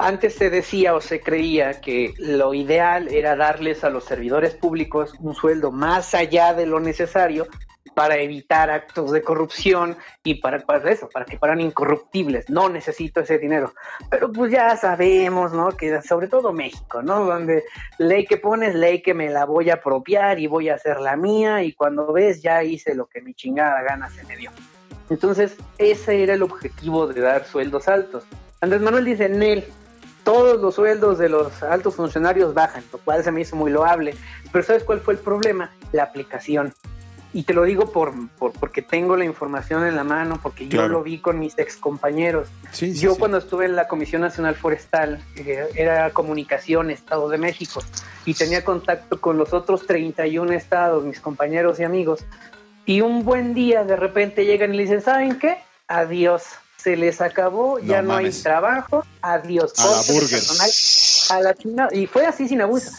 Antes 0.00 0.34
se 0.34 0.50
decía 0.50 0.92
o 0.96 1.00
se 1.00 1.20
creía 1.20 1.80
que 1.80 2.14
lo 2.18 2.52
ideal 2.52 3.06
era 3.06 3.36
darles 3.36 3.84
a 3.84 3.90
los 3.90 4.04
servidores 4.04 4.54
públicos 4.54 5.12
un 5.20 5.36
sueldo 5.36 5.70
más 5.70 6.14
allá 6.14 6.52
de 6.52 6.66
lo 6.66 6.80
necesario 6.80 7.46
para 7.94 8.16
evitar 8.16 8.70
actos 8.70 9.12
de 9.12 9.22
corrupción 9.22 9.96
y 10.24 10.36
para, 10.36 10.60
para 10.60 10.90
eso, 10.90 11.08
para 11.08 11.24
que 11.24 11.38
fueran 11.38 11.60
incorruptibles. 11.60 12.48
No 12.50 12.68
necesito 12.68 13.20
ese 13.20 13.38
dinero. 13.38 13.74
Pero 14.10 14.32
pues 14.32 14.52
ya 14.52 14.76
sabemos, 14.76 15.52
¿no? 15.52 15.70
Que 15.70 16.00
sobre 16.02 16.28
todo 16.28 16.52
México, 16.52 17.02
¿no? 17.02 17.24
Donde 17.24 17.64
ley 17.98 18.24
que 18.24 18.36
pones, 18.36 18.74
ley 18.74 19.02
que 19.02 19.14
me 19.14 19.30
la 19.30 19.44
voy 19.44 19.70
a 19.70 19.74
apropiar 19.74 20.38
y 20.38 20.46
voy 20.46 20.68
a 20.68 20.74
hacer 20.74 21.00
la 21.00 21.16
mía 21.16 21.62
y 21.62 21.72
cuando 21.72 22.12
ves 22.12 22.42
ya 22.42 22.62
hice 22.62 22.94
lo 22.94 23.06
que 23.06 23.20
mi 23.20 23.34
chingada 23.34 23.82
gana 23.82 24.10
se 24.10 24.24
me 24.24 24.36
dio. 24.36 24.50
Entonces, 25.10 25.56
ese 25.78 26.22
era 26.22 26.34
el 26.34 26.42
objetivo 26.42 27.06
de 27.06 27.20
dar 27.20 27.44
sueldos 27.44 27.88
altos. 27.88 28.24
Andrés 28.60 28.80
Manuel 28.80 29.04
dice, 29.04 29.28
Nel, 29.28 29.64
todos 30.24 30.60
los 30.60 30.76
sueldos 30.76 31.18
de 31.18 31.28
los 31.28 31.62
altos 31.62 31.96
funcionarios 31.96 32.54
bajan, 32.54 32.84
lo 32.92 32.98
cual 32.98 33.24
se 33.24 33.32
me 33.32 33.40
hizo 33.40 33.56
muy 33.56 33.70
loable. 33.70 34.14
Pero 34.50 34.64
¿sabes 34.64 34.84
cuál 34.84 35.00
fue 35.00 35.14
el 35.14 35.20
problema? 35.20 35.70
La 35.92 36.04
aplicación. 36.04 36.72
Y 37.34 37.44
te 37.44 37.54
lo 37.54 37.62
digo 37.64 37.90
por, 37.90 38.12
por- 38.36 38.52
porque 38.52 38.82
tengo 38.82 39.16
la 39.16 39.24
información 39.24 39.86
en 39.86 39.96
la 39.96 40.04
mano, 40.04 40.38
porque 40.42 40.68
yo 40.68 40.86
lo 40.88 41.02
vi 41.02 41.18
con 41.18 41.38
mis 41.38 41.58
ex 41.58 41.76
compañeros. 41.76 42.48
Sí, 42.72 42.92
Yo 42.94 43.16
cuando 43.16 43.38
estuve 43.38 43.64
en 43.64 43.74
la 43.74 43.88
Comisión 43.88 44.20
Nacional 44.20 44.54
Forestal, 44.54 45.24
eh, 45.36 45.66
era 45.74 46.10
Comunicación 46.10 46.90
Estado 46.90 47.28
de 47.30 47.38
México, 47.38 47.82
y 48.26 48.34
tenía 48.34 48.64
contacto 48.64 49.18
con 49.20 49.38
los 49.38 49.52
otros 49.54 49.86
31 49.86 50.52
estados, 50.52 51.04
mis 51.04 51.20
compañeros 51.20 51.80
y 51.80 51.84
amigos, 51.84 52.20
y 52.84 53.00
un 53.00 53.24
buen 53.24 53.54
día 53.54 53.84
de 53.84 53.96
repente 53.96 54.44
llegan 54.44 54.74
y 54.74 54.76
le 54.76 54.82
dicen, 54.82 55.00
¿saben 55.00 55.38
qué? 55.38 55.56
Adiós, 55.88 56.42
se 56.76 56.96
les 56.96 57.20
acabó, 57.20 57.78
ya 57.78 58.02
No 58.02 58.08
no, 58.08 58.16
hay 58.18 58.30
trabajo, 58.30 59.04
adiós. 59.22 59.72
A 59.78 59.86
la 59.86 59.96
burger. 60.12 60.28
personal, 60.38 60.70
A 61.30 61.40
la 61.42 61.54
chingada. 61.54 61.94
Y 61.94 62.06
fue 62.06 62.26
así 62.26 62.48
sin 62.48 62.60
abuso. 62.60 62.90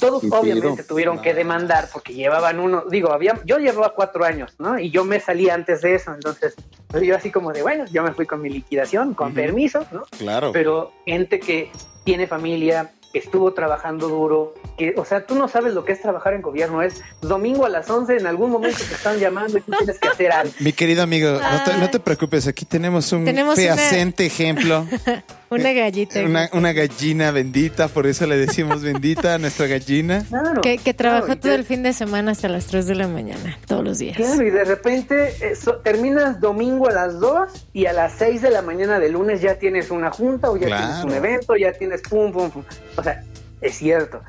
Todos 0.00 0.24
obviamente 0.30 0.82
tuvieron 0.82 1.20
que 1.20 1.34
demandar 1.34 1.88
porque 1.92 2.14
llevaban 2.14 2.58
uno, 2.60 2.84
digo, 2.90 3.12
había, 3.12 3.38
yo 3.44 3.58
llevaba 3.58 3.94
cuatro 3.94 4.24
años, 4.24 4.54
¿no? 4.58 4.78
Y 4.78 4.90
yo 4.90 5.04
me 5.04 5.20
salí 5.20 5.48
antes 5.50 5.82
de 5.82 5.94
eso, 5.94 6.12
entonces 6.14 6.54
pues, 6.88 7.02
yo 7.04 7.14
así 7.16 7.30
como 7.30 7.52
de, 7.52 7.62
bueno, 7.62 7.84
yo 7.92 8.02
me 8.02 8.12
fui 8.12 8.26
con 8.26 8.40
mi 8.42 8.48
liquidación, 8.50 9.14
con 9.14 9.34
permiso, 9.34 9.86
¿no? 9.92 10.02
Claro. 10.18 10.50
pero 10.52 10.92
gente 11.06 11.38
que 11.40 11.70
tiene 12.04 12.26
familia, 12.26 12.90
que 13.12 13.18
estuvo 13.18 13.52
trabajando 13.52 14.08
duro, 14.08 14.54
que, 14.78 14.94
o 14.96 15.04
sea, 15.04 15.26
tú 15.26 15.34
no 15.34 15.48
sabes 15.48 15.74
lo 15.74 15.84
que 15.84 15.92
es 15.92 16.00
trabajar 16.00 16.32
en 16.32 16.42
gobierno, 16.42 16.80
es 16.80 17.02
domingo 17.20 17.66
a 17.66 17.68
las 17.68 17.90
11, 17.90 18.16
en 18.18 18.26
algún 18.26 18.50
momento 18.52 18.78
te 18.78 18.94
están 18.94 19.18
llamando 19.18 19.58
y 19.58 19.60
tú 19.62 19.72
tienes 19.76 19.98
que 19.98 20.08
hacer 20.08 20.30
algo. 20.32 20.52
Mi 20.60 20.72
querido 20.72 21.02
amigo, 21.02 21.32
no 21.32 21.64
te, 21.64 21.72
Ay. 21.72 21.80
no 21.80 21.90
te 21.90 21.98
preocupes, 21.98 22.46
aquí 22.46 22.64
tenemos 22.64 23.12
un 23.12 23.24
Tenemos 23.24 23.58
una- 23.58 23.74
fehaciente 23.74 24.24
ejemplo. 24.26 24.86
Una 25.50 25.72
gallita. 25.72 26.20
Una, 26.20 26.48
una 26.52 26.72
gallina 26.72 27.32
bendita, 27.32 27.88
por 27.88 28.06
eso 28.06 28.24
le 28.26 28.36
decimos 28.36 28.82
bendita 28.82 29.34
a 29.34 29.38
nuestra 29.38 29.66
gallina. 29.66 30.24
Claro. 30.30 30.60
Que, 30.60 30.78
que 30.78 30.94
trabajó 30.94 31.26
claro, 31.26 31.40
todo 31.40 31.54
el 31.54 31.64
fin 31.64 31.82
de 31.82 31.92
semana 31.92 32.30
hasta 32.32 32.48
las 32.48 32.66
3 32.66 32.86
de 32.86 32.94
la 32.94 33.08
mañana, 33.08 33.58
todos 33.66 33.82
los 33.84 33.98
días. 33.98 34.16
Claro, 34.16 34.42
y 34.46 34.50
de 34.50 34.64
repente 34.64 35.34
eso, 35.40 35.76
terminas 35.78 36.40
domingo 36.40 36.88
a 36.88 36.92
las 36.92 37.18
2 37.18 37.68
y 37.72 37.86
a 37.86 37.92
las 37.92 38.12
6 38.18 38.42
de 38.42 38.50
la 38.50 38.62
mañana 38.62 39.00
de 39.00 39.08
lunes 39.08 39.40
ya 39.40 39.56
tienes 39.58 39.90
una 39.90 40.10
junta 40.12 40.50
o 40.50 40.56
ya 40.56 40.68
Claro. 40.68 40.86
tienes 40.86 41.04
un 41.04 41.12
evento, 41.14 41.56
ya 41.56 41.72
tienes 41.72 42.02
pum, 42.02 42.32
pum, 42.32 42.50
pum. 42.50 42.62
O 42.96 43.02
sea, 43.02 43.24
es 43.60 43.74
cierto, 43.76 44.22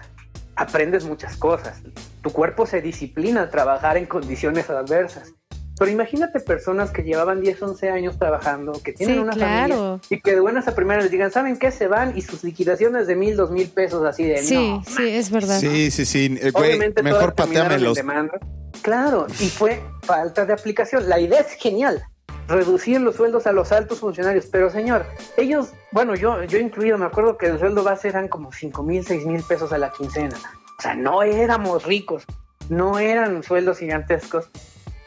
aprendes 0.55 1.05
muchas 1.05 1.37
cosas. 1.37 1.81
Tu 2.23 2.31
cuerpo 2.31 2.65
se 2.65 2.81
disciplina 2.81 3.43
a 3.43 3.49
trabajar 3.49 3.97
en 3.97 4.05
condiciones 4.07 4.69
adversas. 4.69 5.33
Pero 5.81 5.93
imagínate 5.93 6.39
personas 6.39 6.91
que 6.91 7.01
llevaban 7.01 7.41
10, 7.41 7.59
11 7.59 7.89
años 7.89 8.19
trabajando, 8.19 8.73
que 8.83 8.93
tienen 8.93 9.15
Sí, 9.15 9.21
una 9.23 9.31
claro. 9.33 9.73
familia 9.75 9.99
y 10.11 10.21
que 10.21 10.35
de 10.35 10.39
buenas 10.39 10.67
a 10.67 10.75
primeras 10.75 11.05
les 11.05 11.11
digan, 11.11 11.31
¿saben 11.31 11.57
qué? 11.57 11.71
Se 11.71 11.87
van 11.87 12.15
y 12.15 12.21
sus 12.21 12.43
liquidaciones 12.43 13.07
de 13.07 13.15
mil, 13.15 13.35
dos 13.35 13.49
mil 13.49 13.67
pesos 13.67 14.05
así 14.05 14.23
de 14.25 14.37
Sí, 14.43 14.55
no, 14.73 14.83
sí, 14.85 15.09
es 15.09 15.31
verdad. 15.31 15.59
Sí, 15.59 15.89
sí, 15.89 16.05
sí. 16.05 16.37
Eh, 16.39 16.51
Güey, 16.51 16.67
Obviamente 16.69 17.01
mejor 17.01 17.29
en 17.29 17.31
pateamelos. 17.31 17.95
demanda. 17.95 18.37
Claro, 18.83 19.25
y 19.39 19.49
fue 19.49 19.81
falta 20.03 20.45
de 20.45 20.53
aplicación. 20.53 21.09
La 21.09 21.19
idea 21.19 21.39
es 21.39 21.53
genial, 21.53 22.03
reducir 22.47 23.01
los 23.01 23.15
sueldos 23.15 23.47
a 23.47 23.51
los 23.51 23.71
altos 23.71 24.01
funcionarios, 24.01 24.45
pero 24.51 24.69
señor, 24.69 25.03
ellos, 25.35 25.69
bueno, 25.91 26.13
yo, 26.13 26.43
yo 26.43 26.59
incluido, 26.59 26.99
me 26.99 27.05
acuerdo 27.07 27.39
que 27.39 27.47
el 27.47 27.57
sueldo 27.57 27.83
base 27.83 28.07
eran 28.09 28.27
como 28.27 28.51
cinco 28.51 28.83
mil, 28.83 29.03
seis 29.03 29.25
mil 29.25 29.41
pesos 29.41 29.73
a 29.73 29.79
la 29.79 29.91
quincena. 29.91 30.37
O 30.77 30.81
sea, 30.83 30.93
no 30.93 31.23
éramos 31.23 31.85
ricos, 31.85 32.23
no 32.69 32.99
eran 32.99 33.41
sueldos 33.41 33.79
gigantescos. 33.79 34.47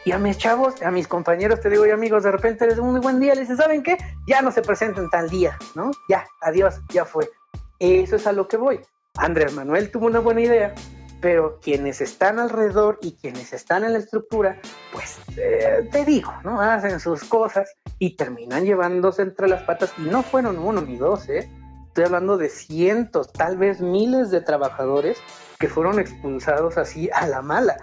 Y 0.05 0.13
a 0.13 0.19
mis 0.19 0.37
chavos, 0.37 0.83
a 0.83 0.91
mis 0.91 1.09
compañeros, 1.09 1.61
te 1.61 1.71
digo, 1.71 1.87
y 1.87 1.91
amigos, 1.91 2.25
de 2.25 2.33
repente 2.33 2.67
les 2.67 2.79
un 2.79 3.01
buen 3.01 3.21
día, 3.21 3.35
les 3.35 3.49
dicen, 3.49 3.57
¿saben 3.57 3.83
qué? 3.83 3.97
Ya 4.27 4.43
no 4.43 4.53
se 4.53 4.61
presenten 4.61 5.09
tal 5.09 5.31
día, 5.31 5.59
¿no? 5.75 5.91
Ya, 6.09 6.27
adiós, 6.43 6.81
ya 6.91 7.05
fue. 7.05 7.31
Eso 7.79 8.17
es 8.17 8.27
a 8.27 8.33
lo 8.33 8.47
que 8.47 8.57
voy. 8.57 8.81
Andrés 9.17 9.55
Manuel 9.55 9.91
tuvo 9.91 10.07
una 10.07 10.19
buena 10.19 10.43
idea, 10.43 10.75
pero 11.21 11.59
quienes 11.61 12.03
están 12.03 12.39
alrededor 12.39 12.99
y 13.01 13.13
quienes 13.13 13.55
están 13.55 13.85
en 13.85 13.95
la 13.95 13.99
estructura, 13.99 14.61
pues 14.93 15.19
eh, 15.39 15.89
te 15.91 16.05
digo, 16.05 16.33
¿no? 16.45 16.61
Hacen 16.61 17.01
sus 17.01 17.25
cosas 17.25 17.75
y 17.99 18.17
terminan 18.17 18.65
llevándose 18.65 19.23
entre 19.23 19.49
las 19.49 19.63
patas. 19.63 19.95
Y 19.97 20.03
no 20.03 20.23
fueron 20.23 20.59
uno 20.59 20.83
ni 20.83 20.97
dos, 20.97 21.29
¿eh? 21.31 21.49
Estoy 21.87 22.05
hablando 22.05 22.37
de 22.37 22.51
cientos, 22.51 23.33
tal 23.33 23.57
vez 23.57 23.81
miles 23.81 24.31
de 24.31 24.41
trabajadores 24.41 25.17
que 25.59 25.69
fueron 25.69 25.99
expulsados 25.99 26.77
así 26.77 27.09
a 27.15 27.27
la 27.27 27.41
mala. 27.41 27.77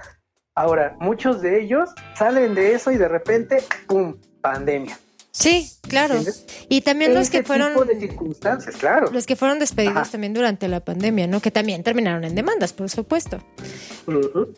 Ahora, 0.61 0.95
muchos 0.99 1.41
de 1.41 1.59
ellos 1.59 1.89
salen 2.13 2.53
de 2.53 2.75
eso 2.75 2.91
y 2.91 2.97
de 2.97 3.07
repente, 3.07 3.63
¡pum! 3.87 4.13
Pandemia. 4.41 4.95
Sí, 5.33 5.71
claro. 5.83 6.15
¿Entiendes? 6.15 6.45
Y 6.67 6.81
también 6.81 7.13
los 7.13 7.29
que 7.29 7.41
fueron 7.41 7.71
tipo 7.71 7.85
de 7.85 7.99
circunstancias, 7.99 8.75
claro. 8.75 9.09
los 9.11 9.25
que 9.25 9.37
fueron 9.37 9.59
despedidos 9.59 9.95
Ajá. 9.95 10.11
también 10.11 10.33
durante 10.33 10.67
la 10.67 10.81
pandemia, 10.81 11.25
¿no? 11.25 11.39
Que 11.39 11.51
también 11.51 11.83
terminaron 11.83 12.25
en 12.25 12.35
demandas, 12.35 12.73
por 12.73 12.89
supuesto. 12.89 13.41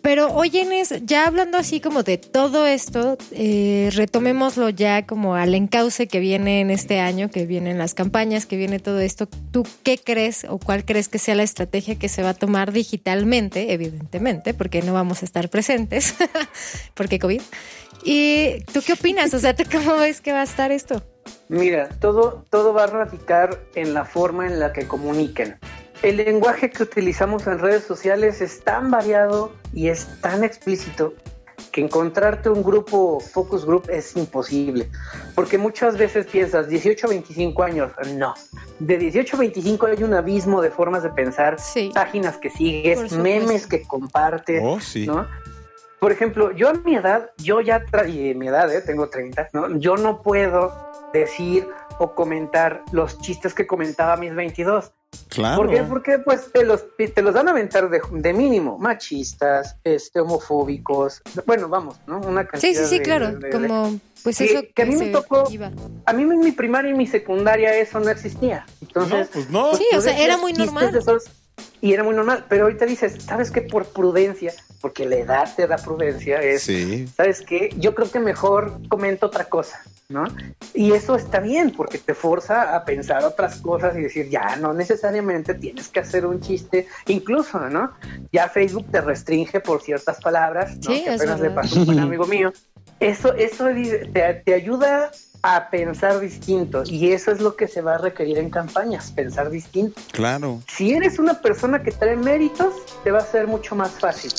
Pero 0.01 0.33
oye, 0.33 0.61
Inés, 0.61 0.95
ya 1.03 1.27
hablando 1.27 1.59
así 1.59 1.79
como 1.79 2.01
de 2.01 2.17
todo 2.17 2.65
esto, 2.65 3.19
eh, 3.31 3.91
retomémoslo 3.93 4.69
ya 4.69 5.05
como 5.05 5.35
al 5.35 5.53
encauce 5.53 6.07
que 6.07 6.19
viene 6.19 6.61
en 6.61 6.71
este 6.71 6.99
año, 6.99 7.29
que 7.29 7.45
vienen 7.45 7.77
las 7.77 7.93
campañas, 7.93 8.47
que 8.47 8.57
viene 8.57 8.79
todo 8.79 8.99
esto. 8.99 9.27
¿Tú 9.51 9.67
qué 9.83 9.99
crees 9.99 10.43
o 10.49 10.57
cuál 10.57 10.85
crees 10.85 11.07
que 11.07 11.19
sea 11.19 11.35
la 11.35 11.43
estrategia 11.43 11.99
que 11.99 12.09
se 12.09 12.23
va 12.23 12.29
a 12.29 12.33
tomar 12.33 12.71
digitalmente, 12.71 13.73
evidentemente, 13.73 14.55
porque 14.55 14.81
no 14.81 14.93
vamos 14.93 15.21
a 15.21 15.25
estar 15.25 15.49
presentes, 15.49 16.15
porque 16.95 17.19
COVID? 17.19 17.41
¿Y 18.03 18.63
tú 18.73 18.81
qué 18.85 18.93
opinas? 18.93 19.33
O 19.33 19.39
sea, 19.39 19.55
¿tú 19.55 19.63
cómo 19.71 19.97
ves 19.97 20.21
que 20.21 20.31
va 20.33 20.41
a 20.41 20.43
estar 20.43 20.71
esto? 20.71 21.01
Mira, 21.49 21.89
todo, 21.99 22.45
todo 22.49 22.73
va 22.73 22.83
a 22.85 22.87
radicar 22.87 23.59
en 23.75 23.93
la 23.93 24.05
forma 24.05 24.45
en 24.47 24.59
la 24.59 24.73
que 24.73 24.87
comuniquen. 24.87 25.57
El 26.01 26.17
lenguaje 26.17 26.69
que 26.69 26.83
utilizamos 26.83 27.47
en 27.47 27.59
redes 27.59 27.83
sociales 27.83 28.41
es 28.41 28.61
tan 28.63 28.91
variado 28.91 29.53
y 29.71 29.87
es 29.87 30.07
tan 30.21 30.43
explícito 30.43 31.13
que 31.71 31.81
encontrarte 31.81 32.49
un 32.49 32.61
grupo 32.61 33.19
focus 33.19 33.65
group 33.65 33.89
es 33.89 34.15
imposible. 34.15 34.89
Porque 35.33 35.57
muchas 35.57 35.97
veces 35.97 36.27
piensas 36.27 36.67
18 36.67 37.07
a 37.07 37.09
25 37.09 37.63
años. 37.63 37.91
No. 38.15 38.33
De 38.79 38.97
18 38.97 39.35
a 39.35 39.39
25 39.39 39.85
hay 39.87 40.03
un 40.03 40.13
abismo 40.13 40.61
de 40.61 40.69
formas 40.69 41.03
de 41.03 41.09
pensar, 41.09 41.59
Sí. 41.59 41.89
páginas 41.93 42.37
que 42.37 42.49
sigues, 42.51 43.13
memes 43.13 43.65
que 43.65 43.81
compartes. 43.83 44.61
Oh, 44.63 44.79
sí. 44.79 45.07
¿no? 45.07 45.27
Por 46.03 46.11
ejemplo, 46.11 46.51
yo 46.51 46.67
a 46.67 46.73
mi 46.73 46.95
edad, 46.97 47.29
yo 47.37 47.61
ya, 47.61 47.81
tra- 47.85 48.09
y 48.13 48.35
mi 48.35 48.49
edad, 48.49 48.69
eh, 48.75 48.81
tengo 48.81 49.07
30, 49.09 49.47
¿no? 49.53 49.77
Yo 49.79 49.95
no 49.95 50.21
puedo 50.21 50.75
decir 51.13 51.65
o 51.97 52.13
comentar 52.13 52.83
los 52.91 53.17
chistes 53.21 53.53
que 53.53 53.65
comentaba 53.65 54.11
a 54.11 54.17
mis 54.17 54.35
22. 54.35 54.91
Claro. 55.29 55.55
¿Por 55.61 55.69
qué? 55.69 55.83
Porque 55.83 56.19
pues 56.19 56.51
te 56.51 56.65
los, 56.65 56.83
te 56.97 57.21
los 57.21 57.33
dan 57.33 57.47
a 57.47 57.51
aventar 57.51 57.89
de, 57.89 58.01
de 58.11 58.33
mínimo, 58.33 58.77
machistas, 58.79 59.77
este, 59.85 60.19
homofóbicos, 60.19 61.21
bueno, 61.45 61.69
vamos, 61.69 61.95
¿no? 62.05 62.17
Una 62.19 62.45
cantidad 62.47 62.59
Sí, 62.73 62.75
sí, 62.75 62.83
sí, 62.85 62.97
de- 62.97 63.03
claro. 63.05 63.31
de- 63.31 63.37
de- 63.37 63.49
Como, 63.51 63.97
pues 64.23 64.35
Sí, 64.35 64.43
eso 64.45 64.61
que 64.75 64.81
a 64.81 64.85
mí 64.85 64.95
me 64.97 65.05
tocó- 65.11 65.45
iba. 65.51 65.71
A 66.05 66.11
mí 66.11 66.23
en 66.23 66.39
mi 66.39 66.51
primaria 66.51 66.91
y 66.91 66.95
mi 66.95 67.07
secundaria 67.07 67.73
eso 67.77 68.01
no 68.01 68.09
existía. 68.09 68.65
Entonces, 68.81 69.27
No, 69.27 69.31
pues 69.31 69.49
no. 69.49 69.73
Sí, 69.75 69.85
o 69.95 70.01
sea, 70.01 70.17
era 70.17 70.35
muy 70.35 70.51
chistes 70.51 70.73
normal. 70.73 70.91
de 70.91 70.99
esos- 70.99 71.23
y 71.83 71.91
era 71.91 72.01
muy 72.01 72.15
normal. 72.15 72.45
Pero 72.47 72.63
ahorita 72.63 72.85
dices, 72.85 73.17
¿sabes 73.25 73.51
qué? 73.51 73.61
Por 73.61 73.87
prudencia, 73.87 74.53
porque 74.79 75.05
la 75.05 75.17
edad 75.17 75.53
te 75.53 75.67
da 75.67 75.75
prudencia, 75.75 76.41
es, 76.41 76.63
Sí. 76.63 77.05
¿sabes 77.17 77.41
qué? 77.41 77.71
Yo 77.77 77.93
creo 77.93 78.09
que 78.09 78.21
mejor 78.21 78.79
comento 78.87 79.25
otra 79.25 79.43
cosa, 79.49 79.81
¿no? 80.07 80.23
Y 80.73 80.93
eso 80.93 81.17
está 81.17 81.41
bien, 81.41 81.71
porque 81.71 81.97
te 81.97 82.13
forza 82.13 82.73
a 82.73 82.85
pensar 82.85 83.25
otras 83.25 83.57
cosas 83.59 83.97
y 83.97 84.01
decir, 84.03 84.29
ya, 84.29 84.55
no 84.55 84.73
necesariamente 84.73 85.55
tienes 85.55 85.89
que 85.89 85.99
hacer 85.99 86.25
un 86.25 86.39
chiste, 86.39 86.87
incluso, 87.07 87.59
¿no? 87.69 87.91
Ya 88.31 88.47
Facebook 88.47 88.89
te 88.89 89.01
restringe 89.01 89.59
por 89.59 89.81
ciertas 89.81 90.21
palabras, 90.21 90.77
¿no? 90.77 90.83
Sí, 90.83 91.03
que 91.03 91.09
apenas 91.09 91.41
le 91.41 91.49
pasó 91.49 91.81
a 91.81 91.83
un 91.83 91.99
amigo 91.99 92.25
mío. 92.27 92.53
Eso, 93.01 93.33
eso 93.33 93.65
te, 94.13 94.41
te 94.45 94.53
ayuda 94.53 95.11
a 95.43 95.69
pensar 95.69 96.21
distinto 96.21 96.83
y 96.85 97.11
eso 97.11 97.29
es 97.29 97.41
lo 97.41 97.57
que 97.57 97.67
se 97.67 97.81
va 97.81 97.95
a 97.95 97.97
requerir 97.97 98.37
en 98.37 98.49
campañas, 98.49 99.11
pensar 99.11 99.49
distinto. 99.49 100.01
Claro. 100.13 100.61
Si 100.67 100.93
eres 100.93 101.19
una 101.19 101.41
persona 101.41 101.83
que 101.83 101.91
trae 101.91 102.15
méritos, 102.15 102.73
te 103.03 103.11
va 103.11 103.19
a 103.19 103.25
ser 103.25 103.45
mucho 103.45 103.75
más 103.75 103.91
fácil, 103.91 104.31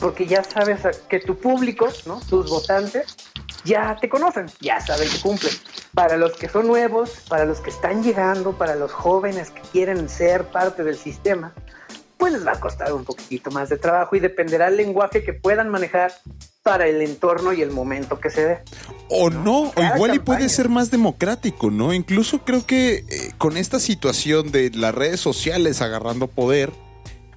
porque 0.00 0.26
ya 0.26 0.42
sabes 0.42 0.80
que 1.08 1.20
tu 1.20 1.38
público, 1.38 1.88
¿no? 2.06 2.20
tus 2.28 2.50
votantes, 2.50 3.16
ya 3.64 3.96
te 4.00 4.08
conocen, 4.08 4.46
ya 4.60 4.80
saben 4.80 5.08
que 5.08 5.20
cumplen. 5.20 5.54
Para 5.94 6.16
los 6.16 6.36
que 6.36 6.48
son 6.48 6.66
nuevos, 6.66 7.24
para 7.28 7.44
los 7.44 7.60
que 7.60 7.70
están 7.70 8.02
llegando, 8.02 8.52
para 8.52 8.74
los 8.74 8.92
jóvenes 8.92 9.50
que 9.50 9.60
quieren 9.72 10.08
ser 10.08 10.44
parte 10.46 10.82
del 10.82 10.96
sistema, 10.96 11.52
pues 12.16 12.32
les 12.32 12.44
va 12.44 12.52
a 12.52 12.60
costar 12.60 12.92
un 12.92 13.04
poquitito 13.04 13.52
más 13.52 13.68
de 13.68 13.78
trabajo 13.78 14.16
y 14.16 14.20
dependerá 14.20 14.66
el 14.68 14.76
lenguaje 14.76 15.22
que 15.22 15.34
puedan 15.34 15.68
manejar 15.68 16.12
para 16.68 16.86
el 16.86 17.00
entorno 17.00 17.54
y 17.54 17.62
el 17.62 17.70
momento 17.70 18.20
que 18.20 18.28
se 18.28 18.44
dé. 18.44 18.58
O 19.08 19.30
no, 19.30 19.72
o 19.74 19.82
igual 19.94 20.14
y 20.14 20.18
puede 20.18 20.50
ser 20.50 20.68
más 20.68 20.90
democrático, 20.90 21.70
¿no? 21.70 21.94
Incluso 21.94 22.44
creo 22.44 22.66
que 22.66 23.06
eh, 23.08 23.32
con 23.38 23.56
esta 23.56 23.80
situación 23.80 24.52
de 24.52 24.70
las 24.74 24.94
redes 24.94 25.18
sociales 25.18 25.80
agarrando 25.80 26.26
poder, 26.26 26.70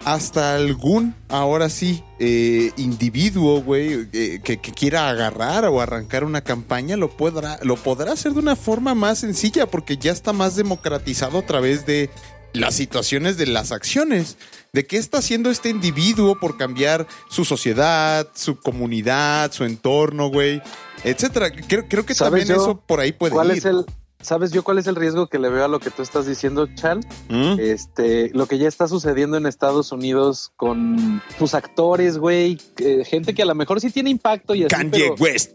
hasta 0.03 0.55
algún, 0.55 1.15
ahora 1.29 1.69
sí, 1.69 2.03
eh, 2.19 2.71
individuo, 2.75 3.61
güey, 3.61 4.09
eh, 4.11 4.41
que, 4.43 4.57
que 4.57 4.73
quiera 4.73 5.09
agarrar 5.09 5.63
o 5.63 5.79
arrancar 5.79 6.25
una 6.25 6.41
campaña, 6.41 6.97
lo 6.97 7.09
podrá, 7.09 7.57
lo 7.61 7.77
podrá 7.77 8.11
hacer 8.11 8.33
de 8.33 8.39
una 8.39 8.57
forma 8.57 8.95
más 8.95 9.19
sencilla, 9.19 9.65
porque 9.65 9.95
ya 9.95 10.11
está 10.11 10.33
más 10.33 10.57
democratizado 10.57 11.37
a 11.37 11.45
través 11.45 11.85
de 11.85 12.09
las 12.53 12.75
situaciones 12.75 13.37
de 13.37 13.47
las 13.47 13.71
acciones. 13.71 14.37
¿De 14.73 14.85
qué 14.85 14.97
está 14.97 15.17
haciendo 15.17 15.49
este 15.49 15.69
individuo 15.69 16.39
por 16.39 16.57
cambiar 16.57 17.05
su 17.29 17.43
sociedad, 17.43 18.27
su 18.33 18.57
comunidad, 18.57 19.51
su 19.51 19.65
entorno, 19.65 20.29
güey? 20.29 20.61
Etcétera. 21.03 21.51
Creo, 21.51 21.85
creo 21.89 22.05
que 22.05 22.13
¿Sabes 22.13 22.45
también 22.45 22.57
yo 22.57 22.63
eso 22.63 22.79
por 22.79 22.99
ahí 22.99 23.11
puede 23.11 23.33
¿Cuál 23.33 23.51
ir. 23.51 23.57
es 23.57 23.65
el, 23.65 23.85
¿Sabes 24.21 24.51
yo 24.51 24.63
cuál 24.63 24.77
es 24.77 24.87
el 24.87 24.95
riesgo 24.95 25.27
que 25.27 25.39
le 25.39 25.49
veo 25.49 25.65
a 25.65 25.67
lo 25.67 25.79
que 25.79 25.89
tú 25.89 26.03
estás 26.03 26.27
diciendo, 26.27 26.67
Chal? 26.75 26.99
¿Mm? 27.29 27.59
Este, 27.59 28.29
lo 28.33 28.45
que 28.45 28.57
ya 28.57 28.67
está 28.67 28.87
sucediendo 28.87 29.35
en 29.35 29.45
Estados 29.45 29.91
Unidos 29.91 30.51
con 30.55 31.21
sus 31.39 31.53
actores, 31.53 32.17
güey, 32.17 32.59
eh, 32.77 33.03
gente 33.03 33.33
que 33.33 33.41
a 33.41 33.45
lo 33.45 33.55
mejor 33.55 33.81
sí 33.81 33.89
tiene 33.89 34.09
impacto 34.09 34.53
y 34.53 34.63
así, 34.63 34.75
Kanye 34.75 34.91
pero, 34.91 35.15
West. 35.15 35.53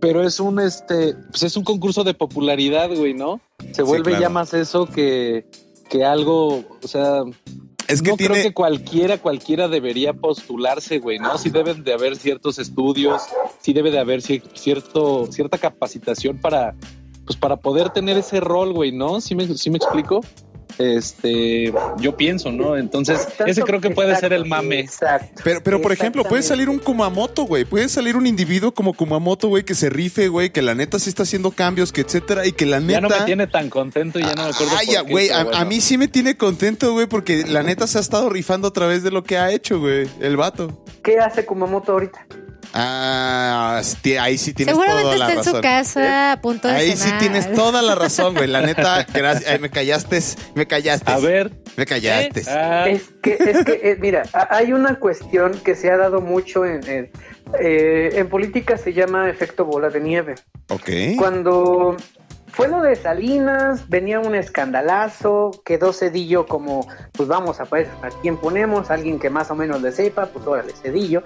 pero 0.00 0.22
es 0.22 0.40
un 0.40 0.60
este, 0.60 1.14
pues 1.30 1.42
es 1.42 1.56
un 1.56 1.64
concurso 1.64 2.04
de 2.04 2.12
popularidad, 2.12 2.90
güey, 2.94 3.14
¿no? 3.14 3.40
Se 3.72 3.82
vuelve 3.82 4.10
claro. 4.10 4.22
ya 4.22 4.28
más 4.28 4.52
eso 4.52 4.86
que, 4.86 5.46
que 5.92 6.04
algo, 6.06 6.64
o 6.82 6.88
sea, 6.88 7.20
Es 7.86 8.00
que 8.00 8.10
no 8.12 8.16
tiene. 8.16 8.32
creo 8.34 8.44
que 8.44 8.54
cualquiera, 8.54 9.18
cualquiera 9.18 9.68
debería 9.68 10.14
postularse, 10.14 10.98
güey, 11.00 11.18
¿no? 11.18 11.36
Sí 11.36 11.50
deben 11.50 11.84
de 11.84 11.92
haber 11.92 12.16
ciertos 12.16 12.58
estudios, 12.58 13.20
sí 13.60 13.74
debe 13.74 13.90
de 13.90 13.98
haber 13.98 14.22
cier- 14.22 14.42
cierto, 14.54 15.26
cierta 15.30 15.58
capacitación 15.58 16.38
para, 16.38 16.74
pues 17.26 17.36
para 17.38 17.56
poder 17.58 17.90
tener 17.90 18.16
ese 18.16 18.40
rol, 18.40 18.72
güey, 18.72 18.90
¿no? 18.90 19.20
¿Sí 19.20 19.34
me, 19.34 19.46
sí 19.56 19.68
me 19.68 19.76
explico? 19.76 20.22
Este, 20.82 21.72
yo 21.98 22.16
pienso, 22.16 22.52
¿no? 22.52 22.76
Entonces, 22.76 23.28
ese 23.46 23.62
creo 23.62 23.80
que 23.80 23.90
puede 23.90 24.16
ser 24.16 24.32
el 24.32 24.46
mame. 24.46 24.80
Exacto. 24.80 25.42
Pero, 25.44 25.62
pero 25.62 25.80
por 25.80 25.92
ejemplo, 25.92 26.24
puede 26.24 26.42
salir 26.42 26.68
un 26.68 26.78
Kumamoto, 26.78 27.44
güey. 27.44 27.64
Puede 27.64 27.88
salir 27.88 28.16
un 28.16 28.26
individuo 28.26 28.72
como 28.72 28.92
Kumamoto, 28.92 29.48
güey, 29.48 29.64
que 29.64 29.74
se 29.74 29.90
rife, 29.90 30.28
güey, 30.28 30.50
que 30.50 30.62
la 30.62 30.74
neta 30.74 30.98
sí 30.98 31.08
está 31.08 31.22
haciendo 31.22 31.50
cambios, 31.50 31.92
que 31.92 32.02
etcétera, 32.02 32.46
y 32.46 32.52
que 32.52 32.66
la 32.66 32.80
neta. 32.80 32.92
Ya 32.94 33.00
no 33.00 33.08
me 33.08 33.20
tiene 33.24 33.46
tan 33.46 33.70
contento 33.70 34.18
y 34.18 34.22
ya 34.22 34.34
no 34.34 34.44
me 34.44 34.50
acuerdo. 34.50 34.72
Ay, 34.76 34.86
por 34.86 34.94
ya, 34.94 35.04
qué, 35.04 35.10
güey, 35.12 35.30
a, 35.30 35.44
bueno. 35.44 35.58
a 35.58 35.64
mí 35.64 35.80
sí 35.80 35.98
me 35.98 36.08
tiene 36.08 36.36
contento, 36.36 36.92
güey, 36.92 37.06
porque 37.06 37.44
la 37.46 37.62
neta 37.62 37.86
se 37.86 37.98
ha 37.98 38.00
estado 38.00 38.28
rifando 38.28 38.68
a 38.68 38.72
través 38.72 39.02
de 39.02 39.10
lo 39.10 39.24
que 39.24 39.38
ha 39.38 39.50
hecho, 39.50 39.80
güey, 39.80 40.08
el 40.20 40.36
vato. 40.36 40.82
¿Qué 41.02 41.18
hace 41.18 41.44
Kumamoto 41.44 41.92
ahorita? 41.92 42.26
Ah, 42.74 43.82
ahí 44.20 44.38
sí 44.38 44.54
tienes 44.54 44.74
toda 44.74 45.02
la 45.02 45.26
está 45.26 45.32
en 45.32 45.44
su 45.44 45.50
razón. 45.50 45.60
casa 45.62 46.32
a 46.32 46.40
punto 46.40 46.68
de 46.68 46.74
Ahí 46.74 46.96
sí 46.96 47.10
tienes 47.18 47.52
toda 47.52 47.82
la 47.82 47.94
razón, 47.94 48.34
güey. 48.34 48.48
La 48.48 48.62
neta, 48.62 49.06
gracias. 49.12 49.50
Ay, 49.50 49.58
me 49.58 49.70
callaste, 49.70 50.20
me 50.54 50.66
callaste. 50.66 51.10
A 51.12 51.18
ver. 51.18 51.52
Me 51.76 51.84
callaste. 51.86 52.40
¿eh? 52.40 52.44
Ah, 52.48 52.88
Es 52.88 53.10
que, 53.22 53.34
es 53.34 53.64
que 53.64 53.80
eh, 53.82 53.96
mira, 54.00 54.22
hay 54.50 54.72
una 54.72 54.96
cuestión 54.98 55.52
que 55.64 55.74
se 55.74 55.90
ha 55.90 55.96
dado 55.96 56.20
mucho 56.20 56.64
en, 56.64 56.86
en, 56.88 57.10
eh, 57.60 58.10
en 58.14 58.28
política, 58.28 58.78
se 58.78 58.92
llama 58.92 59.28
efecto 59.28 59.64
bola 59.64 59.90
de 59.90 60.00
nieve. 60.00 60.34
Ok. 60.68 60.88
Cuando 61.18 61.96
fue 62.52 62.68
lo 62.68 62.82
de 62.82 62.96
Salinas, 62.96 63.88
venía 63.88 64.20
un 64.20 64.34
escandalazo, 64.34 65.62
quedó 65.64 65.92
Cedillo 65.92 66.46
como, 66.46 66.86
pues 67.12 67.28
vamos 67.28 67.60
a 67.60 67.64
ver 67.64 67.88
a 68.02 68.08
quién 68.20 68.36
ponemos, 68.36 68.90
alguien 68.90 69.18
que 69.18 69.30
más 69.30 69.50
o 69.50 69.54
menos 69.54 69.80
le 69.82 69.92
sepa, 69.92 70.26
pues 70.26 70.46
órale, 70.46 70.72
Cedillo. 70.82 71.22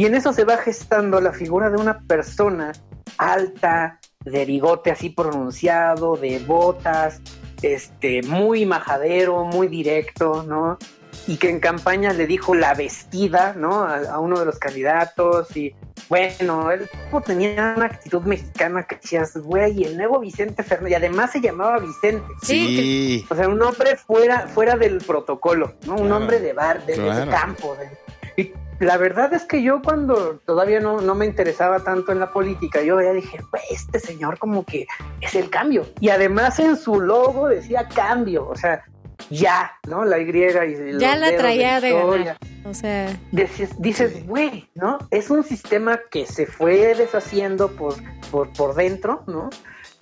Y 0.00 0.06
en 0.06 0.14
eso 0.14 0.32
se 0.32 0.44
va 0.44 0.56
gestando 0.56 1.20
la 1.20 1.30
figura 1.30 1.68
de 1.68 1.76
una 1.76 2.00
persona 2.00 2.72
alta, 3.18 4.00
de 4.24 4.46
bigote 4.46 4.90
así 4.90 5.10
pronunciado, 5.10 6.16
de 6.16 6.38
botas, 6.38 7.20
este, 7.60 8.22
muy 8.22 8.64
majadero, 8.64 9.44
muy 9.44 9.68
directo, 9.68 10.42
¿no? 10.48 10.78
Y 11.26 11.36
que 11.36 11.50
en 11.50 11.60
campaña 11.60 12.14
le 12.14 12.26
dijo 12.26 12.54
la 12.54 12.72
vestida, 12.72 13.52
¿no? 13.54 13.82
A, 13.82 13.98
a 14.14 14.18
uno 14.20 14.38
de 14.40 14.46
los 14.46 14.58
candidatos 14.58 15.54
y 15.54 15.74
bueno, 16.08 16.70
él 16.70 16.88
tenía 17.26 17.74
una 17.76 17.84
actitud 17.84 18.22
mexicana 18.22 18.84
que 18.84 18.96
decías, 18.96 19.36
güey, 19.36 19.84
el 19.84 19.98
nuevo 19.98 20.18
Vicente 20.18 20.62
Fernández, 20.62 20.92
y 20.92 20.94
además 20.94 21.30
se 21.32 21.42
llamaba 21.42 21.78
Vicente. 21.78 22.24
Sí. 22.42 23.26
O 23.28 23.34
sea, 23.34 23.46
un 23.48 23.60
hombre 23.60 23.96
fuera, 23.98 24.46
fuera 24.48 24.76
del 24.76 24.96
protocolo, 24.96 25.74
¿no? 25.84 25.92
Un 25.96 26.06
Claro, 26.06 26.16
hombre 26.16 26.40
de 26.40 26.54
bar, 26.54 26.86
de, 26.86 26.94
de 26.96 27.02
claro. 27.02 27.30
campo. 27.30 27.76
de- 27.76 28.42
y 28.42 28.54
la 28.80 28.96
verdad 28.96 29.32
es 29.34 29.44
que 29.44 29.62
yo 29.62 29.82
cuando 29.82 30.40
todavía 30.46 30.80
no, 30.80 31.00
no 31.02 31.14
me 31.14 31.26
interesaba 31.26 31.80
tanto 31.80 32.12
en 32.12 32.18
la 32.18 32.32
política, 32.32 32.82
yo 32.82 33.00
ya 33.00 33.12
dije, 33.12 33.38
güey, 33.50 33.62
este 33.70 34.00
señor 34.00 34.38
como 34.38 34.64
que 34.64 34.86
es 35.20 35.34
el 35.34 35.50
cambio. 35.50 35.86
Y 36.00 36.08
además 36.08 36.58
en 36.58 36.76
su 36.76 36.98
logo 36.98 37.48
decía 37.48 37.86
cambio, 37.88 38.48
o 38.48 38.56
sea, 38.56 38.82
ya, 39.28 39.72
¿no? 39.86 40.04
La 40.04 40.18
Y 40.18 40.24
y 40.24 40.92
los 40.92 41.00
Ya 41.00 41.16
la 41.16 41.26
dedos 41.26 41.40
traía 41.42 41.80
de 41.80 41.92
ganar. 41.92 42.38
O 42.64 42.72
sea, 42.72 43.18
dices, 43.32 43.70
dices, 43.78 44.26
güey, 44.26 44.68
¿no? 44.74 44.98
Es 45.10 45.28
un 45.28 45.44
sistema 45.44 46.00
que 46.10 46.24
se 46.24 46.46
fue 46.46 46.94
deshaciendo 46.94 47.68
por, 47.72 47.94
por, 48.30 48.50
por 48.54 48.74
dentro, 48.74 49.24
¿no? 49.26 49.50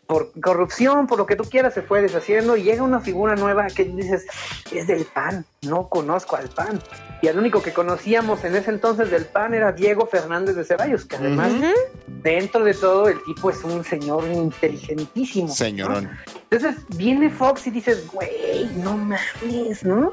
Por 0.08 0.32
corrupción, 0.40 1.06
por 1.06 1.18
lo 1.18 1.26
que 1.26 1.36
tú 1.36 1.44
quieras, 1.44 1.74
se 1.74 1.82
fue 1.82 2.00
deshaciendo 2.00 2.56
y 2.56 2.62
llega 2.62 2.82
una 2.82 2.98
figura 2.98 3.36
nueva 3.36 3.66
que 3.66 3.84
dices, 3.84 4.26
es 4.72 4.86
del 4.86 5.04
PAN, 5.04 5.44
no 5.62 5.88
conozco 5.88 6.34
al 6.34 6.48
PAN. 6.48 6.80
Y 7.20 7.26
el 7.26 7.38
único 7.38 7.62
que 7.62 7.72
conocíamos 7.72 8.42
en 8.44 8.56
ese 8.56 8.70
entonces 8.70 9.10
del 9.10 9.26
PAN 9.26 9.52
era 9.52 9.70
Diego 9.70 10.06
Fernández 10.06 10.56
de 10.56 10.64
Ceballos, 10.64 11.04
que 11.04 11.16
además, 11.16 11.52
dentro 12.22 12.64
de 12.64 12.72
todo, 12.74 13.08
el 13.08 13.22
tipo 13.24 13.50
es 13.50 13.62
un 13.64 13.84
señor 13.84 14.24
inteligentísimo. 14.24 15.48
¿no? 15.48 15.54
Señorón. 15.54 16.10
Entonces 16.50 16.76
viene 16.96 17.28
Fox 17.28 17.66
y 17.66 17.70
dices, 17.70 18.10
güey, 18.10 18.64
no 18.76 18.96
mames, 18.96 19.84
¿no? 19.84 20.10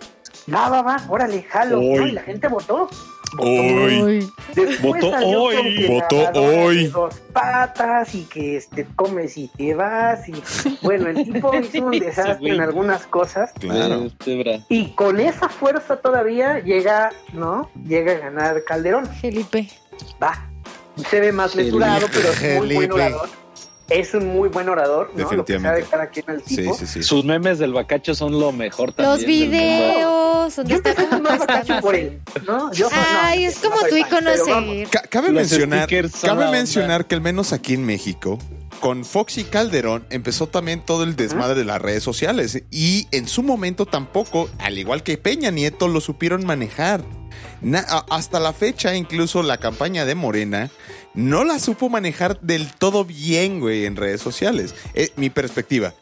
Va, 0.54 0.70
va, 0.70 0.82
va, 0.82 0.98
órale, 1.08 1.43
jalo. 1.43 1.82
Y 1.82 2.12
la 2.12 2.22
gente 2.22 2.48
votó. 2.50 2.89
Hoy. 3.38 4.32
Después 4.53 4.82
Votó 4.82 5.11
hoy. 5.26 5.76
que 5.76 5.88
Votó 5.88 6.41
hoy. 6.41 6.88
Dos 6.88 7.15
patas 7.34 8.15
y 8.15 8.23
que 8.23 8.57
este, 8.57 8.86
comes 8.95 9.38
y 9.38 9.47
te 9.49 9.73
vas. 9.73 10.28
Y 10.30 10.34
bueno, 10.82 11.09
el 11.09 11.26
tipo 11.26 11.53
hizo 11.59 11.86
un 11.86 11.99
desastre 11.99 12.51
en 12.51 12.61
algunas 12.61 13.05
cosas. 13.07 13.53
Claro. 13.59 14.05
Este. 14.05 14.63
Y 14.69 14.91
con 14.91 15.19
esa 15.19 15.49
fuerza 15.49 15.97
todavía 15.97 16.59
llega, 16.59 17.11
¿no? 17.34 17.69
Llega 17.86 18.13
a 18.13 18.17
ganar 18.17 18.63
Calderón. 18.63 19.05
Felipe. 19.07 19.69
Va. 20.21 20.49
Se 21.09 21.19
ve 21.19 21.32
más 21.32 21.53
Felipe, 21.53 21.78
mesurado, 21.78 22.07
pero 22.11 22.30
es 22.30 22.57
muy 22.57 22.76
buen 22.76 22.91
orador. 22.91 23.45
Es 23.89 24.15
un 24.15 24.27
muy 24.27 24.49
buen 24.49 24.67
orador, 24.67 25.11
¿no? 25.13 25.19
Lo 25.23 25.29
que 25.29 25.36
Definitivamente. 25.53 25.81
sabe 25.83 25.91
cada 25.91 26.07
quien 26.07 26.25
el 26.29 26.43
Sí, 26.43 26.55
tipo. 26.57 26.73
sí, 26.75 26.88
sí. 26.88 27.03
Sus 27.03 27.23
memes 27.23 27.59
del 27.59 27.71
bacacho 27.71 28.15
son 28.15 28.39
lo 28.39 28.51
mejor 28.51 28.91
también. 28.93 29.11
Los 29.11 29.21
del 29.21 29.29
mundo. 29.29 29.51
videos, 29.51 30.55
donde 30.55 30.73
está 30.75 30.95
como 30.95 31.21
bacacho 31.21 31.79
por 31.81 31.95
él, 31.95 32.19
¿no? 32.47 32.71
Yo 32.73 32.89
no, 32.89 32.95
Ay, 33.21 33.43
no, 33.43 33.49
es 33.49 33.59
como 33.59 33.75
no 33.75 33.88
tu 33.88 33.95
icono 33.95 34.29
seguir. 34.43 34.88
Cabe 35.09 35.27
Los 35.27 35.36
mencionar, 35.36 35.88
cabe 36.21 36.51
mencionar 36.51 37.05
que 37.05 37.13
al 37.15 37.21
menos 37.21 37.53
aquí 37.53 37.75
en 37.75 37.86
México, 37.86 38.39
con 38.86 39.03
Fox 39.03 39.39
y 39.39 39.45
Calderón 39.45 40.05
empezó 40.11 40.45
también 40.45 40.79
todo 40.79 41.01
el 41.05 41.15
desmadre 41.15 41.55
de 41.55 41.65
las 41.65 41.81
redes 41.81 42.03
sociales 42.03 42.61
y 42.69 43.07
en 43.09 43.27
su 43.27 43.41
momento 43.41 43.88
tampoco, 43.88 44.47
al 44.59 44.77
igual 44.77 45.01
que 45.01 45.17
Peña 45.17 45.49
Nieto, 45.49 45.88
lo 45.88 45.99
supieron 46.01 46.45
manejar. 46.45 47.03
Na- 47.61 47.79
hasta 48.11 48.39
la 48.39 48.53
fecha, 48.53 48.95
incluso 48.95 49.41
la 49.41 49.57
campaña 49.57 50.05
de 50.05 50.13
Morena 50.13 50.69
no 51.15 51.43
la 51.43 51.57
supo 51.57 51.89
manejar 51.89 52.39
del 52.41 52.71
todo 52.75 53.05
bien, 53.05 53.59
güey, 53.59 53.86
en 53.86 53.95
redes 53.95 54.21
sociales. 54.21 54.75
Es 54.93 55.13
mi 55.15 55.31
perspectiva. 55.31 55.95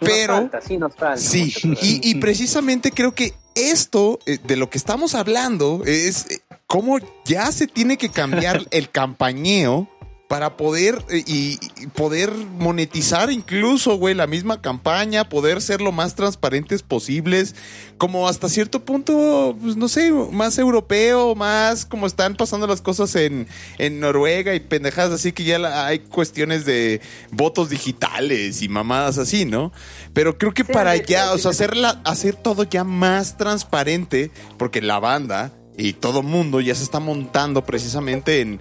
Nos 0.00 0.10
Pero 0.10 0.36
falta, 0.36 0.62
sí 0.62 0.78
nos 0.78 0.94
falta. 0.96 1.18
Sí, 1.18 1.52
y 1.82 2.14
precisamente 2.14 2.90
creo 2.90 3.14
que 3.14 3.34
esto, 3.54 4.18
eh, 4.24 4.38
de 4.42 4.56
lo 4.56 4.70
que 4.70 4.78
estamos 4.78 5.14
hablando, 5.14 5.82
es 5.84 6.24
eh, 6.30 6.40
cómo 6.66 7.00
ya 7.26 7.52
se 7.52 7.66
tiene 7.66 7.98
que 7.98 8.08
cambiar 8.08 8.64
el 8.70 8.88
campañeo 8.88 9.90
para 10.28 10.58
poder 10.58 11.02
eh, 11.08 11.24
y, 11.26 11.58
y 11.80 11.86
poder 11.86 12.30
monetizar 12.32 13.32
incluso, 13.32 13.96
güey, 13.96 14.14
la 14.14 14.26
misma 14.26 14.60
campaña, 14.60 15.28
poder 15.30 15.62
ser 15.62 15.80
lo 15.80 15.90
más 15.90 16.14
transparentes 16.16 16.82
posibles, 16.82 17.54
como 17.96 18.28
hasta 18.28 18.50
cierto 18.50 18.84
punto, 18.84 19.56
pues 19.60 19.76
no 19.76 19.88
sé, 19.88 20.12
más 20.12 20.58
europeo, 20.58 21.34
más 21.34 21.86
como 21.86 22.06
están 22.06 22.36
pasando 22.36 22.66
las 22.66 22.82
cosas 22.82 23.16
en, 23.16 23.48
en 23.78 24.00
Noruega 24.00 24.54
y 24.54 24.60
pendejadas 24.60 25.12
así 25.14 25.32
que 25.32 25.44
ya 25.44 25.58
la- 25.58 25.86
hay 25.86 26.00
cuestiones 26.00 26.66
de 26.66 27.00
votos 27.32 27.70
digitales 27.70 28.60
y 28.60 28.68
mamadas 28.68 29.16
así, 29.16 29.46
¿no? 29.46 29.72
Pero 30.12 30.36
creo 30.36 30.52
que 30.52 30.62
Sí, 30.64 30.72
para 30.74 30.94
sí, 30.94 31.04
ya, 31.08 31.28
sí, 31.28 31.34
o 31.36 31.38
sea, 31.38 31.52
hacer, 31.52 31.74
la- 31.74 32.02
hacer 32.04 32.34
todo 32.36 32.64
ya 32.64 32.84
más 32.84 33.38
transparente, 33.38 34.30
porque 34.58 34.82
la 34.82 34.98
banda 34.98 35.52
y 35.80 35.92
todo 35.94 36.22
mundo 36.22 36.60
ya 36.60 36.74
se 36.74 36.82
está 36.82 36.98
montando 37.00 37.64
precisamente 37.64 38.40
en 38.40 38.60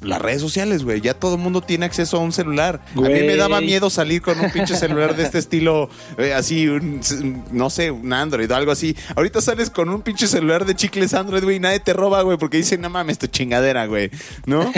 las 0.00 0.22
redes 0.22 0.40
sociales, 0.40 0.84
güey. 0.84 1.00
Ya 1.00 1.14
todo 1.14 1.34
el 1.34 1.40
mundo 1.40 1.60
tiene 1.60 1.84
acceso 1.86 2.16
a 2.18 2.20
un 2.20 2.32
celular. 2.32 2.80
A 2.96 3.00
mí 3.00 3.20
me 3.20 3.36
daba 3.36 3.60
miedo 3.60 3.90
salir 3.90 4.22
con 4.22 4.38
un 4.38 4.50
pinche 4.50 4.76
celular 4.76 5.16
de 5.16 5.24
este 5.24 5.38
estilo, 5.38 5.90
eh, 6.18 6.32
así, 6.34 6.68
un- 6.68 7.00
no 7.50 7.68
sé, 7.70 7.90
un 7.90 8.12
Android 8.12 8.50
o 8.50 8.54
algo 8.54 8.70
así. 8.72 8.96
Ahorita 9.16 9.40
sales 9.40 9.70
con 9.70 9.88
un 9.88 10.02
pinche 10.02 10.26
celular 10.28 10.64
de 10.64 10.76
chicles 10.76 11.14
Android, 11.14 11.42
güey, 11.42 11.56
y 11.56 11.60
nadie 11.60 11.80
te 11.80 11.92
roba, 11.92 12.22
güey, 12.22 12.38
porque 12.38 12.58
dicen, 12.58 12.80
no 12.80 12.90
mames, 12.90 13.18
tu 13.18 13.26
chingadera, 13.26 13.86
güey. 13.86 14.10
¿No? 14.46 14.72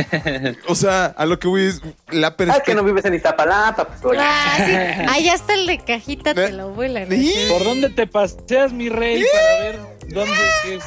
O 0.68 0.74
sea, 0.74 1.06
a 1.06 1.26
lo 1.26 1.38
que 1.38 1.48
voy 1.48 1.62
es 1.66 1.82
la 2.10 2.28
Ah, 2.28 2.30
es 2.30 2.36
que 2.36 2.44
no 2.46 2.52
perspectiva. 2.54 2.82
vives 2.82 3.04
en 3.04 3.14
Iztapalapa, 3.14 3.88
pues 3.88 4.04
oye. 4.04 4.18
Ah, 4.22 4.56
sí. 4.56 5.06
Allá 5.08 5.34
está 5.34 5.54
el 5.54 5.66
de 5.66 5.78
cajita, 5.84 6.34
te 6.34 6.46
¿Eh? 6.46 6.52
lo 6.52 6.70
vuelan. 6.70 7.08
Sí. 7.10 7.34
¿Por 7.50 7.64
dónde 7.64 7.90
te 7.90 8.06
paseas, 8.06 8.72
mi 8.72 8.88
rey, 8.88 9.22
para 9.32 9.60
ver 9.60 9.99
dónde 10.14 10.34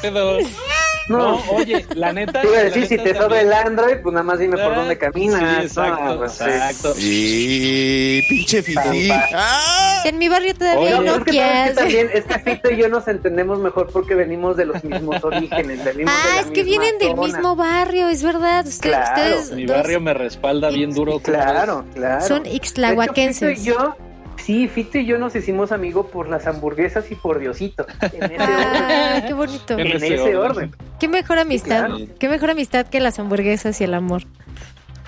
qué 0.00 0.10
pedo? 0.12 0.38
No. 0.40 1.18
No, 1.18 1.42
oye, 1.50 1.84
la 1.94 2.14
neta. 2.14 2.40
Te 2.40 2.48
iba 2.48 2.56
a 2.60 2.64
decir, 2.64 2.86
si 2.86 2.96
te 2.96 3.14
sobra 3.14 3.42
el 3.42 3.52
Android, 3.52 3.96
pues 4.02 4.14
nada 4.14 4.22
más 4.24 4.38
dime 4.38 4.56
por 4.56 4.72
Ah, 4.72 4.76
dónde 4.78 4.96
caminas. 4.96 5.38
Sí, 5.38 5.44
¿no? 5.44 5.60
exacto, 5.60 6.16
Pues, 6.18 6.32
sí. 6.32 6.44
exacto. 6.44 6.94
Y 6.98 8.22
pinche 8.26 8.62
fifí. 8.62 9.10
¡Ah! 9.12 10.00
En 10.06 10.16
mi 10.16 10.28
barrio 10.30 10.54
todavía 10.54 10.80
Oye, 10.80 10.94
hay 10.94 11.00
No, 11.00 11.04
es 11.04 11.12
que, 11.12 11.18
Nokia. 11.18 11.46
¿sabes 11.46 11.68
qué 11.68 11.74
también, 11.74 12.10
es 12.14 12.24
que 12.24 12.38
Fito 12.38 12.70
y 12.70 12.76
yo 12.78 12.88
nos 12.88 13.06
entendemos 13.06 13.58
mejor 13.58 13.88
porque 13.92 14.14
venimos 14.14 14.56
de 14.56 14.64
los 14.64 14.82
mismos 14.82 15.22
orígenes. 15.22 15.84
venimos 15.84 16.12
de 16.14 16.20
Ah, 16.22 16.34
la 16.36 16.40
es 16.40 16.46
que 16.46 16.64
misma 16.64 16.80
vienen 16.82 16.98
del 16.98 17.10
zona. 17.10 17.22
mismo 17.22 17.56
barrio, 17.56 18.08
es 18.08 18.22
verdad. 18.22 18.66
Usted- 18.66 18.88
Claro, 18.90 19.04
ustedes 19.38 19.50
Mi 19.52 19.66
dos 19.66 19.76
barrio 19.76 20.00
me 20.00 20.14
respalda 20.14 20.70
bien 20.70 20.94
duro. 20.94 21.12
¿cómo 21.12 21.22
Claro, 21.24 21.84
claro. 21.94 22.26
son 22.26 22.44
De 22.44 22.48
hecho, 22.48 22.56
ixtlahuaquenses. 22.56 23.58
Fito 23.58 23.70
y 23.70 23.74
yo, 23.74 23.96
sí, 24.44 24.68
Fito 24.68 24.98
y 24.98 25.06
yo 25.06 25.18
nos 25.18 25.34
hicimos 25.34 25.72
amigos 25.72 26.06
por 26.12 26.28
las 26.28 26.46
hamburguesas 26.46 27.10
y 27.10 27.14
por 27.14 27.38
Diosito. 27.38 27.86
En 28.12 28.22
ese 28.24 28.34
orden. 28.34 28.38
Ah, 28.40 29.22
qué 29.26 29.32
bonito. 29.34 29.74
En 29.78 29.86
En 29.86 29.96
ese 29.96 30.36
orden. 30.36 30.36
orden. 30.36 30.76
Qué 31.00 31.08
mejor 31.08 31.38
amistad. 31.38 31.86
claro. 31.86 31.98
Qué 32.18 32.28
mejor 32.28 32.50
amistad 32.50 32.86
que 32.86 33.00
las 33.00 33.18
hamburguesas 33.18 33.80
y 33.80 33.84
el 33.84 33.94
amor. 33.94 34.22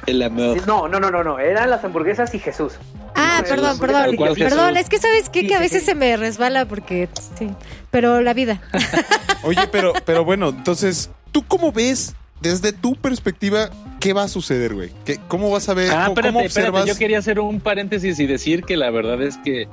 El 0.07 0.22
amor. 0.22 0.66
No, 0.66 0.89
no, 0.89 1.01
no, 1.01 1.11
no, 1.11 1.24
no. 1.24 1.39
Eran 1.39 1.68
las 1.70 1.84
hamburguesas 1.84 2.34
y 2.34 2.39
Jesús. 2.39 2.74
Ah, 3.14 3.41
No, 3.43 3.49
perdón, 3.49 3.66
Jesús, 3.72 3.80
perdón. 3.80 4.16
Jesús. 4.18 4.37
Perdón, 4.39 4.76
es 4.76 4.89
que 4.89 4.99
sabes 4.99 5.28
qué? 5.30 5.41
Sí, 5.41 5.47
que 5.49 5.55
a 5.55 5.59
veces 5.59 5.80
sí. 5.80 5.87
se 5.87 5.95
me 5.95 6.16
resbala 6.16 6.66
porque 6.66 7.09
sí. 7.39 7.51
Pero 7.91 8.20
la 8.20 8.34
vida. 8.34 8.61
Oye, 9.43 9.66
pero, 9.72 9.93
pero 10.05 10.24
bueno, 10.24 10.51
entonces, 10.51 11.11
¿tú 11.32 11.45
cómo 11.47 11.72
ves 11.72 12.14
desde 12.41 12.72
tu 12.72 12.95
perspectiva 12.95 13.70
qué 14.01 14.12
va 14.12 14.24
a 14.24 14.28
suceder, 14.28 14.74
güey? 14.74 14.91
¿Qué- 15.05 15.18
¿Cómo 15.28 15.51
vas 15.51 15.68
a 15.68 15.74
ver? 15.74 15.91
Ah, 15.91 16.05
¿Cómo, 16.07 16.09
espérate, 16.14 16.28
cómo 16.28 16.41
espérate. 16.45 16.70
observas? 16.70 16.87
Yo 16.95 16.99
quería 16.99 17.18
hacer 17.18 17.41
un 17.41 17.61
paréntesis 17.61 18.18
y 18.20 18.26
decir 18.26 18.62
que 18.64 18.76
la 18.76 18.91
verdad 18.91 19.20
es 19.22 19.37
que 19.39 19.68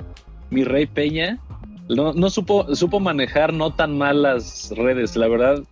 mi 0.50 0.64
rey 0.64 0.86
Peña 0.86 1.38
no, 1.88 2.12
no 2.14 2.30
supo, 2.30 2.74
supo 2.74 3.00
manejar 3.00 3.52
no 3.52 3.74
tan 3.74 3.96
mal 3.98 4.22
las 4.22 4.70
redes. 4.74 5.16
La 5.16 5.28
verdad, 5.28 5.62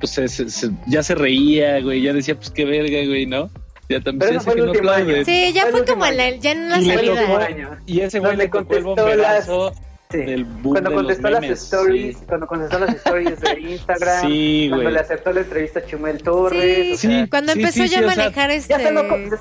pues 0.00 0.12
se- 0.12 0.28
se- 0.28 0.48
se- 0.50 0.70
ya 0.86 1.02
se 1.02 1.14
reía, 1.14 1.80
güey. 1.80 2.02
Ya 2.02 2.12
decía, 2.12 2.36
pues 2.36 2.50
qué 2.50 2.64
verga, 2.64 2.98
güey, 3.06 3.26
¿no? 3.26 3.50
Ya 3.88 4.00
también 4.00 4.18
Pero 4.18 4.30
se 4.32 4.36
eso 4.36 4.44
fue 4.44 4.60
el 4.60 4.72
que 4.72 4.82
no 4.82 4.90
año. 4.92 5.24
Sí, 5.24 5.52
ya 5.54 5.66
Fue 5.68 5.84
como 5.84 6.04
en 6.06 6.16
la, 6.18 6.24
año. 6.24 6.36
ya 6.40 6.50
en 6.52 6.68
la 6.68 6.78
Y 6.78 6.84
le 6.84 6.94
salida. 6.94 7.44
año. 7.46 7.70
Y 7.86 8.00
ese 8.00 8.18
güey 8.20 8.32
Donde 8.32 8.44
le 8.44 8.50
tocó 8.50 8.74
el 8.76 8.84
contestó 8.84 9.16
las- 9.16 9.46
bomberazo 9.48 9.72
Sí. 10.10 10.18
del 10.18 10.44
boom 10.46 10.72
Cuando 10.72 10.88
de 10.90 10.96
los 10.96 11.02
contestó 11.04 11.28
las 11.30 11.40
memes. 11.42 11.62
stories, 11.64 12.16
sí. 12.18 12.24
cuando 12.26 12.46
contestó 12.46 12.78
las 12.78 12.94
stories 12.94 13.40
de 13.40 13.60
Instagram, 13.72 14.26
Sí, 14.26 14.66
cuando 14.70 14.82
güey. 14.84 14.94
le 14.94 15.00
aceptó 15.00 15.32
la 15.34 15.40
entrevista 15.40 15.80
a 15.80 15.84
Chumel 15.86 16.22
Torres, 16.22 16.94
o 16.94 16.96
Sí, 16.96 17.08
sea, 17.08 17.26
Cuando 17.28 17.52
empezó 17.52 17.72
sí, 17.84 17.88
ya 17.88 17.88
sí, 17.88 17.94
a 17.96 17.98
o 18.06 18.10
sea, 18.10 18.16
manejar 18.16 18.50
este 18.50 18.74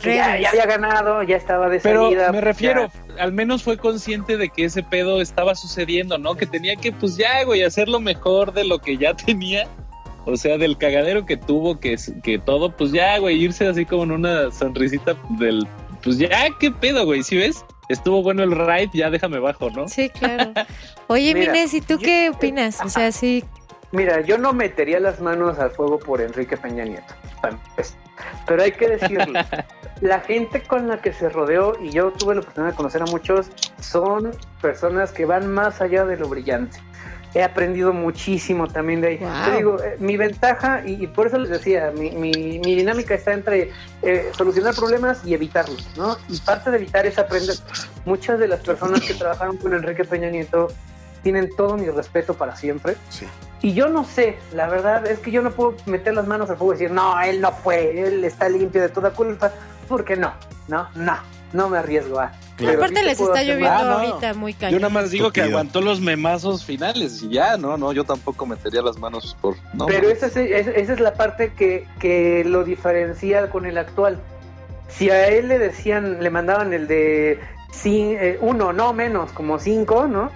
ya, 0.04 0.38
ya, 0.40 0.50
había 0.50 0.66
ganado, 0.66 1.24
ya 1.24 1.38
estaba 1.38 1.70
de 1.70 1.80
Pero 1.80 2.06
salida. 2.10 2.32
me 2.32 2.40
ya. 2.40 2.42
refiero, 2.42 2.92
al 3.18 3.32
menos 3.32 3.64
fue 3.64 3.78
consciente 3.78 4.36
de 4.36 4.50
que 4.50 4.66
ese 4.66 4.84
pedo 4.84 5.22
estaba 5.22 5.56
sucediendo, 5.56 6.18
¿no? 6.18 6.36
Que 6.36 6.46
tenía 6.46 6.76
que, 6.76 6.92
pues 6.92 7.16
ya, 7.16 7.44
güey, 7.46 7.64
hacer 7.64 7.88
lo 7.88 8.02
mejor 8.02 8.52
de 8.54 8.66
lo 8.66 8.80
que 8.80 8.98
ya 8.98 9.14
tenía. 9.26 9.68
O 10.26 10.36
sea, 10.36 10.58
del 10.58 10.78
cagadero 10.78 11.26
que 11.26 11.38
tuvo, 11.38 11.80
que, 11.80 11.96
que 12.22 12.38
todo, 12.40 12.76
pues 12.76 12.92
ya, 12.92 13.18
güey, 13.20 13.42
irse 13.42 13.66
así 13.66 13.86
como 13.86 14.04
en 14.04 14.12
una 14.12 14.52
sonrisita 14.52 15.16
del, 15.40 15.66
pues 16.04 16.18
ya, 16.18 16.30
qué 16.60 16.70
pedo, 16.72 17.06
güey, 17.06 17.24
¿sí 17.24 17.38
ves? 17.38 17.64
Estuvo 17.90 18.22
bueno 18.24 18.44
el 18.44 18.52
ride, 18.52 18.90
ya 18.94 19.10
déjame 19.10 19.40
bajo, 19.40 19.70
¿no? 19.70 19.88
Sí, 19.88 20.10
claro. 20.10 20.52
Oye, 21.08 21.34
Mira, 21.34 21.54
Mines, 21.54 21.74
¿y 21.74 21.82
tú 21.82 21.96
yo- 21.98 22.06
qué 22.06 22.30
opinas? 22.30 22.80
O 22.84 22.90
sea, 22.90 23.12
sí. 23.12 23.44
Mira, 23.92 24.20
yo 24.22 24.38
no 24.38 24.52
metería 24.52 25.00
las 25.00 25.22
manos 25.22 25.60
al 25.60 25.72
fuego 25.72 25.98
por 25.98 26.20
Enrique 26.22 26.58
Peña 26.58 26.84
Nieto, 26.84 27.14
pero 28.46 28.64
hay 28.64 28.74
que 28.74 28.90
decirlo. 28.90 29.40
la 30.02 30.20
gente 30.20 30.62
con 30.62 30.88
la 30.90 31.02
que 31.02 31.14
se 31.14 31.30
rodeó, 31.30 31.74
y 31.82 31.92
yo 31.92 32.12
tuve 32.12 32.36
la 32.36 32.42
oportunidad 32.42 32.72
de 32.72 32.76
conocer 32.78 33.02
a 33.02 33.06
muchos, 33.06 33.50
son 33.80 34.32
personas 34.62 35.12
que 35.14 35.26
van 35.26 35.48
más 35.52 35.80
allá 35.82 36.04
de 36.06 36.18
lo 36.18 36.28
brillante. 36.28 36.78
He 37.38 37.44
aprendido 37.44 37.94
muchísimo 37.94 38.68
también 38.68 39.00
de 39.00 39.08
ahí. 39.10 39.18
Wow. 39.18 39.30
Te 39.46 39.58
digo, 39.58 39.84
eh, 39.84 39.96
mi 40.00 40.18
ventaja, 40.18 40.82
y, 40.84 41.04
y 41.04 41.06
por 41.06 41.28
eso 41.28 41.38
les 41.38 41.52
decía, 41.52 41.92
mi, 41.96 42.10
mi, 42.10 42.32
mi 42.32 42.76
dinámica 42.76 43.14
está 43.14 43.32
entre 43.34 43.70
eh, 44.02 44.32
solucionar 44.36 44.74
problemas 44.74 45.22
y 45.24 45.36
evitarlos, 45.36 45.88
¿no? 45.96 46.18
Y 46.30 46.40
parte 46.40 46.72
de 46.72 46.78
evitar 46.78 47.06
es 47.06 47.20
aprender. 47.20 47.56
Muchas 48.06 48.40
de 48.40 48.48
las 48.48 48.62
personas 48.62 49.02
que 49.02 49.14
trabajaron 49.14 49.58
con 49.58 49.72
Enrique 49.76 50.04
Peña 50.04 50.32
Nieto 50.32 50.70
tienen 51.22 51.48
todo 51.56 51.78
mi 51.78 51.88
respeto 51.92 52.34
para 52.34 52.56
siempre. 52.56 52.96
Sí. 53.10 53.28
Y 53.62 53.74
yo 53.76 53.88
no 53.90 54.04
sé, 54.04 54.40
la 54.56 54.68
verdad 54.68 55.06
es 55.06 55.20
que 55.20 55.30
yo 55.30 55.44
no 55.44 55.52
puedo 55.52 55.76
meter 55.86 56.16
las 56.16 56.26
manos 56.26 56.50
al 56.50 56.58
fuego 56.58 56.74
y 56.74 56.78
decir, 56.78 56.92
no, 56.92 57.22
él 57.22 57.40
no 57.40 57.52
fue, 57.52 58.02
él 58.02 58.24
está 58.24 58.50
limpio 58.50 58.82
de 58.82 58.90
toda 58.90 59.12
culpa, 59.12 59.52
porque 59.88 60.16
no, 60.16 60.34
no, 60.68 60.88
no, 60.96 61.18
no 61.54 61.70
me 61.70 61.78
arriesgo 61.78 62.20
a. 62.20 62.32
Pero 62.58 62.72
Aparte 62.74 63.04
les 63.04 63.20
está 63.20 63.44
lloviendo 63.44 63.70
Ah, 63.70 63.84
no. 63.84 63.92
ahorita 64.00 64.34
muy 64.34 64.54
Yo 64.54 64.60
cañón. 64.60 64.82
nada 64.82 64.94
más 64.94 65.12
digo 65.12 65.32
que 65.32 65.42
aguantó 65.42 65.80
los 65.80 66.02
memazos 66.02 66.66
finales 66.66 67.22
y 67.22 67.30
ya, 67.30 67.56
no, 67.58 67.78
no, 67.78 67.94
yo 67.94 68.04
tampoco 68.04 68.46
metería 68.48 68.82
las 68.82 68.98
manos 68.98 69.38
por... 69.42 69.56
No, 69.74 69.86
Pero 69.86 70.10
esa 70.10 70.26
es, 70.26 70.36
es- 70.38 70.68
esa 70.68 70.94
es 70.94 71.00
la 71.00 71.14
parte 71.14 71.54
que, 71.56 71.86
que 72.00 72.44
lo 72.46 72.64
diferencia 72.64 73.50
con 73.52 73.66
el 73.68 73.78
actual. 73.78 74.20
Si 74.90 75.10
a 75.12 75.28
él 75.28 75.50
le 75.50 75.60
decían, 75.60 76.24
le 76.24 76.30
mandaban 76.32 76.74
el 76.74 76.88
de 76.88 77.40
sí, 77.72 78.16
eh, 78.20 78.38
uno, 78.42 78.74
no 78.74 78.92
menos, 78.94 79.32
como 79.34 79.60
cinco, 79.60 80.08
¿no? 80.08 80.32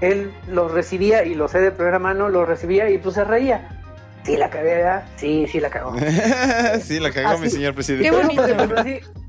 Él 0.00 0.30
los 0.48 0.70
recibía 0.72 1.24
y 1.24 1.34
lo 1.34 1.48
sé 1.48 1.58
de 1.60 1.72
primera 1.72 1.98
mano, 1.98 2.28
los 2.28 2.46
recibía 2.48 2.88
y 2.88 2.98
pues 2.98 3.16
se 3.16 3.24
reía. 3.24 3.68
Sí, 4.24 4.36
la 4.36 4.48
cagué, 4.50 4.74
¿verdad? 4.76 5.04
Sí, 5.16 5.46
sí, 5.50 5.60
la 5.60 5.70
cagó. 5.70 5.94
sí, 6.82 7.00
la 7.00 7.10
cagó 7.12 7.28
Ah, 7.30 7.36
mi 7.36 7.48
sí. 7.50 7.56
señor 7.56 7.74
presidente. 7.74 8.08
Qué 8.08 8.16
Pero, 8.16 8.26
bonito. 8.26 8.74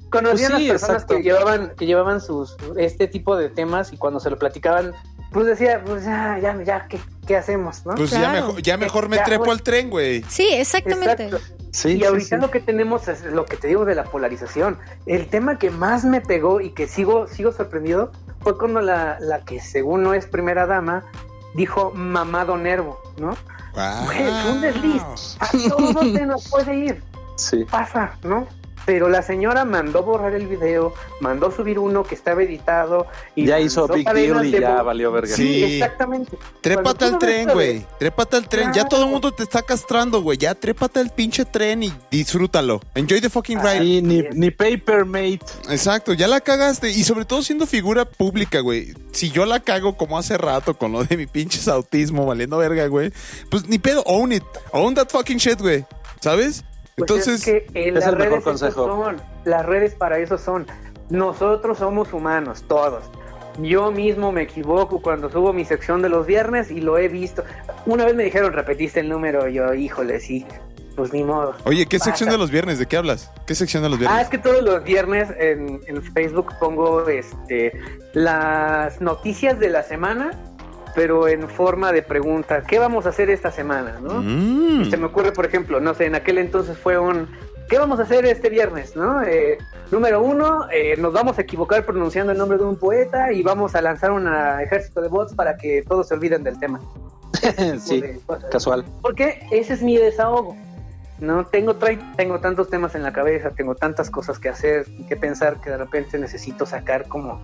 Pues, 0.10 0.24
conocí, 0.24 0.44
conocí 0.44 0.46
a 0.46 0.50
Pues 0.50 0.52
las 0.60 0.70
personas 0.70 0.96
exacto. 1.04 1.16
que 1.16 1.24
llevaban, 1.24 1.72
que 1.78 1.86
llevaban 1.86 2.22
sus 2.22 2.56
este 2.78 3.08
tipo 3.08 3.36
de 3.36 3.50
temas 3.50 3.94
y 3.94 3.98
cuando 3.98 4.20
se 4.20 4.30
lo 4.30 4.38
platicaban, 4.40 4.94
pues 5.32 5.46
decía, 5.46 5.84
pues 5.86 6.06
ya, 6.06 6.40
ya, 6.42 6.62
ya, 6.64 6.88
¿qué, 6.88 7.00
qué 7.28 7.36
hacemos? 7.38 7.86
¿no? 7.86 7.96
Pues 7.96 8.12
ya 8.12 8.32
mejor, 8.32 8.62
ya 8.62 8.78
mejor 8.78 9.10
me 9.10 9.18
Ya, 9.18 9.24
trepo 9.24 9.44
güey. 9.46 9.52
al 9.58 9.62
tren, 9.64 9.90
güey. 9.90 10.24
Sí, 10.30 10.48
exactamente. 10.54 11.26
Exacto. 11.26 11.54
Sí, 11.72 11.98
y 11.98 12.06
ahorita 12.06 12.38
sí. 12.38 12.42
lo 12.42 12.50
que 12.50 12.60
tenemos 12.60 13.08
es 13.08 13.24
lo 13.26 13.46
que 13.46 13.58
te 13.58 13.68
digo 13.68 13.86
de 13.86 13.94
la 13.94 14.06
polarización. 14.06 14.80
El 15.06 15.28
tema 15.28 15.60
que 15.60 15.70
más 15.70 16.06
me 16.06 16.22
pegó 16.22 16.62
y 16.62 16.72
que 16.72 16.88
sigo, 16.88 17.28
sigo 17.28 17.52
sorprendido 17.52 18.12
fue 18.42 18.58
cuando 18.58 18.82
la, 18.82 19.20
la 19.20 19.42
que 19.44 19.60
según 19.60 20.02
no 20.04 20.14
es 20.14 20.26
primera 20.26 20.66
dama 20.66 21.04
dijo 21.54 21.92
mamado 21.94 22.58
nervo, 22.58 23.00
¿no? 23.20 23.36
Wow. 23.76 24.06
Güey, 24.06 24.18
fue 24.42 24.52
un 24.54 24.62
desliz. 24.62 25.02
A 25.40 25.50
todos 25.70 26.12
se 26.14 26.26
nos 26.26 26.50
puede 26.50 26.76
ir, 26.76 27.04
Sí. 27.36 27.64
pasa, 27.70 28.16
¿no? 28.24 28.48
Pero 28.88 29.10
la 29.10 29.22
señora 29.22 29.66
mandó 29.66 30.02
borrar 30.02 30.34
el 30.34 30.48
video, 30.48 30.94
mandó 31.20 31.52
subir 31.52 31.78
uno 31.78 32.04
que 32.06 32.16
estaba 32.16 32.42
editado 32.42 33.06
y 33.36 33.46
Ya 33.46 33.60
hizo 33.60 33.86
Big 33.86 34.10
Deal 34.10 34.46
y 34.46 34.52
de 34.52 34.62
ya 34.62 34.82
valió 34.82 35.12
verga. 35.12 35.36
Sí, 35.36 35.44
Sí. 35.66 35.74
exactamente. 35.76 36.38
Trépate 36.62 37.04
al 37.04 37.20
tren, 37.20 37.50
güey. 37.50 37.86
Trépate 38.00 38.38
al 38.38 38.48
tren. 38.48 38.72
Ya 38.74 38.86
todo 38.88 39.04
el 39.04 39.10
mundo 39.12 39.34
te 39.34 39.44
está 39.44 39.62
castrando, 39.62 40.22
güey. 40.22 40.38
Ya 40.38 40.56
trépate 40.56 41.02
al 41.02 41.10
pinche 41.10 41.44
tren 41.44 41.84
y 41.84 41.94
disfrútalo. 42.10 42.80
Enjoy 42.96 43.20
the 43.20 43.30
fucking 43.30 43.60
ride. 43.62 44.02
Ni, 44.02 44.22
ni 44.34 44.52
Paper 44.52 45.04
Mate. 45.04 45.42
Exacto, 45.70 46.14
ya 46.14 46.30
la 46.30 46.40
cagaste. 46.40 46.90
Y 46.90 47.04
sobre 47.04 47.26
todo 47.26 47.42
siendo 47.42 47.68
figura 47.68 48.06
pública, 48.06 48.62
güey. 48.62 48.94
Si 49.12 49.32
yo 49.32 49.46
la 49.46 49.60
cago 49.60 49.98
como 49.98 50.18
hace 50.18 50.38
rato 50.38 50.78
con 50.78 50.94
lo 50.94 51.04
de 51.04 51.18
mi 51.18 51.28
pinche 51.28 51.60
autismo 51.70 52.26
valiendo 52.26 52.58
verga, 52.58 52.88
güey. 52.88 53.12
Pues 53.52 53.68
ni 53.68 53.80
pedo, 53.80 54.02
own 54.06 54.32
it. 54.32 54.44
Own 54.72 54.96
that 54.96 55.10
fucking 55.10 55.40
shit, 55.40 55.60
güey. 55.60 55.86
¿Sabes? 56.22 56.64
Pues 56.98 57.12
Entonces, 57.12 57.48
es 57.48 57.72
que 57.72 57.80
en 57.90 57.96
es 57.96 58.04
las 58.06 58.14
el 58.14 58.18
mejor 58.18 58.30
redes 58.32 58.40
eso 58.42 58.50
consejo. 58.50 58.88
son. 58.88 59.18
Las 59.46 59.66
redes 59.68 59.94
para 59.94 60.18
eso 60.18 60.40
son. 60.40 60.66
Nosotros 61.12 61.78
somos 61.78 62.12
humanos, 62.12 62.64
todos. 62.68 63.04
Yo 63.62 63.92
mismo 63.92 64.32
me 64.32 64.42
equivoco 64.42 65.00
cuando 65.00 65.30
subo 65.30 65.54
mi 65.54 65.64
sección 65.64 66.02
de 66.02 66.10
los 66.10 66.26
viernes 66.26 66.72
y 66.72 66.82
lo 66.82 66.98
he 66.98 67.08
visto. 67.08 67.44
Una 67.86 68.04
vez 68.04 68.16
me 68.16 68.24
dijeron, 68.24 68.52
repetiste 68.52 69.00
el 69.02 69.10
número, 69.10 69.48
yo, 69.48 69.76
híjole, 69.76 70.20
sí, 70.20 70.44
pues 70.96 71.14
ni 71.14 71.24
modo. 71.24 71.54
Oye, 71.66 71.86
¿qué 71.86 72.00
Pasa. 72.00 72.10
sección 72.10 72.32
de 72.32 72.38
los 72.40 72.50
viernes? 72.50 72.80
¿De 72.80 72.88
qué 72.88 72.98
hablas? 72.98 73.32
¿Qué 73.46 73.54
sección 73.54 73.84
de 73.84 73.90
los 73.90 74.00
viernes? 74.00 74.18
Ah, 74.18 74.24
es 74.24 74.30
que 74.30 74.40
todos 74.40 74.64
los 74.64 74.84
viernes 74.84 75.30
en, 75.38 75.80
en 75.86 76.02
Facebook 76.02 76.52
pongo 76.60 77.08
este 77.08 77.80
las 78.14 79.00
noticias 79.02 79.60
de 79.60 79.70
la 79.70 79.84
semana, 79.84 80.32
pero 80.98 81.28
en 81.28 81.48
forma 81.48 81.92
de 81.92 82.02
pregunta. 82.02 82.64
¿Qué 82.64 82.80
vamos 82.80 83.06
a 83.06 83.10
hacer 83.10 83.30
esta 83.30 83.52
semana? 83.52 84.00
¿no? 84.02 84.16
Mm. 84.24 84.90
Se 84.90 84.98
me 84.98 85.06
ocurre, 85.06 85.32
por 85.32 85.46
ejemplo, 85.46 85.80
no 85.80 85.94
sé, 85.94 86.06
en 86.08 86.16
aquel 86.16 86.40
entonces 86.40 86.76
fue 86.76 86.98
un 86.98 87.28
¿qué 87.70 87.78
vamos 87.78 88.00
a 88.00 88.02
hacer 88.02 88.26
este 88.26 88.50
viernes? 88.50 88.96
¿no? 88.96 89.22
Eh, 89.22 89.60
número 89.92 90.24
uno, 90.24 90.68
eh, 90.72 90.98
nos 90.98 91.14
vamos 91.14 91.38
a 91.38 91.42
equivocar 91.42 91.86
pronunciando 91.86 92.32
el 92.32 92.40
nombre 92.40 92.58
de 92.58 92.64
un 92.64 92.78
poeta 92.78 93.32
y 93.32 93.44
vamos 93.44 93.76
a 93.76 93.82
lanzar 93.84 94.10
un 94.10 94.28
ejército 94.60 95.00
de 95.02 95.08
bots 95.08 95.36
para 95.36 95.56
que 95.56 95.84
todos 95.88 96.08
se 96.08 96.16
olviden 96.16 96.42
del 96.44 96.60
tema. 96.60 96.82
sí, 97.80 98.02
de 98.02 98.20
cosas. 98.26 98.50
casual. 98.50 98.84
Porque 99.04 99.46
ese 99.52 99.74
es 99.74 99.84
mi 99.84 99.98
desahogo. 99.98 100.56
No 101.20 101.46
tengo 101.46 101.76
tengo 102.16 102.40
tantos 102.40 102.72
temas 102.72 102.96
en 102.96 103.04
la 103.04 103.14
cabeza, 103.14 103.52
tengo 103.52 103.76
tantas 103.76 104.10
cosas 104.10 104.40
que 104.40 104.50
hacer 104.50 104.88
y 104.98 105.04
que 105.04 105.16
pensar 105.16 105.62
que 105.62 105.70
de 105.70 105.78
repente 105.78 106.18
necesito 106.18 106.66
sacar 106.66 107.08
como 107.08 107.40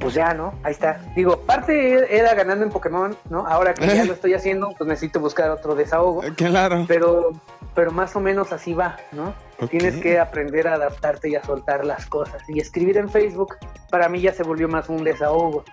pues 0.00 0.14
ya, 0.14 0.34
¿no? 0.34 0.54
Ahí 0.62 0.72
está. 0.72 1.00
Digo, 1.16 1.38
parte 1.40 2.16
era 2.16 2.34
ganando 2.34 2.64
en 2.64 2.70
Pokémon, 2.70 3.16
¿no? 3.30 3.46
Ahora 3.46 3.74
que 3.74 3.86
ya 3.86 4.04
lo 4.04 4.12
estoy 4.14 4.34
haciendo, 4.34 4.70
pues 4.76 4.86
necesito 4.88 5.20
buscar 5.20 5.50
otro 5.50 5.74
desahogo, 5.74 6.22
Eh, 6.24 6.32
Claro. 6.34 6.84
pero 6.88 7.32
pero 7.74 7.90
más 7.90 8.14
o 8.14 8.20
menos 8.20 8.52
así 8.52 8.72
va, 8.72 8.96
¿no? 9.10 9.34
Tienes 9.68 9.96
que 9.96 10.20
aprender 10.20 10.68
a 10.68 10.74
adaptarte 10.74 11.28
y 11.28 11.34
a 11.34 11.42
soltar 11.42 11.84
las 11.84 12.06
cosas. 12.06 12.40
Y 12.48 12.60
escribir 12.60 12.96
en 12.98 13.08
Facebook 13.08 13.56
para 13.90 14.08
mí 14.08 14.20
ya 14.20 14.32
se 14.32 14.44
volvió 14.44 14.68
más 14.68 14.88
un 14.88 15.02
desahogo, 15.02 15.64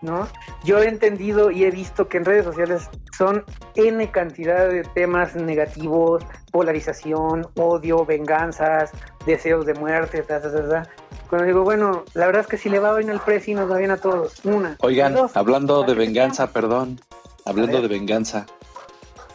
¿no? 0.00 0.26
Yo 0.64 0.78
he 0.78 0.88
entendido 0.88 1.50
y 1.50 1.64
he 1.64 1.70
visto 1.70 2.08
que 2.08 2.16
en 2.16 2.24
redes 2.24 2.46
sociales 2.46 2.88
son 3.18 3.44
N 3.74 4.10
cantidad 4.10 4.68
de 4.68 4.84
temas 4.94 5.34
negativos, 5.36 6.22
polarización, 6.50 7.46
odio, 7.56 8.06
venganzas, 8.06 8.92
deseos 9.26 9.66
de 9.66 9.74
muerte, 9.74 10.22
ta, 10.22 10.40
ta, 10.40 10.50
ta, 10.50 10.66
ta. 10.68 10.82
Cuando 11.30 11.46
digo, 11.46 11.62
bueno, 11.62 12.04
la 12.14 12.26
verdad 12.26 12.42
es 12.42 12.48
que 12.48 12.58
si 12.58 12.68
le 12.68 12.78
va 12.80 12.94
bien 12.96 13.08
al 13.10 13.20
precio 13.20 13.52
y 13.52 13.54
nos 13.54 13.70
va 13.70 13.78
bien 13.78 13.90
a 13.92 13.96
todos. 13.96 14.44
Una. 14.44 14.76
Oigan, 14.80 15.14
Dos, 15.14 15.36
hablando 15.36 15.82
de 15.84 15.94
venganza, 15.94 16.48
perdón. 16.52 17.00
Hablando 17.46 17.80
de 17.80 17.88
venganza. 17.88 18.46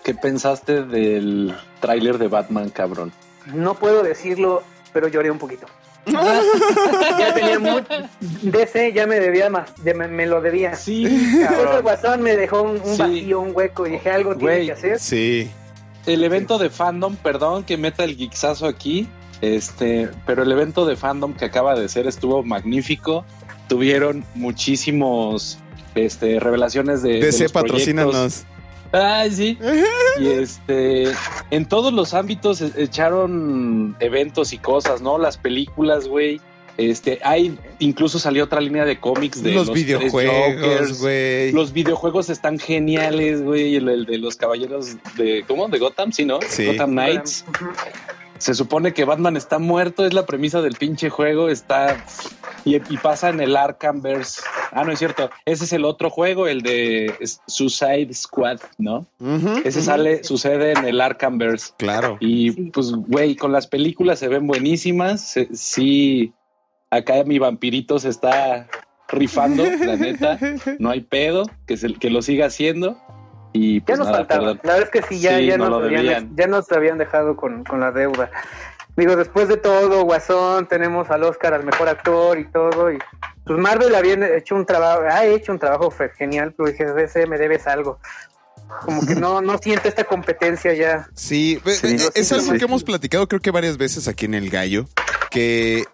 ¿Qué 0.03 0.13
pensaste 0.13 0.83
del 0.83 1.55
tráiler 1.79 2.17
de 2.19 2.27
Batman, 2.27 2.69
cabrón? 2.69 3.11
No 3.53 3.73
puedo 3.75 4.03
decirlo, 4.03 4.61
pero 4.93 5.07
lloré 5.07 5.31
un 5.31 5.39
poquito. 5.39 5.65
ya 6.05 7.33
tenía 7.33 7.57
mucho. 7.57 7.87
DC 8.19 8.93
ya 8.93 9.07
me 9.07 9.19
debía 9.19 9.49
más, 9.49 9.71
de- 9.83 9.93
me, 9.95 10.07
me 10.07 10.25
lo 10.27 10.41
debía. 10.41 10.75
Sí, 10.75 11.05
Después 11.05 11.69
el 11.77 11.81
guasón 11.81 12.21
me 12.21 12.35
dejó 12.35 12.61
un, 12.61 12.79
un 12.83 12.85
Sí. 12.95 13.01
vacío, 13.01 13.39
un 13.39 13.51
hueco 13.55 13.87
y 13.87 13.91
dije 13.91 14.11
algo 14.11 14.35
tiene 14.35 14.65
que 14.65 14.71
hacer. 14.73 14.99
Sí. 14.99 15.49
El 16.05 16.23
evento 16.23 16.59
de 16.59 16.69
fandom, 16.69 17.15
perdón 17.15 17.63
que 17.63 17.77
meta 17.77 18.03
el 18.03 18.15
geeksazo 18.15 18.67
aquí, 18.67 19.07
este, 19.53 20.09
pero 20.25 20.43
el 20.43 20.51
evento 20.51 20.85
de 20.85 20.95
fandom 20.95 21.33
que 21.33 21.45
acaba 21.45 21.75
de 21.75 21.87
ser 21.89 22.07
estuvo 22.07 22.43
magnífico. 22.43 23.25
Tuvieron 23.67 24.23
muchísimos 24.35 25.57
este, 25.95 26.39
revelaciones 26.39 27.01
de, 27.01 27.19
DC 27.19 27.49
patrocínanos. 27.49 28.45
Ay, 28.91 29.31
sí. 29.31 29.57
Y 30.19 30.27
este, 30.27 31.11
en 31.51 31.65
todos 31.65 31.91
los 31.91 32.13
ámbitos 32.13 32.61
e- 32.61 32.71
echaron 32.77 33.97
eventos 33.99 34.53
y 34.53 34.57
cosas, 34.57 35.01
¿no? 35.01 35.17
Las 35.17 35.37
películas, 35.37 36.07
güey. 36.07 36.39
Este, 36.77 37.19
hay, 37.23 37.57
incluso 37.79 38.19
salió 38.19 38.45
otra 38.45 38.59
línea 38.59 38.85
de 38.85 38.99
cómics 38.99 39.41
de 39.41 39.53
Los 39.53 39.67
los, 39.67 39.75
videojuegos, 39.75 40.99
güey. 40.99 41.51
Los 41.51 41.71
videojuegos 41.73 42.29
están 42.29 42.59
geniales, 42.59 43.41
güey. 43.41 43.75
El, 43.75 43.89
el 43.89 44.05
de 44.05 44.17
los 44.17 44.35
caballeros 44.35 44.95
de, 45.17 45.43
¿cómo? 45.47 45.67
De 45.67 45.79
Gotham, 45.79 46.11
sí, 46.11 46.25
¿no? 46.25 46.39
Sí. 46.47 46.65
Gotham 46.65 46.91
Knights. 46.91 47.45
Se 48.37 48.53
supone 48.53 48.93
que 48.93 49.05
Batman 49.05 49.37
está 49.37 49.59
muerto, 49.59 50.05
es 50.05 50.13
la 50.13 50.25
premisa 50.25 50.61
del 50.61 50.75
pinche 50.75 51.09
juego, 51.09 51.49
está 51.49 52.03
y, 52.65 52.75
y 52.75 52.97
pasa 52.97 53.29
en 53.29 53.39
el 53.39 53.55
Arkhamverse. 53.55 54.41
Ah, 54.71 54.83
no 54.83 54.91
es 54.91 54.99
cierto, 54.99 55.29
ese 55.45 55.63
es 55.63 55.71
el 55.73 55.85
otro 55.85 56.09
juego, 56.09 56.47
el 56.47 56.61
de 56.61 57.13
Suicide 57.47 58.13
Squad, 58.13 58.59
¿no? 58.77 59.05
Ese 59.63 59.81
sale, 59.81 60.23
sucede 60.23 60.73
en 60.73 60.83
el 60.85 60.99
Arkhamverse. 60.99 61.71
Claro. 61.77 62.17
Y 62.19 62.51
Sí. 62.51 62.71
pues, 62.73 62.91
güey, 62.91 63.35
con 63.37 63.51
las 63.53 63.67
películas 63.67 64.19
se 64.19 64.27
ven 64.27 64.47
buenísimas. 64.47 65.21
se- 65.21 65.47
sí, 65.55 66.33
acá 66.91 67.23
mi 67.25 67.39
vampirito 67.39 67.99
se 67.99 68.09
está 68.09 68.67
rifando, 69.07 69.63
la 69.63 69.95
neta. 69.95 70.37
No 70.79 70.89
hay 70.89 71.01
pedo, 71.01 71.43
que, 71.67 71.77
se, 71.77 71.93
que 71.93 72.09
lo 72.09 72.21
siga 72.21 72.47
haciendo. 72.47 72.97
Y 73.57 73.79
Ya 73.79 73.85
pues 73.85 73.99
nos 73.99 74.07
nada, 74.07 74.17
faltaba. 74.19 74.39
perdón. 74.41 74.59
La 74.63 74.73
verdad 74.73 74.89
es 74.93 75.01
que 75.01 75.07
sí, 75.07 75.21
ya, 75.21 75.37
Sí, 75.37 75.45
ya, 75.45 75.57
no 75.57 75.69
nos 75.69 75.83
habían, 75.83 76.35
ya 76.35 76.47
nos 76.47 76.71
habían 76.73 76.97
dejado 76.97 77.37
con, 77.37 77.63
con 77.63 77.79
la 77.79 77.91
deuda. 77.91 78.29
Digo, 78.97 79.15
después 79.15 79.47
de 79.47 79.55
todo, 79.55 80.03
Guasón, 80.03 80.67
tenemos 80.67 81.09
al 81.09 81.23
Oscar 81.23 81.53
al 81.53 81.63
mejor 81.63 81.87
actor 81.87 82.37
y 82.37 82.45
todo. 82.51 82.91
Y 82.91 82.97
pues 83.45 83.57
Marvel 83.57 83.95
había 83.95 84.15
hecho 84.35 84.55
un 84.55 84.65
trabajo, 84.65 85.03
ha 85.09 85.25
hecho 85.25 85.53
un 85.53 85.59
trabajo 85.59 85.93
genial, 86.17 86.53
pero 86.57 86.69
dije, 86.69 86.85
DC, 86.85 87.27
me 87.27 87.37
debes 87.37 87.65
algo. 87.65 87.97
Como 88.83 89.05
que 89.05 89.15
no, 89.15 89.41
no 89.41 89.57
siento 89.57 89.87
esta 89.87 90.03
competencia 90.03 90.73
ya. 90.73 91.07
Sí, 91.13 91.61
es 91.65 91.79
sí, 91.79 92.33
algo 92.33 92.51
sí. 92.53 92.57
que 92.57 92.65
hemos 92.65 92.83
platicado 92.83 93.27
creo 93.27 93.39
que 93.39 93.51
varias 93.51 93.77
veces 93.77 94.07
aquí 94.09 94.25
en 94.25 94.33
El 94.33 94.49
Gallo, 94.49 94.85
que 95.29 95.85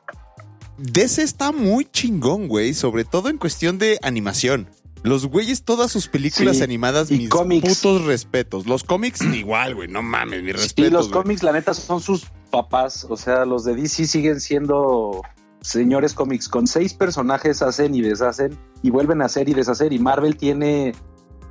DC 0.78 1.22
está 1.22 1.52
muy 1.52 1.86
chingón, 1.86 2.48
güey, 2.48 2.74
sobre 2.74 3.04
todo 3.04 3.30
en 3.30 3.38
cuestión 3.38 3.78
de 3.78 4.00
animación. 4.02 4.70
Los 5.04 5.26
güeyes, 5.28 5.64
todas 5.64 5.92
sus 5.92 6.08
películas 6.08 6.58
Sí, 6.58 6.64
animadas, 6.64 7.10
y 7.12 7.18
mis 7.18 7.30
cómics. 7.30 7.82
putos 7.82 8.06
respetos. 8.06 8.68
Los 8.68 8.84
cómics, 8.84 9.22
igual, 9.22 9.74
güey, 9.76 9.88
no 9.88 10.02
mames, 10.02 10.44
mis 10.44 10.54
respetos. 10.54 10.90
Y 10.90 10.94
los 10.94 11.10
güey. 11.10 11.22
cómics, 11.24 11.44
la 11.44 11.52
neta, 11.54 11.74
son 11.74 12.00
sus 12.02 12.26
papás. 12.52 13.08
O 13.10 13.18
sea, 13.18 13.46
los 13.46 13.64
de 13.64 13.76
DC 13.76 14.06
siguen 14.06 14.40
siendo 14.40 15.22
señores 15.62 16.14
cómics. 16.14 16.48
Con 16.50 16.68
seis 16.68 16.94
personajes 16.94 17.62
hacen 17.62 17.96
y 17.96 18.02
deshacen 18.02 18.58
y 18.84 18.90
vuelven 18.92 19.22
a 19.22 19.26
hacer 19.26 19.50
y 19.50 19.54
deshacer. 19.54 19.92
Y 19.94 20.00
Marvel 20.00 20.36
tiene, 20.38 20.94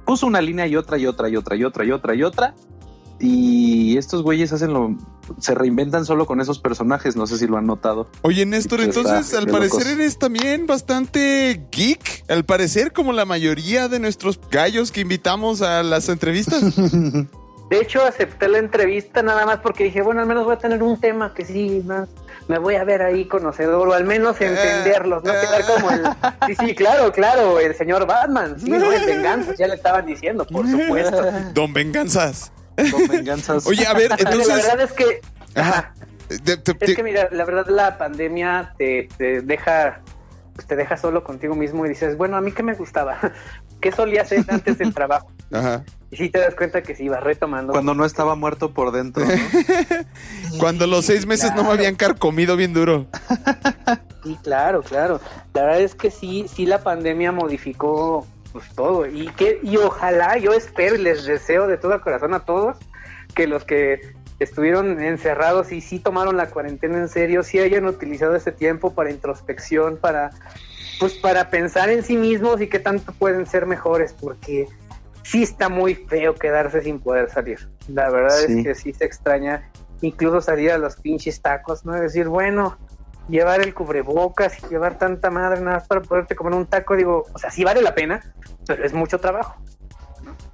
puso 0.06 0.26
una 0.26 0.40
línea 0.40 0.66
y 0.68 0.76
otra 0.76 0.96
y 0.98 1.06
otra 1.06 1.28
y 1.28 1.36
otra 1.36 1.56
y 1.56 1.64
otra 1.64 1.84
y 1.84 1.90
otra 1.90 2.14
y 2.14 2.22
otra. 2.22 2.54
Y 2.54 2.79
estos 3.20 4.22
güeyes 4.22 4.52
hacen 4.52 4.72
lo, 4.72 4.96
se 5.38 5.54
reinventan 5.54 6.04
solo 6.04 6.26
con 6.26 6.40
esos 6.40 6.58
personajes. 6.58 7.16
No 7.16 7.26
sé 7.26 7.38
si 7.38 7.46
lo 7.46 7.56
han 7.56 7.66
notado. 7.66 8.08
Oye, 8.22 8.46
Néstor, 8.46 8.80
está 8.80 9.00
entonces 9.00 9.38
al 9.38 9.46
parecer 9.46 9.80
locos. 9.80 9.92
eres 9.92 10.18
también 10.18 10.66
bastante 10.66 11.66
geek. 11.70 12.24
Al 12.28 12.44
parecer, 12.44 12.92
como 12.92 13.12
la 13.12 13.24
mayoría 13.24 13.88
de 13.88 14.00
nuestros 14.00 14.40
gallos 14.50 14.90
que 14.90 15.00
invitamos 15.02 15.62
a 15.62 15.82
las 15.82 16.08
entrevistas. 16.08 16.62
De 17.70 17.78
hecho, 17.78 18.02
acepté 18.02 18.48
la 18.48 18.58
entrevista 18.58 19.22
nada 19.22 19.46
más 19.46 19.60
porque 19.60 19.84
dije, 19.84 20.02
bueno, 20.02 20.20
al 20.20 20.26
menos 20.26 20.44
voy 20.44 20.54
a 20.54 20.58
tener 20.58 20.82
un 20.82 20.98
tema 20.98 21.32
que 21.34 21.44
sí, 21.44 21.84
más 21.86 22.08
me 22.48 22.58
voy 22.58 22.74
a 22.74 22.82
ver 22.82 23.00
ahí 23.00 23.26
conocedor 23.26 23.86
o 23.88 23.92
al 23.92 24.02
menos 24.02 24.40
entenderlos, 24.40 25.22
no 25.22 25.30
quedar 25.30 25.64
como 25.66 25.90
el... 25.92 26.02
Sí, 26.48 26.54
sí, 26.58 26.74
claro, 26.74 27.12
claro, 27.12 27.60
el 27.60 27.76
señor 27.76 28.08
Batman, 28.08 28.58
sí, 28.58 28.70
no 28.70 28.90
es 28.90 29.06
venganza, 29.06 29.54
ya 29.56 29.68
le 29.68 29.76
estaban 29.76 30.04
diciendo, 30.04 30.44
por 30.44 30.68
supuesto. 30.68 31.22
Don 31.54 31.72
Venganzas. 31.72 32.50
Con 32.90 33.06
venganzas. 33.08 33.66
Oye, 33.66 33.86
a 33.86 33.94
ver, 33.94 34.10
la 34.10 34.16
entonces. 34.16 34.54
verdad 34.54 34.80
es 34.80 34.92
que... 34.92 35.20
Ajá. 35.54 35.94
Es 36.28 36.94
que 36.94 37.02
mira, 37.02 37.28
la 37.32 37.44
verdad 37.44 37.66
la 37.68 37.98
pandemia 37.98 38.72
te, 38.78 39.08
te 39.18 39.40
deja 39.40 40.00
pues 40.60 40.66
te 40.66 40.76
deja 40.76 40.96
solo 40.98 41.24
contigo 41.24 41.54
mismo 41.54 41.86
y 41.86 41.88
dices, 41.88 42.18
bueno, 42.18 42.36
a 42.36 42.42
mí 42.42 42.52
qué 42.52 42.62
me 42.62 42.74
gustaba, 42.74 43.18
qué 43.80 43.92
solía 43.92 44.22
hacer 44.22 44.44
antes 44.48 44.76
del 44.76 44.92
trabajo. 44.92 45.30
Ajá. 45.52 45.84
Y 46.10 46.16
sí 46.16 46.28
te 46.28 46.38
das 46.38 46.54
cuenta 46.54 46.82
que 46.82 46.94
sí 46.94 47.08
vas 47.08 47.22
retomando. 47.22 47.72
cuando 47.72 47.94
no 47.94 48.04
estaba 48.04 48.34
muerto 48.34 48.72
por 48.74 48.92
dentro. 48.92 49.24
¿no? 49.24 49.32
Cuando 50.58 50.86
los 50.86 51.06
seis 51.06 51.24
meses 51.24 51.54
no 51.54 51.62
me 51.62 51.70
habían 51.70 51.94
carcomido 51.94 52.56
bien 52.56 52.74
duro. 52.74 53.06
Sí, 54.24 54.36
claro, 54.42 54.82
claro. 54.82 55.20
La 55.54 55.62
verdad 55.62 55.80
es 55.80 55.94
que 55.94 56.10
sí, 56.10 56.46
sí 56.52 56.66
la 56.66 56.82
pandemia 56.82 57.30
modificó 57.32 58.26
pues 58.52 58.68
todo 58.74 59.06
y 59.06 59.26
que 59.28 59.60
y 59.62 59.76
ojalá, 59.76 60.36
yo 60.38 60.52
espero 60.52 60.96
y 60.96 60.98
les 60.98 61.24
deseo 61.24 61.66
de 61.66 61.76
todo 61.76 62.00
corazón 62.00 62.34
a 62.34 62.40
todos 62.40 62.76
que 63.34 63.46
los 63.46 63.64
que 63.64 64.00
estuvieron 64.40 65.00
encerrados 65.00 65.70
y 65.70 65.80
sí 65.80 65.98
tomaron 65.98 66.36
la 66.36 66.48
cuarentena 66.50 66.98
en 66.98 67.08
serio, 67.08 67.42
sí 67.42 67.58
hayan 67.58 67.84
utilizado 67.86 68.34
ese 68.34 68.52
tiempo 68.52 68.94
para 68.94 69.10
introspección, 69.10 69.98
para 69.98 70.30
pues 70.98 71.14
para 71.14 71.50
pensar 71.50 71.90
en 71.90 72.02
sí 72.02 72.16
mismos 72.16 72.60
y 72.60 72.66
qué 72.68 72.78
tanto 72.78 73.12
pueden 73.12 73.46
ser 73.46 73.66
mejores, 73.66 74.12
porque 74.12 74.66
sí 75.22 75.42
está 75.42 75.68
muy 75.68 75.94
feo 75.94 76.34
quedarse 76.34 76.82
sin 76.82 77.00
poder 77.00 77.30
salir. 77.30 77.58
La 77.88 78.10
verdad 78.10 78.36
Sí. 78.46 78.58
es 78.58 78.64
que 78.64 78.74
sí 78.74 78.92
se 78.92 79.04
extraña 79.04 79.70
incluso 80.02 80.40
salir 80.40 80.72
a 80.72 80.78
los 80.78 80.96
pinches 80.96 81.40
tacos, 81.40 81.84
¿no? 81.84 81.92
Decir, 81.92 82.28
bueno, 82.28 82.78
llevar 83.30 83.60
el 83.60 83.74
cubrebocas 83.74 84.58
y 84.62 84.68
llevar 84.68 84.98
tanta 84.98 85.30
madre 85.30 85.60
nada 85.60 85.78
más 85.78 85.88
para 85.88 86.02
poderte 86.02 86.34
comer 86.34 86.54
un 86.54 86.66
taco, 86.66 86.96
digo, 86.96 87.26
o 87.32 87.38
sea, 87.38 87.50
sí 87.50 87.64
vale 87.64 87.82
la 87.82 87.94
pena, 87.94 88.34
pero 88.66 88.84
es 88.84 88.92
mucho 88.92 89.18
trabajo. 89.18 89.56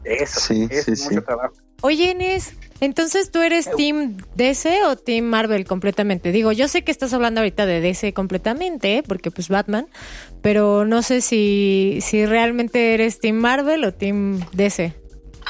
Eso, 0.05 0.39
Sí, 0.41 0.69
es 0.71 0.85
sí, 0.85 0.91
mucho 0.93 1.21
sí. 1.21 1.21
trabajo. 1.27 1.55
Oye, 1.83 2.11
Inés, 2.13 2.55
entonces 2.81 3.31
tú 3.31 3.41
eres 3.41 3.69
Team 3.77 4.19
DC 4.37 4.85
o 4.85 4.97
Team 4.97 5.25
Marvel 5.25 5.67
completamente. 5.67 6.31
Digo, 6.33 6.53
yo 6.53 6.69
sé 6.69 6.85
que 6.85 6.93
estás 6.93 7.13
hablando 7.13 7.41
ahorita 7.41 7.67
de 7.67 7.81
DC 7.81 8.13
completamente, 8.15 9.03
porque 9.07 9.31
pues 9.31 9.49
Batman, 9.49 9.89
pero 10.43 10.85
no 10.85 11.03
sé 11.03 11.21
si, 11.21 11.99
si 12.03 12.25
realmente 12.25 12.95
eres 12.95 13.19
Team 13.19 13.37
Marvel 13.37 13.85
o 13.85 13.93
Team 13.93 14.41
DC. 14.53 14.95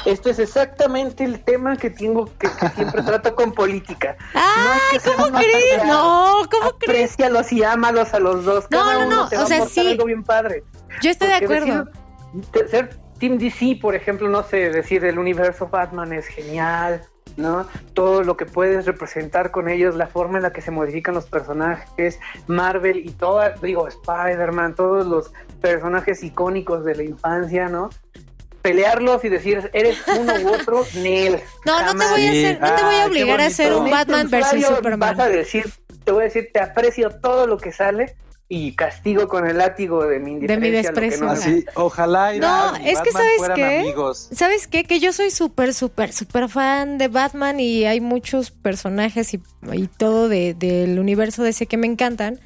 Esto 0.05 0.29
es 0.29 0.39
exactamente 0.39 1.23
el 1.23 1.43
tema 1.43 1.75
que 1.75 1.89
tengo 1.89 2.25
que, 2.37 2.47
que 2.49 2.69
siempre 2.75 3.01
trato 3.03 3.35
con 3.35 3.51
política. 3.51 4.15
No 4.33 4.39
¡Ay, 4.41 4.79
que 4.91 4.99
ser 4.99 5.15
cómo 5.15 5.29
más 5.31 5.43
crees! 5.43 5.85
No, 5.85 6.41
¿cómo 6.51 6.71
crees? 6.79 7.11
Aprécialos 7.13 7.51
y 7.51 7.63
ámalos 7.63 8.13
a 8.13 8.19
los 8.19 8.45
dos. 8.45 8.65
No, 8.69 8.77
Cada 8.79 8.93
no, 8.93 9.07
uno 9.07 9.15
no, 9.23 9.29
te 9.29 9.37
va 9.37 9.43
o 9.43 9.45
sea, 9.47 9.63
a 9.63 9.67
sí. 9.67 9.87
algo 9.91 10.05
bien 10.05 10.23
padre. 10.23 10.63
Yo 11.01 11.09
estoy 11.09 11.27
de 11.27 11.33
acuerdo. 11.35 11.85
decir- 12.45 12.67
ser 12.69 12.99
Team 13.19 13.37
DC, 13.39 13.79
por 13.81 13.95
ejemplo, 13.95 14.29
no 14.29 14.43
sé, 14.43 14.69
decir 14.69 15.03
el 15.03 15.17
universo 15.17 15.67
Batman 15.69 16.13
es 16.13 16.27
genial, 16.27 17.01
¿no? 17.35 17.65
Todo 17.93 18.21
lo 18.23 18.37
que 18.37 18.45
puedes 18.45 18.85
representar 18.85 19.49
con 19.49 19.69
ellos, 19.69 19.95
la 19.95 20.05
forma 20.05 20.37
en 20.37 20.43
la 20.43 20.53
que 20.53 20.61
se 20.61 20.69
modifican 20.69 21.15
los 21.15 21.25
personajes, 21.25 22.19
Marvel 22.45 22.97
y 22.97 23.09
toda, 23.11 23.55
digo, 23.61 23.87
Spider-Man, 23.87 24.75
todos 24.75 25.07
los 25.07 25.31
personajes 25.61 26.21
icónicos 26.23 26.85
de 26.85 26.95
la 26.95 27.03
infancia, 27.03 27.67
¿no? 27.69 27.89
Pelearlos 28.67 29.23
y 29.23 29.29
decir, 29.29 29.69
eres 29.73 29.97
uno 30.19 30.33
u 30.43 30.53
otro, 30.53 30.85
Nel. 30.95 31.39
No, 31.65 31.81
no 31.85 31.91
te 31.97 32.05
voy 32.11 32.25
a 32.25 32.29
hacer, 32.31 32.59
no 32.59 32.75
te 32.75 32.83
voy 32.83 32.95
a 32.95 33.03
Ah, 33.03 33.07
obligar 33.07 33.39
a 33.41 33.43
bonito. 33.49 33.79
un 33.83 33.89
Batman 33.91 34.29
versus 34.29 34.65
Superman. 34.65 34.99
Vas 34.99 35.19
a 35.19 35.29
decir, 35.29 35.65
te 36.03 36.11
voy 36.11 36.21
a 36.21 36.23
decir, 36.25 36.49
te 36.53 36.59
aprecio 36.59 37.09
todo 37.21 37.47
lo 37.47 37.57
que 37.57 37.71
sale 37.71 38.15
y 38.49 38.73
castigo 38.75 39.27
con 39.27 39.45
el 39.47 39.57
látigo 39.57 40.05
de 40.05 40.19
mi 40.19 40.39
De 40.39 40.57
mi 40.57 40.67
indiferencia. 40.67 40.91
lo 40.91 40.95
que 40.95 41.01
desprecio. 41.09 41.25
no 41.25 41.31
Así, 41.31 41.65
ojalá 41.75 42.33
y 42.35 42.39
No, 42.39 42.47
Batman 42.47 42.81
es 42.87 43.01
que 43.01 43.11
¿sabes 43.11 43.41
qué? 43.55 43.79
amigos. 43.79 44.29
¿Sabes 44.33 44.67
qué? 44.67 44.83
Que 44.85 44.99
yo 44.99 45.11
soy 45.13 45.31
súper, 45.31 45.73
súper, 45.73 46.11
súper 46.13 46.47
fan 46.49 46.97
de 46.97 47.07
Batman 47.09 47.59
y 47.59 47.85
hay 47.85 47.99
muchos 48.01 48.51
personajes 48.51 49.33
y, 49.33 49.41
y 49.73 49.87
todo 49.87 50.27
de- 50.29 50.53
del 50.53 50.99
universo 50.99 51.43
de 51.43 51.49
ese 51.49 51.65
que 51.67 51.77
me 51.77 51.87
encantan. 51.87 52.39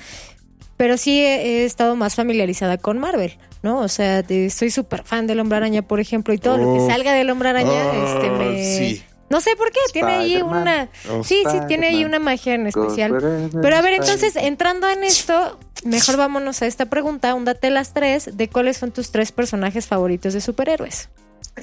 Pero 0.78 0.98
sí 0.98 1.20
he, 1.24 1.62
he 1.62 1.66
estado 1.66 1.96
más 1.96 2.16
familiarizada 2.16 2.78
con 2.80 2.98
Marvel, 2.98 3.38
¿no? 3.62 3.80
O 3.80 3.88
sea, 3.88 4.22
de- 4.24 4.50
soy 4.50 4.72
súper 4.72 5.04
fan 5.04 5.28
del 5.28 5.40
Hombre 5.40 5.58
Araña, 5.58 5.82
por 5.82 6.00
ejemplo, 6.00 6.34
y 6.34 6.38
todo 6.38 6.58
lo 6.58 6.74
que 6.74 6.80
salga 6.92 7.14
del 7.14 7.30
Hombre 7.30 7.50
Araña, 7.50 7.72
Oh, 7.72 8.06
este, 8.16 8.30
me... 8.32 8.64
sí. 8.64 9.04
No 9.30 9.40
sé 9.40 9.56
por 9.56 9.72
qué, 9.72 9.80
tiene 9.94 10.12
ahí 10.12 10.42
una... 10.42 10.90
Oh, 11.10 11.24
Sí, 11.24 11.42
sí, 11.50 11.58
tiene 11.70 11.88
ahí 11.88 12.04
una 12.04 12.20
magia 12.20 12.54
en 12.54 12.68
especial. 12.68 13.50
Pero 13.62 13.76
a 13.78 13.82
ver, 13.82 13.94
entonces, 13.94 14.36
entrando 14.36 14.90
en 14.90 15.06
esto, 15.06 15.58
mejor 15.86 16.18
vámonos 16.18 16.62
a 16.62 16.66
esta 16.66 16.88
pregunta, 16.88 17.34
húndate 17.34 17.70
las 17.70 17.94
tres, 17.94 18.36
de 18.36 18.50
cuáles 18.50 18.76
son 18.78 18.92
tus 18.92 19.10
tres 19.12 19.32
personajes 19.32 19.88
favoritos 19.88 20.34
de 20.34 20.42
superhéroes. 20.42 21.08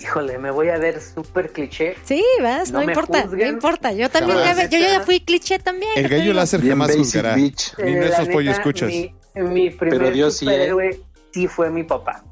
Híjole, 0.01 0.39
me 0.39 0.51
voy 0.51 0.69
a 0.71 0.79
ver 0.79 1.01
súper 1.03 1.51
cliché. 1.51 1.95
Sí, 2.05 2.25
vas, 2.43 2.73
no, 2.73 2.83
importa, 2.83 3.25
no 3.27 3.47
importa. 3.47 3.93
Yo 3.93 4.09
también, 4.11 4.39
ya, 4.39 4.69
yo 4.69 4.79
ya 4.79 5.01
fui 5.01 5.21
cliché 5.21 5.59
también. 5.59 5.91
El 5.97 6.05
¿qué 6.05 6.09
te 6.09 6.19
gallo 6.19 6.33
láser 6.35 6.67
jamás 6.67 6.95
juzgará. 6.97 7.37
Ni 7.37 7.49
Eh, 7.49 8.01
esos 8.07 8.29
la 8.29 8.33
pollo 8.33 8.51
escuchas. 8.51 8.89
Mi, 8.89 9.13
mi 9.35 9.71
primer 9.71 9.99
Pero 9.99 10.11
Dios 10.11 10.37
sí, 10.37 10.47
¿eh? 10.49 11.01
Sí 11.39 11.47
fue 11.49 11.71
mi 11.71 11.85
papá. 11.85 12.23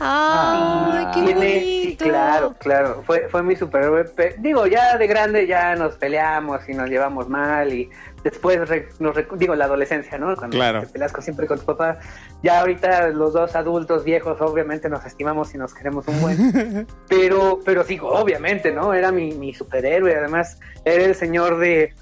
Ay, 0.00 1.06
qué 1.12 1.22
Tiene- 1.22 1.60
sí, 1.60 1.96
claro, 1.98 2.54
claro. 2.58 3.02
Fue, 3.04 3.28
fue 3.28 3.42
mi 3.42 3.56
superhéroe. 3.56 4.04
pe- 4.04 4.36
Digo, 4.38 4.66
ya 4.66 4.96
de 4.96 5.06
grande 5.08 5.46
ya 5.46 5.74
nos 5.74 5.96
peleamos 5.96 6.68
y 6.68 6.72
nos 6.74 6.88
llevamos 6.88 7.28
mal 7.28 7.72
y 7.72 7.90
después, 8.22 8.68
re- 8.68 8.88
nos 9.00 9.16
digo, 9.36 9.56
la 9.56 9.64
adolescencia, 9.64 10.16
¿no? 10.16 10.34
Cuando 10.36 10.56
Claro. 10.56 10.80
te 10.82 10.86
peleas 10.86 11.12
siempre 11.20 11.46
con 11.48 11.58
tu 11.58 11.64
papá. 11.66 11.98
Ya 12.44 12.60
ahorita 12.60 13.08
los 13.08 13.32
dos 13.32 13.56
adultos 13.56 14.04
viejos 14.04 14.40
obviamente 14.40 14.88
nos 14.88 15.04
estimamos 15.04 15.52
y 15.54 15.58
nos 15.58 15.74
queremos 15.74 16.06
un 16.06 16.20
buen. 16.20 16.86
pero, 17.08 17.58
pero 17.64 17.82
sí, 17.82 17.98
obviamente, 18.00 18.70
¿no? 18.72 18.94
Era 18.94 19.10
mi, 19.10 19.32
mi 19.32 19.52
superhéroe. 19.52 20.16
Además, 20.16 20.60
era 20.84 21.02
el 21.04 21.16
señor 21.16 21.58
de 21.58 21.92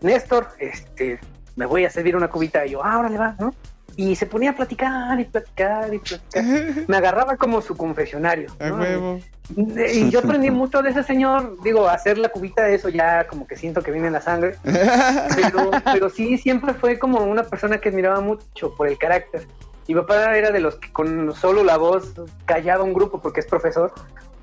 Néstor, 0.00 0.48
este, 0.58 1.20
me 1.54 1.66
voy 1.66 1.84
a 1.84 1.90
servir 1.90 2.16
una 2.16 2.28
cubita 2.28 2.66
y 2.66 2.70
yo, 2.70 2.84
ah, 2.84 2.98
órale 2.98 3.16
va, 3.16 3.36
¿no? 3.38 3.54
Y 3.96 4.16
se 4.16 4.26
ponía 4.26 4.50
a 4.50 4.56
platicar 4.56 5.18
y 5.20 5.24
platicar 5.24 5.92
y 5.92 5.98
platicar. 5.98 6.44
Me 6.88 6.96
agarraba 6.96 7.36
como 7.36 7.60
su 7.60 7.76
confesionario. 7.76 8.50
A 8.58 8.68
¿no? 8.68 8.76
huevo. 8.76 9.20
Y 9.56 10.10
yo 10.10 10.20
aprendí 10.20 10.50
mucho 10.50 10.82
de 10.82 10.90
ese 10.90 11.02
señor. 11.02 11.56
Digo, 11.62 11.86
hacer 11.88 12.18
la 12.18 12.28
cubita, 12.28 12.68
eso 12.68 12.88
ya 12.88 13.26
como 13.26 13.46
que 13.46 13.56
siento 13.56 13.82
que 13.82 13.90
viene 13.90 14.06
en 14.06 14.14
la 14.14 14.20
sangre. 14.20 14.56
Pero, 14.62 15.70
pero 15.92 16.10
sí, 16.10 16.38
siempre 16.38 16.74
fue 16.74 16.98
como 16.98 17.18
una 17.24 17.44
persona 17.44 17.78
que 17.78 17.90
admiraba 17.90 18.20
mucho 18.20 18.74
por 18.74 18.88
el 18.88 18.98
carácter. 18.98 19.46
Mi 19.86 19.94
papá 19.94 20.34
era 20.36 20.50
de 20.50 20.60
los 20.60 20.76
que 20.76 20.90
con 20.90 21.34
solo 21.34 21.62
la 21.62 21.76
voz 21.76 22.14
callaba 22.46 22.84
un 22.84 22.94
grupo 22.94 23.20
porque 23.20 23.40
es 23.40 23.46
profesor. 23.46 23.92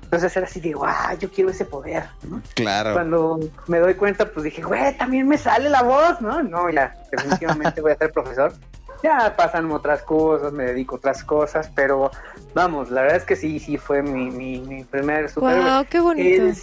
Entonces 0.04 0.36
era 0.36 0.46
así, 0.46 0.60
digo, 0.60 0.84
ah, 0.86 1.14
yo 1.18 1.30
quiero 1.30 1.50
ese 1.50 1.64
poder. 1.64 2.04
¿no? 2.28 2.42
Claro. 2.54 2.92
Cuando 2.92 3.40
me 3.66 3.78
doy 3.78 3.94
cuenta, 3.94 4.26
pues 4.30 4.44
dije, 4.44 4.62
güey, 4.62 4.96
también 4.98 5.26
me 5.26 5.38
sale 5.38 5.70
la 5.70 5.82
voz, 5.82 6.20
¿no? 6.20 6.42
No, 6.42 6.68
ya, 6.70 6.94
definitivamente 7.10 7.80
voy 7.80 7.92
a 7.92 7.96
ser 7.96 8.12
profesor. 8.12 8.52
Ya 9.02 9.34
pasan 9.36 9.70
otras 9.72 10.02
cosas, 10.02 10.52
me 10.52 10.64
dedico 10.64 10.94
a 10.94 10.98
otras 10.98 11.24
cosas, 11.24 11.70
pero 11.74 12.10
vamos, 12.54 12.90
la 12.90 13.02
verdad 13.02 13.16
es 13.18 13.24
que 13.24 13.36
sí, 13.36 13.58
sí 13.58 13.76
fue 13.76 14.02
mi, 14.02 14.30
mi, 14.30 14.60
mi 14.60 14.84
primer 14.84 15.28
superhéroe. 15.28 15.70
Wow, 15.70 15.86
qué 15.90 16.00
bonito. 16.00 16.42
El, 16.44 16.54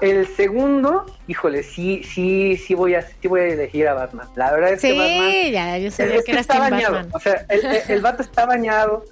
el 0.00 0.26
segundo, 0.28 1.04
híjole, 1.26 1.62
sí, 1.62 2.02
sí, 2.04 2.56
sí 2.56 2.74
voy 2.74 2.94
a, 2.94 3.02
sí 3.02 3.28
voy 3.28 3.40
a 3.40 3.46
elegir 3.48 3.88
a 3.88 3.94
Batman. 3.94 4.28
La 4.36 4.52
verdad 4.52 4.72
es 4.72 4.80
que 4.80 4.92
Batman 4.96 5.30
Sí, 5.30 5.50
ya, 5.50 5.78
yo 5.78 5.88
es 5.88 5.94
sabía 5.94 6.18
que 6.18 6.22
que 6.24 6.32
eras 6.32 6.42
está 6.42 6.58
bañado. 6.58 6.94
Batman. 6.94 7.12
O 7.14 7.20
sea, 7.20 7.46
el, 7.48 7.64
el, 7.66 7.82
el 7.88 8.00
vato 8.00 8.22
está 8.22 8.46
bañado. 8.46 9.04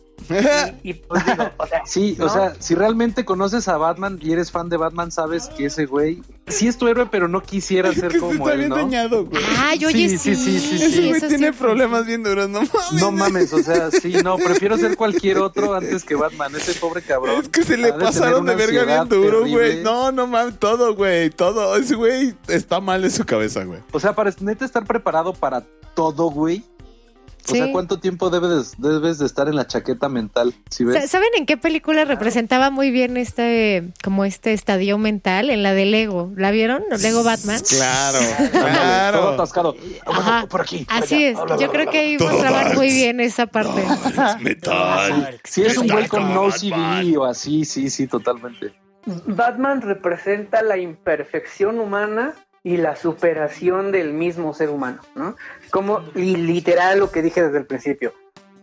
Y, 0.82 0.90
y, 0.90 0.94
pues 0.94 1.24
digo, 1.24 1.50
o 1.56 1.66
sea, 1.66 1.82
Sí, 1.86 2.16
o 2.20 2.28
sea, 2.28 2.54
si 2.58 2.74
realmente 2.74 3.24
conoces 3.24 3.68
a 3.68 3.76
Batman 3.76 4.18
y 4.20 4.32
eres 4.32 4.50
fan 4.50 4.68
de 4.68 4.76
Batman, 4.76 5.12
sabes 5.12 5.48
que 5.56 5.66
ese 5.66 5.86
güey 5.86 6.22
sí 6.48 6.66
es 6.68 6.78
tu 6.78 6.88
héroe, 6.88 7.06
pero 7.10 7.28
no 7.28 7.42
quisiera 7.42 7.92
ser 7.92 8.12
que 8.12 8.18
como 8.18 8.32
está 8.32 8.52
él, 8.54 8.58
bien 8.58 8.70
¿no? 8.70 8.76
dañado, 8.76 9.24
güey. 9.26 9.42
Ay, 9.58 9.84
oye, 9.84 10.08
Sí, 10.08 10.18
sí, 10.18 10.34
sí, 10.36 10.58
sí, 10.60 10.78
sí, 10.78 10.84
Ese 10.84 11.08
güey 11.08 11.20
tiene 11.28 11.52
sí. 11.52 11.58
problemas 11.58 12.06
bien 12.06 12.22
duros, 12.22 12.48
no 12.48 12.60
mames. 12.60 12.92
No 13.00 13.12
mames, 13.12 13.52
o 13.52 13.62
sea, 13.62 13.90
sí, 13.90 14.14
no, 14.24 14.36
prefiero 14.36 14.76
ser 14.78 14.96
cualquier 14.96 15.38
otro 15.38 15.74
antes 15.74 16.02
que 16.04 16.14
Batman, 16.14 16.54
ese 16.56 16.74
pobre 16.74 17.02
cabrón. 17.02 17.40
Es 17.42 17.48
que 17.48 17.62
se 17.62 17.76
le 17.76 17.92
de 17.92 17.98
pasaron 17.98 18.46
de 18.46 18.54
verga 18.56 18.84
bien 18.84 19.08
duro, 19.08 19.40
terrible. 19.42 19.52
güey. 19.52 19.82
No, 19.84 20.10
no 20.12 20.26
mames, 20.26 20.58
todo, 20.58 20.94
güey, 20.96 21.30
todo. 21.30 21.76
Ese 21.76 21.94
güey 21.94 22.34
está 22.48 22.80
mal 22.80 23.04
en 23.04 23.10
su 23.10 23.24
cabeza, 23.24 23.64
güey. 23.64 23.80
O 23.92 24.00
sea, 24.00 24.14
para 24.14 24.32
neta 24.40 24.64
estar 24.64 24.84
preparado 24.84 25.32
para 25.34 25.62
todo, 25.94 26.30
güey. 26.30 26.64
O 27.48 27.52
Sí. 27.52 27.58
sea, 27.58 27.70
¿cuánto 27.72 27.98
tiempo 28.00 28.28
debes, 28.30 28.74
debes 28.78 29.18
de 29.18 29.26
estar 29.26 29.48
en 29.48 29.54
la 29.56 29.66
chaqueta 29.66 30.08
mental? 30.08 30.52
Si 30.70 30.84
ves? 30.84 31.08
¿Saben 31.10 31.28
en 31.36 31.46
qué 31.46 31.56
película 31.56 32.04
representaba 32.04 32.70
muy 32.70 32.90
bien 32.90 33.16
este, 33.16 33.84
como 34.02 34.24
este 34.24 34.52
estadio 34.52 34.98
mental? 34.98 35.50
En 35.50 35.62
la 35.62 35.72
de 35.74 35.86
Lego. 35.86 36.32
¿La 36.36 36.50
vieron? 36.50 36.82
¿Lego 37.00 37.22
Batman? 37.22 37.60
Claro, 37.68 38.18
Todo 38.52 38.60
claro. 38.62 39.28
atascado. 39.30 39.76
Ajá. 40.06 40.46
Por 40.48 40.62
aquí. 40.62 40.84
por 40.84 40.94
Así 41.04 41.26
allá. 41.26 41.28
es. 41.54 41.60
Yo 41.60 41.70
creo 41.70 41.90
que 41.90 41.98
ahí 41.98 42.16
Todo 42.16 42.30
mostraban 42.32 42.62
darks. 42.64 42.76
muy 42.76 42.88
bien 42.92 43.20
esa 43.20 43.46
parte. 43.46 43.80
Es 43.82 44.40
metal. 44.42 45.40
Si 45.44 45.62
es 45.62 45.76
un 45.78 45.88
güey 45.88 46.08
con 46.08 46.22
no 46.34 46.48
Batman. 46.48 47.02
CD 47.04 47.16
o 47.16 47.24
así, 47.24 47.64
sí, 47.64 47.90
sí, 47.90 48.06
totalmente. 48.06 48.72
Batman 49.26 49.82
representa 49.82 50.62
la 50.62 50.78
imperfección 50.78 51.78
humana 51.78 52.34
y 52.64 52.76
la 52.78 52.96
superación 52.96 53.92
del 53.92 54.12
mismo 54.12 54.52
ser 54.52 54.70
humano, 54.70 55.00
¿no? 55.14 55.36
Como 55.76 56.00
y 56.14 56.36
literal 56.36 56.98
lo 57.00 57.10
que 57.10 57.20
dije 57.20 57.42
desde 57.42 57.58
el 57.58 57.66
principio. 57.66 58.14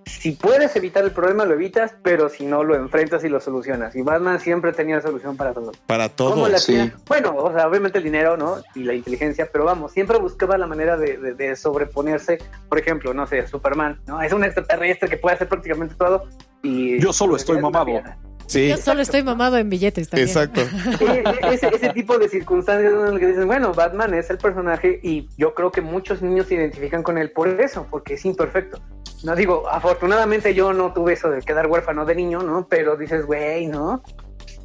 Si 0.06 0.32
puedes 0.32 0.76
evitar 0.76 1.04
el 1.04 1.12
problema, 1.12 1.46
lo 1.46 1.54
evitas, 1.54 1.94
pero 2.02 2.28
si 2.28 2.44
no, 2.46 2.64
lo 2.64 2.76
enfrentas 2.76 3.24
y 3.24 3.30
lo 3.30 3.40
solucionas. 3.40 3.96
Y 3.96 4.02
Batman 4.02 4.40
siempre 4.40 4.74
tenía 4.74 5.00
solución 5.00 5.38
para 5.38 5.54
todo. 5.54 5.72
Para 5.86 6.10
¿Cómo 6.10 6.32
todo. 6.36 6.48
la 6.50 6.58
sí. 6.58 6.92
Bueno, 7.08 7.36
o 7.38 7.54
sea, 7.54 7.68
obviamente 7.68 8.00
el 8.00 8.04
dinero, 8.04 8.36
¿no? 8.36 8.58
Y 8.74 8.84
la 8.84 8.96
inteligencia, 8.96 9.48
pero 9.54 9.64
vamos, 9.64 9.92
siempre 9.92 10.18
buscaba 10.18 10.58
la 10.58 10.66
manera 10.66 10.98
de, 10.98 11.18
de- 11.18 11.36
de 11.36 11.56
sobreponerse. 11.56 12.40
Por 12.68 12.80
ejemplo, 12.80 13.14
no 13.14 13.28
sé, 13.28 13.46
Superman, 13.48 14.02
¿no? 14.08 14.20
Es 14.24 14.34
un 14.34 14.44
extraterrestre 14.44 15.08
que 15.08 15.18
puede 15.18 15.36
hacer 15.36 15.48
prácticamente 15.48 15.94
todo. 15.96 16.24
Y 16.64 17.00
Yo 17.00 17.14
solo 17.14 17.36
estoy 17.36 17.58
es 17.58 17.64
una 17.64 17.70
mamado. 17.70 18.02
Sí, 18.48 18.68
Yo 18.70 18.78
solo 18.78 19.02
estoy 19.02 19.24
mamado 19.24 19.58
en 19.58 19.70
billetes 19.70 20.10
también. 20.10 20.28
exacto. 20.28 20.62
Ese, 21.52 21.68
ese 21.74 21.90
tipo 21.90 22.18
de 22.18 22.30
circunstancias 22.30 22.92
en 22.94 23.00
las 23.12 23.20
que 23.20 23.28
dicen, 23.28 23.48
bueno, 23.48 23.74
Batman 23.74 24.14
es 24.14 24.30
el 24.30 24.38
personaje 24.38 25.00
y 25.02 25.28
yo 25.38 25.54
creo 25.54 25.72
que 25.72 25.82
muchos 25.82 26.22
niños 26.22 26.48
se 26.48 26.56
identifican 26.56 27.04
con 27.04 27.18
él 27.18 27.32
por 27.32 27.48
eso, 27.62 27.88
porque 27.90 28.16
es 28.16 28.26
imperfecto. 28.26 28.80
No 29.24 29.36
digo, 29.36 29.68
afortunadamente 29.70 30.54
yo 30.54 30.74
no 30.74 30.94
tuve 30.94 31.14
eso 31.14 31.30
de 31.30 31.42
quedar 31.42 31.68
huérfano 31.68 32.06
de 32.06 32.16
niño, 32.16 32.44
¿no? 32.44 32.68
Pero 32.68 32.98
dices, 32.98 33.26
güey, 33.26 33.68
¿no? 33.68 34.04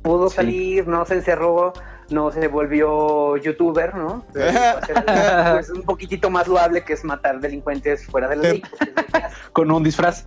Pudo 0.03 0.29
Sí. 0.29 0.37
salir, 0.37 0.89
no 0.89 1.05
se 1.07 1.15
encerró, 1.15 1.73
no 2.11 2.31
se 2.33 2.49
volvió 2.49 3.37
youtuber, 3.37 3.95
¿no? 3.95 4.27
Es 5.61 5.71
un 5.71 5.83
poquitito 5.83 6.31
más 6.31 6.49
loable 6.49 6.83
que 6.85 6.93
es 6.95 7.05
matar 7.05 7.41
delincuentes 7.41 8.05
fuera 8.07 8.29
de 8.29 8.37
la 8.37 8.43
ley. 8.43 8.63
Con 9.53 9.71
un 9.71 9.83
disfraz. 9.85 10.27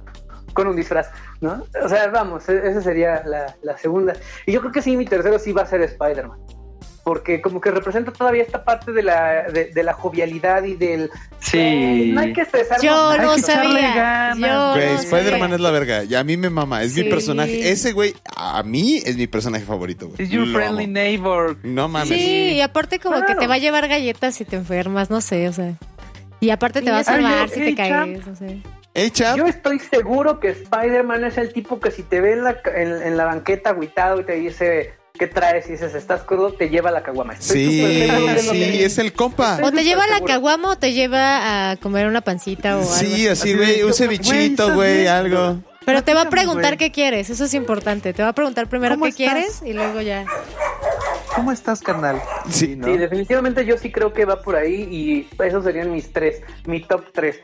Con 0.53 0.67
un 0.67 0.75
disfraz, 0.75 1.07
¿no? 1.39 1.63
O 1.83 1.89
sea, 1.89 2.07
vamos, 2.07 2.47
e- 2.49 2.67
esa 2.67 2.81
sería 2.81 3.23
la, 3.25 3.55
la 3.63 3.77
segunda. 3.77 4.13
Y 4.45 4.51
yo 4.51 4.59
creo 4.61 4.71
que 4.71 4.81
sí, 4.81 4.95
mi 4.97 5.05
tercero 5.05 5.39
sí 5.39 5.51
va 5.51 5.63
a 5.63 5.65
ser 5.65 5.81
Spider-Man. 5.81 6.37
porque 7.03 7.41
como 7.41 7.59
que 7.59 7.71
representa 7.71 8.11
todavía 8.11 8.43
esta 8.43 8.63
parte 8.63 8.91
de 8.91 9.01
la, 9.01 9.43
de, 9.51 9.71
de 9.73 9.83
la 9.83 9.93
jovialidad 9.93 10.63
y 10.63 10.75
del... 10.75 11.09
Sí. 11.39 11.57
Eh, 11.57 12.11
no 12.13 12.21
hay 12.21 12.31
que 12.31 12.41
estresarnos. 12.41 12.83
Yo 12.83 13.17
no 13.17 13.37
sabía. 13.39 14.33
Yo 14.37 14.73
Güey, 14.73 14.93
no 14.93 14.99
Spider-Man 14.99 15.53
es 15.53 15.59
la 15.61 15.71
verga. 15.71 16.03
Y 16.03 16.13
a 16.13 16.23
mí 16.23 16.37
me 16.37 16.51
mama. 16.51 16.83
Es 16.83 16.95
mi 16.95 17.05
personaje. 17.05 17.71
Ese 17.71 17.93
güey, 17.93 18.13
a 18.37 18.61
mí 18.61 18.97
es 19.03 19.17
mi 19.17 19.25
personaje 19.25 19.65
favorito, 19.65 20.09
güey. 20.09 20.21
It's 20.21 20.29
your 20.31 20.45
Lo 20.47 20.53
friendly 20.59 20.83
amo. 20.83 20.93
neighbor. 20.93 21.57
No 21.63 21.87
mames. 21.87 22.09
Sí, 22.09 22.51
y 22.53 22.61
aparte 22.61 22.99
como 22.99 23.15
Claro. 23.17 23.33
que 23.33 23.39
te 23.39 23.47
va 23.47 23.55
a 23.55 23.57
llevar 23.57 23.87
galletas 23.87 24.35
si 24.35 24.45
te 24.45 24.55
enfermas, 24.57 25.09
no 25.09 25.21
sé, 25.21 25.47
o 25.49 25.53
sea. 25.53 25.73
Y 26.39 26.51
aparte 26.51 26.83
te 26.83 26.91
va 26.91 26.99
a 26.99 27.03
salvar 27.03 27.49
si 27.49 27.61
hey, 27.61 27.73
te 27.73 27.75
caes, 27.75 28.27
no 28.27 28.35
sé. 28.35 28.61
Yo 28.93 29.45
estoy 29.47 29.79
seguro 29.79 30.39
que 30.39 30.49
Spider-Man 30.49 31.23
es 31.23 31.37
el 31.37 31.53
tipo 31.53 31.79
que 31.79 31.91
si 31.91 32.03
te 32.03 32.19
ve 32.19 32.33
en 32.33 32.43
la, 32.43 32.57
en, 32.75 33.01
en 33.01 33.17
la 33.17 33.25
banqueta 33.25 33.69
agüitado 33.69 34.19
y 34.19 34.25
te 34.25 34.33
dice, 34.33 34.93
¿qué 35.17 35.27
traes? 35.27 35.67
Y 35.69 35.73
dices, 35.73 35.95
¿estás 35.95 36.23
crudo? 36.23 36.51
Te 36.53 36.69
lleva 36.69 36.91
la 36.91 37.01
caguama. 37.01 37.33
Estoy 37.33 37.63
Sí, 37.65 37.81
sí, 38.41 38.51
que- 38.51 38.85
es 38.85 38.97
el 38.97 39.13
compa. 39.13 39.53
Estoy 39.55 39.67
O 39.69 39.71
te 39.71 39.83
lleva 39.85 40.03
a 40.03 40.07
la 40.07 40.19
caguama 40.21 40.71
o 40.71 40.75
te 40.77 40.91
lleva 40.91 41.71
a 41.71 41.77
comer 41.77 42.07
una 42.07 42.19
pancita 42.21 42.75
o 42.77 42.81
algo. 42.81 42.93
Sí, 42.93 43.27
así. 43.29 43.55
güey. 43.55 43.81
Un 43.83 43.93
cevichito, 43.93 44.73
güey, 44.73 45.07
algo. 45.07 45.59
Pero 45.85 46.03
te 46.03 46.13
va 46.13 46.23
a 46.23 46.29
preguntar 46.29 46.77
qué 46.77 46.91
quieres, 46.91 47.29
eso 47.29 47.45
es 47.45 47.53
importante. 47.53 48.13
Te 48.13 48.21
va 48.21 48.29
a 48.29 48.33
preguntar 48.33 48.67
primero 48.67 48.95
¿Cómo 48.95 49.05
qué 49.05 49.09
estás? 49.11 49.25
quieres 49.33 49.61
y 49.65 49.73
luego 49.73 50.01
ya. 50.01 50.25
¿Cómo 51.33 51.51
estás, 51.53 51.79
carnal? 51.79 52.21
Sí, 52.49 52.75
¿no? 52.75 52.87
Sí, 52.87 52.97
definitivamente 52.97 53.65
yo 53.65 53.77
sí 53.77 53.89
creo 53.89 54.11
que 54.13 54.25
va 54.25 54.41
por 54.41 54.57
ahí 54.57 54.87
y 54.91 55.29
esos 55.43 55.63
serían 55.63 55.91
mis 55.91 56.11
tres, 56.11 56.41
mi 56.65 56.81
top 56.81 57.05
tres. 57.13 57.39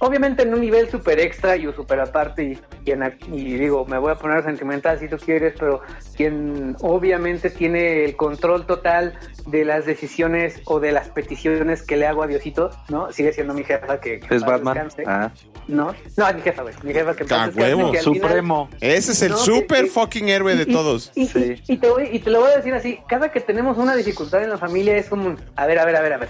Obviamente 0.00 0.42
en 0.42 0.54
un 0.54 0.60
nivel 0.60 0.88
súper 0.90 1.18
extra 1.18 1.56
y 1.56 1.64
súper 1.72 1.98
aparte 2.00 2.42
y, 2.44 2.58
quien 2.84 3.00
ac- 3.00 3.18
y 3.32 3.54
digo, 3.54 3.84
me 3.86 3.98
voy 3.98 4.12
a 4.12 4.14
poner 4.14 4.44
sentimental 4.44 4.98
si 5.00 5.08
tú 5.08 5.16
quieres, 5.16 5.54
pero 5.58 5.80
quien 6.16 6.76
obviamente 6.80 7.50
tiene 7.50 8.04
el 8.04 8.14
control 8.16 8.64
total 8.66 9.14
de 9.46 9.64
las 9.64 9.86
decisiones 9.86 10.60
o 10.66 10.78
de 10.78 10.92
las 10.92 11.08
peticiones 11.08 11.82
que 11.82 11.96
le 11.96 12.06
hago 12.06 12.22
a 12.22 12.26
Diosito, 12.28 12.70
¿no? 12.88 13.10
Sigue 13.12 13.32
siendo 13.32 13.54
mi 13.54 13.64
jefa 13.64 13.98
que... 14.00 14.20
que 14.20 14.36
¿Es 14.36 14.42
en 14.42 14.48
Batman? 14.48 14.88
Ah, 15.06 15.30
No, 15.66 15.92
no, 16.16 16.28
es 16.28 16.34
mi 16.36 16.42
jefa, 16.42 16.62
güey. 16.62 16.74
Mi 16.84 16.92
jefa 16.92 17.14
que 17.16 17.24
en 17.24 17.32
A 17.32 17.46
descanse, 17.46 17.60
huevo, 17.60 17.92
que 17.92 17.98
final- 17.98 18.14
supremo. 18.28 18.68
Ese 18.80 19.12
es 19.12 19.22
el 19.22 19.30
No, 19.32 19.36
super 19.38 19.84
que- 19.84 19.90
fucking 19.90 20.28
héroe 20.28 20.54
de 20.54 20.62
y- 20.62 20.72
todos. 20.72 21.10
Y, 21.16 21.22
y- 21.22 21.26
Sí. 21.26 21.62
y 21.66 21.76
te 21.78 21.88
voy, 21.88 22.08
y 22.12 22.18
te 22.20 22.30
lo 22.30 22.40
voy 22.40 22.52
a 22.52 22.56
decir 22.56 22.72
así, 22.74 23.00
cada 23.08 23.32
que 23.32 23.40
tenemos 23.40 23.76
una 23.78 23.96
dificultad 23.96 24.44
en 24.44 24.50
la 24.50 24.58
familia 24.58 24.96
es 24.96 25.08
como, 25.08 25.26
un, 25.26 25.38
a 25.56 25.66
ver, 25.66 25.78
a 25.80 25.84
ver, 25.84 25.96
a 25.96 26.00
ver, 26.02 26.12
a 26.12 26.18
ver, 26.18 26.28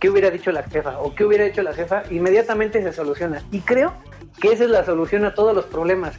¿qué 0.00 0.10
hubiera 0.10 0.30
dicho 0.30 0.50
la 0.52 0.62
jefa? 0.62 0.98
¿O 1.00 1.14
qué 1.14 1.24
hubiera 1.24 1.44
hecho 1.44 1.62
la 1.62 1.72
jefa? 1.74 2.02
Inmediatamente 2.10 2.82
se 2.82 2.92
soluciona. 2.94 3.42
Y 3.50 3.60
creo 3.60 3.92
que 4.40 4.52
esa 4.52 4.64
es 4.64 4.70
la 4.70 4.84
solución 4.84 5.24
a 5.24 5.34
todos 5.34 5.54
los 5.54 5.66
problemas, 5.66 6.14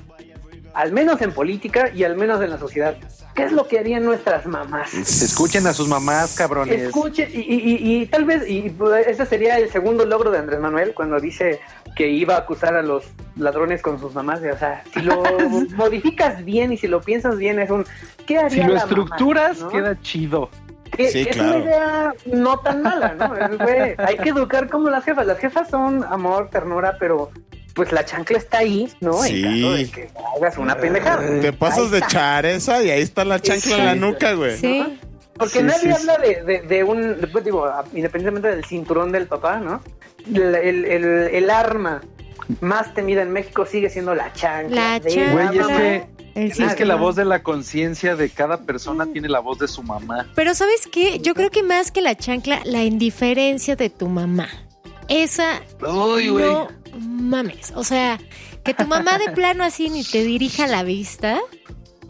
al 0.74 0.92
menos 0.92 1.22
en 1.22 1.32
política 1.32 1.90
y 1.94 2.04
al 2.04 2.16
menos 2.16 2.42
en 2.42 2.50
la 2.52 2.58
sociedad. 2.60 2.96
¿Qué 3.34 3.44
es 3.44 3.52
lo 3.52 3.68
que 3.68 3.80
harían 3.80 4.06
nuestras 4.06 4.46
mamás? 4.46 4.94
Escuchen 4.94 5.68
a 5.68 5.74
sus 5.74 5.90
mamás, 5.90 6.36
cabrones. 6.36 6.84
Escuche, 6.84 7.28
y, 7.34 7.40
y- 7.42 7.76
y- 7.76 8.02
y 8.02 8.06
tal 8.06 8.24
vez, 8.24 8.48
y 8.48 8.70
pues, 8.70 9.06
ese 9.08 9.26
sería 9.26 9.58
el 9.58 9.70
segundo 9.70 10.06
logro 10.06 10.32
de 10.32 10.38
Andrés 10.38 10.62
Manuel 10.62 10.94
cuando 10.94 11.20
dice 11.20 11.60
que 11.98 12.08
iba 12.08 12.36
a 12.36 12.40
acusar 12.40 12.76
a 12.76 12.82
los 12.82 13.04
ladrones 13.36 13.82
con 13.82 14.00
sus 14.00 14.14
mamás. 14.14 14.40
O 14.40 14.58
sea, 14.58 14.84
si 14.94 15.02
lo 15.02 15.22
modificas 15.76 16.46
bien 16.46 16.72
y 16.72 16.78
si 16.78 16.88
lo 16.88 17.02
piensas 17.02 17.38
bien, 17.38 17.60
es 17.60 17.70
un. 17.70 17.86
¿Qué 18.26 18.38
haría 18.38 18.50
Si 18.50 18.58
lo 18.62 18.68
la 18.74 18.80
mamá, 18.80 18.84
estructuras, 18.86 19.60
no? 19.62 19.68
queda 19.70 20.02
chido. 20.02 20.50
Que- 20.96 21.10
Sí, 21.12 21.24
que 21.24 21.30
es 21.32 21.36
claro. 21.36 21.56
una 21.58 21.66
idea 21.66 22.14
no 22.26 22.60
tan 22.60 22.82
mala, 22.84 23.14
¿no? 23.14 23.36
Es, 23.36 23.58
güey, 23.58 23.96
hay 23.98 24.18
que 24.18 24.30
educar 24.30 24.70
como 24.70 24.90
las 24.90 25.04
jefas. 25.04 25.26
Las 25.26 25.40
jefas 25.40 25.70
son 25.70 26.04
amor, 26.04 26.50
ternura, 26.50 26.96
pero 27.00 27.32
pues 27.74 27.92
la 27.92 28.06
chancla 28.06 28.38
está 28.38 28.60
ahí, 28.60 28.90
¿no? 29.02 29.14
Sí. 29.24 29.44
En 29.44 29.62
caso 29.62 29.74
de 29.76 29.92
que 29.92 30.10
hagas 30.38 30.58
una 30.58 30.78
pendejada. 30.78 31.22
Te 31.42 31.52
pasas 31.54 31.92
de 31.92 32.02
esa 32.46 32.82
y 32.84 32.90
ahí 32.90 33.02
está 33.02 33.26
la 33.26 33.40
chancla 33.42 33.76
en 33.78 33.86
la 33.86 33.94
Sí. 33.94 34.00
nuca, 34.00 34.34
güey. 34.34 34.58
Sí. 34.58 35.00
Porque 35.38 35.60
Sí, 35.60 35.64
nadie 35.64 35.80
sí, 35.80 35.92
habla 35.92 36.18
de, 36.26 36.44
de, 36.44 36.62
de 36.62 36.84
un, 36.86 37.20
después 37.20 37.44
digo, 37.44 37.66
a- 37.66 37.84
independientemente 37.94 38.48
del 38.56 38.64
cinturón 38.64 39.12
del 39.12 39.28
papá, 39.28 39.58
¿no? 39.58 39.82
El, 40.34 40.56
el, 40.56 40.86
el- 40.86 41.04
el 41.36 41.50
arma 41.50 42.02
más 42.62 42.94
temida 42.94 43.22
en 43.22 43.32
México 43.32 43.66
sigue 43.66 43.90
siendo 43.90 44.16
la 44.16 44.32
chancla. 44.34 44.76
La 44.76 45.00
de 45.00 45.10
chancla. 45.12 45.34
Güey, 45.34 46.06
es 46.36 46.58
que, 46.58 46.64
es 46.66 46.76
que 46.76 46.86
la 46.86 46.96
voz 46.96 47.16
de 47.16 47.26
la 47.26 47.42
conciencia 47.44 48.16
de 48.16 48.30
cada 48.30 48.62
persona 48.62 49.06
tiene 49.06 49.30
la 49.30 49.40
voz 49.40 49.60
de 49.60 49.68
su 49.68 49.82
mamá. 49.84 50.28
Pero 50.36 50.54
¿sabes 50.54 50.88
qué? 50.92 51.20
Yo 51.20 51.34
creo 51.34 51.50
que 51.50 51.64
más 51.64 51.92
que 51.92 52.02
la 52.02 52.16
chancla, 52.16 52.62
la 52.66 52.84
indiferencia 52.84 53.76
de 53.76 53.90
tu 53.90 54.10
mamá. 54.10 54.50
Esa 55.08 55.62
Uy, 55.82 56.30
güey. 56.30 56.46
no 56.46 56.68
mames. 57.00 57.72
O 57.76 57.84
sea, 57.84 58.20
que 58.64 58.74
tu 58.74 58.86
mamá 58.86 59.18
de 59.18 59.32
plano 59.32 59.64
así 59.64 59.90
ni 59.90 60.04
te 60.04 60.24
dirija 60.24 60.68
la 60.68 60.84
vista. 60.84 61.40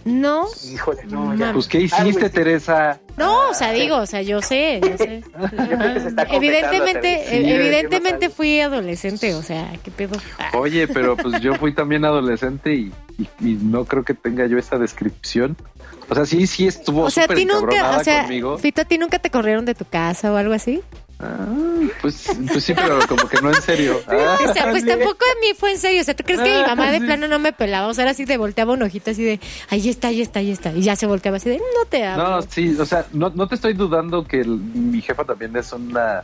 No, 0.05 0.45
Híjole, 0.71 1.03
no, 1.05 1.35
ya. 1.35 1.51
Pues, 1.51 1.67
¿qué 1.67 1.79
Algo 1.91 2.09
hiciste. 2.09 2.29
Teresa? 2.29 2.99
no, 3.17 3.49
o 3.49 3.53
sea, 3.55 3.71
digo, 3.71 3.97
o 3.97 4.05
sea, 4.05 4.21
yo 4.21 4.39
sé, 4.41 4.79
yo 4.81 4.95
sé. 4.97 5.23
Evidentemente. 6.31 7.25
Sí, 7.27 7.35
evidentemente 7.51 8.29
fui 8.29 8.59
adolescente, 8.59 9.33
o 9.33 9.41
sea, 9.41 9.71
qué 9.83 9.91
pedo. 9.91 10.15
Ah, 10.37 10.51
Oye, 10.57 10.87
pero 10.87 11.17
pues 11.17 11.41
yo 11.41 11.55
fui 11.55 11.73
también 11.73 12.05
adolescente 12.05 12.73
y, 12.75 12.91
y- 13.17 13.29
y 13.41 13.53
no 13.61 13.85
creo 13.85 14.03
que 14.03 14.13
tenga 14.13 14.45
yo 14.47 14.57
esta 14.57 14.77
descripción. 14.77 15.57
O 16.07 16.13
sea, 16.13 16.25
sí, 16.25 16.45
sí 16.45 16.67
estuvo 16.67 17.05
O 17.05 17.09
sea, 17.09 17.23
a 17.23 17.25
súper 17.25 17.37
ti 17.37 17.45
nunca, 17.45 17.97
o 17.97 18.03
sea, 18.03 18.21
conmigo. 18.23 18.57
Fito, 18.59 18.81
a 18.81 18.85
ti 18.85 18.97
nunca 18.99 19.17
te 19.17 19.31
corrieron 19.31 19.65
de 19.65 19.73
tu 19.73 19.85
casa 19.85 20.31
o 20.31 20.35
algo 20.35 20.53
así. 20.53 20.81
Ah, 21.19 21.47
pues, 22.01 22.29
pues 22.51 22.63
sí, 22.63 22.73
pero 22.73 22.99
como 23.07 23.27
que 23.29 23.41
no 23.41 23.49
en 23.49 23.61
serio. 23.61 24.01
Ah, 24.07 24.37
O 24.49 24.53
sea, 24.53 24.69
pues 24.69 24.85
tampoco 24.85 25.19
a 25.25 25.39
mí 25.41 25.53
fue 25.57 25.71
en 25.71 25.77
serio. 25.77 26.01
O 26.01 26.03
sea, 26.03 26.15
¿tú 26.15 26.23
crees 26.25 26.41
que 26.41 26.49
mi 26.53 26.61
mamá 26.63 26.91
de 26.91 26.99
plano 27.01 27.27
no 27.27 27.39
me 27.39 27.53
pelaba? 27.53 27.87
O 27.87 27.93
sea, 27.93 28.03
era 28.03 28.11
así 28.11 28.25
de 28.25 28.37
volteaba 28.37 28.73
un 28.73 28.81
ojito 28.83 29.11
así 29.11 29.23
de, 29.23 29.39
ahí 29.69 29.87
está, 29.89 30.09
ahí 30.09 30.21
está, 30.21 30.39
ahí 30.39 30.51
está. 30.51 30.71
Y 30.73 30.81
ya 30.81 30.95
se 30.95 31.07
volteaba 31.07 31.37
así 31.37 31.49
de, 31.49 31.57
no 31.57 31.85
te 31.89 32.05
hablo. 32.05 32.29
no, 32.29 32.41
sí, 32.41 32.75
o 32.79 32.85
sea, 32.85 33.05
no, 33.13 33.29
no 33.29 33.47
te 33.47 33.55
estoy 33.55 33.73
dudando 33.73 34.25
que 34.25 34.41
el- 34.41 34.57
mi 34.59 35.01
jefa 35.01 35.23
también 35.23 35.55
es 35.55 35.71
una 35.71 36.23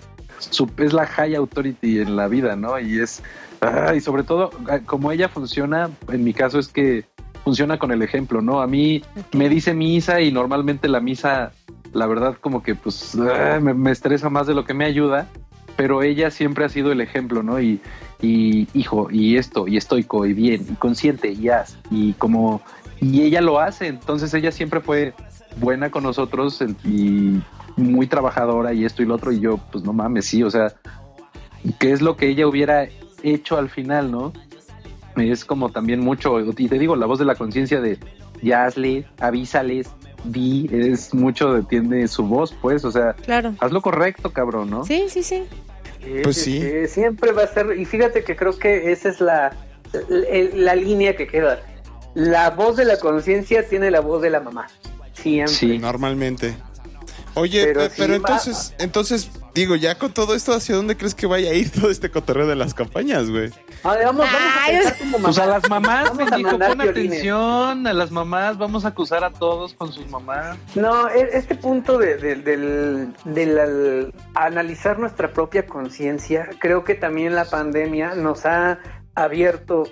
es 0.78 0.94
la 0.94 1.06
high 1.06 1.36
authority 1.36 2.00
en 2.00 2.16
la 2.16 2.28
vida, 2.28 2.56
¿no? 2.56 2.80
Y 2.80 3.00
es 3.00 3.22
ah, 3.62 3.94
y 3.96 4.02
sobre 4.02 4.24
todo 4.24 4.50
ah, 4.70 4.80
como 4.86 5.12
ella 5.12 5.30
funciona, 5.30 5.90
en 6.12 6.24
mi 6.24 6.34
caso 6.34 6.58
es 6.60 6.68
que 6.68 7.06
funciona 7.44 7.78
con 7.78 7.92
el 7.92 8.02
ejemplo, 8.02 8.42
¿no? 8.42 8.62
A 8.62 8.68
mí 8.68 9.04
me 9.34 9.50
dice 9.50 9.74
misa 9.74 10.20
y 10.22 10.32
normalmente 10.32 10.88
la 10.88 11.00
misa, 11.00 11.52
la 11.94 12.08
verdad, 12.08 12.38
como 12.40 12.64
que 12.64 12.76
pues 12.76 13.16
ah, 13.16 13.60
me, 13.62 13.92
estresa 13.92 14.30
más 14.30 14.48
de 14.48 14.54
lo 14.54 14.66
que 14.66 14.74
me 14.74 14.86
ayuda, 14.86 15.28
pero 15.76 16.04
ella 16.04 16.32
siempre 16.32 16.66
ha 16.66 16.70
sido 16.70 16.92
el 16.92 17.02
ejemplo, 17.02 17.44
¿no? 17.44 17.60
Y, 17.60 17.82
y 18.22 18.68
hijo, 18.74 19.10
y 19.12 19.38
esto, 19.38 19.68
y 19.68 19.78
estoico, 19.78 20.26
y 20.26 20.34
bien, 20.34 20.66
y 20.70 20.76
consciente, 20.76 21.32
y 21.32 21.50
haz, 21.50 21.78
y 21.90 22.14
como, 22.14 22.62
y 23.00 23.22
ella 23.22 23.42
lo 23.42 23.60
hace, 23.60 23.88
entonces 23.88 24.34
ella 24.34 24.52
siempre 24.52 24.80
fue 24.80 25.14
buena 25.58 25.90
con 25.90 26.04
nosotros 26.04 26.64
y 26.86 27.42
muy 27.76 28.08
trabajadora 28.08 28.74
y 28.74 28.86
esto 28.86 29.02
y 29.02 29.06
lo 29.06 29.16
otro, 29.16 29.32
y 29.32 29.40
yo, 29.40 29.58
pues 29.72 29.84
no 29.84 29.94
mames, 29.94 30.26
sí, 30.26 30.44
o 30.44 30.52
sea, 30.52 30.74
¿qué 31.80 31.92
es 31.92 32.02
lo 32.02 32.16
que 32.16 32.28
ella 32.28 32.48
hubiera 32.48 32.88
hecho 33.24 33.58
al 33.58 33.70
final, 33.70 34.12
no? 34.12 34.34
Es 35.18 35.44
como 35.44 35.70
también 35.70 36.00
mucho, 36.00 36.40
y 36.40 36.68
te 36.68 36.80
digo, 36.80 36.96
la 36.96 37.06
voz 37.06 37.20
de 37.20 37.26
la 37.26 37.36
conciencia 37.36 37.82
de 37.82 38.00
ya 38.42 38.66
hazle, 38.66 39.06
avísales, 39.20 39.90
di, 40.24 40.70
es 40.72 41.14
mucho 41.14 41.54
de 41.54 41.64
tiene 41.64 42.08
su 42.08 42.24
voz, 42.24 42.54
pues, 42.62 42.84
o 42.86 42.92
sea, 42.92 43.14
Claro. 43.14 43.56
haz 43.60 43.72
lo 43.72 43.82
correcto, 43.82 44.32
cabrón, 44.32 44.70
¿no? 44.70 44.84
Sí, 44.84 45.06
sí, 45.10 45.24
sí. 45.24 45.44
Pues 46.24 46.38
sí. 46.42 46.64
siempre 46.88 47.32
va 47.32 47.44
a 47.44 47.48
ser, 47.48 47.78
y 47.80 47.86
fíjate 47.86 48.24
que 48.24 48.36
creo 48.36 48.58
que 48.58 48.92
esa 48.92 49.10
es 49.10 49.22
la, 49.22 49.56
la, 50.10 50.30
la 50.54 50.76
línea 50.76 51.16
que 51.16 51.28
queda. 51.28 51.62
La 52.16 52.50
voz 52.50 52.76
de 52.78 52.86
la 52.86 52.98
conciencia 52.98 53.68
tiene 53.68 53.92
la 53.92 54.00
voz 54.00 54.22
de 54.22 54.30
la 54.32 54.40
mamá. 54.40 54.68
Siempre. 55.14 55.54
Sí. 55.54 55.78
Normalmente. 55.78 56.56
Oye, 57.36 57.66
Pero 57.68 57.90
sí 57.90 58.02
entonces, 58.04 58.74
entonces, 58.80 59.32
digo, 59.54 59.76
ya 59.76 59.98
con 59.98 60.12
todo 60.14 60.36
esto, 60.36 60.54
¿hacia 60.54 60.76
dónde 60.76 60.98
crees 60.98 61.16
que 61.16 61.28
vaya 61.28 61.52
a 61.52 61.54
ir 61.54 61.70
todo 61.70 61.90
este 61.90 62.10
cotorreo 62.10 62.48
de 62.48 62.56
las 62.56 62.74
campañas, 62.74 63.30
güey? 63.30 63.52
A 63.84 63.96
ver, 63.96 64.06
vamos, 64.06 64.26
vamos 64.26 64.52
a 64.58 64.64
Ay, 64.64 64.76
pensar 64.78 64.98
como 65.00 65.18
Pues 65.20 65.40
a 65.40 65.46
las 65.48 65.70
mamás, 65.70 66.10
Vamos 66.18 66.30
pon 66.30 66.60
violines. 66.78 66.90
atención, 66.90 67.88
a 67.88 67.94
las 67.94 68.12
mamás, 68.12 68.58
vamos 68.58 68.86
a 68.86 68.90
acusar 68.90 69.24
a 69.24 69.32
todos 69.32 69.74
con 69.74 69.92
sus 69.92 70.08
mamás. 70.10 70.58
No, 70.76 71.08
e- 71.10 71.30
este 71.34 71.56
punto 71.56 71.98
de, 71.98 72.18
de- 72.18 72.36
del, 72.36 73.14
del 73.26 73.58
al- 73.60 74.14
analizar 74.36 75.00
nuestra 75.00 75.32
propia 75.34 75.66
conciencia, 75.66 76.48
creo 76.60 76.84
que 76.84 76.94
también 76.96 77.34
la 77.34 77.46
pandemia 77.46 78.14
nos 78.14 78.46
ha 78.46 78.78
abierto 79.16 79.84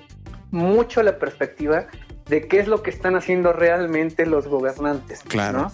mucho 0.52 1.02
la 1.04 1.18
perspectiva 1.18 1.86
de 2.28 2.48
qué 2.48 2.60
es 2.60 2.68
lo 2.68 2.84
que 2.84 2.92
están 2.92 3.16
haciendo 3.16 3.54
realmente 3.54 4.26
los 4.28 4.48
gobernantes. 4.48 5.22
Claro. 5.24 5.62
¿no? 5.62 5.72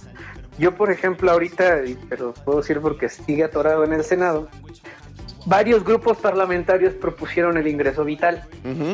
Yo, 0.57 0.75
por 0.75 0.89
ejemplo, 0.89 1.31
ahorita, 1.31 1.79
pero 2.07 2.33
puedo 2.33 2.59
decir 2.61 2.79
porque 2.79 3.09
sigue 3.09 3.43
atorado 3.43 3.83
en 3.83 3.91
el 3.91 4.05
Senado, 4.05 4.47
varios 5.45 5.83
grupos 5.83 6.17
parlamentarios 6.17 6.93
propusieron 6.93 7.57
el 7.57 7.67
ingreso 7.67 8.03
vital. 8.03 8.43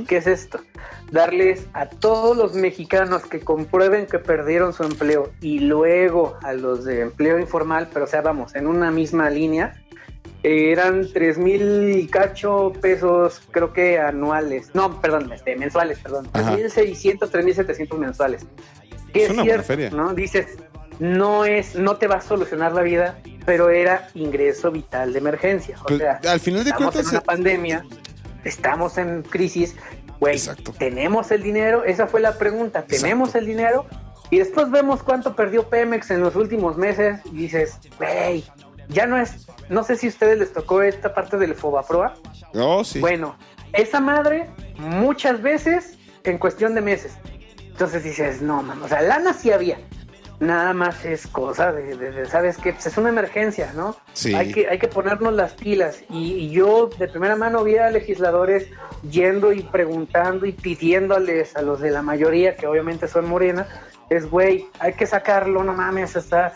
¿Qué 0.08 0.18
es 0.18 0.28
esto? 0.28 0.60
Darles 1.12 1.68
a 1.74 1.88
todos 1.88 2.38
los 2.38 2.54
mexicanos 2.54 3.26
que 3.26 3.40
comprueben 3.40 4.06
que 4.06 4.20
perdieron 4.20 4.74
su 4.74 4.84
empleo 4.84 5.32
y 5.42 5.60
luego 5.60 6.38
a 6.44 6.54
los 6.54 6.86
de 6.86 7.02
empleo 7.02 7.40
informal, 7.40 7.90
pero 7.92 8.06
o 8.06 8.08
sea, 8.08 8.22
vamos, 8.22 8.56
en 8.56 8.68
una 8.68 8.92
misma 8.92 9.30
línea, 9.30 9.82
eh, 10.44 10.72
eran 10.72 11.08
tres 11.14 11.38
mil 11.38 11.96
y 11.96 12.08
cacho 12.08 12.74
pesos, 12.82 13.42
creo 13.52 13.74
que 13.74 14.00
anuales. 14.00 14.74
No, 14.74 15.00
perdón, 15.02 15.32
este, 15.32 15.56
mensuales, 15.56 16.00
perdón. 16.00 16.28
Ajá. 16.34 16.56
3.600, 16.56 17.30
3.700 17.30 17.98
mensuales. 17.98 18.46
Que 19.14 19.26
Es 19.26 19.30
es, 19.30 19.32
una 19.32 19.44
buena 19.44 19.64
cierto. 19.64 20.14
Dices, 20.14 20.58
no 21.02 21.46
es, 21.46 21.74
no 21.74 21.98
te 21.98 22.06
va 22.06 22.18
a 22.18 22.22
solucionar 22.22 22.74
la 22.74 22.84
vida, 22.84 23.18
pero 23.44 23.72
era 23.72 24.08
ingreso 24.14 24.70
vital 24.72 25.14
de 25.14 25.18
emergencia. 25.20 25.76
O 25.82 25.86
Pues, 25.86 25.98
sea, 26.00 26.20
al 26.32 26.40
final 26.40 26.64
de 26.64 26.70
estamos 26.70 26.94
cuentas, 26.94 27.06
en 27.08 27.18
una 27.18 27.20
eh, 27.20 27.26
pandemia, 27.26 27.86
estamos 28.44 29.00
en 29.00 29.24
crisis, 29.24 29.76
güey, 30.20 30.36
Exacto. 30.36 30.74
tenemos 30.78 31.32
el 31.32 31.42
dinero, 31.42 31.84
esa 31.86 32.06
fue 32.06 32.22
la 32.22 32.38
pregunta, 32.38 32.84
tenemos 32.84 33.34
el 33.34 33.48
dinero, 33.48 33.88
y 34.30 34.38
después 34.38 34.70
vemos 34.70 35.02
cuánto 35.02 35.36
perdió 35.36 35.68
Pemex 35.70 36.12
en 36.12 36.22
los 36.22 36.36
últimos 36.36 36.78
meses, 36.78 37.20
y 37.26 37.36
dices, 37.38 37.80
güey, 37.98 38.44
ya 38.88 39.08
no 39.08 39.18
es, 39.18 39.48
no 39.70 39.84
sé 39.84 39.96
si 39.96 40.06
a 40.06 40.10
ustedes 40.10 40.38
les 40.38 40.54
tocó 40.54 40.84
esta 40.84 41.16
parte 41.16 41.36
del 41.38 41.56
Fobaproa, 41.56 42.14
Oh, 42.54 42.84
sí. 42.84 43.00
bueno, 43.00 43.36
esa 43.74 44.00
madre 44.00 44.52
muchas 44.78 45.42
veces 45.42 45.98
en 46.26 46.38
cuestión 46.38 46.76
de 46.76 46.82
meses. 46.82 47.14
Entonces 47.72 48.04
dices, 48.04 48.42
no, 48.44 48.62
man, 48.62 48.80
o 48.84 48.88
sea, 48.88 49.02
lana 49.02 49.34
sí 49.34 49.50
había. 49.52 49.80
Nada 50.42 50.74
más 50.74 51.06
es 51.06 51.28
cosa 51.28 51.72
de, 51.72 51.96
de- 51.96 52.12
de, 52.12 52.26
¿sabes 52.26 52.58
qué? 52.58 52.74
Pues 52.74 52.88
es 52.88 52.98
una 52.98 53.10
emergencia, 53.10 53.72
¿no? 53.76 53.96
Sí. 54.14 54.34
Hay 54.36 54.52
que, 54.52 54.68
hay 54.68 54.80
que 54.80 54.88
ponernos 54.90 55.34
las 55.34 55.54
pilas. 55.54 56.04
Y, 56.10 56.34
y 56.34 56.50
yo 56.50 56.90
de 56.98 57.08
primera 57.08 57.36
mano 57.36 57.64
vi 57.64 57.78
a 57.78 57.90
legisladores 57.92 58.68
yendo 59.10 59.54
y 59.54 59.62
preguntando 59.62 60.46
y 60.48 60.52
pidiéndoles 60.52 61.56
a 61.56 61.62
los 61.62 61.80
de 61.80 61.92
la 61.92 62.02
mayoría, 62.02 62.56
que 62.56 62.66
obviamente 62.68 63.08
son 63.08 63.30
morena, 63.30 63.68
es, 64.10 64.30
güey, 64.30 64.66
hay 64.80 64.94
que 64.94 65.06
sacarlo, 65.06 65.64
no 65.64 65.74
mames, 65.74 66.16
está... 66.16 66.54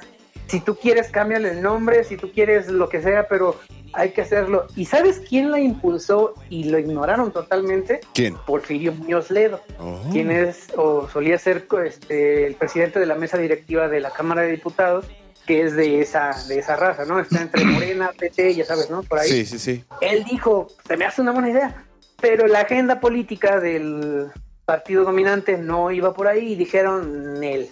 Si 0.48 0.60
tú 0.60 0.76
quieres, 0.76 1.10
cámbiale 1.10 1.52
el 1.52 1.62
nombre, 1.62 2.04
si 2.04 2.18
tú 2.18 2.32
quieres 2.32 2.68
lo 2.70 2.88
que 2.90 3.02
sea, 3.02 3.28
pero 3.28 3.60
hay 3.94 4.12
que 4.12 4.22
hacerlo. 4.22 4.68
¿Y 4.76 4.86
sabes 4.86 5.22
quién 5.28 5.52
la 5.52 5.60
impulsó 5.60 6.34
y 6.50 6.66
lo 6.66 6.78
ignoraron 6.78 7.32
totalmente? 7.32 8.02
¿Quién? 8.14 8.36
Porfirio 8.46 8.92
Muñoz 8.94 9.32
Ledo, 9.32 9.62
Oh. 9.80 10.02
quien 10.12 10.32
es 10.32 10.68
o 10.76 11.08
solía 11.10 11.38
ser 11.40 11.66
este, 11.86 12.46
el 12.48 12.56
presidente 12.56 13.00
de 13.00 13.06
la 13.06 13.16
mesa 13.16 13.38
directiva 13.38 13.88
de 13.88 14.02
la 14.02 14.12
Cámara 14.12 14.42
de 14.44 14.52
Diputados, 14.52 15.06
que 15.48 15.62
es 15.64 15.76
de 15.76 16.02
esa, 16.02 16.32
de 16.48 16.60
esa 16.60 16.76
raza, 16.76 17.06
¿no? 17.06 17.20
Está 17.20 17.42
entre 17.42 17.64
Morena, 17.66 18.12
PT, 18.18 18.54
ya 18.56 18.66
sabes, 18.66 18.90
¿no? 18.90 19.04
Por 19.04 19.20
ahí. 19.20 19.30
Sí, 19.30 19.46
sí, 19.46 19.60
sí. 19.60 19.84
Él 20.02 20.24
dijo, 20.26 20.68
se 20.88 20.98
me 20.98 21.06
hace 21.06 21.22
una 21.22 21.32
buena 21.32 21.50
idea, 21.50 21.86
pero 22.20 22.48
la 22.48 22.62
agenda 22.62 23.00
política 23.00 23.60
del 23.60 24.28
partido 24.66 25.04
dominante 25.04 25.58
no 25.58 25.92
iba 25.92 26.14
por 26.14 26.28
ahí 26.28 26.54
y 26.54 26.56
dijeron 26.56 27.44
él. 27.44 27.70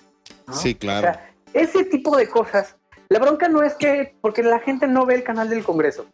Sí, 0.52 0.76
claro. 0.76 1.10
O 1.10 1.14
sea, 1.14 1.33
ese 1.54 1.84
tipo 1.86 2.16
de 2.18 2.28
cosas. 2.28 2.76
La 3.10 3.20
bronca 3.20 3.48
no 3.50 3.62
es 3.64 3.74
que, 3.76 4.16
porque 4.22 4.44
la 4.44 4.60
gente 4.60 4.88
no 4.88 5.06
ve 5.06 5.16
el 5.16 5.24
canal 5.24 5.50
del 5.50 5.64
Congreso. 5.64 6.06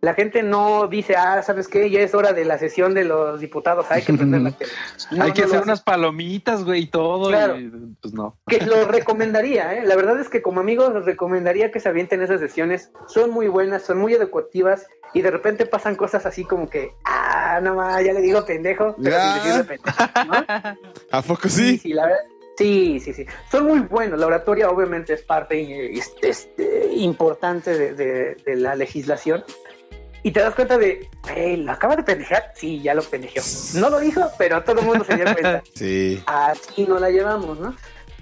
La 0.00 0.12
gente 0.12 0.42
no 0.42 0.86
dice, 0.86 1.16
ah, 1.16 1.42
¿sabes 1.42 1.66
qué? 1.66 1.88
Ya 1.88 2.00
es 2.00 2.14
hora 2.14 2.34
de 2.34 2.44
la 2.44 2.58
sesión 2.58 2.92
de 2.92 3.04
los 3.04 3.40
diputados, 3.40 3.86
hay 3.88 4.02
que 4.02 4.12
prender 4.18 4.42
la 4.42 4.50
tele. 4.50 4.70
No, 5.12 5.24
Hay 5.24 5.32
que 5.32 5.40
no 5.42 5.46
hacer 5.46 5.58
hace. 5.60 5.64
unas 5.68 5.80
palomitas, 5.82 6.62
güey, 6.64 6.82
y 6.82 6.86
todo. 6.88 7.28
Claro. 7.28 7.58
Y, 7.58 7.70
pues 8.02 8.12
no. 8.12 8.36
Que 8.46 8.58
lo 8.66 8.84
recomendaría, 8.88 9.74
¿eh? 9.78 9.86
La 9.86 9.96
verdad 9.96 10.20
es 10.20 10.28
que 10.28 10.42
como 10.42 10.60
amigos 10.60 10.92
los 10.92 11.06
recomendaría 11.06 11.70
que 11.70 11.80
se 11.80 11.88
avienten 11.88 12.20
esas 12.20 12.40
sesiones. 12.40 12.90
Son 13.06 13.30
muy 13.30 13.48
buenas, 13.48 13.82
son 13.82 13.98
muy 13.98 14.12
educativas 14.12 14.86
y 15.14 15.22
de 15.22 15.30
repente 15.30 15.64
pasan 15.64 15.94
cosas 15.96 16.26
así 16.26 16.44
como 16.44 16.68
que, 16.68 16.90
ah, 17.06 17.60
no 17.62 17.76
más, 17.76 18.04
ya 18.04 18.12
le 18.12 18.20
digo 18.20 18.44
pendejo, 18.44 18.96
pero 19.02 19.16
Ya. 19.16 19.40
sin 19.42 19.64
pendejo, 19.64 19.96
¿no? 20.26 20.34
¿A 21.18 21.22
poco 21.22 21.48
Sí, 21.48 21.70
sí? 21.70 21.78
sí, 21.78 21.92
la 21.94 22.06
verdad. 22.06 22.20
Sí, 22.56 23.00
sí, 23.00 23.12
sí. 23.12 23.26
Son 23.50 23.66
muy 23.66 23.80
buenos. 23.80 24.18
La 24.20 24.26
oratoria 24.26 24.70
obviamente 24.70 25.12
es 25.14 25.22
parte 25.22 25.60
eh, 25.60 25.92
es- 25.98 26.14
es, 26.22 26.48
eh, 26.58 26.90
importante 26.96 27.76
de, 27.76 27.94
de- 27.94 28.34
de 28.44 28.56
la 28.56 28.74
legislación. 28.76 29.44
Y 30.22 30.30
te 30.30 30.40
das 30.40 30.54
cuenta 30.54 30.78
de, 30.78 31.08
hey, 31.34 31.56
¿lo 31.58 31.72
acaba 31.72 31.96
de 31.96 32.02
pendejar? 32.02 32.52
Sí, 32.54 32.80
ya 32.80 32.94
lo 32.94 33.02
pendejeó. 33.02 33.42
No 33.74 33.90
lo 33.90 33.98
dijo, 34.00 34.22
pero 34.38 34.62
todo 34.64 34.80
el 34.80 34.86
mundo 34.86 35.04
se 35.04 35.16
dio 35.16 35.24
cuenta. 35.24 35.62
Sí. 35.74 36.22
Así 36.26 36.84
no 36.86 36.98
la 36.98 37.10
llevamos, 37.10 37.58
¿no? 37.58 37.76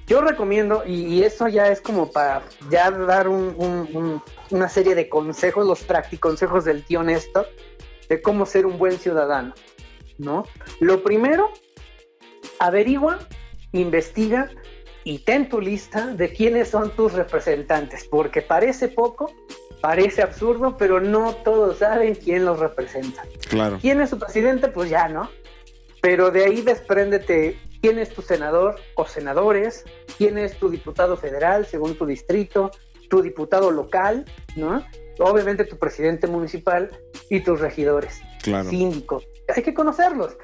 Yo 0.09 0.20
recomiendo, 0.20 0.83
y, 0.85 1.05
y 1.05 1.22
eso 1.22 1.47
ya 1.47 1.68
es 1.68 1.80
como 1.80 2.11
para 2.11 2.43
ya 2.70 2.91
dar 2.91 3.28
un- 3.28 3.55
un- 3.57 3.89
un- 3.97 4.22
una 4.51 4.68
serie 4.68 4.97
de 4.97 5.09
consejos, 5.09 5.64
los 5.64 5.87
consejos 6.18 6.64
del 6.64 6.83
tío 6.85 7.05
Néstor, 7.05 7.47
de 8.09 8.20
cómo 8.20 8.47
ser 8.47 8.66
un 8.66 8.78
buen 8.78 8.99
ciudadano, 8.99 9.55
¿no? 10.18 10.45
Lo 10.80 11.05
primero, 11.05 11.51
averigua, 12.59 13.20
investiga 13.73 14.51
y 15.05 15.20
ten 15.20 15.49
tu 15.49 15.61
lista 15.61 16.07
de 16.09 16.33
quiénes 16.33 16.68
son 16.68 16.91
tus 16.91 17.12
representantes, 17.12 18.05
porque 18.05 18.43
parece 18.43 18.89
poco, 18.89 19.33
parece 19.81 20.23
absurdo, 20.23 20.77
pero 20.77 21.01
no 21.01 21.35
todos 21.37 21.79
saben 21.79 22.14
quién 22.14 22.45
los 22.45 22.61
representa. 22.61 23.25
Claro. 23.49 23.79
¿Quién 23.81 24.01
es 24.01 24.11
su 24.11 24.18
presidente? 24.18 24.68
Pues 24.68 24.91
ya, 24.91 25.09
¿no? 25.09 25.29
Pero 26.01 26.31
de 26.31 26.45
ahí 26.45 26.62
despréndete 26.62 27.59
quién 27.81 27.99
es 27.99 28.11
tu 28.11 28.23
senador 28.23 28.77
o 28.95 29.07
senadores, 29.07 29.85
quién 30.16 30.39
es 30.39 30.57
tu 30.57 30.70
diputado 30.70 31.16
federal 31.16 31.66
según 31.66 31.97
tu 31.97 32.07
distrito, 32.07 32.70
tu 33.11 33.23
diputado 33.23 33.70
local, 33.70 34.25
¿no? 34.57 34.85
Obviamente 35.18 35.64
tu 35.64 35.77
presidente 35.77 36.27
municipal 36.27 36.91
y 37.29 37.41
tus 37.41 37.61
regidores, 37.61 38.23
Claro. 38.43 38.70
Hay 39.55 39.62
que 39.62 39.74
conocerlos. 39.74 40.36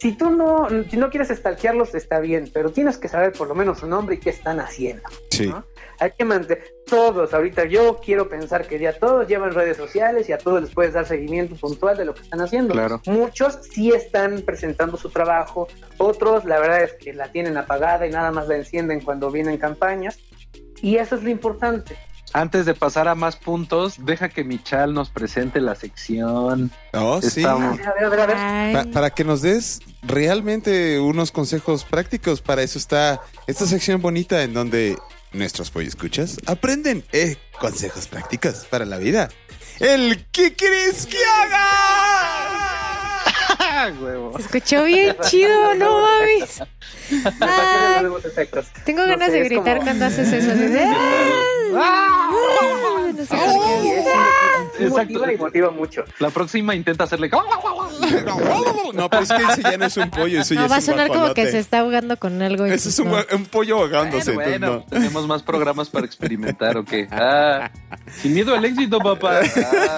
Si 0.00 0.12
tú 0.12 0.30
no, 0.30 0.68
si 0.90 0.96
no 0.96 1.10
quieres 1.10 1.30
estalquearlos, 1.30 1.94
está 1.94 2.20
bien, 2.20 2.50
pero 2.52 2.70
tienes 2.70 2.98
que 2.98 3.08
saber 3.08 3.32
por 3.32 3.48
lo 3.48 3.54
menos 3.54 3.80
su 3.80 3.86
nombre 3.86 4.16
y 4.16 4.18
qué 4.18 4.30
están 4.30 4.60
haciendo. 4.60 5.02
Sí. 5.30 5.46
¿no? 5.46 5.64
Hay 5.98 6.12
que 6.12 6.24
mantener 6.24 6.64
todos, 6.86 7.32
ahorita 7.32 7.64
yo 7.64 7.98
quiero 8.04 8.28
pensar 8.28 8.66
que 8.66 8.78
ya 8.78 8.92
todos 8.98 9.26
llevan 9.26 9.52
redes 9.52 9.76
sociales 9.76 10.28
y 10.28 10.32
a 10.32 10.38
todos 10.38 10.62
les 10.62 10.70
puedes 10.70 10.92
dar 10.92 11.06
seguimiento 11.06 11.56
puntual 11.56 11.96
de 11.96 12.04
lo 12.04 12.14
que 12.14 12.22
están 12.22 12.40
haciendo. 12.40 12.74
Claro. 12.74 13.00
Muchos 13.06 13.58
sí 13.70 13.92
están 13.92 14.42
presentando 14.42 14.96
su 14.96 15.10
trabajo, 15.10 15.68
otros 15.98 16.44
la 16.44 16.58
verdad 16.58 16.82
es 16.82 16.92
que 16.94 17.12
la 17.12 17.32
tienen 17.32 17.56
apagada 17.56 18.06
y 18.06 18.10
nada 18.10 18.30
más 18.30 18.48
la 18.48 18.56
encienden 18.56 19.00
cuando 19.00 19.30
vienen 19.30 19.58
campañas. 19.58 20.18
Y 20.82 20.96
eso 20.96 21.16
es 21.16 21.22
lo 21.22 21.30
importante. 21.30 21.96
Antes 22.36 22.66
de 22.66 22.74
pasar 22.74 23.08
a 23.08 23.14
más 23.14 23.34
puntos, 23.36 23.94
deja 24.04 24.28
que 24.28 24.44
Michal 24.44 24.92
nos 24.92 25.08
presente 25.08 25.58
la 25.58 25.74
sección. 25.74 26.70
Oh, 26.92 27.18
sí. 27.22 27.28
Estamos- 27.40 27.80
A 27.80 27.92
ver, 27.94 28.04
a 28.04 28.08
ver, 28.10 28.20
a 28.20 28.26
ver. 28.26 28.72
Pa- 28.74 28.90
para 28.92 29.08
que 29.10 29.24
nos 29.24 29.40
des 29.40 29.80
realmente 30.02 31.00
unos 31.00 31.32
consejos 31.32 31.84
prácticos, 31.84 32.42
para 32.42 32.62
eso 32.62 32.78
está 32.78 33.22
esta 33.46 33.64
sección 33.64 34.02
bonita 34.02 34.42
en 34.42 34.52
donde 34.52 34.98
nuestros 35.32 35.72
escuchas 35.76 36.36
aprenden 36.46 37.04
eh, 37.12 37.36
consejos 37.58 38.06
prácticos 38.06 38.66
para 38.68 38.84
la 38.84 38.98
vida. 38.98 39.30
El 39.80 40.26
¿qué 40.30 40.54
crees 40.54 41.06
que 41.06 41.16
haga? 41.40 42.45
Huevo. 44.00 44.32
se 44.36 44.42
escuchó 44.42 44.84
bien 44.84 45.16
chido, 45.22 45.74
no 45.74 46.00
mames. 46.00 46.62
Tengo 48.84 49.02
No 49.02 49.08
ganas 49.08 49.26
sé, 49.28 49.32
de 49.34 49.44
gritar 49.44 49.74
como- 49.78 49.86
cuando 49.86 50.04
haces 50.06 50.32
eso. 50.32 50.52
"Ah". 51.76 52.30
No 53.14 53.24
sé 53.24 53.36
por 53.36 53.82
qué. 53.82 54.04
Exacto. 54.78 55.12
motiva 55.14 55.32
y 55.32 55.36
motiva 55.36 55.70
mucho. 55.70 56.04
La 56.18 56.30
próxima 56.30 56.74
intenta 56.74 57.04
hacerle. 57.04 57.30
No, 58.94 59.10
pero 59.10 59.22
es 59.22 59.28
que 59.30 59.42
ese 59.42 59.62
ya 59.62 59.76
no 59.76 59.86
es 59.86 59.96
un 59.96 60.10
pollo, 60.10 60.40
eso 60.40 60.54
ya 60.54 60.60
No, 60.60 60.66
es 60.66 60.72
va 60.72 60.76
a 60.76 60.78
un 60.78 60.84
sonar 60.84 61.08
como 61.08 61.34
que 61.34 61.50
se 61.50 61.58
está 61.58 61.80
ahogando 61.80 62.16
con 62.18 62.40
algo. 62.40 62.66
y 62.66 62.70
Ese 62.70 62.88
es 62.88 62.98
un, 62.98 63.10
pues 63.10 63.26
un 63.32 63.44
pollo 63.44 63.78
ahogándose. 63.78 64.32
Bueno, 64.32 64.50
entonces 64.54 64.60
bueno, 64.60 64.84
no. 64.90 64.98
tenemos 65.00 65.26
más 65.26 65.42
programas 65.42 65.90
para 65.90 66.06
experimentar, 66.06 66.78
¿o 66.78 66.84
qué? 66.84 67.06
Ah, 67.10 67.70
sin 68.22 68.32
miedo 68.34 68.54
al 68.54 68.64
éxito, 68.64 68.98
papá. 68.98 69.40
Ah, 69.42 69.96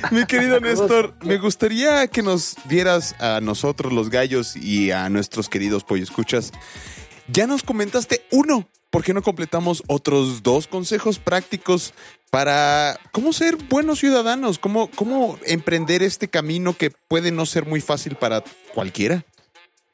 Mi 0.10 0.24
querido 0.24 0.58
Néstor, 0.60 1.14
me 1.22 1.36
gustaría 1.38 2.06
que 2.08 2.22
nos 2.22 2.56
dieras 2.64 3.14
a 3.20 3.40
nosotros 3.40 3.92
los 3.92 4.08
gallos 4.08 4.56
y 4.56 4.90
a 4.90 5.08
nuestros 5.10 5.48
queridos 5.48 5.84
pollo 5.84 6.02
escuchas. 6.02 6.52
Ya 7.28 7.46
nos 7.46 7.62
comentaste 7.62 8.24
uno. 8.30 8.68
¿Por 8.90 9.04
qué 9.04 9.14
no 9.14 9.22
completamos 9.22 9.84
otros 9.86 10.42
dos 10.42 10.66
consejos 10.66 11.20
prácticos 11.20 11.94
para 12.30 12.98
cómo 13.12 13.32
ser 13.32 13.56
buenos 13.56 13.98
ciudadanos? 13.98 14.58
¿Cómo, 14.58 14.90
cómo 14.94 15.38
emprender 15.44 16.02
este 16.02 16.28
camino 16.28 16.74
que 16.76 16.90
puede 17.08 17.32
no 17.32 17.44
ser 17.44 17.66
muy 17.66 17.80
fácil 17.80 18.16
para 18.16 18.42
cualquiera? 18.72 19.24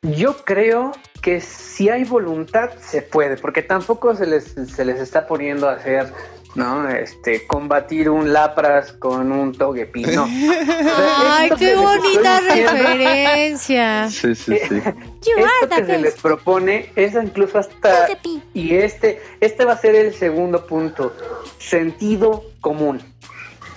Yo 0.03 0.45
creo 0.45 0.93
que 1.23 1.41
si 1.41 1.89
hay 1.89 2.05
voluntad 2.05 2.71
se 2.79 3.03
puede, 3.03 3.37
porque 3.37 3.63
tampoco 3.63 4.15
se 4.15 4.27
les, 4.27 4.45
se 4.45 4.85
les 4.85 5.01
está 5.01 5.27
poniendo 5.27 5.69
a 5.69 5.73
hacer, 5.73 6.13
¿no? 6.57 6.89
Este, 6.89 7.47
combatir 7.47 8.11
un 8.11 8.33
lapras 8.33 8.93
con 8.93 9.31
un 9.31 9.53
togepi, 9.53 10.05
no. 10.05 10.27
Ay, 10.29 11.51
qué 11.59 11.77
bonita 11.77 12.41
referencia. 12.41 14.09
sí, 14.11 14.35
sí, 14.35 14.59
sí. 14.69 14.77
Esto 14.83 15.77
que 15.77 15.85
se 15.85 15.99
les 15.99 16.15
propone 16.15 16.91
es 16.97 17.15
incluso 17.15 17.59
hasta 17.59 18.09
y 18.55 18.75
este 18.75 19.21
este 19.41 19.65
va 19.65 19.75
a 19.75 19.79
ser 19.79 19.95
el 19.95 20.15
segundo 20.15 20.67
punto, 20.67 21.15
sentido 21.59 22.45
común. 22.61 23.01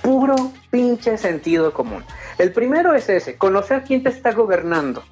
Puro 0.01 0.53
pinche 0.71 1.17
sentido 1.17 1.73
común. 1.73 2.05
El 2.37 2.53
primero 2.53 2.95
es 2.95 3.09
ese, 3.09 3.37
conocer 3.37 3.83
quién 3.83 4.03
te 4.03 4.09
está 4.09 4.31
gobernando. 4.31 5.03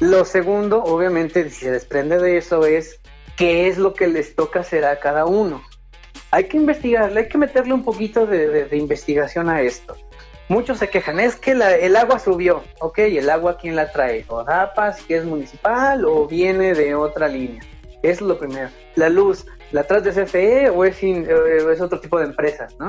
Lo 0.00 0.24
segundo, 0.24 0.82
obviamente, 0.82 1.48
si 1.50 1.66
se 1.66 1.70
desprende 1.70 2.18
de 2.18 2.38
eso 2.38 2.66
es 2.66 2.98
qué 3.36 3.68
es 3.68 3.78
lo 3.78 3.94
que 3.94 4.08
les 4.08 4.34
toca 4.34 4.60
hacer 4.60 4.84
a 4.84 4.98
cada 4.98 5.24
uno. 5.24 5.62
Hay 6.34 6.48
que 6.48 6.56
investigarle, 6.56 7.20
hay 7.20 7.28
que 7.28 7.38
meterle 7.38 7.74
un 7.74 7.84
poquito 7.84 8.26
de, 8.26 8.66
investigación 8.72 9.48
a 9.48 9.62
esto. 9.62 9.96
Muchos 10.48 10.78
se 10.78 10.88
quejan, 10.88 11.20
es 11.20 11.36
que 11.36 11.52
el 11.52 11.94
agua 11.94 12.18
subió. 12.18 12.64
Ok, 12.80 12.98
¿el 12.98 13.30
agua 13.30 13.56
quién 13.56 13.76
la 13.76 13.92
trae? 13.92 14.24
¿O 14.26 14.42
DAPAS, 14.42 15.00
que 15.02 15.18
es 15.18 15.24
municipal, 15.24 16.04
o 16.04 16.26
viene 16.26 16.74
de 16.74 16.96
otra 16.96 17.28
línea? 17.28 17.62
Es 18.02 18.20
lo 18.20 18.36
primero. 18.36 18.68
La 18.96 19.08
luz, 19.10 19.46
la 19.70 19.84
trans 19.84 20.02
de 20.02 20.10
CFE 20.10 20.70
o 20.70 20.84
es 20.84 21.80
otro 21.80 22.00
tipo 22.00 22.18
de 22.18 22.24
empresas, 22.24 22.74
¿no? 22.80 22.88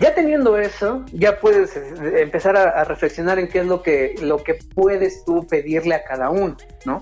Ya 0.00 0.12
teniendo 0.12 0.58
eso, 0.58 1.04
ya 1.12 1.38
puedes 1.38 1.76
eh, 1.76 2.22
empezar 2.22 2.56
a, 2.56 2.70
a 2.70 2.82
reflexionar 2.82 3.38
en 3.38 3.46
qué 3.46 3.60
es 3.60 3.66
lo 3.66 3.82
que, 3.82 4.16
lo 4.20 4.38
que 4.38 4.58
puedes 4.74 5.24
tú 5.24 5.46
pedirle 5.46 5.94
a 5.94 6.02
cada 6.02 6.30
uno, 6.30 6.56
¿no? 6.84 7.00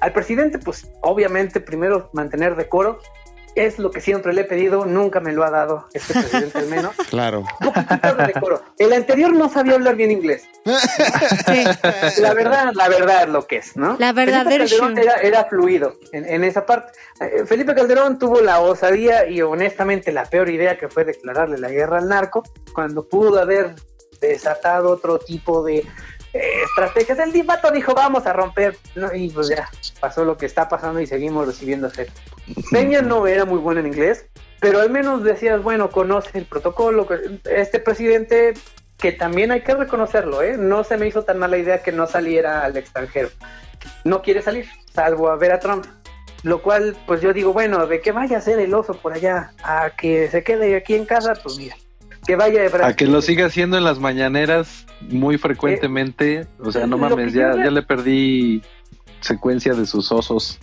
Al 0.00 0.12
presidente, 0.12 0.58
pues 0.58 0.90
obviamente 1.00 1.60
primero 1.60 2.10
mantener 2.12 2.56
decoro, 2.56 2.98
es 3.54 3.78
lo 3.78 3.90
que 3.90 4.00
siempre 4.00 4.32
le 4.32 4.42
he 4.42 4.44
pedido, 4.44 4.86
nunca 4.86 5.20
me 5.20 5.32
lo 5.32 5.44
ha 5.44 5.50
dado 5.50 5.88
este 5.92 6.14
presidente 6.14 6.58
al 6.58 6.68
menos. 6.68 6.94
Claro. 7.12 7.44
Un 7.60 7.72
poquitito 7.72 8.14
de 8.14 8.26
decoro. 8.26 8.62
El 8.78 8.92
anterior 8.92 9.32
no 9.34 9.50
sabía 9.50 9.74
hablar 9.74 9.96
bien 9.96 10.10
inglés. 10.10 10.48
Sí. 10.64 11.64
La 12.22 12.32
verdad, 12.32 12.72
la 12.74 12.88
verdad 12.88 13.28
lo 13.28 13.46
que 13.46 13.56
es, 13.56 13.76
¿no? 13.76 13.96
La 13.98 14.12
verdadera 14.12 14.66
Felipe 14.66 14.80
Calderón 14.80 14.98
era, 14.98 15.14
era 15.16 15.44
fluido 15.44 15.98
en, 16.12 16.24
en 16.24 16.44
esa 16.44 16.64
parte. 16.64 16.92
Eh, 17.20 17.44
Felipe 17.44 17.74
Calderón 17.74 18.18
tuvo 18.18 18.40
la 18.40 18.60
osadía 18.60 19.28
y 19.28 19.42
honestamente 19.42 20.10
la 20.10 20.24
peor 20.24 20.48
idea 20.48 20.78
que 20.78 20.88
fue 20.88 21.04
declararle 21.04 21.58
la 21.58 21.68
guerra 21.68 21.98
al 21.98 22.08
narco 22.08 22.42
cuando 22.72 23.06
pudo 23.06 23.40
haber 23.40 23.74
desatado 24.22 24.90
otro 24.90 25.18
tipo 25.18 25.62
de 25.62 25.84
estrategias. 26.32 27.18
El 27.18 27.32
divato 27.32 27.70
dijo 27.70 27.94
vamos 27.94 28.26
a 28.26 28.32
romper 28.32 28.76
¿no? 28.94 29.14
y 29.14 29.30
pues 29.30 29.48
ya 29.48 29.68
pasó 30.00 30.24
lo 30.24 30.36
que 30.36 30.46
está 30.46 30.68
pasando 30.68 31.00
y 31.00 31.06
seguimos 31.06 31.46
recibiendo 31.46 31.90
fe. 31.90 32.08
Peña 32.70 33.02
no 33.02 33.26
era 33.26 33.44
muy 33.44 33.58
bueno 33.58 33.80
en 33.80 33.86
inglés, 33.86 34.26
pero 34.60 34.80
al 34.80 34.90
menos 34.90 35.24
decías, 35.24 35.62
bueno, 35.62 35.90
conoce 35.90 36.38
el 36.38 36.46
protocolo. 36.46 37.06
Este 37.44 37.80
presidente, 37.80 38.54
que 38.98 39.12
también 39.12 39.50
hay 39.50 39.62
que 39.62 39.74
reconocerlo, 39.74 40.42
¿eh? 40.42 40.56
no 40.56 40.84
se 40.84 40.96
me 40.96 41.06
hizo 41.06 41.22
tan 41.22 41.38
mala 41.38 41.58
idea 41.58 41.82
que 41.82 41.92
no 41.92 42.06
saliera 42.06 42.64
al 42.64 42.76
extranjero. 42.76 43.28
No 44.04 44.22
quiere 44.22 44.42
salir, 44.42 44.66
salvo 44.94 45.30
a 45.30 45.36
ver 45.36 45.52
a 45.52 45.58
Trump. 45.58 45.84
Lo 46.44 46.60
cual, 46.60 46.96
pues 47.06 47.20
yo 47.20 47.32
digo, 47.32 47.52
bueno, 47.52 47.86
de 47.86 48.00
que 48.00 48.10
vaya 48.10 48.38
a 48.38 48.40
ser 48.40 48.58
el 48.58 48.74
oso 48.74 48.94
por 48.94 49.12
allá, 49.12 49.52
a 49.62 49.90
que 49.96 50.28
se 50.28 50.42
quede 50.42 50.74
aquí 50.74 50.94
en 50.94 51.06
casa, 51.06 51.34
pues 51.40 51.56
mira, 51.56 51.76
que 52.26 52.36
vaya 52.36 52.62
de 52.62 52.68
Brasil. 52.68 52.92
A 52.92 52.96
que 52.96 53.06
lo 53.06 53.22
siga 53.22 53.46
haciendo 53.46 53.76
en 53.76 53.84
las 53.84 53.98
mañaneras 53.98 54.86
muy 55.00 55.38
frecuentemente. 55.38 56.46
O 56.60 56.70
sea, 56.72 56.86
no 56.86 56.96
Eh, 56.96 57.00
lo 57.00 57.08
mames, 57.08 57.32
ya, 57.32 57.52
yo 57.52 57.64
ya 57.64 57.70
le 57.70 57.82
perdí 57.82 58.62
secuencia 59.20 59.74
de 59.74 59.86
sus 59.86 60.12
osos. 60.12 60.58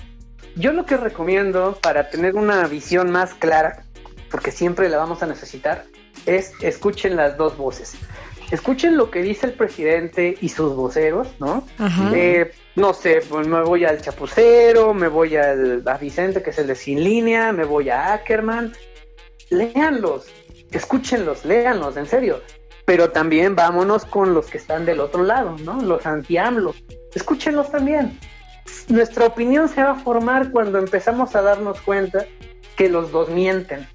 Yo 0.55 0.73
lo 0.73 0.85
que 0.85 0.97
recomiendo 0.97 1.77
para 1.81 2.09
tener 2.09 2.35
una 2.35 2.67
visión 2.67 3.11
más 3.11 3.33
clara, 3.33 3.83
porque 4.31 4.51
siempre 4.51 4.89
la 4.89 4.97
vamos 4.97 5.23
a 5.23 5.27
necesitar, 5.27 5.85
es 6.25 6.53
escuchen 6.61 7.15
las 7.15 7.37
dos 7.37 7.57
voces. 7.57 7.95
Escuchen 8.51 8.97
lo 8.97 9.11
que 9.11 9.21
dice 9.21 9.45
el 9.45 9.53
presidente 9.53 10.35
y 10.41 10.49
sus 10.49 10.75
voceros, 10.75 11.27
¿no? 11.39 11.67
Eh, 12.15 12.51
no 12.75 12.93
sé, 12.95 13.21
pues 13.29 13.47
me 13.47 13.61
voy 13.61 13.85
al 13.85 14.01
Chapucero, 14.01 14.95
me 14.95 15.07
voy 15.07 15.35
al, 15.35 15.83
a 15.85 15.97
Vicente, 15.97 16.41
que 16.41 16.49
es 16.49 16.57
el 16.57 16.65
de 16.65 16.73
Sin 16.73 17.03
Línea, 17.03 17.51
me 17.51 17.63
voy 17.63 17.89
a 17.91 18.11
Ackerman. 18.13 18.73
Léanlos, 19.51 20.25
escúchenlos, 20.71 21.45
léanlos, 21.45 21.97
en 21.97 22.05
serio. 22.05 22.41
Pero 22.85 23.11
también 23.11 23.55
vámonos 23.55 24.05
con 24.05 24.33
los 24.33 24.47
que 24.47 24.57
están 24.57 24.85
del 24.85 24.99
otro 24.99 25.23
lado, 25.23 25.55
¿no? 25.63 25.79
Los 25.81 26.05
anti-AMLO. 26.05 26.73
Escúchenlos 27.13 27.71
también. 27.71 28.17
Nuestra 28.87 29.25
opinión 29.25 29.69
se 29.69 29.83
va 29.83 29.91
a 29.91 29.95
formar 29.95 30.51
cuando 30.51 30.79
empezamos 30.79 31.35
a 31.35 31.41
darnos 31.41 31.79
cuenta 31.81 32.25
que 32.75 32.89
los 32.89 33.11
dos 33.11 33.29
mienten, 33.29 33.87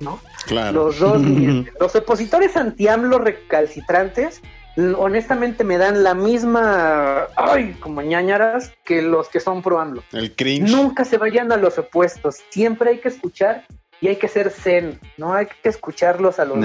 ¿no? 0.00 0.20
Claro. 0.46 0.84
Los 0.84 0.98
dos 0.98 1.20
mienten. 1.22 1.72
Los 1.80 1.94
opositores 1.96 2.56
anti-AMLO 2.56 3.18
recalcitrantes, 3.18 4.42
honestamente, 4.98 5.64
me 5.64 5.78
dan 5.78 6.02
la 6.02 6.14
misma, 6.14 7.28
ay, 7.36 7.74
como 7.80 8.02
ñañaras, 8.02 8.72
que 8.84 9.00
los 9.00 9.28
que 9.28 9.40
son 9.40 9.62
pro-AMLO. 9.62 10.02
El 10.12 10.34
cringe. 10.34 10.70
Nunca 10.70 11.04
se 11.04 11.16
vayan 11.16 11.52
a 11.52 11.56
los 11.56 11.78
opuestos. 11.78 12.36
Siempre 12.50 12.90
hay 12.90 12.98
que 12.98 13.08
escuchar 13.08 13.64
y 14.02 14.08
hay 14.08 14.16
que 14.16 14.26
ser 14.28 14.50
zen, 14.50 14.98
¿no? 15.16 15.32
Hay 15.32 15.46
que 15.46 15.68
escucharlos 15.68 16.38
a 16.40 16.44
los 16.44 16.58
dos. 16.60 16.64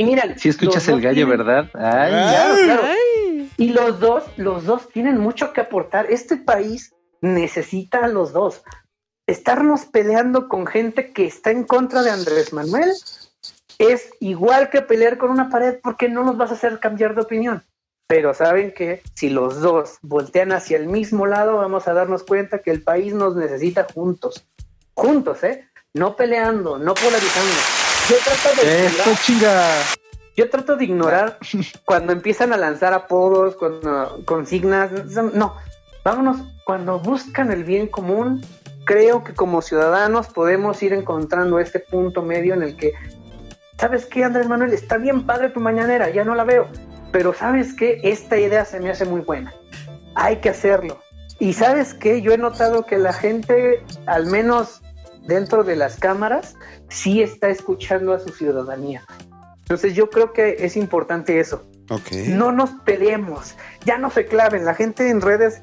Y 0.00 0.04
miren, 0.04 0.38
si 0.38 0.48
escuchas 0.48 0.86
el 0.88 1.00
gallo, 1.00 1.26
tienen- 1.26 1.38
¿verdad? 1.38 1.70
Ay, 1.72 2.10
Claro, 2.10 2.54
claro. 2.64 2.82
Ay. 2.84 3.50
Y 3.56 3.68
los 3.68 4.00
dos, 4.00 4.24
los 4.36 4.64
dos 4.64 4.88
tienen 4.88 5.18
mucho 5.18 5.52
que 5.52 5.60
aportar. 5.60 6.06
Este 6.10 6.36
país 6.36 6.94
necesita 7.20 8.04
a 8.04 8.08
los 8.08 8.32
dos. 8.32 8.64
Estarnos 9.28 9.84
peleando 9.86 10.48
con 10.48 10.66
gente 10.66 11.12
que 11.12 11.26
está 11.26 11.52
en 11.52 11.62
contra 11.62 12.02
de 12.02 12.10
Andrés 12.10 12.52
Manuel 12.52 12.90
es 13.78 14.10
igual 14.18 14.68
que 14.68 14.82
pelear 14.82 15.18
con 15.18 15.30
una 15.30 15.48
pared 15.48 15.76
porque 15.80 16.08
no 16.08 16.24
nos 16.24 16.36
vas 16.36 16.50
a 16.50 16.54
hacer 16.54 16.80
cambiar 16.80 17.14
de 17.14 17.22
opinión. 17.22 17.62
Pero 18.08 18.34
saben 18.34 18.74
que 18.74 19.00
si 19.14 19.30
los 19.30 19.60
dos 19.60 19.98
voltean 20.02 20.50
hacia 20.50 20.76
el 20.76 20.88
mismo 20.88 21.24
lado, 21.26 21.56
vamos 21.56 21.86
a 21.86 21.94
darnos 21.94 22.24
cuenta 22.24 22.58
que 22.58 22.72
el 22.72 22.82
país 22.82 23.14
nos 23.14 23.36
necesita 23.36 23.86
juntos. 23.94 24.44
Juntos, 24.94 25.44
¿eh? 25.44 25.68
No 25.94 26.16
peleando, 26.16 26.78
no 26.78 26.94
polarizando. 26.94 27.52
Yo 28.08 28.16
trato 28.24 28.62
de 28.62 28.86
esto 28.86 29.10
chinga. 29.22 29.68
yo 30.34 30.48
trato 30.48 30.76
de 30.76 30.84
ignorar 30.84 31.38
cuando 31.84 32.14
empiezan 32.14 32.54
a 32.54 32.56
lanzar 32.56 32.94
apodos, 32.94 33.56
cuando 33.56 34.22
consignas. 34.24 34.90
No, 35.34 35.54
vámonos. 36.02 36.38
Cuando 36.64 36.98
buscan 36.98 37.52
el 37.52 37.64
bien 37.64 37.88
común, 37.88 38.42
creo 38.86 39.22
que 39.22 39.34
como 39.34 39.60
ciudadanos 39.60 40.28
podemos 40.28 40.82
ir 40.82 40.94
encontrando 40.94 41.58
este 41.58 41.80
punto 41.80 42.22
medio 42.22 42.54
en 42.54 42.62
el 42.62 42.76
que, 42.76 42.94
¿sabes 43.78 44.06
qué, 44.06 44.24
Andrés 44.24 44.48
Manuel? 44.48 44.72
Está 44.72 44.96
bien 44.96 45.26
padre 45.26 45.50
tu 45.50 45.60
mañanera, 45.60 46.08
ya 46.08 46.24
no 46.24 46.34
la 46.34 46.44
veo. 46.44 46.68
Pero 47.12 47.34
¿sabes 47.34 47.74
qué? 47.74 48.00
Esta 48.02 48.38
idea 48.38 48.64
se 48.64 48.80
me 48.80 48.88
hace 48.88 49.04
muy 49.04 49.20
buena. 49.20 49.52
Hay 50.14 50.36
que 50.36 50.48
hacerlo. 50.48 51.02
Y 51.38 51.52
¿sabes 51.52 51.92
qué? 51.92 52.22
Yo 52.22 52.32
he 52.32 52.38
notado 52.38 52.86
que 52.86 52.96
la 52.96 53.12
gente, 53.12 53.84
al 54.06 54.24
menos 54.24 54.81
dentro 55.26 55.64
de 55.64 55.76
las 55.76 55.96
cámaras, 55.96 56.56
sí 56.88 57.22
está 57.22 57.48
escuchando 57.48 58.12
a 58.12 58.18
su 58.18 58.30
ciudadanía. 58.30 59.02
Entonces 59.60 59.94
yo 59.94 60.10
creo 60.10 60.32
que 60.32 60.56
es 60.60 60.76
importante 60.76 61.40
eso. 61.40 61.64
No 62.28 62.52
nos 62.52 62.70
peleemos, 62.84 63.54
ya 63.84 63.98
no 63.98 64.10
se 64.10 64.26
claven. 64.26 64.64
La 64.64 64.74
gente 64.74 65.10
en 65.10 65.20
redes, 65.20 65.60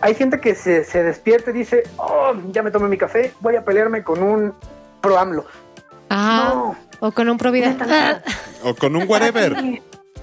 hay 0.00 0.14
gente 0.14 0.38
que 0.40 0.54
se, 0.54 0.84
se 0.84 1.02
despierta 1.02 1.50
y 1.50 1.54
dice, 1.54 1.84
oh, 1.96 2.32
ya 2.52 2.62
me 2.62 2.70
tomé 2.70 2.88
mi 2.88 2.98
café, 2.98 3.32
voy 3.40 3.56
a 3.56 3.64
pelearme 3.64 4.02
con 4.02 4.22
un 4.22 4.52
pro 5.00 5.18
AMLO. 5.18 5.46
Ah, 6.10 6.52
No, 6.54 6.76
o 7.00 7.12
con 7.12 7.28
un 7.28 7.36
neta, 7.36 7.86
neta. 7.86 8.22
O 8.62 8.74
con 8.74 8.94
un 8.94 9.08
whatever. 9.08 9.56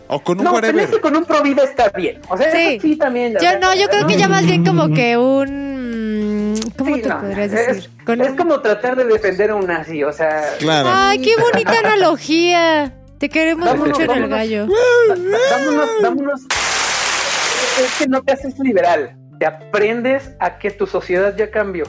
O 0.10 0.20
con 0.22 0.38
un 0.38 0.44
No, 0.46 0.54
whatever. 0.54 0.76
pelearse 0.76 1.02
con 1.02 1.16
un 1.16 1.26
pro 1.26 1.42
vida 1.42 1.64
está 1.64 1.90
bien. 1.90 2.22
O 2.30 2.38
sea, 2.38 2.52
Sí. 2.52 2.58
eso 2.76 2.82
sí 2.82 2.96
también. 2.98 3.34
Yo 3.34 3.40
verdad, 3.40 3.60
no, 3.62 3.76
yo 3.76 3.88
creo 3.88 4.06
que 4.06 4.16
ya 4.18 4.28
más 4.28 4.46
bien 4.46 4.64
como 4.64 4.90
que 4.94 5.18
un... 5.18 6.37
¿Cómo 6.77 6.95
Sí, 6.95 7.02
te 7.02 7.10
no, 7.10 7.22
podrías 7.22 7.53
es- 7.53 7.68
decir? 7.68 7.89
Con 8.06 8.22
Es 8.22 8.30
un- 8.31 8.38
como 8.38 8.60
tratar 8.61 8.95
de 8.95 9.06
defender 9.06 9.52
a 9.52 9.56
un 9.56 9.68
nazi, 9.68 10.03
o 10.03 10.11
sea, 10.11 10.44
Claro. 10.60 10.89
Ay, 10.91 11.19
qué 11.22 11.35
bonita 11.39 11.80
analogía. 11.80 12.94
Te 13.19 13.30
queremos 13.30 13.65
Vámonos, 13.65 13.98
mucho 13.99 14.11
en 14.14 14.23
el 14.23 14.30
gallo. 14.30 14.68
Vámonos, 15.07 15.89
vámonos. 16.02 16.41
Es 17.80 17.98
que 17.99 18.07
no 18.07 18.22
te 18.23 18.34
haces 18.34 18.57
liberal, 18.60 19.15
te 19.39 19.45
aprendes 19.45 20.31
a 20.39 20.57
que 20.60 20.72
tu 20.72 20.85
sociedad 20.88 21.35
ya 21.35 21.49
cambió. 21.52 21.85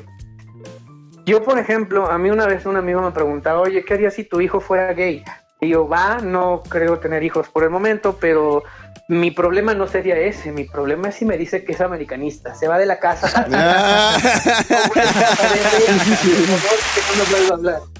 Yo, 1.27 1.43
por 1.43 1.59
ejemplo, 1.59 2.11
a 2.11 2.17
mí 2.19 2.31
una 2.31 2.47
vez 2.47 2.65
un 2.67 2.77
amigo 2.77 3.03
me 3.03 3.11
preguntaba, 3.11 3.61
oye, 3.61 3.85
¿qué 3.85 3.95
harías 3.95 4.15
si 4.15 4.25
tu 4.25 4.41
hijo 4.41 4.61
fuera 4.61 4.93
gay? 4.95 5.23
Y 5.61 5.69
yo, 5.71 5.87
va, 5.89 6.19
no 6.23 6.63
creo 6.69 6.99
tener 6.99 7.23
hijos 7.23 7.49
por 7.49 7.65
el 7.65 7.71
momento, 7.71 8.17
pero 8.19 8.63
mi 9.09 9.31
problema 9.31 9.73
no 9.73 9.87
sería 9.87 10.19
ese, 10.19 10.53
mi 10.53 10.65
problema 10.65 11.09
es 11.09 11.17
si 11.17 11.25
me 11.25 11.39
dice 11.39 11.65
que 11.65 11.73
es 11.73 11.81
americanista, 11.81 12.55
se 12.55 12.69
va 12.69 12.79
de 12.79 12.87
la 12.87 12.99
casa. 12.99 13.47
Ah. 13.53 14.17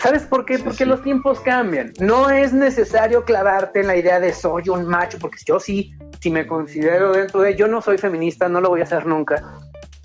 ¿Sabes 0.00 0.24
por 0.24 0.44
qué? 0.44 0.58
Porque 0.58 0.84
los 0.84 1.02
tiempos 1.02 1.40
cambian. 1.40 1.92
No 2.00 2.28
es 2.28 2.52
necesario 2.52 3.24
clavarte 3.24 3.80
en 3.80 3.86
la 3.86 3.96
idea 3.96 4.18
de 4.18 4.32
soy 4.32 4.68
un 4.68 4.86
macho, 4.86 5.18
porque 5.18 5.38
yo 5.46 5.60
sí, 5.60 5.92
si 6.20 6.30
me 6.30 6.46
considero 6.46 7.12
dentro 7.12 7.40
de... 7.40 7.54
Yo 7.54 7.68
no 7.68 7.80
soy 7.80 7.96
feminista, 7.96 8.48
no 8.48 8.60
lo 8.60 8.68
voy 8.68 8.80
a 8.80 8.84
hacer 8.84 9.06
nunca. 9.06 9.42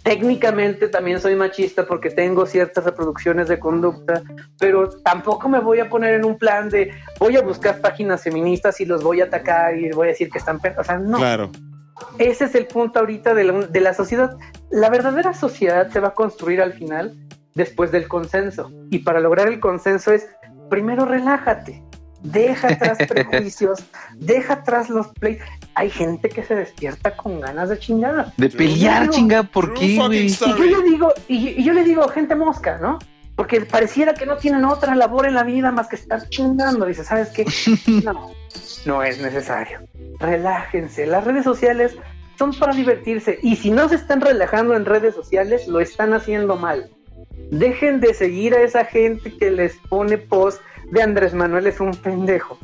Técnicamente 0.04 0.88
también 0.88 1.20
soy 1.20 1.36
machista 1.36 1.86
porque 1.86 2.10
tengo 2.10 2.46
ciertas 2.48 2.84
reproducciones 2.84 3.48
de 3.48 3.60
conducta, 3.60 4.24
pero 4.60 4.90
tampoco 4.90 5.48
me 5.48 5.60
voy 5.60 5.80
a 5.80 5.90
poner 5.90 6.16
en 6.16 6.26
un 6.26 6.40
plan 6.40 6.70
de 6.70 6.92
voy 7.20 7.38
a 7.38 7.42
buscar 7.42 7.82
páginas 7.82 8.24
feministas 8.24 8.82
y 8.82 8.86
los 8.86 9.04
voy 9.04 9.22
a 9.22 9.26
atacar 9.26 9.78
y 9.78 9.92
voy 9.92 10.08
a 10.08 10.12
decir 10.12 10.30
que 10.30 10.40
están... 10.40 10.60
pe-". 10.60 10.76
O 10.78 10.84
sea, 10.84 10.98
no. 10.98 11.18
Claro. 11.18 11.52
Ese 12.18 12.46
es 12.46 12.56
el 12.56 12.66
punto 12.66 13.00
ahorita 13.00 13.36
de 13.36 13.44
la, 13.44 13.54
de 13.68 13.80
la 13.80 13.94
sociedad. 13.94 14.36
La 14.72 14.90
verdadera 14.90 15.36
sociedad 15.36 15.90
se 15.92 16.00
va 16.00 16.10
a 16.10 16.14
construir 16.14 16.62
al 16.62 16.74
final 16.74 17.16
después 17.54 17.92
del 17.92 18.08
consenso. 18.08 18.72
Y 18.90 19.00
para 19.00 19.20
lograr 19.20 19.48
el 19.48 19.60
consenso 19.60 20.12
es, 20.12 20.28
primero 20.70 21.06
relájate, 21.06 21.84
deja 22.24 22.70
atrás 22.70 22.98
prejuicios, 23.08 23.84
deja 24.16 24.54
atrás 24.54 24.90
los 24.90 25.08
pleitos. 25.10 25.48
Hay 25.76 25.90
gente 25.90 26.30
que 26.30 26.44
se 26.44 26.56
despierta 26.56 27.16
con 27.16 27.40
ganas 27.40 27.70
de 27.70 27.80
chingar. 27.80 28.34
De 28.38 28.50
pelear, 28.50 29.04
True- 29.06 29.16
chinga, 29.16 29.44
¿por 29.44 29.74
qué, 29.74 29.96
güey? 29.98 30.26
Y 30.28 30.30
yo 30.36 30.58
le 30.82 30.84
digo, 30.84 31.14
y, 31.28 31.48
y 31.50 31.64
yo 31.64 31.74
le 31.74 31.84
digo, 31.84 32.08
gente 32.10 32.36
mosca, 32.36 32.78
¿no? 32.80 33.00
Porque 33.36 33.62
pareciera 33.62 34.14
que 34.14 34.26
no 34.26 34.38
tienen 34.38 34.66
otra 34.66 34.94
labor 34.96 35.26
en 35.26 35.34
la 35.34 35.44
vida 35.44 35.72
más 35.72 35.88
que 35.88 35.96
estar 35.96 36.28
chingando. 36.30 36.86
Dice, 36.86 37.04
¿sabes 37.04 37.30
qué? 37.30 37.46
No, 38.04 38.32
no 38.86 39.04
es 39.04 39.22
necesario. 39.22 39.80
Relájense. 40.20 41.06
Las 41.08 41.24
redes 41.24 41.44
sociales 41.46 41.96
son 42.38 42.54
para 42.54 42.74
divertirse. 42.74 43.40
Y 43.42 43.56
si 43.56 43.72
no 43.72 43.88
se 43.90 43.96
están 43.96 44.22
relajando 44.22 44.76
en 44.76 44.86
redes 44.86 45.16
sociales, 45.16 45.68
lo 45.68 45.80
están 45.80 46.14
haciendo 46.14 46.56
mal. 46.58 46.90
Dejen 47.50 48.00
de 48.00 48.14
seguir 48.14 48.54
a 48.56 48.62
esa 48.62 48.86
gente 48.86 49.36
que 49.38 49.52
les 49.52 49.76
pone 49.90 50.18
post 50.18 50.62
de 50.92 51.02
Andrés 51.02 51.34
Manuel 51.34 51.68
es 51.68 51.80
un 51.80 51.92
pendejo. 51.92 52.60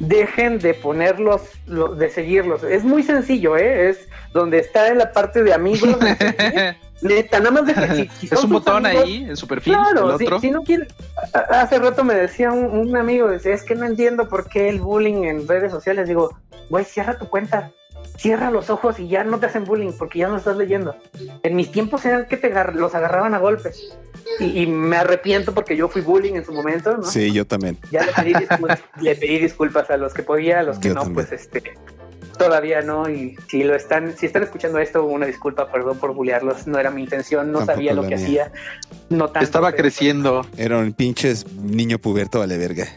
Dejen 0.00 0.58
de 0.58 0.74
ponerlos, 0.74 1.42
lo- 1.66 1.94
de 1.94 2.10
seguirlos. 2.10 2.62
Es 2.64 2.84
muy 2.84 3.02
sencillo, 3.02 3.56
¿eh? 3.56 3.90
Es 3.90 4.08
donde 4.32 4.58
está 4.58 4.88
en 4.88 4.98
la 4.98 5.12
parte 5.12 5.42
de 5.44 5.54
amigos. 5.54 5.88
Neta, 7.02 7.38
nada 7.38 7.50
más 7.50 7.66
dejen. 7.66 7.96
si- 7.96 8.26
si 8.26 8.34
Es 8.34 8.42
un 8.44 8.50
botón 8.50 8.86
amigos, 8.86 9.04
ahí 9.04 9.24
en 9.28 9.36
su 9.36 9.46
perfil, 9.46 9.74
Claro, 9.74 10.16
si, 10.18 10.26
si 10.40 10.50
no 10.50 10.62
quiere, 10.62 10.86
a- 11.34 11.60
hace 11.60 11.78
rato 11.78 12.02
me 12.02 12.14
decía 12.14 12.50
un, 12.50 12.64
un 12.64 12.96
amigo, 12.96 13.28
decía, 13.28 13.52
es 13.54 13.62
que 13.62 13.74
no 13.74 13.84
entiendo 13.84 14.28
por 14.28 14.48
qué 14.48 14.68
el 14.68 14.80
bullying 14.80 15.24
en 15.24 15.46
redes 15.46 15.70
sociales. 15.70 16.08
Digo, 16.08 16.34
güey, 16.70 16.84
cierra 16.84 17.18
tu 17.18 17.28
cuenta, 17.28 17.70
cierra 18.16 18.50
los 18.50 18.70
ojos 18.70 18.98
y 19.00 19.08
ya 19.08 19.24
no 19.24 19.38
te 19.38 19.46
hacen 19.46 19.64
bullying 19.64 19.92
porque 19.98 20.20
ya 20.20 20.28
no 20.28 20.36
estás 20.36 20.56
leyendo. 20.56 20.96
En 21.42 21.56
mis 21.56 21.70
tiempos 21.72 22.04
eran 22.04 22.26
que 22.26 22.36
te 22.36 22.46
agar- 22.48 22.74
los 22.74 22.94
agarraban 22.94 23.34
a 23.34 23.38
golpes. 23.38 23.96
Y, 24.40 24.62
y 24.62 24.66
me 24.66 24.96
arrepiento 24.96 25.52
porque 25.52 25.76
yo 25.76 25.88
fui 25.88 26.00
bullying 26.02 26.34
en 26.34 26.44
su 26.44 26.52
momento, 26.52 26.96
¿no? 26.96 27.02
Sí, 27.04 27.30
yo 27.32 27.46
también. 27.46 27.78
Ya 27.90 28.04
le 28.06 28.12
pedí, 28.12 28.32
disculpas, 28.34 28.80
le 29.00 29.14
pedí 29.16 29.38
disculpas 29.38 29.90
a 29.90 29.96
los 29.96 30.14
que 30.14 30.22
podía, 30.22 30.60
a 30.60 30.62
los 30.62 30.78
que 30.78 30.88
Yo 30.88 30.94
no, 30.94 31.02
también. 31.02 31.26
pues 31.26 31.40
este 31.40 31.62
todavía 32.38 32.82
no 32.82 33.08
y 33.08 33.36
si 33.48 33.62
lo 33.62 33.76
están 33.76 34.16
si 34.16 34.26
están 34.26 34.42
escuchando 34.42 34.80
esto 34.80 35.04
una 35.04 35.24
disculpa 35.24 35.70
perdón 35.70 35.98
por 35.98 36.14
bullearlos 36.14 36.66
no 36.66 36.80
era 36.80 36.90
mi 36.90 37.00
intención 37.04 37.52
no 37.52 37.58
Tampoco 37.60 37.76
sabía 37.76 37.94
lo 37.94 38.02
que 38.02 38.08
mía. 38.08 38.16
hacía 38.16 38.52
no 39.08 39.28
tanto, 39.28 39.44
Estaba 39.44 39.70
pero- 39.70 39.82
creciendo. 39.82 40.44
Era 40.56 40.78
un 40.78 40.92
pinches 40.94 41.46
niño 41.52 42.00
puberto 42.00 42.40
vale 42.40 42.58
verga. 42.58 42.88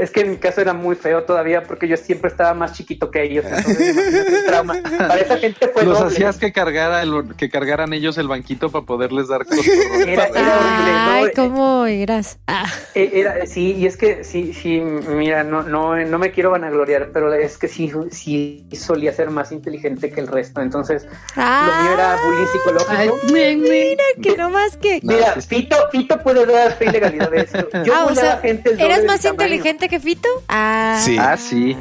Es 0.00 0.10
que 0.10 0.20
en 0.20 0.30
mi 0.30 0.36
caso 0.38 0.60
era 0.60 0.72
muy 0.72 0.96
feo 0.96 1.22
todavía 1.24 1.62
porque 1.62 1.86
yo 1.88 1.96
siempre 1.96 2.30
estaba 2.30 2.54
más 2.54 2.72
chiquito 2.72 3.10
que 3.10 3.22
ellos. 3.24 3.44
Entonces, 3.50 4.46
trauma. 4.46 4.76
Para 4.98 5.16
esa 5.18 5.36
gente 5.38 5.68
fue 5.68 5.84
Los 5.84 5.98
doble. 5.98 6.14
hacías 6.14 6.38
que, 6.38 6.52
cargara 6.52 7.02
el- 7.02 7.36
que 7.36 7.50
cargaran 7.50 7.92
ellos 7.92 8.16
el 8.18 8.28
banquito 8.28 8.70
para 8.70 8.84
poderles 8.86 9.28
dar 9.28 9.44
cosas. 9.44 9.66
Era, 10.06 10.26
era 10.26 10.58
horrible. 10.58 10.90
Ay, 10.92 11.24
¿no? 11.26 11.30
¿cómo 11.36 11.86
eras? 11.86 12.38
Ah, 12.46 12.66
Eh, 12.94 13.10
Era, 13.14 13.46
sí, 13.46 13.74
y 13.76 13.86
es 13.86 13.96
que 13.96 14.24
sí, 14.24 14.52
sí, 14.54 14.80
mira, 14.80 15.44
no, 15.44 15.62
no, 15.62 15.96
no 15.96 16.18
me 16.18 16.30
quiero 16.32 16.50
vanagloriar, 16.50 17.10
pero 17.12 17.32
es 17.34 17.58
que 17.58 17.68
sí, 17.68 17.92
sí 18.10 18.66
solía 18.72 19.12
ser 19.12 19.30
más 19.30 19.52
inteligente 19.52 20.10
que 20.10 20.20
el 20.20 20.26
resto. 20.28 20.60
Entonces, 20.60 21.06
lo 21.36 21.42
mío 21.42 21.92
era 21.94 22.16
bullying 22.24 22.46
psicológico. 22.52 23.18
mira, 23.32 24.04
que 24.22 24.36
no 24.36 24.50
más 24.50 24.76
que... 24.76 25.00
Mira. 25.02 25.34
Fito, 25.40 25.76
Fito 25.90 26.18
puede 26.22 26.46
dar 26.46 26.72
fe 26.76 26.86
y 26.86 26.90
legalidad 26.90 27.30
de 27.30 27.40
esto. 27.40 27.68
Yo 27.84 27.94
Ah, 27.94 28.06
o 28.10 28.14
sea, 28.14 28.38
gente 28.38 28.70
¿eras 28.78 29.04
más 29.04 29.20
tamaño. 29.20 29.32
inteligente 29.44 29.88
que 29.90 30.00
Fito? 30.00 30.28
Ah, 30.48 30.98
Sí. 31.04 31.16
Ah, 31.18 31.36
sí. 31.36 31.76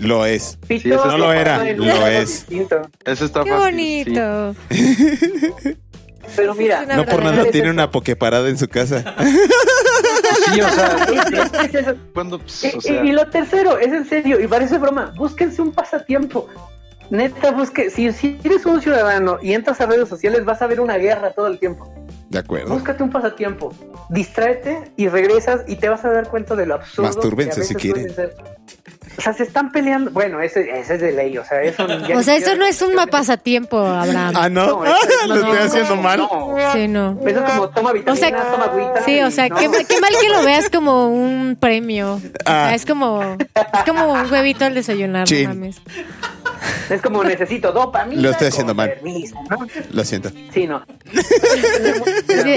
Lo 0.00 0.26
es. 0.26 0.58
Fito 0.66 0.82
Sí, 0.82 0.90
eso 0.92 1.06
no 1.06 1.18
lo 1.18 1.32
era, 1.32 1.64
lo 1.74 2.06
es. 2.06 2.46
Eso 3.04 3.24
está 3.24 3.42
qué 3.44 3.50
fácil. 3.50 4.04
sí. 4.04 4.10
bonito. 4.10 4.56
Pero 6.36 6.54
mira, 6.54 6.84
No 6.96 7.04
por 7.04 7.22
nada 7.22 7.42
es 7.42 7.50
tiene 7.50 7.66
eso. 7.68 7.74
una 7.74 7.90
pokeparada 7.90 8.48
en 8.48 8.56
su 8.58 8.66
casa. 8.68 9.14
Sí, 10.52 10.60
o 10.60 10.68
sea, 10.68 11.06
es- 11.12 11.68
es 11.68 11.74
eso. 11.74 11.94
cuando, 12.12 12.38
pues, 12.38 12.64
Y, 12.64 12.76
o 12.76 12.80
sea, 12.80 13.04
y 13.04 13.12
lo 13.12 13.28
tercero, 13.28 13.78
es 13.78 13.88
en 13.92 14.08
serio, 14.08 14.40
y 14.40 14.46
parece 14.46 14.78
broma, 14.78 15.12
búsquense 15.16 15.60
un 15.62 15.72
pasatiempo. 15.72 16.48
Neta, 17.10 17.50
busque, 17.52 17.90
si, 17.90 18.10
si 18.12 18.38
eres 18.44 18.64
un 18.66 18.80
ciudadano 18.80 19.38
y 19.42 19.52
entras 19.52 19.80
a 19.80 19.86
redes 19.86 20.08
sociales, 20.08 20.44
vas 20.44 20.62
a 20.62 20.66
ver 20.66 20.80
una 20.80 20.96
guerra 20.96 21.30
todo 21.32 21.46
el 21.46 21.58
tiempo. 21.58 21.92
De 22.30 22.38
acuerdo. 22.40 22.74
Búscate 22.74 23.02
un 23.02 23.10
pasatiempo, 23.10 23.72
distráete 24.08 24.90
y 24.96 25.08
regresas 25.08 25.60
y 25.68 25.76
te 25.76 25.88
vas 25.88 26.04
a 26.04 26.10
dar 26.10 26.28
cuenta 26.28 26.56
de 26.56 26.66
lo 26.66 26.74
absurdo. 26.74 27.08
Mastúrbense 27.08 27.62
si 27.64 27.74
quieren. 27.74 28.12
O 29.16 29.20
sea, 29.20 29.32
se 29.32 29.44
están 29.44 29.70
peleando. 29.70 30.10
Bueno, 30.10 30.40
ese, 30.40 30.68
ese 30.76 30.94
es 30.94 31.00
de 31.00 31.12
ley, 31.12 31.38
o 31.38 31.44
sea, 31.44 31.62
eso. 31.62 31.86
ya 32.08 32.18
O 32.18 32.22
sea, 32.24 32.34
eso 32.34 32.56
no 32.56 32.64
es 32.66 32.82
un 32.82 32.94
pasatiempo, 33.08 33.78
Abraham. 33.78 34.32
Ah, 34.36 34.48
no. 34.48 34.66
No, 34.66 34.84
eso 34.84 34.96
es- 35.22 35.28
Lo 35.28 35.34
estoy 35.36 35.52
no, 35.52 35.58
haciendo 35.62 35.96
mal. 35.96 36.18
no. 36.18 36.56
Sí, 36.72 36.88
no. 36.88 37.18
Eso 37.24 37.44
es 37.44 37.50
como 37.52 37.68
toma 37.68 37.92
vitamina, 37.92 38.12
O 38.12 38.16
sea, 38.16 38.50
toma 38.50 38.64
agüita. 38.64 39.04
Sí, 39.04 39.20
o 39.20 39.30
sea, 39.30 39.48
no. 39.48 39.56
qué, 39.56 39.68
mal- 39.68 39.86
qué 39.86 40.00
mal 40.00 40.12
que 40.20 40.28
lo 40.30 40.42
veas 40.42 40.68
como 40.70 41.08
un 41.10 41.56
premio. 41.60 42.14
O 42.14 42.20
Ah. 42.46 42.66
sea, 42.70 42.74
es 42.74 42.84
como, 42.86 43.22
es 43.22 43.84
como 43.86 44.12
un 44.12 44.32
huevito 44.32 44.64
al 44.64 44.74
desayunar, 44.74 45.30
no 45.30 45.48
mames. 45.48 45.80
Es 46.90 47.00
como 47.02 47.22
necesito 47.24 47.72
dopamina. 47.72 48.20
Lo 48.22 48.30
estoy 48.30 48.48
haciendo 48.48 48.74
mal. 48.74 48.90
permiso, 48.94 49.36
¿no? 49.50 49.66
Lo 49.92 50.04
siento. 50.04 50.30
Sí, 50.52 50.66
no. 50.66 50.84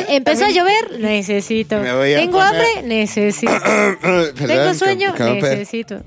Empezó 0.10 0.46
a 0.46 0.50
llover, 0.50 1.00
necesito. 1.00 1.78
Me 1.80 1.94
voy 1.94 2.14
a 2.14 2.18
Tengo 2.18 2.40
poner- 2.40 2.48
hambre, 2.54 2.84
necesito. 2.84 3.52
Tengo 4.48 4.74
sueño, 4.74 5.14
¿cómo- 5.18 5.30
cómo- 5.30 5.42
necesito. 5.42 6.02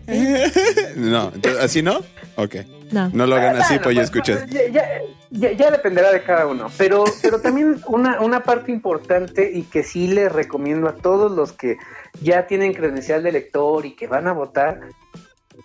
No, 0.97 1.33
entonces, 1.35 1.63
¿así 1.63 1.83
no? 1.83 2.01
Ok. 2.37 2.57
No. 2.91 3.09
No 3.13 3.27
lo 3.27 3.37
hagan 3.37 3.57
así, 3.57 3.75
Bueno, 3.79 3.83
pues 3.85 3.95
ya 3.97 4.01
pues, 4.01 4.05
escuchas. 4.11 4.51
Ya, 4.51 4.69
ya- 4.69 4.89
ya- 5.31 5.53
ya 5.53 5.71
dependerá 5.71 6.11
de 6.13 6.23
cada 6.23 6.47
uno. 6.47 6.69
Pero, 6.77 7.05
pero 7.23 7.41
también 7.41 7.81
una, 7.87 8.21
una 8.21 8.43
parte 8.43 8.73
importante 8.73 9.51
y 9.53 9.63
que 9.63 9.83
sí 9.85 10.09
les 10.09 10.31
recomiendo 10.33 10.89
a 10.89 10.97
todos 10.97 11.31
los 11.33 11.53
que 11.53 11.77
ya 12.21 12.47
tienen 12.49 12.73
credencial 12.73 13.23
de 13.23 13.29
elector 13.29 13.87
y 13.87 13.95
que 13.95 14.09
van 14.09 14.27
a 14.27 14.33
votar, 14.33 14.81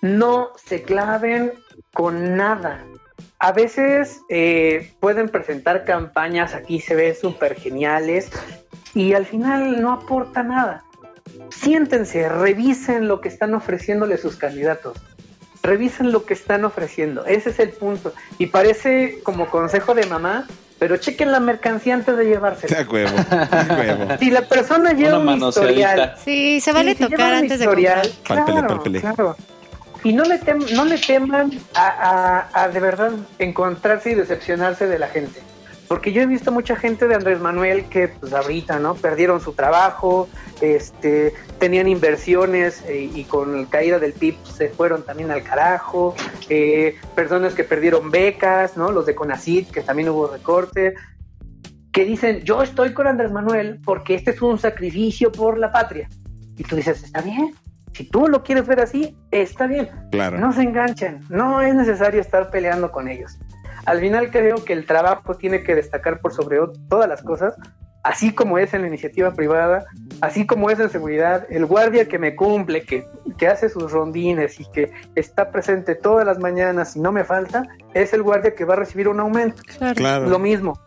no 0.02 0.50
se 0.64 0.84
claven 0.84 1.54
con 1.96 2.36
nada. 2.36 2.84
A 3.40 3.54
veces 3.54 4.20
eh, 4.30 4.92
pueden 5.00 5.30
presentar 5.30 5.86
campañas, 5.86 6.54
aquí 6.54 6.82
se 6.82 6.94
ven 6.94 7.16
súper 7.16 7.56
geniales, 7.56 8.30
y 8.94 9.14
al 9.14 9.26
final 9.26 9.82
no 9.82 9.94
aporta 9.94 10.44
nada. 10.44 10.84
Siéntense, 11.50 12.28
revisen 12.28 13.08
lo 13.08 13.22
que 13.22 13.30
están 13.30 13.54
ofreciéndole 13.54 14.18
sus 14.18 14.36
candidatos. 14.36 14.98
Revisen 15.64 16.12
lo 16.12 16.26
que 16.26 16.34
están 16.34 16.66
ofreciendo. 16.66 17.26
Ese 17.26 17.50
es 17.50 17.60
el 17.60 17.70
punto. 17.70 18.14
Y 18.38 18.48
parece 18.48 19.22
como 19.24 19.48
consejo 19.48 19.96
de 19.96 20.06
mamá, 20.06 20.48
pero 20.78 20.98
chequen 20.98 21.32
la 21.32 21.40
mercancía 21.40 21.94
antes 21.94 22.18
de 22.18 22.26
llevársela. 22.26 22.82
A 22.82 22.92
huevo. 22.92 23.18
A 23.32 23.76
huevo. 23.80 24.18
Si 24.20 24.32
la 24.32 24.42
persona 24.42 24.92
lleva 24.92 25.20
Una 25.20 25.34
un 25.34 25.44
historial 25.44 26.16
Sí, 26.24 26.60
se 26.60 26.74
vale 26.74 26.94
tocar 26.96 27.34
antes 27.34 27.60
de 27.60 27.66
historial, 27.66 28.12
comprar. 28.28 28.46
Claro, 28.46 28.84
claro. 28.84 29.38
Y 30.06 30.14
no 30.14 30.24
le, 30.24 30.40
tem- 30.40 30.70
no 30.76 30.86
le 30.86 30.98
teman 31.00 31.52
a, 31.74 32.46
a- 32.54 32.64
a 32.64 32.70
de 32.70 32.80
verdad 32.80 33.12
encontrarse 33.40 34.12
y 34.12 34.14
decepcionarse 34.16 34.88
de 34.88 35.00
la 35.00 35.08
gente. 35.08 35.42
Porque 35.88 36.12
yo 36.14 36.22
he 36.22 36.26
visto 36.26 36.52
mucha 36.52 36.76
gente 36.76 37.08
de 37.08 37.16
Andrés 37.16 37.40
Manuel 37.40 37.86
que 37.86 38.08
pues 38.08 38.32
ahorita, 38.34 38.80
¿no? 38.80 38.96
Perdieron 38.96 39.40
su 39.42 39.54
trabajo, 39.54 40.28
este, 40.62 41.34
tenían 41.60 41.88
inversiones 41.88 42.84
eh, 42.88 43.10
y 43.14 43.24
con 43.26 43.62
la 43.64 43.68
caída 43.70 44.00
del 44.00 44.14
PIB 44.14 44.36
se 44.46 44.70
fueron 44.70 45.04
también 45.04 45.30
al 45.32 45.44
carajo. 45.44 46.16
eh, 46.50 46.96
personas 47.16 47.54
que 47.54 47.64
perdieron 47.64 48.10
becas, 48.12 48.78
¿no? 48.78 48.92
Los 48.92 49.06
de 49.08 49.14
CONACYT, 49.16 49.72
que 49.72 49.82
también 49.82 50.10
hubo 50.10 50.28
recorte 50.28 50.94
que 51.92 52.04
dicen, 52.06 52.42
yo 52.44 52.62
estoy 52.62 52.94
con 52.94 53.08
Andrés 53.08 53.32
Manuel 53.32 53.80
porque 53.86 54.16
este 54.16 54.32
es 54.32 54.42
un 54.42 54.60
sacrificio 54.60 55.32
por 55.32 55.58
la 55.58 55.72
patria. 55.72 56.10
Y 56.58 56.64
tú 56.64 56.76
dices, 56.76 57.04
está 57.04 57.22
bien, 57.22 57.56
si 57.96 58.04
tú 58.04 58.28
lo 58.28 58.44
quieres 58.44 58.68
ver 58.68 58.82
así, 58.82 59.18
está 59.32 59.68
bien. 59.68 59.90
Claro. 60.12 60.38
No 60.38 60.52
se 60.52 60.64
enganchen, 60.64 61.22
no 61.30 61.62
es 61.62 61.74
necesario 61.74 62.20
estar 62.20 62.50
peleando 62.50 62.92
con 62.92 63.08
ellos. 63.08 63.40
Al 63.86 64.00
final 64.00 64.32
creo 64.32 64.66
que 64.66 64.74
el 64.74 64.86
trabajo 64.86 65.36
tiene 65.36 65.64
que 65.64 65.76
destacar 65.76 66.20
por 66.20 66.34
sobre 66.34 66.58
todas 66.90 67.08
las 67.08 67.22
cosas, 67.22 67.56
así 68.04 68.34
como 68.34 68.58
es 68.58 68.74
en 68.74 68.82
la 68.82 68.90
iniciativa 68.90 69.32
privada, 69.32 69.86
así 70.20 70.46
como 70.46 70.70
es 70.70 70.80
en 70.80 70.90
seguridad, 70.90 71.48
el 71.50 71.66
guardia 71.66 72.08
que 72.10 72.20
me 72.20 72.36
cumple, 72.36 72.82
que, 72.82 73.08
que 73.38 73.48
hace 73.48 73.70
sus 73.70 73.92
rondines 73.92 74.60
y 74.60 74.70
que 74.72 74.92
está 75.16 75.50
presente 75.52 75.96
todas 75.96 76.26
las 76.26 76.38
mañanas 76.40 76.98
y 76.98 77.00
no 77.00 77.14
me 77.14 77.24
falta, 77.24 77.64
es 77.94 78.14
el 78.14 78.24
guardia 78.24 78.56
que 78.56 78.66
va 78.66 78.74
a 78.74 78.78
recibir 78.78 79.08
un 79.08 79.22
aumento 79.22 79.62
Claro. 79.78 79.96
Claro. 79.96 80.26
lo 80.28 80.40
mismo. 80.40 80.78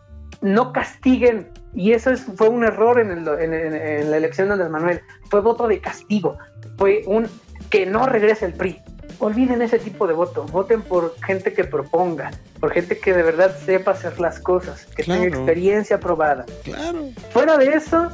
No 0.41 0.71
castiguen. 0.73 1.49
Y 1.75 1.93
eso 1.93 2.09
es, 2.11 2.21
fue 2.35 2.49
un 2.49 2.63
error 2.63 2.99
en, 2.99 3.11
el- 3.11 3.27
en- 3.27 3.53
en- 3.53 3.75
en 3.75 4.11
la 4.11 4.17
elección 4.17 4.47
de 4.47 4.53
Andrés 4.53 4.71
Manuel. 4.71 5.01
Fue 5.29 5.41
voto 5.41 5.67
de 5.67 5.79
castigo. 5.79 6.37
Fue 6.77 7.03
un 7.05 7.27
que 7.69 7.85
no 7.85 8.05
regrese 8.07 8.45
el 8.45 8.53
PRI. 8.53 8.81
Olviden 9.19 9.61
ese 9.61 9.79
tipo 9.79 10.07
de 10.07 10.13
voto. 10.13 10.43
Voten 10.45 10.81
por 10.81 11.15
gente 11.25 11.53
que 11.53 11.63
proponga, 11.65 12.31
por 12.59 12.71
gente 12.71 12.97
que 12.97 13.13
de 13.13 13.21
verdad 13.21 13.55
sepa 13.65 13.91
hacer 13.91 14.19
las 14.19 14.39
cosas, 14.39 14.85
que 14.95 15.03
tenga 15.03 15.25
experiencia 15.25 15.99
probada. 15.99 16.45
Claro. 16.63 17.09
Fuera 17.31 17.57
de 17.57 17.67
eso, 17.73 18.09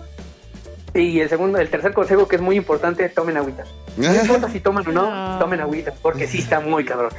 y 0.94 1.20
el 1.20 1.30
segundo, 1.30 1.60
el 1.60 1.70
tercer 1.70 1.94
consejo 1.94 2.28
que 2.28 2.38
es 2.38 2.42
muy 2.42 2.56
importante, 2.56 3.08
tomen 3.10 3.38
agüita. 3.38 3.64
No 3.98 4.14
importa 4.16 4.50
si 4.50 4.60
toman 4.60 4.88
o 4.88 4.92
no, 4.92 5.34
No. 5.34 5.40
tomen 5.40 5.60
agüita, 5.62 5.94
porque 6.02 6.26
sí 6.28 6.40
está 6.40 6.60
muy 6.60 6.84
cabrón. 6.86 7.12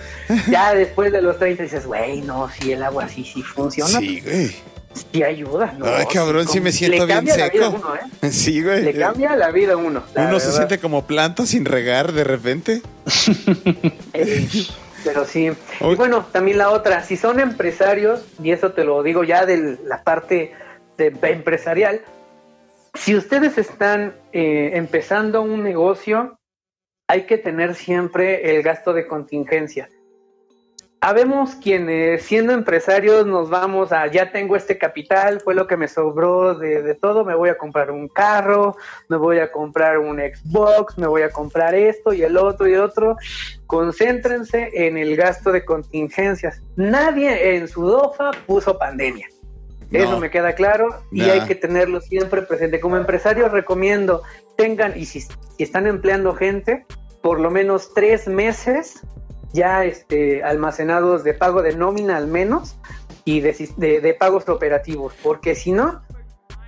Ya 0.50 0.74
después 0.74 1.12
de 1.12 1.22
los 1.22 1.38
30 1.38 1.62
dices, 1.62 1.86
güey, 1.86 2.22
no, 2.22 2.48
si 2.50 2.72
el 2.72 2.82
agua 2.82 3.08
sí, 3.08 3.24
sí 3.24 3.42
funciona, 3.42 3.98
Sí, 4.00 4.20
güey. 4.20 4.56
Sí 5.12 5.22
ayuda. 5.22 5.74
No, 5.78 5.86
Ay, 5.86 6.06
cabrón, 6.12 6.48
sí 6.48 6.60
me 6.60 6.72
siento 6.72 7.06
le 7.06 7.06
bien 7.06 7.18
cambia 7.18 7.36
la 7.36 7.48
vida 7.48 7.66
a 7.66 7.70
seco. 7.70 7.86
uno, 7.86 7.94
¿eh? 7.96 8.30
Sí, 8.30 8.62
güey. 8.62 8.82
Le 8.82 8.94
cambia 8.94 9.36
la 9.36 9.50
vida 9.50 9.74
a 9.74 9.76
uno. 9.76 10.02
la 10.14 10.26
Uno 10.26 10.40
se 10.40 10.52
siente 10.52 10.78
como 10.78 11.06
planta 11.06 11.46
sin 11.46 11.64
regar 11.64 12.12
de 12.12 12.24
repente. 12.24 12.82
Pero 15.04 15.24
sí. 15.24 15.50
Y 15.80 15.94
bueno, 15.94 16.26
también 16.32 16.58
la 16.58 16.70
otra, 16.70 17.02
si 17.04 17.16
son 17.16 17.38
empresarios, 17.38 18.24
y 18.42 18.50
eso 18.50 18.72
te 18.72 18.84
lo 18.84 19.02
digo 19.02 19.22
ya 19.22 19.46
de 19.46 19.78
la 19.84 20.02
parte 20.02 20.52
de 20.98 21.12
empresarial, 21.22 22.00
si 22.94 23.14
ustedes 23.14 23.58
están 23.58 24.14
eh, 24.32 24.70
empezando 24.74 25.42
un 25.42 25.62
negocio, 25.62 26.38
hay 27.08 27.26
que 27.26 27.38
tener 27.38 27.74
siempre 27.74 28.56
el 28.56 28.62
gasto 28.62 28.92
de 28.92 29.06
contingencia. 29.06 29.88
Habemos 31.00 31.54
quienes 31.56 32.22
siendo 32.22 32.52
empresarios 32.52 33.26
nos 33.26 33.50
vamos 33.50 33.92
a, 33.92 34.06
ya 34.06 34.32
tengo 34.32 34.56
este 34.56 34.78
capital, 34.78 35.40
fue 35.40 35.54
lo 35.54 35.66
que 35.66 35.76
me 35.76 35.88
sobró 35.88 36.54
de, 36.54 36.82
de, 36.82 36.94
todo, 36.94 37.24
me 37.24 37.34
voy 37.34 37.50
a 37.50 37.58
comprar 37.58 37.90
un 37.90 38.08
carro, 38.08 38.76
me 39.08 39.16
voy 39.16 39.38
a 39.38 39.52
comprar 39.52 39.98
un 39.98 40.18
Xbox, 40.18 40.96
me 40.98 41.06
voy 41.06 41.22
a 41.22 41.30
comprar 41.30 41.74
esto 41.74 42.12
y 42.12 42.22
el 42.22 42.36
otro 42.36 42.66
y 42.66 42.74
el 42.74 42.80
otro. 42.80 43.16
Concéntrense 43.66 44.70
en 44.74 44.96
el 44.96 45.16
gasto 45.16 45.52
de 45.52 45.64
contingencias. 45.64 46.60
Nadie 46.76 47.56
en 47.56 47.68
su 47.68 47.84
DOFA 47.84 48.30
puso 48.46 48.78
pandemia. 48.78 49.28
No. 49.90 49.98
Eso 50.00 50.18
me 50.18 50.30
queda 50.30 50.54
claro 50.54 51.02
y 51.12 51.20
nah. 51.20 51.32
hay 51.32 51.40
que 51.42 51.54
tenerlo 51.54 52.00
siempre 52.00 52.42
presente. 52.42 52.80
Como 52.80 52.96
empresario 52.96 53.48
recomiendo 53.48 54.22
tengan, 54.56 54.98
y 54.98 55.04
si, 55.04 55.20
si 55.20 55.30
están 55.58 55.86
empleando 55.86 56.34
gente, 56.34 56.86
por 57.22 57.38
lo 57.38 57.50
menos 57.50 57.92
tres 57.94 58.26
meses 58.26 59.02
ya 59.52 59.84
este, 59.84 60.42
almacenados 60.42 61.24
de 61.24 61.34
pago 61.34 61.62
de 61.62 61.74
nómina 61.76 62.16
al 62.16 62.26
menos 62.26 62.76
y 63.24 63.40
de, 63.40 63.56
de, 63.76 64.00
de 64.00 64.14
pagos 64.14 64.48
operativos, 64.48 65.14
porque 65.22 65.54
si 65.54 65.72
no, 65.72 66.02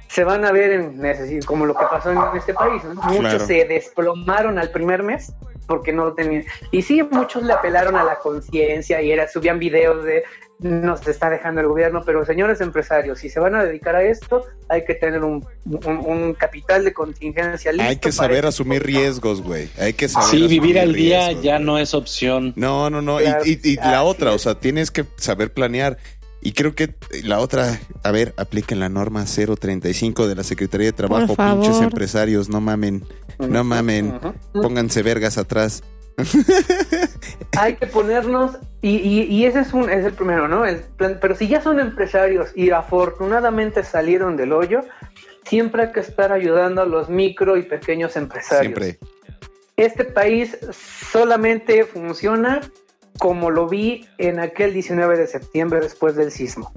se 0.09 0.24
van 0.24 0.44
a 0.44 0.52
ver 0.52 0.72
en 0.72 1.42
como 1.42 1.66
lo 1.66 1.74
que 1.74 1.84
pasó 1.90 2.10
en 2.10 2.18
este 2.36 2.55
país. 2.55 2.82
¿no? 2.84 2.94
Muchos 2.94 3.20
claro. 3.20 3.46
se 3.46 3.64
desplomaron 3.66 4.59
al 4.59 4.70
primer 4.70 5.02
mes 5.02 5.32
porque 5.66 5.92
no 5.92 6.06
lo 6.06 6.14
tenían. 6.14 6.44
Y 6.72 6.82
sí, 6.82 7.02
muchos 7.02 7.42
le 7.42 7.52
apelaron 7.52 7.94
a 7.94 8.02
la 8.02 8.18
conciencia 8.18 9.02
y 9.02 9.12
era, 9.12 9.28
subían 9.28 9.59
videos 9.59 10.02
de 10.05 10.24
nos 10.60 11.06
está 11.06 11.30
dejando 11.30 11.60
el 11.60 11.68
gobierno, 11.68 12.02
pero 12.05 12.24
señores 12.24 12.60
empresarios, 12.60 13.20
si 13.20 13.28
se 13.28 13.39
van 13.39 13.55
a 13.55 13.64
dedicar 13.64 13.94
a 13.94 14.02
esto, 14.02 14.44
hay 14.68 14.85
que 14.85 14.94
tener 14.94 15.22
un, 15.22 15.47
un, 15.64 15.97
un 15.98 16.35
capital 16.35 16.85
de 16.85 16.93
contingencia 16.93 17.70
listo. 17.72 17.89
Hay 17.89 17.97
que 17.97 18.10
saber 18.10 18.44
asumir 18.44 18.82
riesgos, 18.82 19.43
güey. 19.43 19.68
Hay 19.78 19.93
que 19.93 20.09
saber. 20.09 20.28
Sí, 20.28 20.47
vivir 20.48 20.78
al 20.80 20.93
día 20.93 21.26
riesgos, 21.26 21.44
ya 21.44 21.59
no 21.59 21.78
es 21.78 21.94
opción. 21.94 22.52
No, 22.56 22.90
no, 22.90 23.02
no. 23.02 23.18
Claro, 23.18 23.44
y, 23.44 23.60
y, 23.62 23.72
y 23.72 23.76
la 23.76 24.02
otra, 24.02 24.32
o 24.32 24.39
sea, 24.39 24.56
tienes 24.56 24.90
que 24.90 25.05
saber 25.16 25.52
planear. 25.52 25.98
Y 26.40 26.52
creo 26.52 26.74
que 26.74 26.94
la 27.24 27.40
otra, 27.40 27.80
a 28.05 28.10
ver, 28.12 28.32
apliquen 28.36 28.78
la 28.78 28.89
norma 28.89 29.24
035 29.24 30.28
de 30.28 30.36
la 30.36 30.44
Secretaría 30.44 30.86
de 30.86 30.93
Trabajo, 30.93 31.35
pinches 31.35 31.80
empresarios, 31.80 32.48
no 32.48 32.60
mamen, 32.60 33.05
no 33.40 33.64
mamen, 33.64 34.20
pónganse 34.52 35.02
vergas 35.02 35.36
atrás. 35.36 35.82
Hay 37.59 37.77
que 37.77 37.86
ponernos, 37.86 38.59
y, 38.82 38.97
y, 38.97 39.23
y, 39.23 39.47
ese 39.47 39.61
es, 39.61 39.73
un, 39.73 39.90
es 39.90 40.05
el 40.05 40.12
primero, 40.12 40.49
¿no? 40.49 40.65
El 40.65 40.81
plan, 40.81 41.19
pero 41.20 41.35
si 41.35 41.49
ya 41.49 41.61
son 41.61 41.81
empresarios 41.81 42.51
y 42.55 42.70
afortunadamente 42.70 43.82
salieron 43.82 44.36
del 44.36 44.53
hoyo, 44.53 44.81
siempre 45.45 45.85
hay 45.85 45.93
que 45.93 46.01
estar 46.01 46.32
ayudando 46.32 46.82
a 46.82 46.86
los 46.86 47.09
micro 47.09 47.57
y 47.57 47.62
pequeños 47.62 48.16
empresarios. 48.16 48.74
Siempre. 48.78 48.99
Este 49.77 50.05
país 50.05 50.59
solamente 51.12 51.85
funciona 51.85 52.61
como 53.19 53.51
lo 53.51 53.69
vi 53.69 54.07
en 54.19 54.40
aquel 54.40 54.73
19 54.73 55.16
de 55.16 55.27
septiembre 55.27 55.81
después 55.81 56.16
del 56.16 56.31
sismo. 56.31 56.73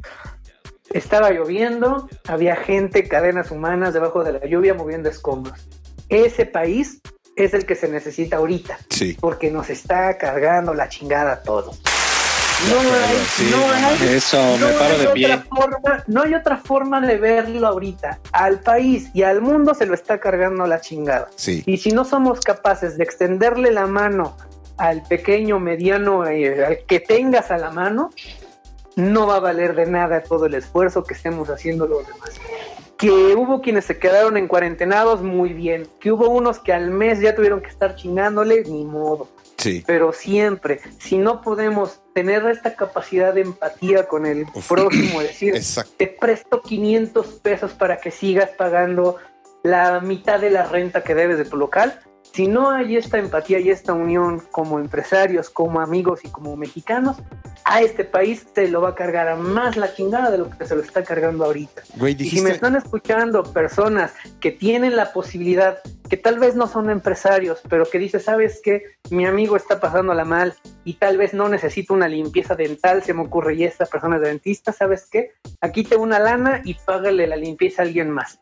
Estaba 0.92 1.32
lloviendo, 1.32 2.10
había 2.28 2.56
gente, 2.56 3.08
cadenas 3.08 3.50
humanas 3.50 3.94
debajo 3.94 4.24
de 4.24 4.34
la 4.34 4.46
lluvia 4.46 4.74
moviendo 4.74 5.10
escombros. 5.10 5.68
Ese 6.10 6.46
país 6.46 7.02
es 7.36 7.54
el 7.54 7.66
que 7.66 7.76
se 7.76 7.88
necesita 7.88 8.38
ahorita. 8.38 8.78
Sí. 8.90 9.18
Porque 9.20 9.52
nos 9.52 9.70
está 9.70 10.18
cargando 10.18 10.74
la 10.74 10.90
chingada 10.90 11.34
a 11.34 11.44
todos. 11.44 11.82
No 12.70 12.80
hay, 12.80 13.18
sí, 13.36 13.50
no 13.50 13.72
hay, 13.72 14.16
eso, 14.16 14.38
no 14.60 14.68
me 14.68 14.74
paro 14.74 14.98
de 15.00 15.08
pie. 15.08 15.44
Forma, 15.50 16.04
no 16.06 16.22
hay 16.22 16.36
otra 16.36 16.58
forma 16.58 17.02
de 17.02 17.18
verlo 17.18 17.68
ahorita. 17.68 18.20
Al 18.34 18.60
país 18.60 19.10
y 19.16 19.24
al 19.24 19.42
mundo 19.42 19.74
se 19.74 19.88
lo 19.88 19.96
está 19.96 20.20
cargando 20.20 20.68
la 20.68 20.80
chingada. 20.80 21.30
Sí. 21.36 21.64
Y 21.66 21.78
si 21.78 21.90
no 21.90 22.06
somos 22.06 22.42
capaces 22.42 22.98
de 22.98 23.04
extenderle 23.04 23.72
la 23.72 23.88
mano 23.88 24.38
al 24.78 25.02
pequeño, 25.02 25.60
mediano, 25.60 26.28
eh, 26.28 26.64
al 26.64 26.86
que 26.86 27.00
tengas 27.00 27.50
a 27.50 27.58
la 27.58 27.72
mano, 27.72 28.12
no 28.96 29.26
va 29.26 29.38
a 29.38 29.40
valer 29.40 29.74
de 29.74 29.88
nada 29.88 30.22
todo 30.22 30.46
el 30.46 30.54
esfuerzo 30.54 31.04
que 31.04 31.16
estemos 31.16 31.50
haciendo 31.50 31.88
los 31.88 32.06
demás 32.06 32.40
que 33.02 33.10
hubo 33.10 33.62
quienes 33.62 33.86
se 33.86 33.98
quedaron 33.98 34.38
en 34.38 34.48
cuarentenados, 34.48 35.24
muy 35.24 35.54
bien. 35.54 35.88
Que 36.00 36.12
hubo 36.12 36.30
unos 36.30 36.60
que 36.60 36.72
al 36.72 36.92
mes 36.92 37.20
ya 37.20 37.36
tuvieron 37.36 37.60
que 37.60 37.70
estar 37.70 37.96
chingándole, 37.96 38.64
ni 38.66 38.86
modo. 38.86 39.28
Sí. 39.58 39.84
Pero 39.88 40.14
siempre, 40.14 40.80
si 41.00 41.18
no 41.18 41.42
podemos 41.42 42.00
tener 42.14 42.46
esta 42.46 42.76
capacidad 42.76 43.34
de 43.34 43.42
empatía 43.42 44.08
con 44.08 44.28
el 44.28 44.46
Uf. 44.54 44.70
próximo, 44.70 45.20
decir, 45.20 45.56
Exacto. 45.56 45.92
te 45.98 46.08
presto 46.08 46.62
500 46.62 47.26
pesos 47.42 47.72
para 47.72 47.98
que 47.98 48.12
sigas 48.12 48.52
pagando 48.52 49.18
la 49.64 50.00
mitad 50.00 50.40
de 50.40 50.52
la 50.52 50.66
renta 50.66 51.04
que 51.04 51.16
debes 51.16 51.40
de 51.40 51.46
tu 51.46 51.58
local, 51.58 52.00
si 52.34 52.48
no 52.48 52.72
hay 52.72 52.96
esta 52.96 53.18
empatía 53.18 53.60
y 53.60 53.70
esta 53.70 53.94
unión 53.94 54.42
como 54.52 54.80
empresarios, 54.80 55.50
como 55.50 55.82
amigos 55.82 56.22
y 56.24 56.30
como 56.30 56.56
mexicanos, 56.56 57.18
a 57.66 57.82
este 57.82 58.06
país 58.06 58.48
se 58.56 58.68
lo 58.70 58.82
va 58.82 58.90
a 58.90 58.96
cargar 58.96 59.28
a 59.28 59.36
más 59.36 59.78
la 59.78 59.94
chingada 59.94 60.32
de 60.32 60.38
lo 60.38 60.50
que 60.50 60.66
se 60.66 60.76
lo 60.76 60.82
está 60.82 61.04
cargando 61.04 61.46
ahorita. 61.46 61.84
Güey, 61.96 62.16
dijiste... 62.16 62.36
Y 62.36 62.40
si 62.40 62.44
me 62.44 62.52
están 62.52 62.76
escuchando 62.76 63.44
personas 63.44 64.14
que 64.40 64.52
tienen 64.52 64.96
la 64.96 65.12
posibilidad, 65.12 65.80
que 66.10 66.18
tal 66.18 66.40
vez 66.40 66.56
no 66.56 66.68
son 66.68 66.90
empresarios, 66.90 67.62
pero 67.70 67.86
que 67.86 68.00
dicen, 68.00 68.22
¿sabes 68.22 68.62
qué? 68.64 68.84
Mi 69.10 69.26
amigo 69.26 69.56
está 69.56 69.80
pasándola 69.80 70.26
mal 70.26 70.56
y 70.86 70.96
tal 70.96 71.18
vez 71.18 71.34
no 71.34 71.50
necesito 71.50 71.94
una 71.94 72.08
limpieza 72.08 72.56
dental, 72.56 73.04
se 73.04 73.14
me 73.14 73.22
ocurre, 73.22 73.56
y 73.56 73.66
esta 73.66 73.86
persona 73.86 74.16
es 74.16 74.22
dentista, 74.24 74.72
¿sabes 74.72 75.08
qué? 75.12 75.32
Aquí 75.60 75.84
te 75.84 75.98
una 75.98 76.20
lana 76.20 76.62
y 76.64 76.76
págale 76.76 77.28
la 77.28 77.36
limpieza 77.36 77.82
a 77.82 77.86
alguien 77.86 78.10
más 78.10 78.40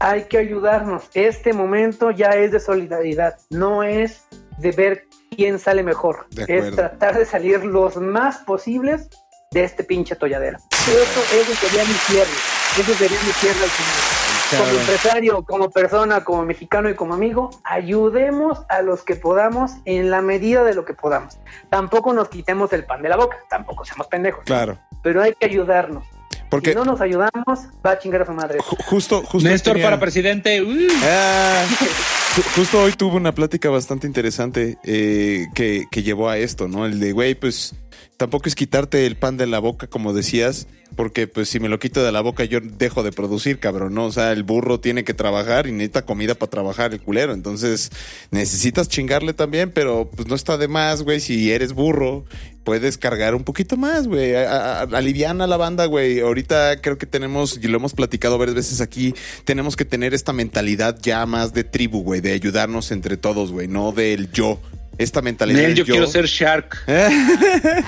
hay 0.00 0.24
que 0.24 0.38
ayudarnos. 0.38 1.10
Este 1.14 1.52
momento 1.52 2.10
ya 2.10 2.30
es 2.30 2.52
de 2.52 2.60
solidaridad, 2.60 3.38
no 3.50 3.82
es 3.82 4.26
de 4.58 4.72
ver 4.72 5.04
quién 5.34 5.58
sale 5.58 5.82
mejor. 5.82 6.26
Es 6.46 6.74
tratar 6.74 7.18
de 7.18 7.24
salir 7.24 7.64
los 7.64 7.96
más 7.96 8.38
posibles 8.38 9.08
de 9.50 9.64
este 9.64 9.84
pinche 9.84 10.16
tolladero. 10.16 10.58
Eso, 10.70 11.20
eso 11.34 11.54
sería 11.54 11.84
mi 11.84 11.94
cierre. 11.94 12.30
Eso 12.78 12.94
sería 12.94 13.18
mi 13.24 13.32
cierre 13.32 13.62
al 13.62 13.70
final. 13.70 14.18
Como 14.50 14.80
empresario, 14.80 15.44
como 15.44 15.70
persona, 15.70 16.24
como 16.24 16.42
mexicano 16.44 16.88
y 16.88 16.94
como 16.94 17.14
amigo, 17.14 17.50
ayudemos 17.64 18.64
a 18.70 18.80
los 18.80 19.02
que 19.02 19.14
podamos 19.14 19.72
en 19.84 20.10
la 20.10 20.22
medida 20.22 20.64
de 20.64 20.74
lo 20.74 20.86
que 20.86 20.94
podamos. 20.94 21.38
Tampoco 21.68 22.14
nos 22.14 22.28
quitemos 22.30 22.72
el 22.72 22.84
pan 22.84 23.02
de 23.02 23.10
la 23.10 23.16
boca, 23.16 23.36
tampoco 23.50 23.84
seamos 23.84 24.06
pendejos. 24.06 24.44
Claro. 24.44 24.78
Pero 25.02 25.22
hay 25.22 25.34
que 25.34 25.46
ayudarnos. 25.46 26.04
Porque 26.50 26.70
si 26.70 26.76
no 26.76 26.84
nos 26.84 27.00
ayudamos, 27.00 27.60
va 27.84 27.92
a 27.92 27.98
chingar 27.98 28.22
a 28.22 28.26
su 28.26 28.32
madre. 28.32 28.58
Justo, 28.60 29.22
justo. 29.22 29.48
Néstor 29.48 29.74
tenía... 29.74 29.86
para 29.86 30.00
presidente. 30.00 30.62
Uh. 30.62 30.88
Ah, 31.02 31.64
justo 32.56 32.82
hoy 32.82 32.92
tuve 32.92 33.16
una 33.16 33.32
plática 33.34 33.68
bastante 33.68 34.06
interesante 34.06 34.78
eh, 34.84 35.46
que, 35.54 35.84
que 35.90 36.02
llevó 36.02 36.28
a 36.28 36.38
esto, 36.38 36.68
¿no? 36.68 36.86
El 36.86 37.00
de, 37.00 37.12
güey, 37.12 37.34
pues 37.34 37.74
tampoco 38.16 38.48
es 38.48 38.54
quitarte 38.54 39.06
el 39.06 39.16
pan 39.16 39.36
de 39.36 39.46
la 39.46 39.58
boca, 39.58 39.86
como 39.86 40.12
decías, 40.12 40.66
porque 40.96 41.26
pues 41.26 41.48
si 41.48 41.60
me 41.60 41.68
lo 41.68 41.78
quito 41.78 42.02
de 42.02 42.12
la 42.12 42.20
boca 42.20 42.44
yo 42.44 42.60
dejo 42.60 43.02
de 43.02 43.12
producir, 43.12 43.58
cabrón, 43.58 43.94
¿no? 43.94 44.06
O 44.06 44.12
sea, 44.12 44.32
el 44.32 44.42
burro 44.42 44.80
tiene 44.80 45.04
que 45.04 45.14
trabajar 45.14 45.66
y 45.66 45.72
necesita 45.72 46.04
comida 46.04 46.34
para 46.34 46.50
trabajar 46.50 46.92
el 46.92 47.00
culero, 47.00 47.32
entonces 47.32 47.90
necesitas 48.30 48.88
chingarle 48.88 49.34
también, 49.34 49.70
pero 49.70 50.10
pues 50.14 50.28
no 50.28 50.34
está 50.34 50.56
de 50.56 50.68
más, 50.68 51.02
güey, 51.02 51.20
si 51.20 51.52
eres 51.52 51.72
burro, 51.72 52.24
puedes 52.64 52.98
cargar 52.98 53.34
un 53.34 53.44
poquito 53.44 53.76
más, 53.76 54.06
güey, 54.06 54.34
aliviana 54.34 55.46
la 55.46 55.56
banda, 55.56 55.86
güey, 55.86 56.20
ahorita 56.20 56.80
creo 56.80 56.98
que 56.98 57.06
tenemos, 57.06 57.58
y 57.62 57.68
lo 57.68 57.78
hemos 57.78 57.94
platicado 57.94 58.36
varias 58.36 58.56
veces 58.56 58.80
aquí, 58.80 59.14
tenemos 59.44 59.76
que 59.76 59.84
tener 59.84 60.14
esta 60.14 60.32
mentalidad 60.32 60.98
ya 61.00 61.24
más 61.26 61.52
de 61.52 61.64
tribu, 61.64 62.02
güey, 62.02 62.20
de 62.20 62.32
ayudarnos 62.32 62.90
entre 62.90 63.16
todos, 63.16 63.52
güey, 63.52 63.68
no 63.68 63.92
del 63.92 64.30
yo, 64.32 64.60
esta 64.98 65.22
mentalidad. 65.22 65.60
Nel, 65.60 65.74
yo, 65.74 65.84
yo, 65.84 65.92
quiero 65.94 66.06
ser 66.08 66.26
Shark. 66.26 66.76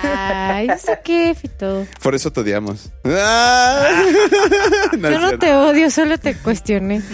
Ay, 0.02 0.68
¿eso 0.68 0.92
qué, 1.04 1.34
Fito? 1.34 1.86
Por 2.02 2.14
eso 2.14 2.32
te 2.32 2.40
odiamos. 2.40 2.90
Ah. 3.04 4.04
no 4.98 5.10
yo 5.10 5.18
no 5.18 5.38
te 5.38 5.52
odio, 5.52 5.90
solo 5.90 6.18
te 6.18 6.36
cuestioné. 6.36 7.00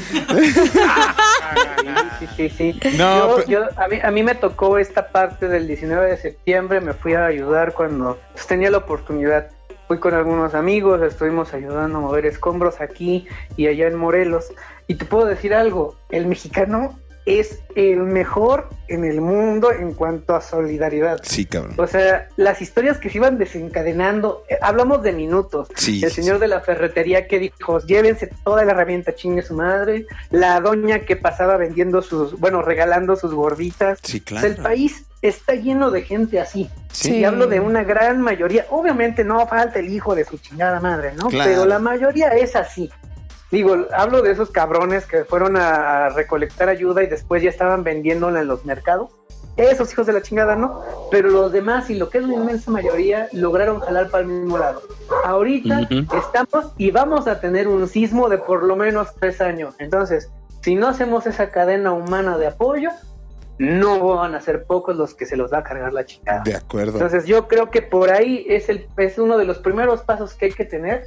sí, 2.18 2.28
sí, 2.36 2.50
sí. 2.50 2.78
No, 2.96 3.38
yo, 3.46 3.46
yo, 3.46 3.64
a, 3.76 3.88
mí, 3.88 3.98
a 4.02 4.10
mí 4.10 4.22
me 4.22 4.34
tocó 4.34 4.78
esta 4.78 5.08
parte 5.08 5.48
del 5.48 5.66
19 5.66 6.10
de 6.10 6.18
septiembre, 6.18 6.82
me 6.82 6.92
fui 6.92 7.14
a 7.14 7.24
ayudar 7.24 7.72
cuando 7.72 8.20
pues, 8.32 8.46
tenía 8.46 8.70
la 8.70 8.78
oportunidad. 8.78 9.48
Fui 9.88 9.98
con 9.98 10.14
algunos 10.14 10.54
amigos, 10.54 11.00
estuvimos 11.00 11.54
ayudando 11.54 11.98
a 11.98 12.00
mover 12.00 12.26
escombros 12.26 12.80
aquí 12.80 13.26
y 13.56 13.68
allá 13.68 13.86
en 13.86 13.96
Morelos. 13.96 14.46
Y 14.88 14.96
te 14.96 15.04
puedo 15.04 15.26
decir 15.26 15.54
algo, 15.54 15.96
el 16.10 16.26
mexicano 16.26 16.98
es 17.26 17.58
el 17.74 17.98
mejor 17.98 18.68
en 18.88 19.04
el 19.04 19.20
mundo 19.20 19.72
en 19.72 19.92
cuanto 19.94 20.36
a 20.36 20.40
solidaridad. 20.40 21.18
Sí, 21.24 21.44
cabrón. 21.44 21.74
O 21.76 21.86
sea, 21.88 22.28
las 22.36 22.62
historias 22.62 22.98
que 22.98 23.10
se 23.10 23.18
iban 23.18 23.36
desencadenando, 23.36 24.44
eh, 24.48 24.56
hablamos 24.62 25.02
de 25.02 25.12
minutos. 25.12 25.68
Sí, 25.76 26.02
el 26.04 26.12
señor 26.12 26.36
sí. 26.36 26.42
de 26.42 26.48
la 26.48 26.60
ferretería 26.60 27.26
que 27.26 27.40
dijo, 27.40 27.80
llévense 27.80 28.30
toda 28.44 28.64
la 28.64 28.72
herramienta, 28.72 29.14
chingue 29.14 29.42
su 29.42 29.54
madre. 29.54 30.06
La 30.30 30.60
doña 30.60 31.00
que 31.00 31.16
pasaba 31.16 31.56
vendiendo 31.56 32.00
sus, 32.00 32.38
bueno, 32.38 32.62
regalando 32.62 33.16
sus 33.16 33.34
gorditas. 33.34 33.98
Sí, 34.02 34.20
claro. 34.20 34.46
O 34.46 34.48
sea, 34.48 34.56
el 34.56 34.62
país 34.62 35.04
está 35.20 35.54
lleno 35.54 35.90
de 35.90 36.02
gente 36.02 36.38
así. 36.40 36.70
Sí. 36.92 37.16
Y 37.16 37.24
hablo 37.24 37.48
de 37.48 37.58
una 37.58 37.82
gran 37.82 38.20
mayoría. 38.20 38.66
Obviamente 38.70 39.24
no 39.24 39.44
falta 39.48 39.80
el 39.80 39.88
hijo 39.88 40.14
de 40.14 40.24
su 40.24 40.38
chingada 40.38 40.80
madre, 40.80 41.12
¿no? 41.16 41.28
Claro. 41.28 41.50
Pero 41.50 41.66
la 41.66 41.80
mayoría 41.80 42.28
es 42.28 42.54
así. 42.54 42.88
Digo, 43.50 43.76
hablo 43.96 44.22
de 44.22 44.32
esos 44.32 44.50
cabrones 44.50 45.06
que 45.06 45.24
fueron 45.24 45.56
a 45.56 46.08
recolectar 46.08 46.68
ayuda 46.68 47.04
y 47.04 47.06
después 47.06 47.42
ya 47.42 47.50
estaban 47.50 47.84
vendiéndola 47.84 48.40
en 48.40 48.48
los 48.48 48.64
mercados. 48.64 49.10
esos 49.56 49.92
hijos 49.92 50.06
de 50.06 50.12
la 50.12 50.20
chingada 50.20 50.56
no, 50.56 50.82
pero 51.10 51.30
los 51.30 51.52
demás 51.52 51.88
y 51.88 51.94
lo 51.94 52.10
que 52.10 52.18
es 52.18 52.24
la 52.26 52.34
inmensa 52.34 52.70
mayoría 52.70 53.28
lograron 53.32 53.80
jalar 53.80 54.10
para 54.10 54.24
el 54.24 54.30
mismo 54.30 54.58
lado. 54.58 54.82
Ahorita 55.24 55.88
estamos 56.26 56.72
y 56.76 56.90
vamos 56.90 57.28
a 57.28 57.40
tener 57.40 57.68
un 57.68 57.86
sismo 57.88 58.28
de 58.28 58.38
por 58.38 58.64
lo 58.64 58.74
menos 58.74 59.14
tres 59.18 59.40
años. 59.40 59.74
Entonces, 59.78 60.28
si 60.62 60.74
no 60.74 60.88
hacemos 60.88 61.26
esa 61.26 61.50
cadena 61.50 61.92
humana 61.92 62.38
de 62.38 62.48
apoyo, 62.48 62.90
no 63.58 64.16
van 64.16 64.34
a 64.34 64.40
ser 64.40 64.64
pocos 64.64 64.96
los 64.96 65.14
que 65.14 65.24
se 65.24 65.36
los 65.36 65.52
va 65.52 65.58
a 65.58 65.62
cargar 65.62 65.92
la 65.92 66.04
chingada. 66.04 66.42
De 66.42 66.54
acuerdo. 66.54 66.94
Entonces 66.94 67.26
yo 67.26 67.46
creo 67.48 67.70
que 67.70 67.80
por 67.82 68.10
ahí 68.10 68.44
es, 68.48 68.68
el, 68.68 68.88
es 68.96 69.18
uno 69.18 69.38
de 69.38 69.44
los 69.44 69.58
primeros 69.58 70.02
pasos 70.02 70.34
que 70.34 70.46
hay 70.46 70.52
que 70.52 70.64
tener 70.64 71.04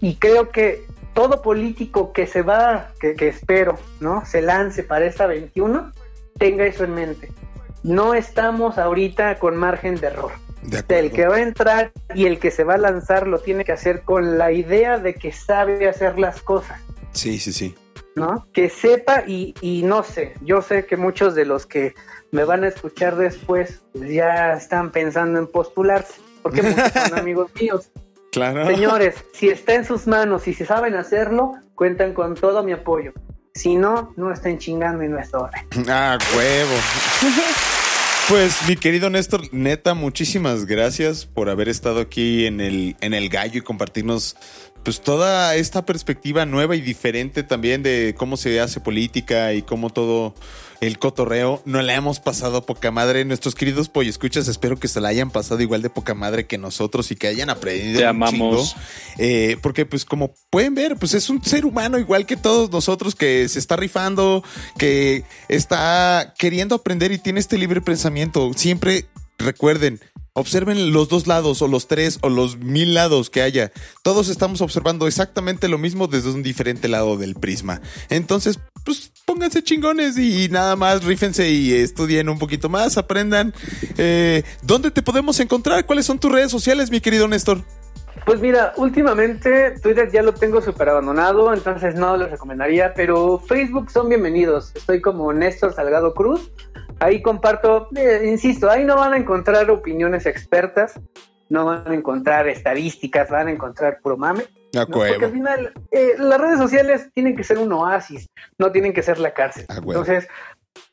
y 0.00 0.16
creo 0.16 0.50
que 0.50 0.84
todo 1.14 1.42
político 1.42 2.12
que 2.12 2.26
se 2.26 2.42
va, 2.42 2.90
que, 3.00 3.14
que 3.14 3.28
espero, 3.28 3.78
¿no? 4.00 4.24
Se 4.24 4.42
lance 4.42 4.82
para 4.82 5.06
esta 5.06 5.26
21, 5.26 5.92
tenga 6.38 6.64
eso 6.64 6.84
en 6.84 6.94
mente. 6.94 7.32
No 7.82 8.14
estamos 8.14 8.78
ahorita 8.78 9.38
con 9.38 9.56
margen 9.56 9.96
de 9.96 10.06
error. 10.08 10.32
De. 10.62 10.84
El 10.98 11.10
que 11.10 11.26
va 11.26 11.36
a 11.36 11.42
entrar 11.42 11.92
y 12.14 12.26
el 12.26 12.38
que 12.38 12.52
se 12.52 12.62
va 12.62 12.74
a 12.74 12.78
lanzar 12.78 13.26
lo 13.26 13.40
tiene 13.40 13.64
que 13.64 13.72
hacer 13.72 14.02
con 14.02 14.38
la 14.38 14.52
idea 14.52 14.98
de 14.98 15.14
que 15.14 15.32
sabe 15.32 15.88
hacer 15.88 16.18
las 16.18 16.40
cosas. 16.40 16.80
Sí, 17.12 17.38
sí, 17.40 17.52
sí. 17.52 17.74
¿no? 18.14 18.46
Que 18.52 18.68
sepa 18.68 19.24
y, 19.26 19.54
y 19.60 19.82
no 19.82 20.02
sé, 20.02 20.34
yo 20.42 20.62
sé 20.62 20.86
que 20.86 20.96
muchos 20.96 21.34
de 21.34 21.44
los 21.44 21.66
que 21.66 21.94
me 22.30 22.44
van 22.44 22.64
a 22.64 22.68
escuchar 22.68 23.16
después 23.16 23.82
pues, 23.92 24.10
ya 24.10 24.54
están 24.54 24.90
pensando 24.90 25.38
en 25.38 25.46
postularse, 25.46 26.20
porque 26.42 26.62
muchos 26.62 26.92
son 26.92 27.18
amigos 27.18 27.50
míos. 27.60 27.90
Claro. 28.32 28.66
Señores, 28.66 29.14
si 29.34 29.50
está 29.50 29.74
en 29.74 29.84
sus 29.84 30.06
manos 30.06 30.48
y 30.48 30.54
si 30.54 30.64
saben 30.64 30.94
hacerlo, 30.94 31.52
cuentan 31.74 32.14
con 32.14 32.34
todo 32.34 32.64
mi 32.64 32.72
apoyo. 32.72 33.12
Si 33.54 33.76
no, 33.76 34.14
no 34.16 34.32
estén 34.32 34.58
chingando 34.58 35.04
y 35.04 35.08
no 35.08 35.18
es 35.18 35.32
hora. 35.34 35.64
Ah, 35.88 36.18
huevo. 36.34 36.72
Pues 38.28 38.66
mi 38.66 38.76
querido 38.76 39.10
Néstor, 39.10 39.42
neta, 39.52 39.92
muchísimas 39.92 40.64
gracias 40.64 41.26
por 41.26 41.50
haber 41.50 41.68
estado 41.68 42.00
aquí 42.00 42.46
en 42.46 42.60
el, 42.60 42.96
en 43.00 43.12
el 43.12 43.28
gallo 43.28 43.58
y 43.58 43.62
compartirnos 43.62 44.36
pues 44.82 45.00
toda 45.00 45.54
esta 45.56 45.84
perspectiva 45.84 46.46
nueva 46.46 46.76
y 46.76 46.80
diferente 46.80 47.42
también 47.42 47.82
de 47.82 48.14
cómo 48.16 48.36
se 48.36 48.60
hace 48.60 48.80
política 48.80 49.52
y 49.54 49.62
cómo 49.62 49.90
todo 49.90 50.34
el 50.82 50.98
cotorreo 50.98 51.62
no 51.64 51.80
la 51.80 51.94
hemos 51.94 52.18
pasado 52.18 52.66
poca 52.66 52.90
madre. 52.90 53.24
Nuestros 53.24 53.54
queridos 53.54 53.88
escuchas, 54.02 54.48
espero 54.48 54.76
que 54.80 54.88
se 54.88 55.00
la 55.00 55.10
hayan 55.10 55.30
pasado 55.30 55.62
igual 55.62 55.80
de 55.80 55.90
poca 55.90 56.14
madre 56.14 56.46
que 56.46 56.58
nosotros 56.58 57.12
y 57.12 57.14
que 57.14 57.28
hayan 57.28 57.50
aprendido. 57.50 57.98
Te 57.98 58.04
un 58.04 58.10
amamos. 58.10 58.70
chingo. 58.70 58.82
Eh, 59.18 59.56
porque 59.62 59.86
pues 59.86 60.04
como 60.04 60.34
pueden 60.50 60.74
ver, 60.74 60.96
pues 60.96 61.14
es 61.14 61.30
un 61.30 61.42
ser 61.44 61.64
humano 61.64 61.98
igual 61.98 62.26
que 62.26 62.36
todos 62.36 62.72
nosotros 62.72 63.14
que 63.14 63.48
se 63.48 63.60
está 63.60 63.76
rifando, 63.76 64.42
que 64.76 65.22
está 65.48 66.34
queriendo 66.36 66.74
aprender 66.74 67.12
y 67.12 67.18
tiene 67.18 67.38
este 67.38 67.58
libre 67.58 67.80
pensamiento. 67.80 68.50
Siempre 68.56 69.06
recuerden, 69.38 70.00
observen 70.34 70.92
los 70.92 71.08
dos 71.08 71.26
lados 71.26 71.60
o 71.62 71.68
los 71.68 71.88
tres 71.88 72.18
o 72.22 72.28
los 72.28 72.58
mil 72.58 72.94
lados 72.94 73.30
que 73.30 73.42
haya. 73.42 73.72
Todos 74.02 74.28
estamos 74.28 74.60
observando 74.60 75.06
exactamente 75.06 75.68
lo 75.68 75.78
mismo 75.78 76.06
desde 76.06 76.30
un 76.30 76.42
diferente 76.42 76.88
lado 76.88 77.16
del 77.16 77.34
prisma. 77.34 77.80
Entonces, 78.08 78.58
pues 78.84 79.12
pónganse 79.26 79.62
chingones 79.62 80.18
y 80.18 80.48
nada 80.48 80.76
más 80.76 81.04
rífense 81.04 81.50
y 81.50 81.72
estudien 81.74 82.28
un 82.28 82.38
poquito 82.38 82.68
más, 82.68 82.96
aprendan. 82.96 83.52
Eh, 83.98 84.42
¿Dónde 84.62 84.90
te 84.90 85.02
podemos 85.02 85.38
encontrar? 85.40 85.86
¿Cuáles 85.86 86.06
son 86.06 86.18
tus 86.18 86.32
redes 86.32 86.50
sociales, 86.50 86.90
mi 86.90 87.00
querido 87.00 87.28
Néstor? 87.28 87.62
Pues 88.24 88.40
mira, 88.40 88.72
últimamente 88.76 89.74
Twitter 89.82 90.08
ya 90.12 90.22
lo 90.22 90.32
tengo 90.32 90.60
súper 90.62 90.90
abandonado, 90.90 91.52
entonces 91.52 91.96
no 91.96 92.16
lo 92.16 92.28
recomendaría, 92.28 92.94
pero 92.94 93.38
Facebook 93.40 93.90
son 93.90 94.08
bienvenidos. 94.08 94.70
Estoy 94.76 95.00
como 95.00 95.32
Néstor 95.32 95.74
Salgado 95.74 96.14
Cruz. 96.14 96.52
Ahí 97.02 97.20
comparto, 97.20 97.88
eh, 97.96 98.28
insisto, 98.28 98.70
ahí 98.70 98.84
no 98.84 98.94
van 98.94 99.12
a 99.12 99.16
encontrar 99.16 99.68
opiniones 99.70 100.24
expertas, 100.24 101.00
no 101.48 101.64
van 101.64 101.90
a 101.90 101.94
encontrar 101.94 102.48
estadísticas, 102.48 103.28
van 103.28 103.48
a 103.48 103.50
encontrar 103.50 103.98
puro 104.00 104.16
mame. 104.16 104.44
¿no? 104.72 104.86
Porque 104.86 105.24
al 105.24 105.32
final 105.32 105.72
eh, 105.90 106.14
las 106.18 106.40
redes 106.40 106.58
sociales 106.58 107.10
tienen 107.12 107.34
que 107.34 107.42
ser 107.42 107.58
un 107.58 107.72
oasis, 107.72 108.28
no 108.56 108.70
tienen 108.70 108.92
que 108.92 109.02
ser 109.02 109.18
la 109.18 109.34
cárcel. 109.34 109.66
Entonces, 109.68 110.28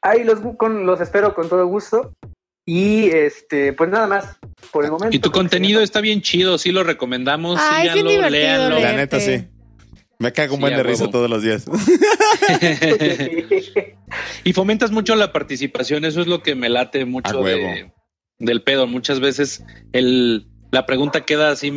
ahí 0.01 0.23
los, 0.23 0.39
con, 0.57 0.87
los 0.87 0.99
espero 0.99 1.35
con 1.35 1.47
todo 1.47 1.67
gusto. 1.67 2.13
Y 2.65 3.09
este, 3.09 3.73
pues 3.73 3.89
nada 3.89 4.07
más, 4.07 4.37
por 4.71 4.85
el 4.85 4.91
momento. 4.91 5.15
Y 5.15 5.19
tu 5.19 5.31
contenido 5.31 5.81
está 5.81 6.01
bien 6.01 6.21
chido, 6.21 6.57
sí 6.57 6.71
lo 6.71 6.83
recomendamos. 6.83 7.59
Ay, 7.59 7.89
síganlo, 7.89 8.11
divertido 8.11 8.29
léanlo. 8.29 8.75
leer. 8.75 8.91
La 8.91 8.97
neta, 8.97 9.19
sí. 9.19 9.47
Me 10.21 10.33
cago 10.33 10.55
un 10.55 10.57
Sí, 10.57 10.61
buen 10.61 10.75
de 10.75 10.83
risa 10.83 11.03
huevo. 11.03 11.11
todos 11.11 11.29
los 11.29 11.41
días. 11.43 11.65
y 14.43 14.51
fomentas 14.53 14.91
mucho 14.91 15.15
la 15.15 15.31
participación, 15.31 16.03
eso 16.05 16.19
es 16.21 16.27
lo 16.27 16.43
que 16.43 16.55
me 16.55 16.67
late 16.69 17.05
mucho 17.05 17.41
de- 17.41 17.91
del 18.37 18.61
pedo. 18.63 18.85
Muchas 18.87 19.19
veces 19.21 19.63
el, 19.93 20.47
la 20.71 20.85
pregunta 20.85 21.23
queda 21.25 21.51
así, 21.51 21.71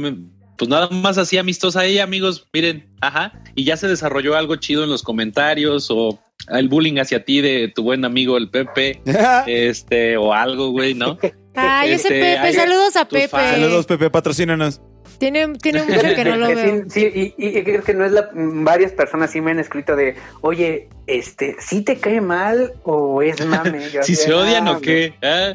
pues 0.59 0.69
nada 0.69 0.89
más 0.91 1.19
así 1.19 1.39
amistosa. 1.39 1.85
Hey 1.85 1.99
amigos, 2.01 2.49
miren, 2.53 2.93
ajá, 3.01 3.33
y 3.55 3.63
ya 3.65 3.77
se 3.77 3.87
desarrolló 3.89 4.37
algo 4.37 4.57
chido 4.57 4.83
en 4.85 4.91
los 4.91 5.03
comentarios 5.05 5.87
o 5.91 6.19
el 6.49 6.69
bullying 6.69 6.99
hacia 6.99 7.25
ti 7.25 7.41
de 7.41 7.69
tu 7.73 7.85
buen 7.85 8.05
amigo 8.05 8.37
el 8.37 8.51
Pepe, 8.51 9.01
este, 9.47 10.17
o 10.17 10.33
algo, 10.33 10.71
güey, 10.71 10.95
¿no? 10.95 11.17
Ay, 11.55 11.93
ese 11.93 12.09
Este, 12.09 12.21
Pepe, 12.21 12.53
saludos 12.55 12.97
a 12.97 13.07
Pepe. 13.09 13.29
fans. 13.29 13.51
Saludos, 13.53 13.87
Pepe, 13.87 14.11
patrocínanos. 14.11 14.81
Tiene, 15.19 15.53
tiene 15.55 15.83
mucho 15.83 16.01
que 16.15 16.25
no 16.25 16.37
lo 16.37 16.47
Que 16.49 16.55
veo. 16.55 16.83
sí, 16.89 16.91
sí, 17.13 17.35
y, 17.39 17.59
y 17.59 17.63
creo 17.65 17.83
que 17.83 17.95
no 17.95 18.05
es 18.05 18.13
la 18.13 18.29
varias 18.35 18.93
personas 18.93 19.31
sí 19.31 19.41
me 19.41 19.53
han 19.53 19.59
escrito 19.61 19.95
de 19.97 20.17
oye 20.41 20.89
este 21.07 21.57
sí 21.61 21.83
te 21.83 21.97
cae 21.99 22.21
mal 22.21 22.73
o 22.85 23.23
es 23.23 23.45
mame 23.47 23.81
Yo 23.93 24.03
Si 24.03 24.13
así 24.13 24.17
se 24.17 24.35
odian 24.35 24.69
"Ah, 24.69 24.73
o 24.73 24.81
qué. 24.81 25.15
Ah, 25.23 25.55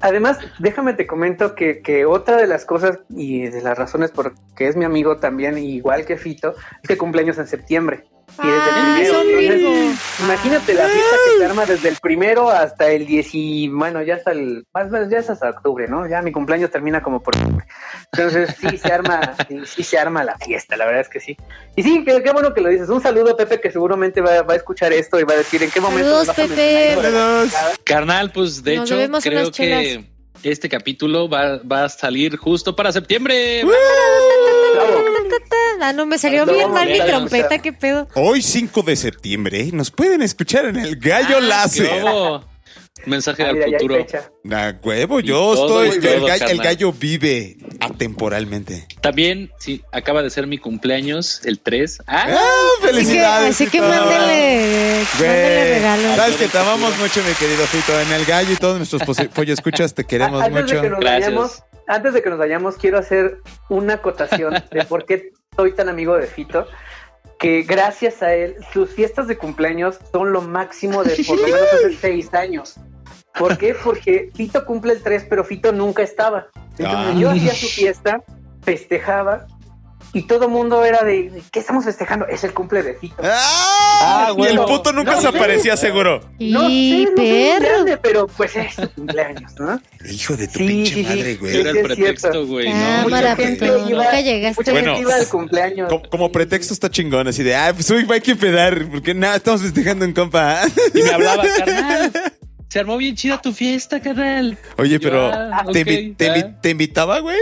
además 0.00 0.38
déjame 0.58 0.94
te 0.94 1.06
comento 1.06 1.54
que, 1.54 1.80
que 1.80 2.04
otra 2.04 2.36
de 2.36 2.46
las 2.46 2.64
cosas 2.64 2.98
y 3.08 3.42
de 3.48 3.62
las 3.62 3.78
razones 3.78 4.10
por 4.10 4.34
que 4.56 4.68
es 4.68 4.76
mi 4.76 4.84
amigo 4.84 5.16
también 5.18 5.56
igual 5.58 6.04
que 6.04 6.16
Fito 6.16 6.54
es 6.82 6.88
que 6.88 6.96
cumpleaños 6.98 7.38
en 7.38 7.46
septiembre 7.46 8.04
y 8.42 8.46
desde 8.46 8.68
el 8.68 8.84
primero, 8.84 9.14
son 9.14 9.28
entonces, 9.28 9.60
Virgo. 9.60 9.94
Imagínate 10.24 10.74
la 10.74 10.88
fiesta 10.88 11.16
que 11.24 11.38
se 11.38 11.44
arma 11.44 11.66
desde 11.66 11.88
el 11.88 11.96
primero 11.96 12.50
hasta 12.50 12.90
el 12.90 13.06
10 13.06 13.28
y 13.34 13.68
bueno, 13.68 14.02
ya 14.02 14.16
hasta 14.16 14.32
el 14.32 14.66
más 14.74 14.90
más 14.90 15.08
ya 15.08 15.18
es 15.18 15.30
hasta 15.30 15.50
octubre, 15.50 15.86
¿no? 15.86 16.08
Ya 16.08 16.22
mi 16.22 16.32
cumpleaños 16.32 16.70
termina 16.70 17.02
como 17.02 17.22
por 17.22 17.36
octubre. 17.36 17.64
Entonces 18.12 18.56
sí 18.60 18.76
se 18.78 18.92
arma, 18.92 19.34
sí, 19.48 19.60
sí 19.66 19.82
se 19.82 19.98
arma 19.98 20.24
la 20.24 20.36
fiesta, 20.38 20.76
la 20.76 20.86
verdad 20.86 21.02
es 21.02 21.08
que 21.08 21.20
sí. 21.20 21.36
Y 21.76 21.82
sí, 21.82 22.04
qué, 22.04 22.22
qué 22.22 22.32
bueno 22.32 22.54
que 22.54 22.60
lo 22.60 22.70
dices. 22.70 22.88
Un 22.88 23.02
saludo 23.02 23.32
a 23.32 23.36
Pepe 23.36 23.60
que 23.60 23.70
seguramente 23.70 24.20
va, 24.20 24.42
va 24.42 24.54
a 24.54 24.56
escuchar 24.56 24.92
esto 24.92 25.20
y 25.20 25.24
va 25.24 25.34
a 25.34 25.38
decir 25.38 25.62
en 25.62 25.70
qué 25.70 25.80
momento. 25.80 26.24
Saludos, 26.24 26.26
nos 26.26 26.36
vas 26.36 26.38
a 26.38 26.48
Pepe. 26.48 26.94
Saludos. 27.00 27.52
Carnal, 27.84 28.32
pues 28.32 28.62
de 28.64 28.76
Nos 28.76 28.90
hecho, 28.90 29.20
creo 29.20 29.50
que 29.52 30.04
este 30.42 30.68
capítulo 30.68 31.28
va, 31.28 31.58
va 31.58 31.84
a 31.84 31.88
salir 31.88 32.36
justo 32.36 32.76
para 32.76 32.92
septiembre. 32.92 33.64
Bravo. 33.64 35.04
Ah, 35.80 35.92
no, 35.92 36.06
me 36.06 36.18
salió 36.18 36.46
No, 36.46 36.52
bien 36.52 36.70
mal 36.70 36.88
mi 36.88 37.00
trompeta, 37.00 37.58
qué 37.58 37.72
pedo. 37.72 38.08
Hoy, 38.14 38.42
5 38.42 38.82
de 38.82 38.96
septiembre, 38.96 39.68
nos 39.72 39.90
pueden 39.90 40.22
escuchar 40.22 40.66
en 40.66 40.76
el 40.76 40.96
Gallo 40.96 41.36
Ah, 41.38 41.40
Láser. 41.40 41.90
Mensaje 43.06 43.42
Ah, 43.42 43.48
al 43.48 43.54
mira, 43.54 43.66
hay 43.66 43.72
futuro. 43.74 43.94
fecha. 43.96 44.30
A 44.50 44.74
huevo, 44.82 45.20
yo 45.20 45.54
todo, 45.54 45.84
estoy. 45.84 46.10
el, 46.14 46.26
gallo, 46.26 46.46
el 46.48 46.58
gallo 46.58 46.92
vive 46.92 47.56
atemporalmente. 47.80 48.86
También, 49.02 49.50
sí, 49.58 49.82
acaba 49.92 50.22
de 50.22 50.30
ser 50.30 50.46
mi 50.46 50.56
cumpleaños, 50.56 51.42
el 51.44 51.60
3. 51.60 51.98
Ah, 52.06 52.26
¡Ah! 52.28 52.30
Así 52.30 52.80
que, 52.80 52.86
¡Felicidades! 52.86 53.50
así 53.50 53.66
que 53.66 53.80
mándele, 53.82 55.02
mándele 55.20 55.74
regalos. 55.74 56.16
Sabes 56.16 56.36
que 56.36 56.48
te 56.48 56.58
amamos 56.58 56.96
mucho, 56.98 57.20
mi 57.28 57.34
querido 57.34 57.66
Fito. 57.66 58.00
En 58.00 58.12
el 58.12 58.24
gallo 58.24 58.52
y 58.52 58.56
todos 58.56 58.76
nuestros 58.78 59.02
pollo 59.34 59.52
escuchas, 59.52 59.92
te 59.94 60.04
queremos 60.04 60.42
antes 60.42 60.62
mucho. 60.62 60.76
de 60.76 60.80
que 60.82 60.90
nos 60.90 61.00
Gracias. 61.00 61.24
vayamos, 61.26 61.62
antes 61.86 62.14
de 62.14 62.22
que 62.22 62.30
nos 62.30 62.38
vayamos, 62.38 62.76
quiero 62.76 62.98
hacer 62.98 63.38
una 63.68 63.94
acotación 63.94 64.54
de 64.70 64.84
por 64.84 65.04
qué 65.04 65.32
soy 65.56 65.72
tan 65.72 65.88
amigo 65.88 66.16
de 66.16 66.26
Fito. 66.26 66.66
Que 67.38 67.62
gracias 67.62 68.22
a 68.22 68.32
él, 68.34 68.56
sus 68.72 68.90
fiestas 68.90 69.26
de 69.26 69.36
cumpleaños 69.36 69.98
son 70.12 70.32
lo 70.32 70.40
máximo 70.40 71.02
de 71.04 71.16
por 71.26 71.36
lo 71.38 71.44
menos 71.44 71.60
hace 71.74 71.92
seis 72.00 72.32
años. 72.32 72.76
¿Por 73.38 73.58
qué? 73.58 73.74
Porque 73.74 74.30
Fito 74.34 74.64
cumple 74.64 74.92
el 74.92 75.02
3, 75.02 75.26
pero 75.28 75.44
Fito 75.44 75.72
nunca 75.72 76.02
estaba. 76.02 76.46
Entonces 76.78 76.86
Ah. 76.86 77.14
yo 77.18 77.30
hacía 77.30 77.52
su 77.54 77.66
fiesta, 77.66 78.22
festejaba, 78.62 79.46
y 80.14 80.22
todo 80.22 80.44
el 80.46 80.50
mundo 80.50 80.82
era 80.84 81.02
de, 81.04 81.42
¿qué 81.50 81.58
estamos 81.60 81.84
festejando? 81.84 82.26
Es 82.26 82.42
el 82.44 82.54
cumple 82.54 82.82
de 82.82 82.94
Fito. 82.94 83.16
¡Ah! 83.22 83.70
Ah, 84.06 84.34
y 84.36 84.42
el 84.44 84.58
puto 84.60 84.92
nunca 84.92 85.12
No 85.12 85.20
se 85.20 85.30
sé. 85.30 85.36
aparecía 85.36 85.76
seguro. 85.76 86.20
Y 86.38 86.52
no 86.52 86.60
sé, 86.60 86.66
no 86.66 86.70
sé 86.70 87.12
perro. 87.16 87.66
grande, 87.74 87.96
pero 87.98 88.26
pues 88.26 88.56
es 88.56 88.74
su 88.74 88.90
cumpleaños, 88.92 89.52
¿no? 89.58 89.80
Hijo 90.10 90.36
de 90.36 90.46
tu 90.48 90.58
Sí, 90.58 90.66
pinche 90.66 90.94
sí, 90.94 91.04
sí. 91.04 91.08
madre, 91.16 91.34
güey. 91.36 91.56
era 91.60 91.72
sí, 91.72 91.78
el 91.78 91.84
pretexto, 91.84 92.46
güey. 92.46 92.66
Cámara, 92.66 93.02
No, 93.02 93.08
mucha 93.08 93.36
Fito, 93.36 93.42
gente 93.48 93.66
nunca 93.66 93.90
iba- 93.90 94.20
llegaste. 94.20 94.60
Mucha 94.60 94.72
Bueno. 94.72 94.94
gente 94.94 95.02
iba 95.02 95.14
al 95.14 95.28
cumpleaños. 95.28 95.88
Como, 95.88 96.08
como 96.10 96.32
pretexto 96.32 96.74
está 96.74 96.90
chingón, 96.90 97.28
así 97.28 97.42
de, 97.42 97.54
ah, 97.56 97.72
pues 97.74 97.90
hoy 97.90 98.06
hay 98.10 98.20
que 98.20 98.36
pedar, 98.36 98.86
porque 98.90 99.14
nada, 99.14 99.36
estamos 99.36 99.62
festejando 99.62 100.04
en 100.04 100.12
compa. 100.12 100.60
Y 100.94 101.02
me 101.02 101.10
hablaba, 101.10 101.42
carnal. 101.58 102.12
Se 102.68 102.80
armó 102.80 102.96
bien 102.96 103.14
chida 103.14 103.40
tu 103.40 103.52
fiesta, 103.52 104.00
carnal. 104.00 104.58
Oye, 104.78 104.94
Yo, 104.94 105.00
pero, 105.00 105.26
ah, 105.32 105.64
¿te, 105.72 105.84
invi- 105.86 106.16
te 106.16 106.28
invi- 106.28 106.60
te 106.60 106.70
invitaba, 106.70 107.20
güey? 107.20 107.38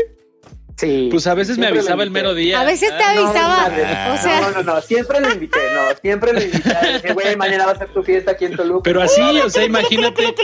Sí. 0.77 1.09
Pues 1.11 1.27
a 1.27 1.35
veces 1.35 1.59
me 1.59 1.67
avisaba 1.67 2.03
el 2.03 2.11
mero 2.11 2.35
día. 2.35 2.61
A 2.61 2.65
veces 2.65 2.89
te 2.89 2.95
Ah, 3.03 3.15
No, 3.15 3.27
avisaba, 3.27 3.57
madre. 3.69 3.83
o 3.83 4.23
sea, 4.23 4.41
No, 4.41 4.51
no, 4.51 4.63
no, 4.75 4.81
siempre 4.81 5.21
lo 5.21 5.31
invité, 5.33 5.59
no, 5.75 5.97
siempre 6.01 6.33
lo 6.33 6.43
invité. 6.43 6.71
Dije, 6.95 7.13
güey, 7.13 7.37
mañana 7.37 7.67
va 7.67 7.73
a 7.73 7.79
ser 7.79 7.89
tu 7.93 8.03
fiesta 8.03 8.33
aquí 8.33 8.47
en 8.47 8.57
Toluca. 8.57 8.83
Pero 8.85 9.03
así, 9.03 9.21
o 9.21 9.51
sea, 9.51 9.65
imagínate. 9.65 10.35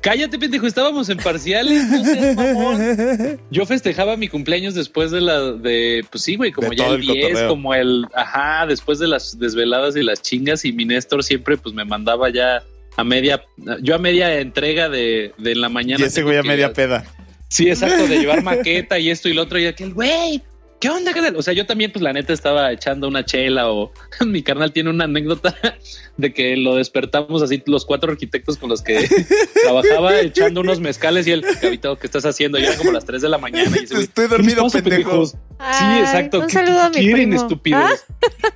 Cállate, 0.00 0.38
pendejo, 0.38 0.66
estábamos 0.66 1.08
en 1.08 1.16
parciales, 1.16 1.82
no 1.88 2.04
seas 2.04 2.36
mamón. 2.36 3.40
Yo 3.50 3.64
festejaba 3.64 4.18
mi 4.18 4.28
cumpleaños 4.28 4.74
después 4.74 5.10
de 5.10 5.22
la 5.22 5.40
de 5.52 6.04
pues 6.10 6.22
sí, 6.24 6.36
güey, 6.36 6.52
como 6.52 6.68
De 6.68 6.76
ya 6.76 6.88
el 6.88 6.94
el 6.96 7.00
10, 7.00 7.26
cotorreo. 7.28 7.48
como 7.48 7.74
el 7.74 8.06
ajá, 8.14 8.66
después 8.66 8.98
de 8.98 9.08
las 9.08 9.38
desveladas 9.38 9.96
y 9.96 10.02
las 10.02 10.20
chingas 10.20 10.66
y 10.66 10.72
mi 10.74 10.84
Néstor 10.84 11.24
siempre 11.24 11.56
pues 11.56 11.74
me 11.74 11.86
mandaba 11.86 12.28
ya 12.28 12.62
a 12.98 13.02
media 13.04 13.42
yo 13.80 13.94
a 13.94 13.98
media 13.98 14.38
entrega 14.40 14.90
de, 14.90 15.32
de 15.38 15.54
la 15.54 15.70
mañana. 15.70 16.02
Y 16.04 16.06
ese 16.06 16.22
güey 16.22 16.36
a 16.36 16.42
media 16.42 16.74
peda. 16.74 17.06
Sí, 17.54 17.68
exacto, 17.68 18.08
de 18.08 18.18
llevar 18.18 18.42
maqueta 18.42 18.98
y 18.98 19.10
esto 19.10 19.28
y 19.28 19.32
lo 19.32 19.42
otro 19.42 19.60
y 19.60 19.66
aquel, 19.66 19.94
güey, 19.94 20.42
¿qué 20.80 20.90
onda, 20.90 21.12
carnal? 21.12 21.36
O 21.36 21.42
sea, 21.42 21.54
yo 21.54 21.64
también, 21.66 21.90
pues 21.92 22.02
la 22.02 22.12
neta 22.12 22.32
estaba 22.32 22.70
echando 22.72 23.08
una 23.08 23.24
chela 23.24 23.70
o 23.70 23.92
mi 24.26 24.42
carnal 24.42 24.72
tiene 24.72 24.90
una 24.90 25.04
anécdota 25.04 25.54
de 26.16 26.32
que 26.32 26.56
lo 26.56 26.76
despertamos 26.76 27.42
así 27.42 27.62
los 27.66 27.84
cuatro 27.84 28.12
arquitectos 28.12 28.56
con 28.58 28.68
los 28.70 28.82
que 28.82 29.08
trabajaba 29.64 30.20
echando 30.20 30.60
unos 30.60 30.80
mezcales 30.80 31.26
y 31.26 31.32
el 31.32 31.42
Gabito, 31.62 31.96
¿qué 31.98 32.06
estás 32.06 32.24
haciendo? 32.26 32.58
Y 32.58 32.64
eran 32.64 32.76
como 32.78 32.92
las 32.92 33.04
3 33.04 33.22
de 33.22 33.28
la 33.28 33.38
mañana 33.38 33.70
y 33.80 33.84
ese 33.84 34.00
Estoy 34.00 34.24
"¿Qué 34.24 34.28
dormido, 34.28 34.68
pendejo. 34.68 34.82
pendejos?" 35.10 35.30
Sí, 35.30 35.84
exacto. 36.00 36.40
Un 36.40 36.46
¿Qué- 36.48 36.52
saludo 36.52 36.80
a 36.82 36.88
mi 36.90 36.96
quieren, 36.96 37.14
primo. 37.30 37.42
estúpidos? 37.42 37.82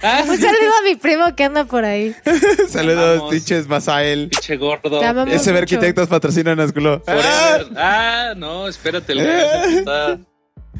Ah, 0.02 0.18
Ah, 0.20 0.24
Un 0.28 0.36
saludo 0.36 0.70
a 0.80 0.82
mi 0.84 0.96
primo 0.96 1.34
que 1.34 1.44
anda 1.44 1.64
por 1.64 1.84
ahí. 1.84 2.14
Saludos, 2.68 3.30
pinches 3.30 3.66
Masael. 3.68 4.28
pinche 4.28 4.56
gordo. 4.56 5.00
Ese 5.26 5.50
arquitectos 5.50 6.08
patrocinan 6.08 6.60
culo. 6.72 7.00
Forever. 7.04 7.66
Ah, 7.76 8.34
no, 8.36 8.68
espérate, 8.68 9.12
el 9.12 9.22
güey 9.22 9.76
está 9.78 10.18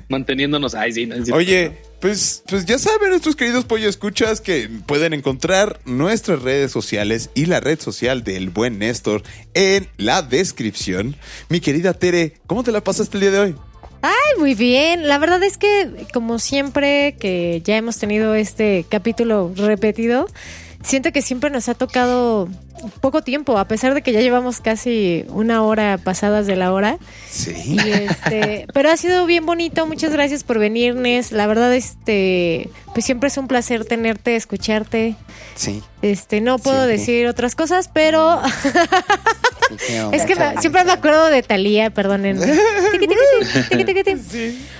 manteniéndonos. 0.09 0.75
Ay, 0.75 0.93
sí, 0.93 1.07
no. 1.07 1.17
Oye, 1.35 1.73
pues, 2.01 2.43
pues 2.47 2.65
ya 2.65 2.79
saben 2.79 3.11
nuestros 3.11 3.37
queridos 3.37 3.65
pollo 3.65 3.89
escuchas 3.89 4.41
que 4.41 4.69
pueden 4.87 5.13
encontrar 5.15 5.81
nuestras 5.85 6.43
redes 6.43 6.71
sociales 6.71 7.31
y 7.35 7.47
la 7.47 7.61
red 7.61 7.81
social 7.81 8.25
del 8.25 8.51
buen 8.51 8.79
Néstor 8.79 9.23
en 9.55 9.89
la 9.97 10.23
descripción. 10.23 11.17
Mi 11.49 11.61
querida 11.61 11.95
Tere, 11.95 12.35
¿cómo 12.47 12.65
te 12.65 12.73
la 12.73 12.83
pasaste 12.83 13.17
el 13.17 13.21
día 13.23 13.31
de 13.31 13.39
hoy? 13.39 13.55
Ay, 14.03 14.39
muy 14.39 14.55
bien. 14.55 15.09
La 15.09 15.19
verdad 15.19 15.43
es 15.43 15.59
que, 15.59 16.07
como 16.15 16.39
siempre 16.39 17.17
que 17.19 17.63
ya 17.65 17.77
hemos 17.77 17.99
tenido 17.99 18.35
este 18.35 18.87
capítulo 18.89 19.53
repetido, 19.57 20.27
siento 20.83 21.13
que 21.13 21.23
siempre 21.23 21.51
nos 21.51 21.69
ha 21.69 21.75
tocado 21.75 22.49
poco 23.01 23.23
tiempo, 23.23 23.59
a 23.59 23.67
pesar 23.67 23.95
de 23.95 24.03
que 24.03 24.13
ya 24.13 24.21
llevamos 24.21 24.61
casi 24.61 25.25
una 25.29 25.63
hora 25.63 25.99
pasadas 25.99 26.47
de 26.47 26.57
la 26.57 26.73
hora. 26.73 26.99
Sí. 27.29 27.53
Y 27.67 27.79
este, 27.91 28.67
pero 28.75 28.91
ha 28.91 28.97
sido 28.97 29.27
bien 29.27 29.47
bonito. 29.47 29.87
Muchas 29.87 30.13
gracias 30.13 30.45
por 30.45 30.59
venirnos. 30.59 31.33
La 31.33 31.47
verdad, 31.47 31.75
este, 31.75 32.71
pues 32.95 33.05
siempre 33.05 33.29
es 33.29 33.39
un 33.39 33.49
placer 33.49 33.85
tenerte, 33.85 34.37
escucharte. 34.37 35.17
Sí. 35.55 35.83
Este, 36.01 36.41
no 36.41 36.59
puedo 36.59 36.77
Siempre. 36.85 36.97
decir 36.99 37.27
otras 37.27 37.55
cosas, 37.57 37.91
pero 37.93 38.41
es 40.13 40.23
que 40.27 40.37
me- 40.37 40.57
siempre 40.61 40.85
me 40.85 40.93
acuerdo 40.93 41.27
de 41.27 41.43
Talía, 41.43 41.91
perdonen. 41.91 42.39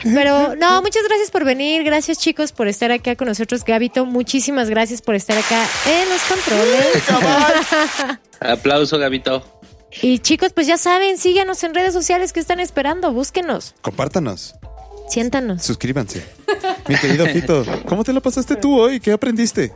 Pero 0.05 0.55
no, 0.57 0.83
muchas 0.83 1.03
gracias 1.09 1.31
por 1.31 1.45
venir. 1.45 1.83
Gracias, 1.85 2.19
chicos, 2.19 2.53
por 2.53 2.69
estar 2.69 2.91
acá 2.93 3.17
con 3.17 3.29
nosotros. 3.29 3.65
Gabito, 3.65 4.07
muchísimas 4.07 4.71
gracias 4.71 5.03
por 5.03 5.15
estar 5.15 5.37
acá 5.37 5.65
en 5.87 6.09
los 6.09 6.23
controles. 6.23 8.19
Aplauso, 8.41 8.99
Gabito. 8.99 9.61
Y 10.03 10.19
chicos, 10.21 10.53
pues 10.53 10.67
ya 10.67 10.77
saben, 10.79 11.19
síganos 11.19 11.63
en 11.65 11.75
redes 11.75 11.93
sociales 11.95 12.33
que 12.33 12.41
están 12.41 12.61
esperando. 12.61 13.11
Búsquenos, 13.13 13.75
Compártanos, 13.81 14.55
siéntanos. 15.09 15.63
suscríbanse. 15.65 16.25
Mi 16.87 16.97
querido 16.97 17.27
Fito, 17.27 17.65
¿cómo 17.87 18.05
te 18.05 18.13
la 18.13 18.21
pasaste 18.21 18.55
tú 18.57 18.79
hoy? 18.79 19.01
¿Qué 19.01 19.13
aprendiste? 19.13 19.73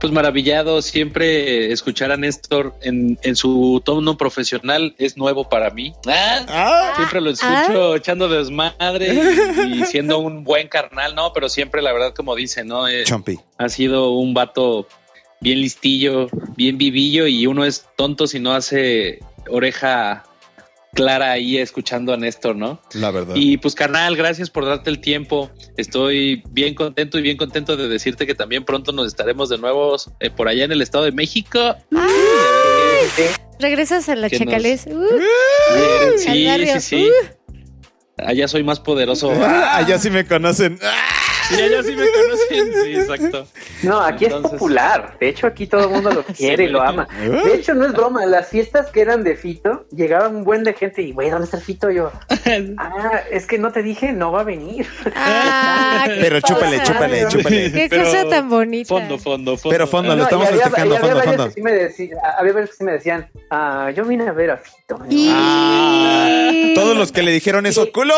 Pues 0.00 0.12
maravillado, 0.12 0.82
siempre 0.82 1.72
escuchar 1.72 2.12
a 2.12 2.16
Néstor 2.16 2.74
en, 2.82 3.18
en 3.22 3.36
su 3.36 3.80
tono 3.84 4.16
profesional 4.18 4.94
es 4.98 5.16
nuevo 5.16 5.48
para 5.48 5.70
mí. 5.70 5.94
Ah, 6.06 6.44
Ah, 6.48 6.92
siempre 6.96 7.20
lo 7.20 7.30
escucho 7.30 7.96
echando 7.96 8.28
desmadre 8.28 9.14
y, 9.14 9.80
y 9.80 9.84
siendo 9.86 10.18
un 10.18 10.44
buen 10.44 10.68
carnal, 10.68 11.14
¿no? 11.14 11.32
Pero 11.32 11.48
siempre, 11.48 11.80
la 11.80 11.92
verdad, 11.92 12.12
como 12.14 12.34
dice, 12.34 12.64
¿no? 12.64 12.86
Eh, 12.88 13.04
Chompy. 13.04 13.38
ha 13.56 13.68
sido 13.68 14.10
un 14.10 14.34
vato 14.34 14.86
bien 15.40 15.60
listillo, 15.60 16.28
bien 16.56 16.76
vivillo 16.78 17.26
y 17.26 17.46
uno 17.46 17.64
es 17.64 17.86
tonto 17.96 18.26
si 18.26 18.40
no 18.40 18.52
hace 18.52 19.20
oreja 19.48 20.24
clara 20.94 21.32
ahí 21.32 21.58
escuchando 21.58 22.12
a 22.14 22.16
Néstor, 22.16 22.56
¿no? 22.56 22.80
La 22.94 23.10
verdad. 23.10 23.34
Y 23.36 23.58
pues 23.58 23.74
carnal, 23.74 24.16
gracias 24.16 24.48
por 24.50 24.64
darte 24.64 24.88
el 24.90 25.00
tiempo. 25.00 25.50
Estoy 25.76 26.42
bien 26.50 26.74
contento 26.74 27.18
y 27.18 27.22
bien 27.22 27.36
contento 27.36 27.76
de 27.76 27.88
decirte 27.88 28.26
que 28.26 28.34
también 28.34 28.64
pronto 28.64 28.92
nos 28.92 29.06
estaremos 29.08 29.48
de 29.48 29.58
nuevo 29.58 29.96
eh, 30.20 30.30
por 30.30 30.48
allá 30.48 30.64
en 30.64 30.72
el 30.72 30.80
Estado 30.80 31.04
de 31.04 31.12
México. 31.12 31.76
Regresas 33.60 34.08
a 34.08 34.16
la 34.16 34.28
nos- 34.28 34.38
Chacales. 34.38 34.86
Uh, 34.86 35.08
Sí, 36.18 36.46
barrio. 36.46 36.74
sí, 36.80 36.80
sí. 36.80 37.10
Allá 38.16 38.46
soy 38.48 38.62
más 38.62 38.78
poderoso. 38.80 39.32
Ah, 39.32 39.76
allá 39.76 39.98
sí 39.98 40.08
me 40.10 40.24
conocen. 40.26 40.78
Sí, 41.48 41.60
allá 41.62 41.82
sí 41.82 41.94
me 41.94 42.06
conocen. 42.10 42.84
Sí, 42.84 42.96
exacto. 42.96 43.46
No, 43.82 44.00
aquí 44.00 44.24
es 44.26 44.32
popular. 44.34 45.16
De 45.20 45.28
hecho, 45.28 45.46
aquí 45.46 45.66
todo 45.66 45.84
el 45.84 45.90
mundo 45.90 46.10
lo 46.10 46.24
quiere 46.34 46.64
y 46.64 46.68
lo 46.68 46.82
ama. 46.82 47.06
De 47.20 47.54
hecho, 47.54 47.74
no 47.74 47.84
es 47.86 47.92
broma. 47.92 48.24
Las 48.26 48.48
fiestas 48.48 48.90
que 48.90 49.00
eran 49.02 49.22
de 49.24 49.36
Fito, 49.36 49.86
llegaba 49.90 50.28
un 50.28 50.44
buen 50.44 50.64
de 50.64 50.72
gente 50.74 51.02
y, 51.02 51.12
güey, 51.12 51.30
¿dónde 51.30 51.44
está 51.44 51.58
el 51.58 51.62
Fito? 51.62 51.90
Yo, 51.90 52.10
ah, 52.78 53.20
es 53.30 53.46
que 53.46 53.58
no 53.58 53.72
te 53.72 53.82
dije, 53.82 54.12
no 54.12 54.32
va 54.32 54.40
a 54.40 54.44
venir. 54.44 54.86
Ah, 55.14 56.04
Pero 56.20 56.40
chúpale, 56.40 56.82
chúpale, 56.82 57.28
chúpale. 57.28 57.72
Qué 57.72 57.86
Pero 57.90 58.04
cosa 58.04 58.28
tan 58.28 58.48
bonita. 58.48 58.88
Fondo, 58.88 59.18
fondo, 59.18 59.56
fondo. 59.56 59.70
Pero 59.70 59.86
fondo, 59.86 60.08
lo 60.10 60.16
No, 60.16 60.22
y 60.22 60.24
estamos 60.24 60.48
había- 60.48 60.62
festejando, 60.64 60.94
y 60.94 60.98
había 60.98 61.22
fondo, 61.22 61.44
que 61.46 61.52
sí 61.52 61.60
me 61.62 61.72
decían- 61.72 62.18
había 62.38 62.52
varios 62.52 62.70
que 62.70 62.76
sí 62.76 62.84
me 62.84 62.92
decían, 62.92 63.28
ah, 63.50 63.90
yo 63.94 64.04
vine 64.04 64.26
a 64.28 64.32
ver 64.32 64.50
a 64.50 64.56
Fito. 64.56 64.98
Y- 65.10 65.30
Ah, 65.32 66.50
todos 66.74 66.96
los 66.96 67.12
que 67.12 67.22
le 67.22 67.30
dijeron 67.32 67.66
eso, 67.66 67.90
culo. 67.92 68.14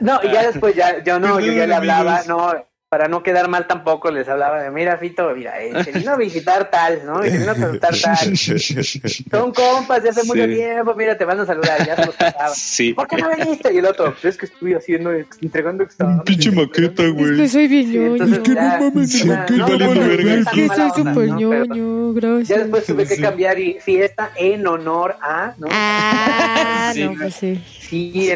No, 0.00 0.20
y 0.22 0.32
ya 0.32 0.46
después 0.46 0.74
ya, 0.74 1.02
yo 1.02 1.18
no, 1.20 1.40
yo 1.40 1.52
ya 1.52 1.66
le 1.66 1.74
hablaba, 1.74 2.22
no, 2.26 2.54
para 2.90 3.06
no 3.06 3.22
quedar 3.22 3.46
mal 3.48 3.68
tampoco 3.68 4.10
les 4.10 4.28
hablaba 4.28 4.60
de, 4.60 4.68
mira, 4.72 4.98
Fito, 4.98 5.32
mira, 5.32 5.62
eh, 5.62 5.72
se 5.84 5.92
vino 5.92 6.10
a 6.10 6.16
visitar 6.16 6.70
tal, 6.72 7.02
¿no? 7.06 7.24
Y 7.24 7.30
se 7.30 7.38
vino 7.38 7.52
a 7.52 7.54
preguntar 7.54 7.94
tal. 7.96 8.36
Son 9.30 9.52
compas 9.54 10.02
de 10.02 10.08
hace 10.08 10.24
mucho 10.24 10.44
Sí. 10.44 10.54
tiempo, 10.56 10.94
mira, 10.96 11.16
te 11.16 11.24
van 11.24 11.38
a 11.38 11.46
saludar, 11.46 11.86
ya 11.86 11.94
se 11.94 12.06
los 12.06 12.16
pasaba. 12.16 12.48
Sí. 12.52 12.92
¿Por 12.92 13.06
qué 13.06 13.16
no 13.18 13.30
viniste? 13.30 13.72
Y 13.72 13.78
el 13.78 13.86
otro, 13.86 14.06
"Pues 14.20 14.24
es 14.24 14.36
que 14.36 14.46
estuve 14.46 14.74
haciendo, 14.76 15.12
entregando 15.12 15.84
exámenes. 15.84 16.22
Pinche 16.24 16.50
maqueta, 16.50 17.04
Es 17.04 17.14
que 17.14 17.22
güey. 17.22 17.48
soy 17.48 17.68
bien 17.68 17.86
Sí, 17.86 17.96
ñoño. 17.96 18.12
entonces 18.12 18.38
que 18.40 18.48
no 18.50 18.54
ya- 18.56 18.78
mames, 18.80 19.12
ya- 19.24 19.46
que 19.46 19.52
no, 19.54 19.68
valiendo 19.68 19.94
no, 19.94 20.00
no, 20.00 20.08
verga. 20.08 20.34
Es 20.34 20.46
que 20.48 20.66
soy 20.68 20.90
súper 20.96 21.28
ñoño, 21.28 22.12
Ya 22.14 22.20
gracias. 22.20 22.58
después 22.58 22.86
tuve 22.86 23.06
que 23.06 23.16
cambiar 23.18 23.58
y 23.60 23.78
fiesta 23.78 24.32
en 24.36 24.66
honor 24.66 25.14
a, 25.22 25.54
¿no? 25.58 25.68
Ah, 25.70 26.90
Sí. 26.94 27.04
no, 27.04 27.14
pues 27.16 27.34
sí. 27.36 27.62
Sí, 27.88 28.32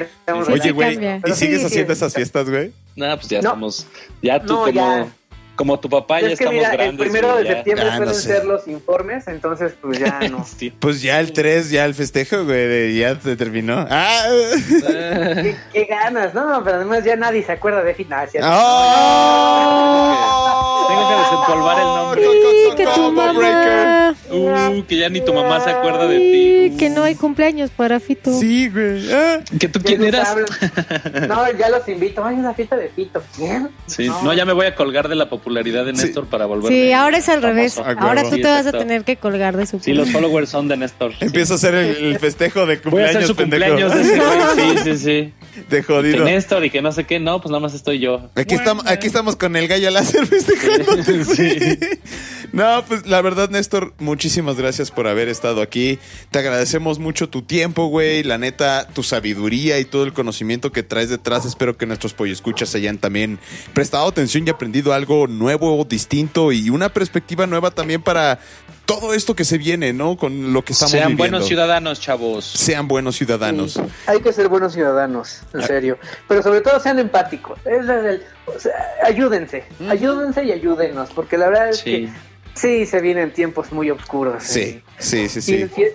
Oye, 0.48 0.70
güey. 0.70 0.96
¿y 1.26 1.32
sigues 1.32 1.64
haciendo 1.64 1.92
esas 1.92 2.14
fiestas, 2.14 2.48
güey? 2.48 2.70
Nah, 2.96 3.16
pues 3.16 3.28
ya 3.28 3.40
No. 3.42 3.48
estamos. 3.50 3.86
Ya 4.22 4.40
tú 4.40 4.52
No, 4.52 4.58
como, 4.60 4.72
ya. 4.72 5.06
como 5.56 5.78
tu 5.80 5.88
papá 5.88 6.20
ya 6.20 6.28
es 6.28 6.38
que 6.38 6.44
estamos 6.44 6.54
mira, 6.54 6.70
el 6.70 6.76
grandes. 6.76 7.00
primero 7.00 7.32
güey, 7.32 7.42
de 7.44 7.48
ya. 7.50 7.54
septiembre 7.56 7.84
Ya, 7.86 7.90
no 7.92 7.96
suelen 7.98 8.14
sé. 8.14 8.20
ser 8.28 8.44
los 8.44 8.68
informes, 8.68 9.26
entonces 9.28 9.74
pues 9.80 9.98
ya 9.98 10.20
no. 10.30 10.44
Sí. 10.58 10.70
Pues 10.70 11.02
ya 11.02 11.20
el 11.20 11.32
3, 11.32 11.70
ya 11.70 11.84
el 11.84 11.94
festejo, 11.94 12.44
güey, 12.44 12.66
de- 12.66 12.94
ya 12.96 13.18
se 13.20 13.36
terminó. 13.36 13.86
Ah, 13.90 14.24
¿Qué, 15.42 15.56
qué 15.72 15.84
ganas, 15.86 16.34
¿no? 16.34 16.62
Pero 16.64 16.76
además 16.76 17.04
ya 17.04 17.16
nadie 17.16 17.42
se 17.44 17.52
acuerda 17.52 17.82
de 17.82 17.94
Financia. 17.94 18.40
¡Oh! 18.44 20.33
Tengo 20.94 21.08
que 21.08 21.14
desempolvar 21.16 21.78
el 21.78 21.84
nombre. 21.84 22.22
Sí, 22.22 22.76
que 22.76 22.86
tu 22.86 23.12
mamá. 23.12 24.14
Uh, 24.30 24.82
que 24.86 24.96
ya 24.96 25.08
ni 25.08 25.20
tu 25.20 25.32
mamá 25.34 25.60
se 25.60 25.70
acuerda 25.70 26.06
de 26.06 26.18
ti. 26.18 26.76
Que 26.78 26.90
no 26.90 27.02
hay 27.04 27.14
cumpleaños 27.14 27.70
para 27.70 28.00
Fito. 28.00 28.32
Sí, 28.38 28.68
güey. 28.68 29.12
Ah. 29.12 29.40
¿Que 29.58 29.68
tú 29.68 29.80
quién 29.82 30.02
eras? 30.04 30.34
No, 31.28 31.44
ya 31.58 31.68
los 31.68 31.86
invito. 31.88 32.24
Ay, 32.24 32.36
una 32.36 32.54
fiesta 32.54 32.76
de 32.76 32.88
Fito. 32.88 33.22
¿Quién? 33.36 33.70
Sí, 33.86 34.08
no. 34.08 34.32
ya 34.32 34.44
me 34.44 34.52
voy 34.52 34.66
a 34.66 34.74
colgar 34.74 35.08
de 35.08 35.14
la 35.14 35.28
popularidad 35.28 35.84
de 35.84 35.94
Sí. 35.94 36.02
Néstor 36.06 36.26
para 36.26 36.46
volver. 36.46 36.70
Sí, 36.72 36.92
ahora 36.92 37.18
es 37.18 37.28
al 37.28 37.42
revés. 37.42 37.78
A 37.78 37.82
huevo. 37.82 38.00
Ahora 38.00 38.22
tú 38.24 38.34
Sí, 38.36 38.42
te 38.42 38.48
vas 38.48 38.66
a 38.66 38.72
tener 38.72 39.04
que 39.04 39.16
colgar 39.16 39.56
de 39.56 39.66
su 39.66 39.78
Sí, 39.80 39.92
los 39.92 40.10
followers 40.10 40.48
son 40.50 40.68
de 40.68 40.76
Néstor. 40.76 41.12
Sí. 41.12 41.26
Empiezo 41.26 41.52
a 41.54 41.56
hacer 41.56 41.74
el, 41.74 41.96
el 42.04 42.18
festejo 42.18 42.66
de 42.66 42.76
Voy 42.84 43.02
a 43.02 43.06
hacer 43.10 43.26
cumpleaños, 43.26 43.26
su 43.28 43.36
pendejo. 43.36 43.64
cumpleaños 43.66 43.94
de 43.94 44.02
ese. 44.02 44.82
Sí, 44.84 44.98
sí, 44.98 44.98
sí. 44.98 45.32
De 45.68 45.78
Que 45.78 45.82
jodido. 45.82 46.24
Néstor 46.24 46.64
y 46.64 46.70
que 46.70 46.82
no 46.82 46.92
sé 46.92 47.04
qué, 47.04 47.20
no, 47.20 47.40
pues 47.40 47.50
nada 47.50 47.60
más 47.60 47.74
estoy 47.74 47.98
yo. 48.00 48.28
Aquí, 48.34 48.54
estamos, 48.54 48.86
aquí 48.86 49.06
estamos 49.06 49.36
con 49.36 49.56
el 49.56 49.68
gallo 49.68 49.90
láser 49.90 50.26
festejándote, 50.26 51.24
güey. 51.24 51.36
Sí. 51.36 51.78
No, 52.52 52.84
pues 52.86 53.06
la 53.06 53.20
verdad, 53.22 53.48
Néstor, 53.50 53.92
muchísimas 53.98 54.56
gracias 54.56 54.90
por 54.90 55.06
haber 55.08 55.28
estado 55.28 55.62
aquí. 55.62 55.98
Te 56.30 56.38
agradecemos 56.38 56.98
mucho 56.98 57.28
tu 57.28 57.42
tiempo, 57.42 57.86
güey. 57.86 58.22
La 58.22 58.38
neta, 58.38 58.86
tu 58.88 59.02
sabiduría 59.02 59.78
y 59.78 59.84
todo 59.84 60.04
el 60.04 60.12
conocimiento 60.12 60.72
que 60.72 60.82
traes 60.82 61.08
detrás. 61.08 61.44
Espero 61.44 61.76
que 61.76 61.86
nuestros 61.86 62.14
escuchas 62.32 62.74
hayan 62.74 62.98
también 62.98 63.38
prestado 63.72 64.06
atención 64.08 64.46
y 64.46 64.50
aprendido 64.50 64.92
algo 64.92 65.26
nuevo, 65.26 65.84
distinto 65.84 66.52
y 66.52 66.70
una 66.70 66.88
perspectiva 66.92 67.46
nueva 67.46 67.70
también 67.70 68.02
para 68.02 68.38
todo 68.86 69.14
esto 69.14 69.34
que 69.34 69.44
se 69.44 69.56
viene, 69.58 69.92
¿no? 69.92 70.16
Con 70.16 70.52
lo 70.52 70.62
que 70.62 70.72
estamos 70.74 70.90
Sean 70.92 71.08
viviendo. 71.08 71.22
buenos 71.22 71.48
ciudadanos, 71.48 72.00
chavos. 72.00 72.44
Sean 72.44 72.86
buenos 72.86 73.16
ciudadanos. 73.16 73.72
Sí, 73.74 73.80
Hay 74.06 74.20
que 74.20 74.32
ser 74.32 74.48
buenos 74.48 74.74
ciudadanos, 74.74 75.40
en 75.54 75.60
Ah. 75.62 75.66
serio. 75.66 75.98
Pero 76.28 76.42
sobre 76.42 76.60
todo 76.60 76.78
sean 76.80 76.98
empáticos. 76.98 77.58
Es 77.64 77.88
el- 77.88 78.22
o 78.46 78.58
sea, 78.58 78.72
ayúdense. 79.04 79.64
Ayúdense 79.88 80.44
y 80.44 80.52
ayúdenos. 80.52 81.10
Porque 81.10 81.36
la 81.38 81.48
verdad 81.48 81.70
es 81.70 81.78
Sí. 81.78 81.84
que 81.84 82.08
sí 82.54 82.86
se 82.86 83.00
vienen 83.00 83.32
tiempos 83.32 83.72
muy 83.72 83.90
oscuros. 83.90 84.42
Sí, 84.44 84.60
eh. 84.60 84.82
sí, 84.98 85.28
sí, 85.28 85.38
Y 85.38 85.42
sí. 85.42 85.64
fie- 85.74 85.92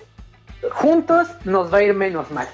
juntos 0.71 1.27
nos 1.45 1.73
va 1.73 1.77
a 1.79 1.83
ir 1.83 1.93
menos 1.93 2.31
mal. 2.31 2.47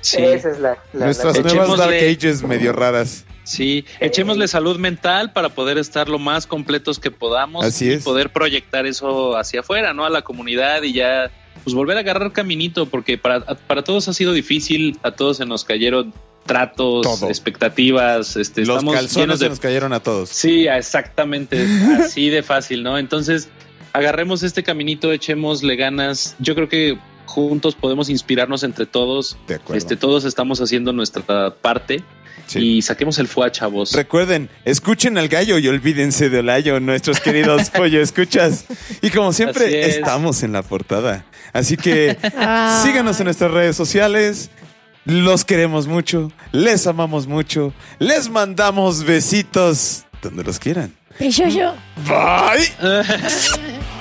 Sí. 0.00 0.22
Esa 0.22 0.50
es 0.50 0.60
la, 0.60 0.78
la- 0.92 1.06
Nuestras 1.06 1.36
la- 1.38 1.52
nuevas 1.54 1.76
Dark 1.78 1.94
Ages 1.94 2.42
medio 2.42 2.72
raras. 2.72 3.24
Sí, 3.44 3.86
echémosle 3.98 4.46
salud 4.46 4.78
mental 4.78 5.32
para 5.32 5.48
poder 5.48 5.78
estar 5.78 6.08
lo 6.10 6.18
más 6.18 6.46
completos 6.46 6.98
que 6.98 7.10
podamos 7.10 7.64
Así 7.64 7.86
y 7.86 7.92
es. 7.94 8.04
poder 8.04 8.30
proyectar 8.30 8.84
eso 8.86 9.36
hacia 9.38 9.60
afuera, 9.60 9.94
¿no? 9.94 10.04
A 10.04 10.10
la 10.10 10.20
comunidad 10.22 10.82
y 10.82 10.92
ya 10.92 11.30
pues 11.64 11.74
volver 11.74 11.96
a 11.96 12.00
agarrar 12.00 12.32
caminito 12.32 12.86
porque 12.86 13.16
para, 13.18 13.40
para 13.40 13.82
todos 13.82 14.06
ha 14.08 14.12
sido 14.12 14.32
difícil, 14.34 14.98
a 15.02 15.12
todos 15.12 15.38
se 15.38 15.46
nos 15.46 15.64
cayeron 15.64 16.12
tratos, 16.48 17.02
Todo. 17.06 17.28
expectativas, 17.28 18.34
este, 18.36 18.62
Los 18.64 18.78
estamos 18.78 18.94
calzones 18.94 19.16
llenos 19.26 19.38
se 19.38 19.44
de 19.44 19.48
nos 19.50 19.60
cayeron 19.60 19.92
a 19.92 20.00
todos. 20.00 20.28
Sí, 20.30 20.66
exactamente, 20.66 21.64
así 22.00 22.28
de 22.30 22.42
fácil, 22.42 22.82
¿no? 22.82 22.98
Entonces, 22.98 23.48
agarremos 23.92 24.42
este 24.42 24.64
caminito, 24.64 25.12
echémosle 25.12 25.76
ganas. 25.76 26.34
Yo 26.40 26.54
creo 26.56 26.68
que 26.68 26.98
juntos 27.26 27.74
podemos 27.76 28.08
inspirarnos 28.08 28.62
entre 28.64 28.86
todos. 28.86 29.36
De 29.46 29.54
acuerdo. 29.56 29.76
Este, 29.78 29.96
todos 29.96 30.24
estamos 30.24 30.60
haciendo 30.60 30.92
nuestra 30.92 31.54
parte 31.54 32.02
Sí. 32.46 32.60
y 32.78 32.82
saquemos 32.82 33.18
el 33.18 33.28
fuá, 33.28 33.52
chavos. 33.52 33.92
Recuerden, 33.92 34.48
escuchen 34.64 35.18
al 35.18 35.28
gallo 35.28 35.58
y 35.58 35.68
olvídense 35.68 36.30
de 36.30 36.38
Olayo, 36.38 36.80
nuestros 36.80 37.20
queridos 37.20 37.68
pollo 37.76 38.00
escuchas. 38.00 38.64
Y 39.02 39.10
como 39.10 39.34
siempre, 39.34 39.82
es. 39.86 39.96
estamos 39.96 40.42
en 40.42 40.52
la 40.54 40.62
portada. 40.62 41.26
Así 41.52 41.76
que 41.76 42.16
Ah. 42.38 42.80
síganos 42.82 43.20
en 43.20 43.24
nuestras 43.24 43.50
redes 43.50 43.76
sociales. 43.76 44.48
Los 45.04 45.44
queremos 45.44 45.86
mucho, 45.86 46.30
les 46.52 46.86
amamos 46.86 47.26
mucho, 47.26 47.72
les 47.98 48.28
mandamos 48.28 49.04
besitos 49.04 50.04
donde 50.22 50.44
los 50.44 50.58
quieran. 50.58 50.94
Yo, 51.18 51.48
yo. 51.48 51.74
Bye. 52.06 52.68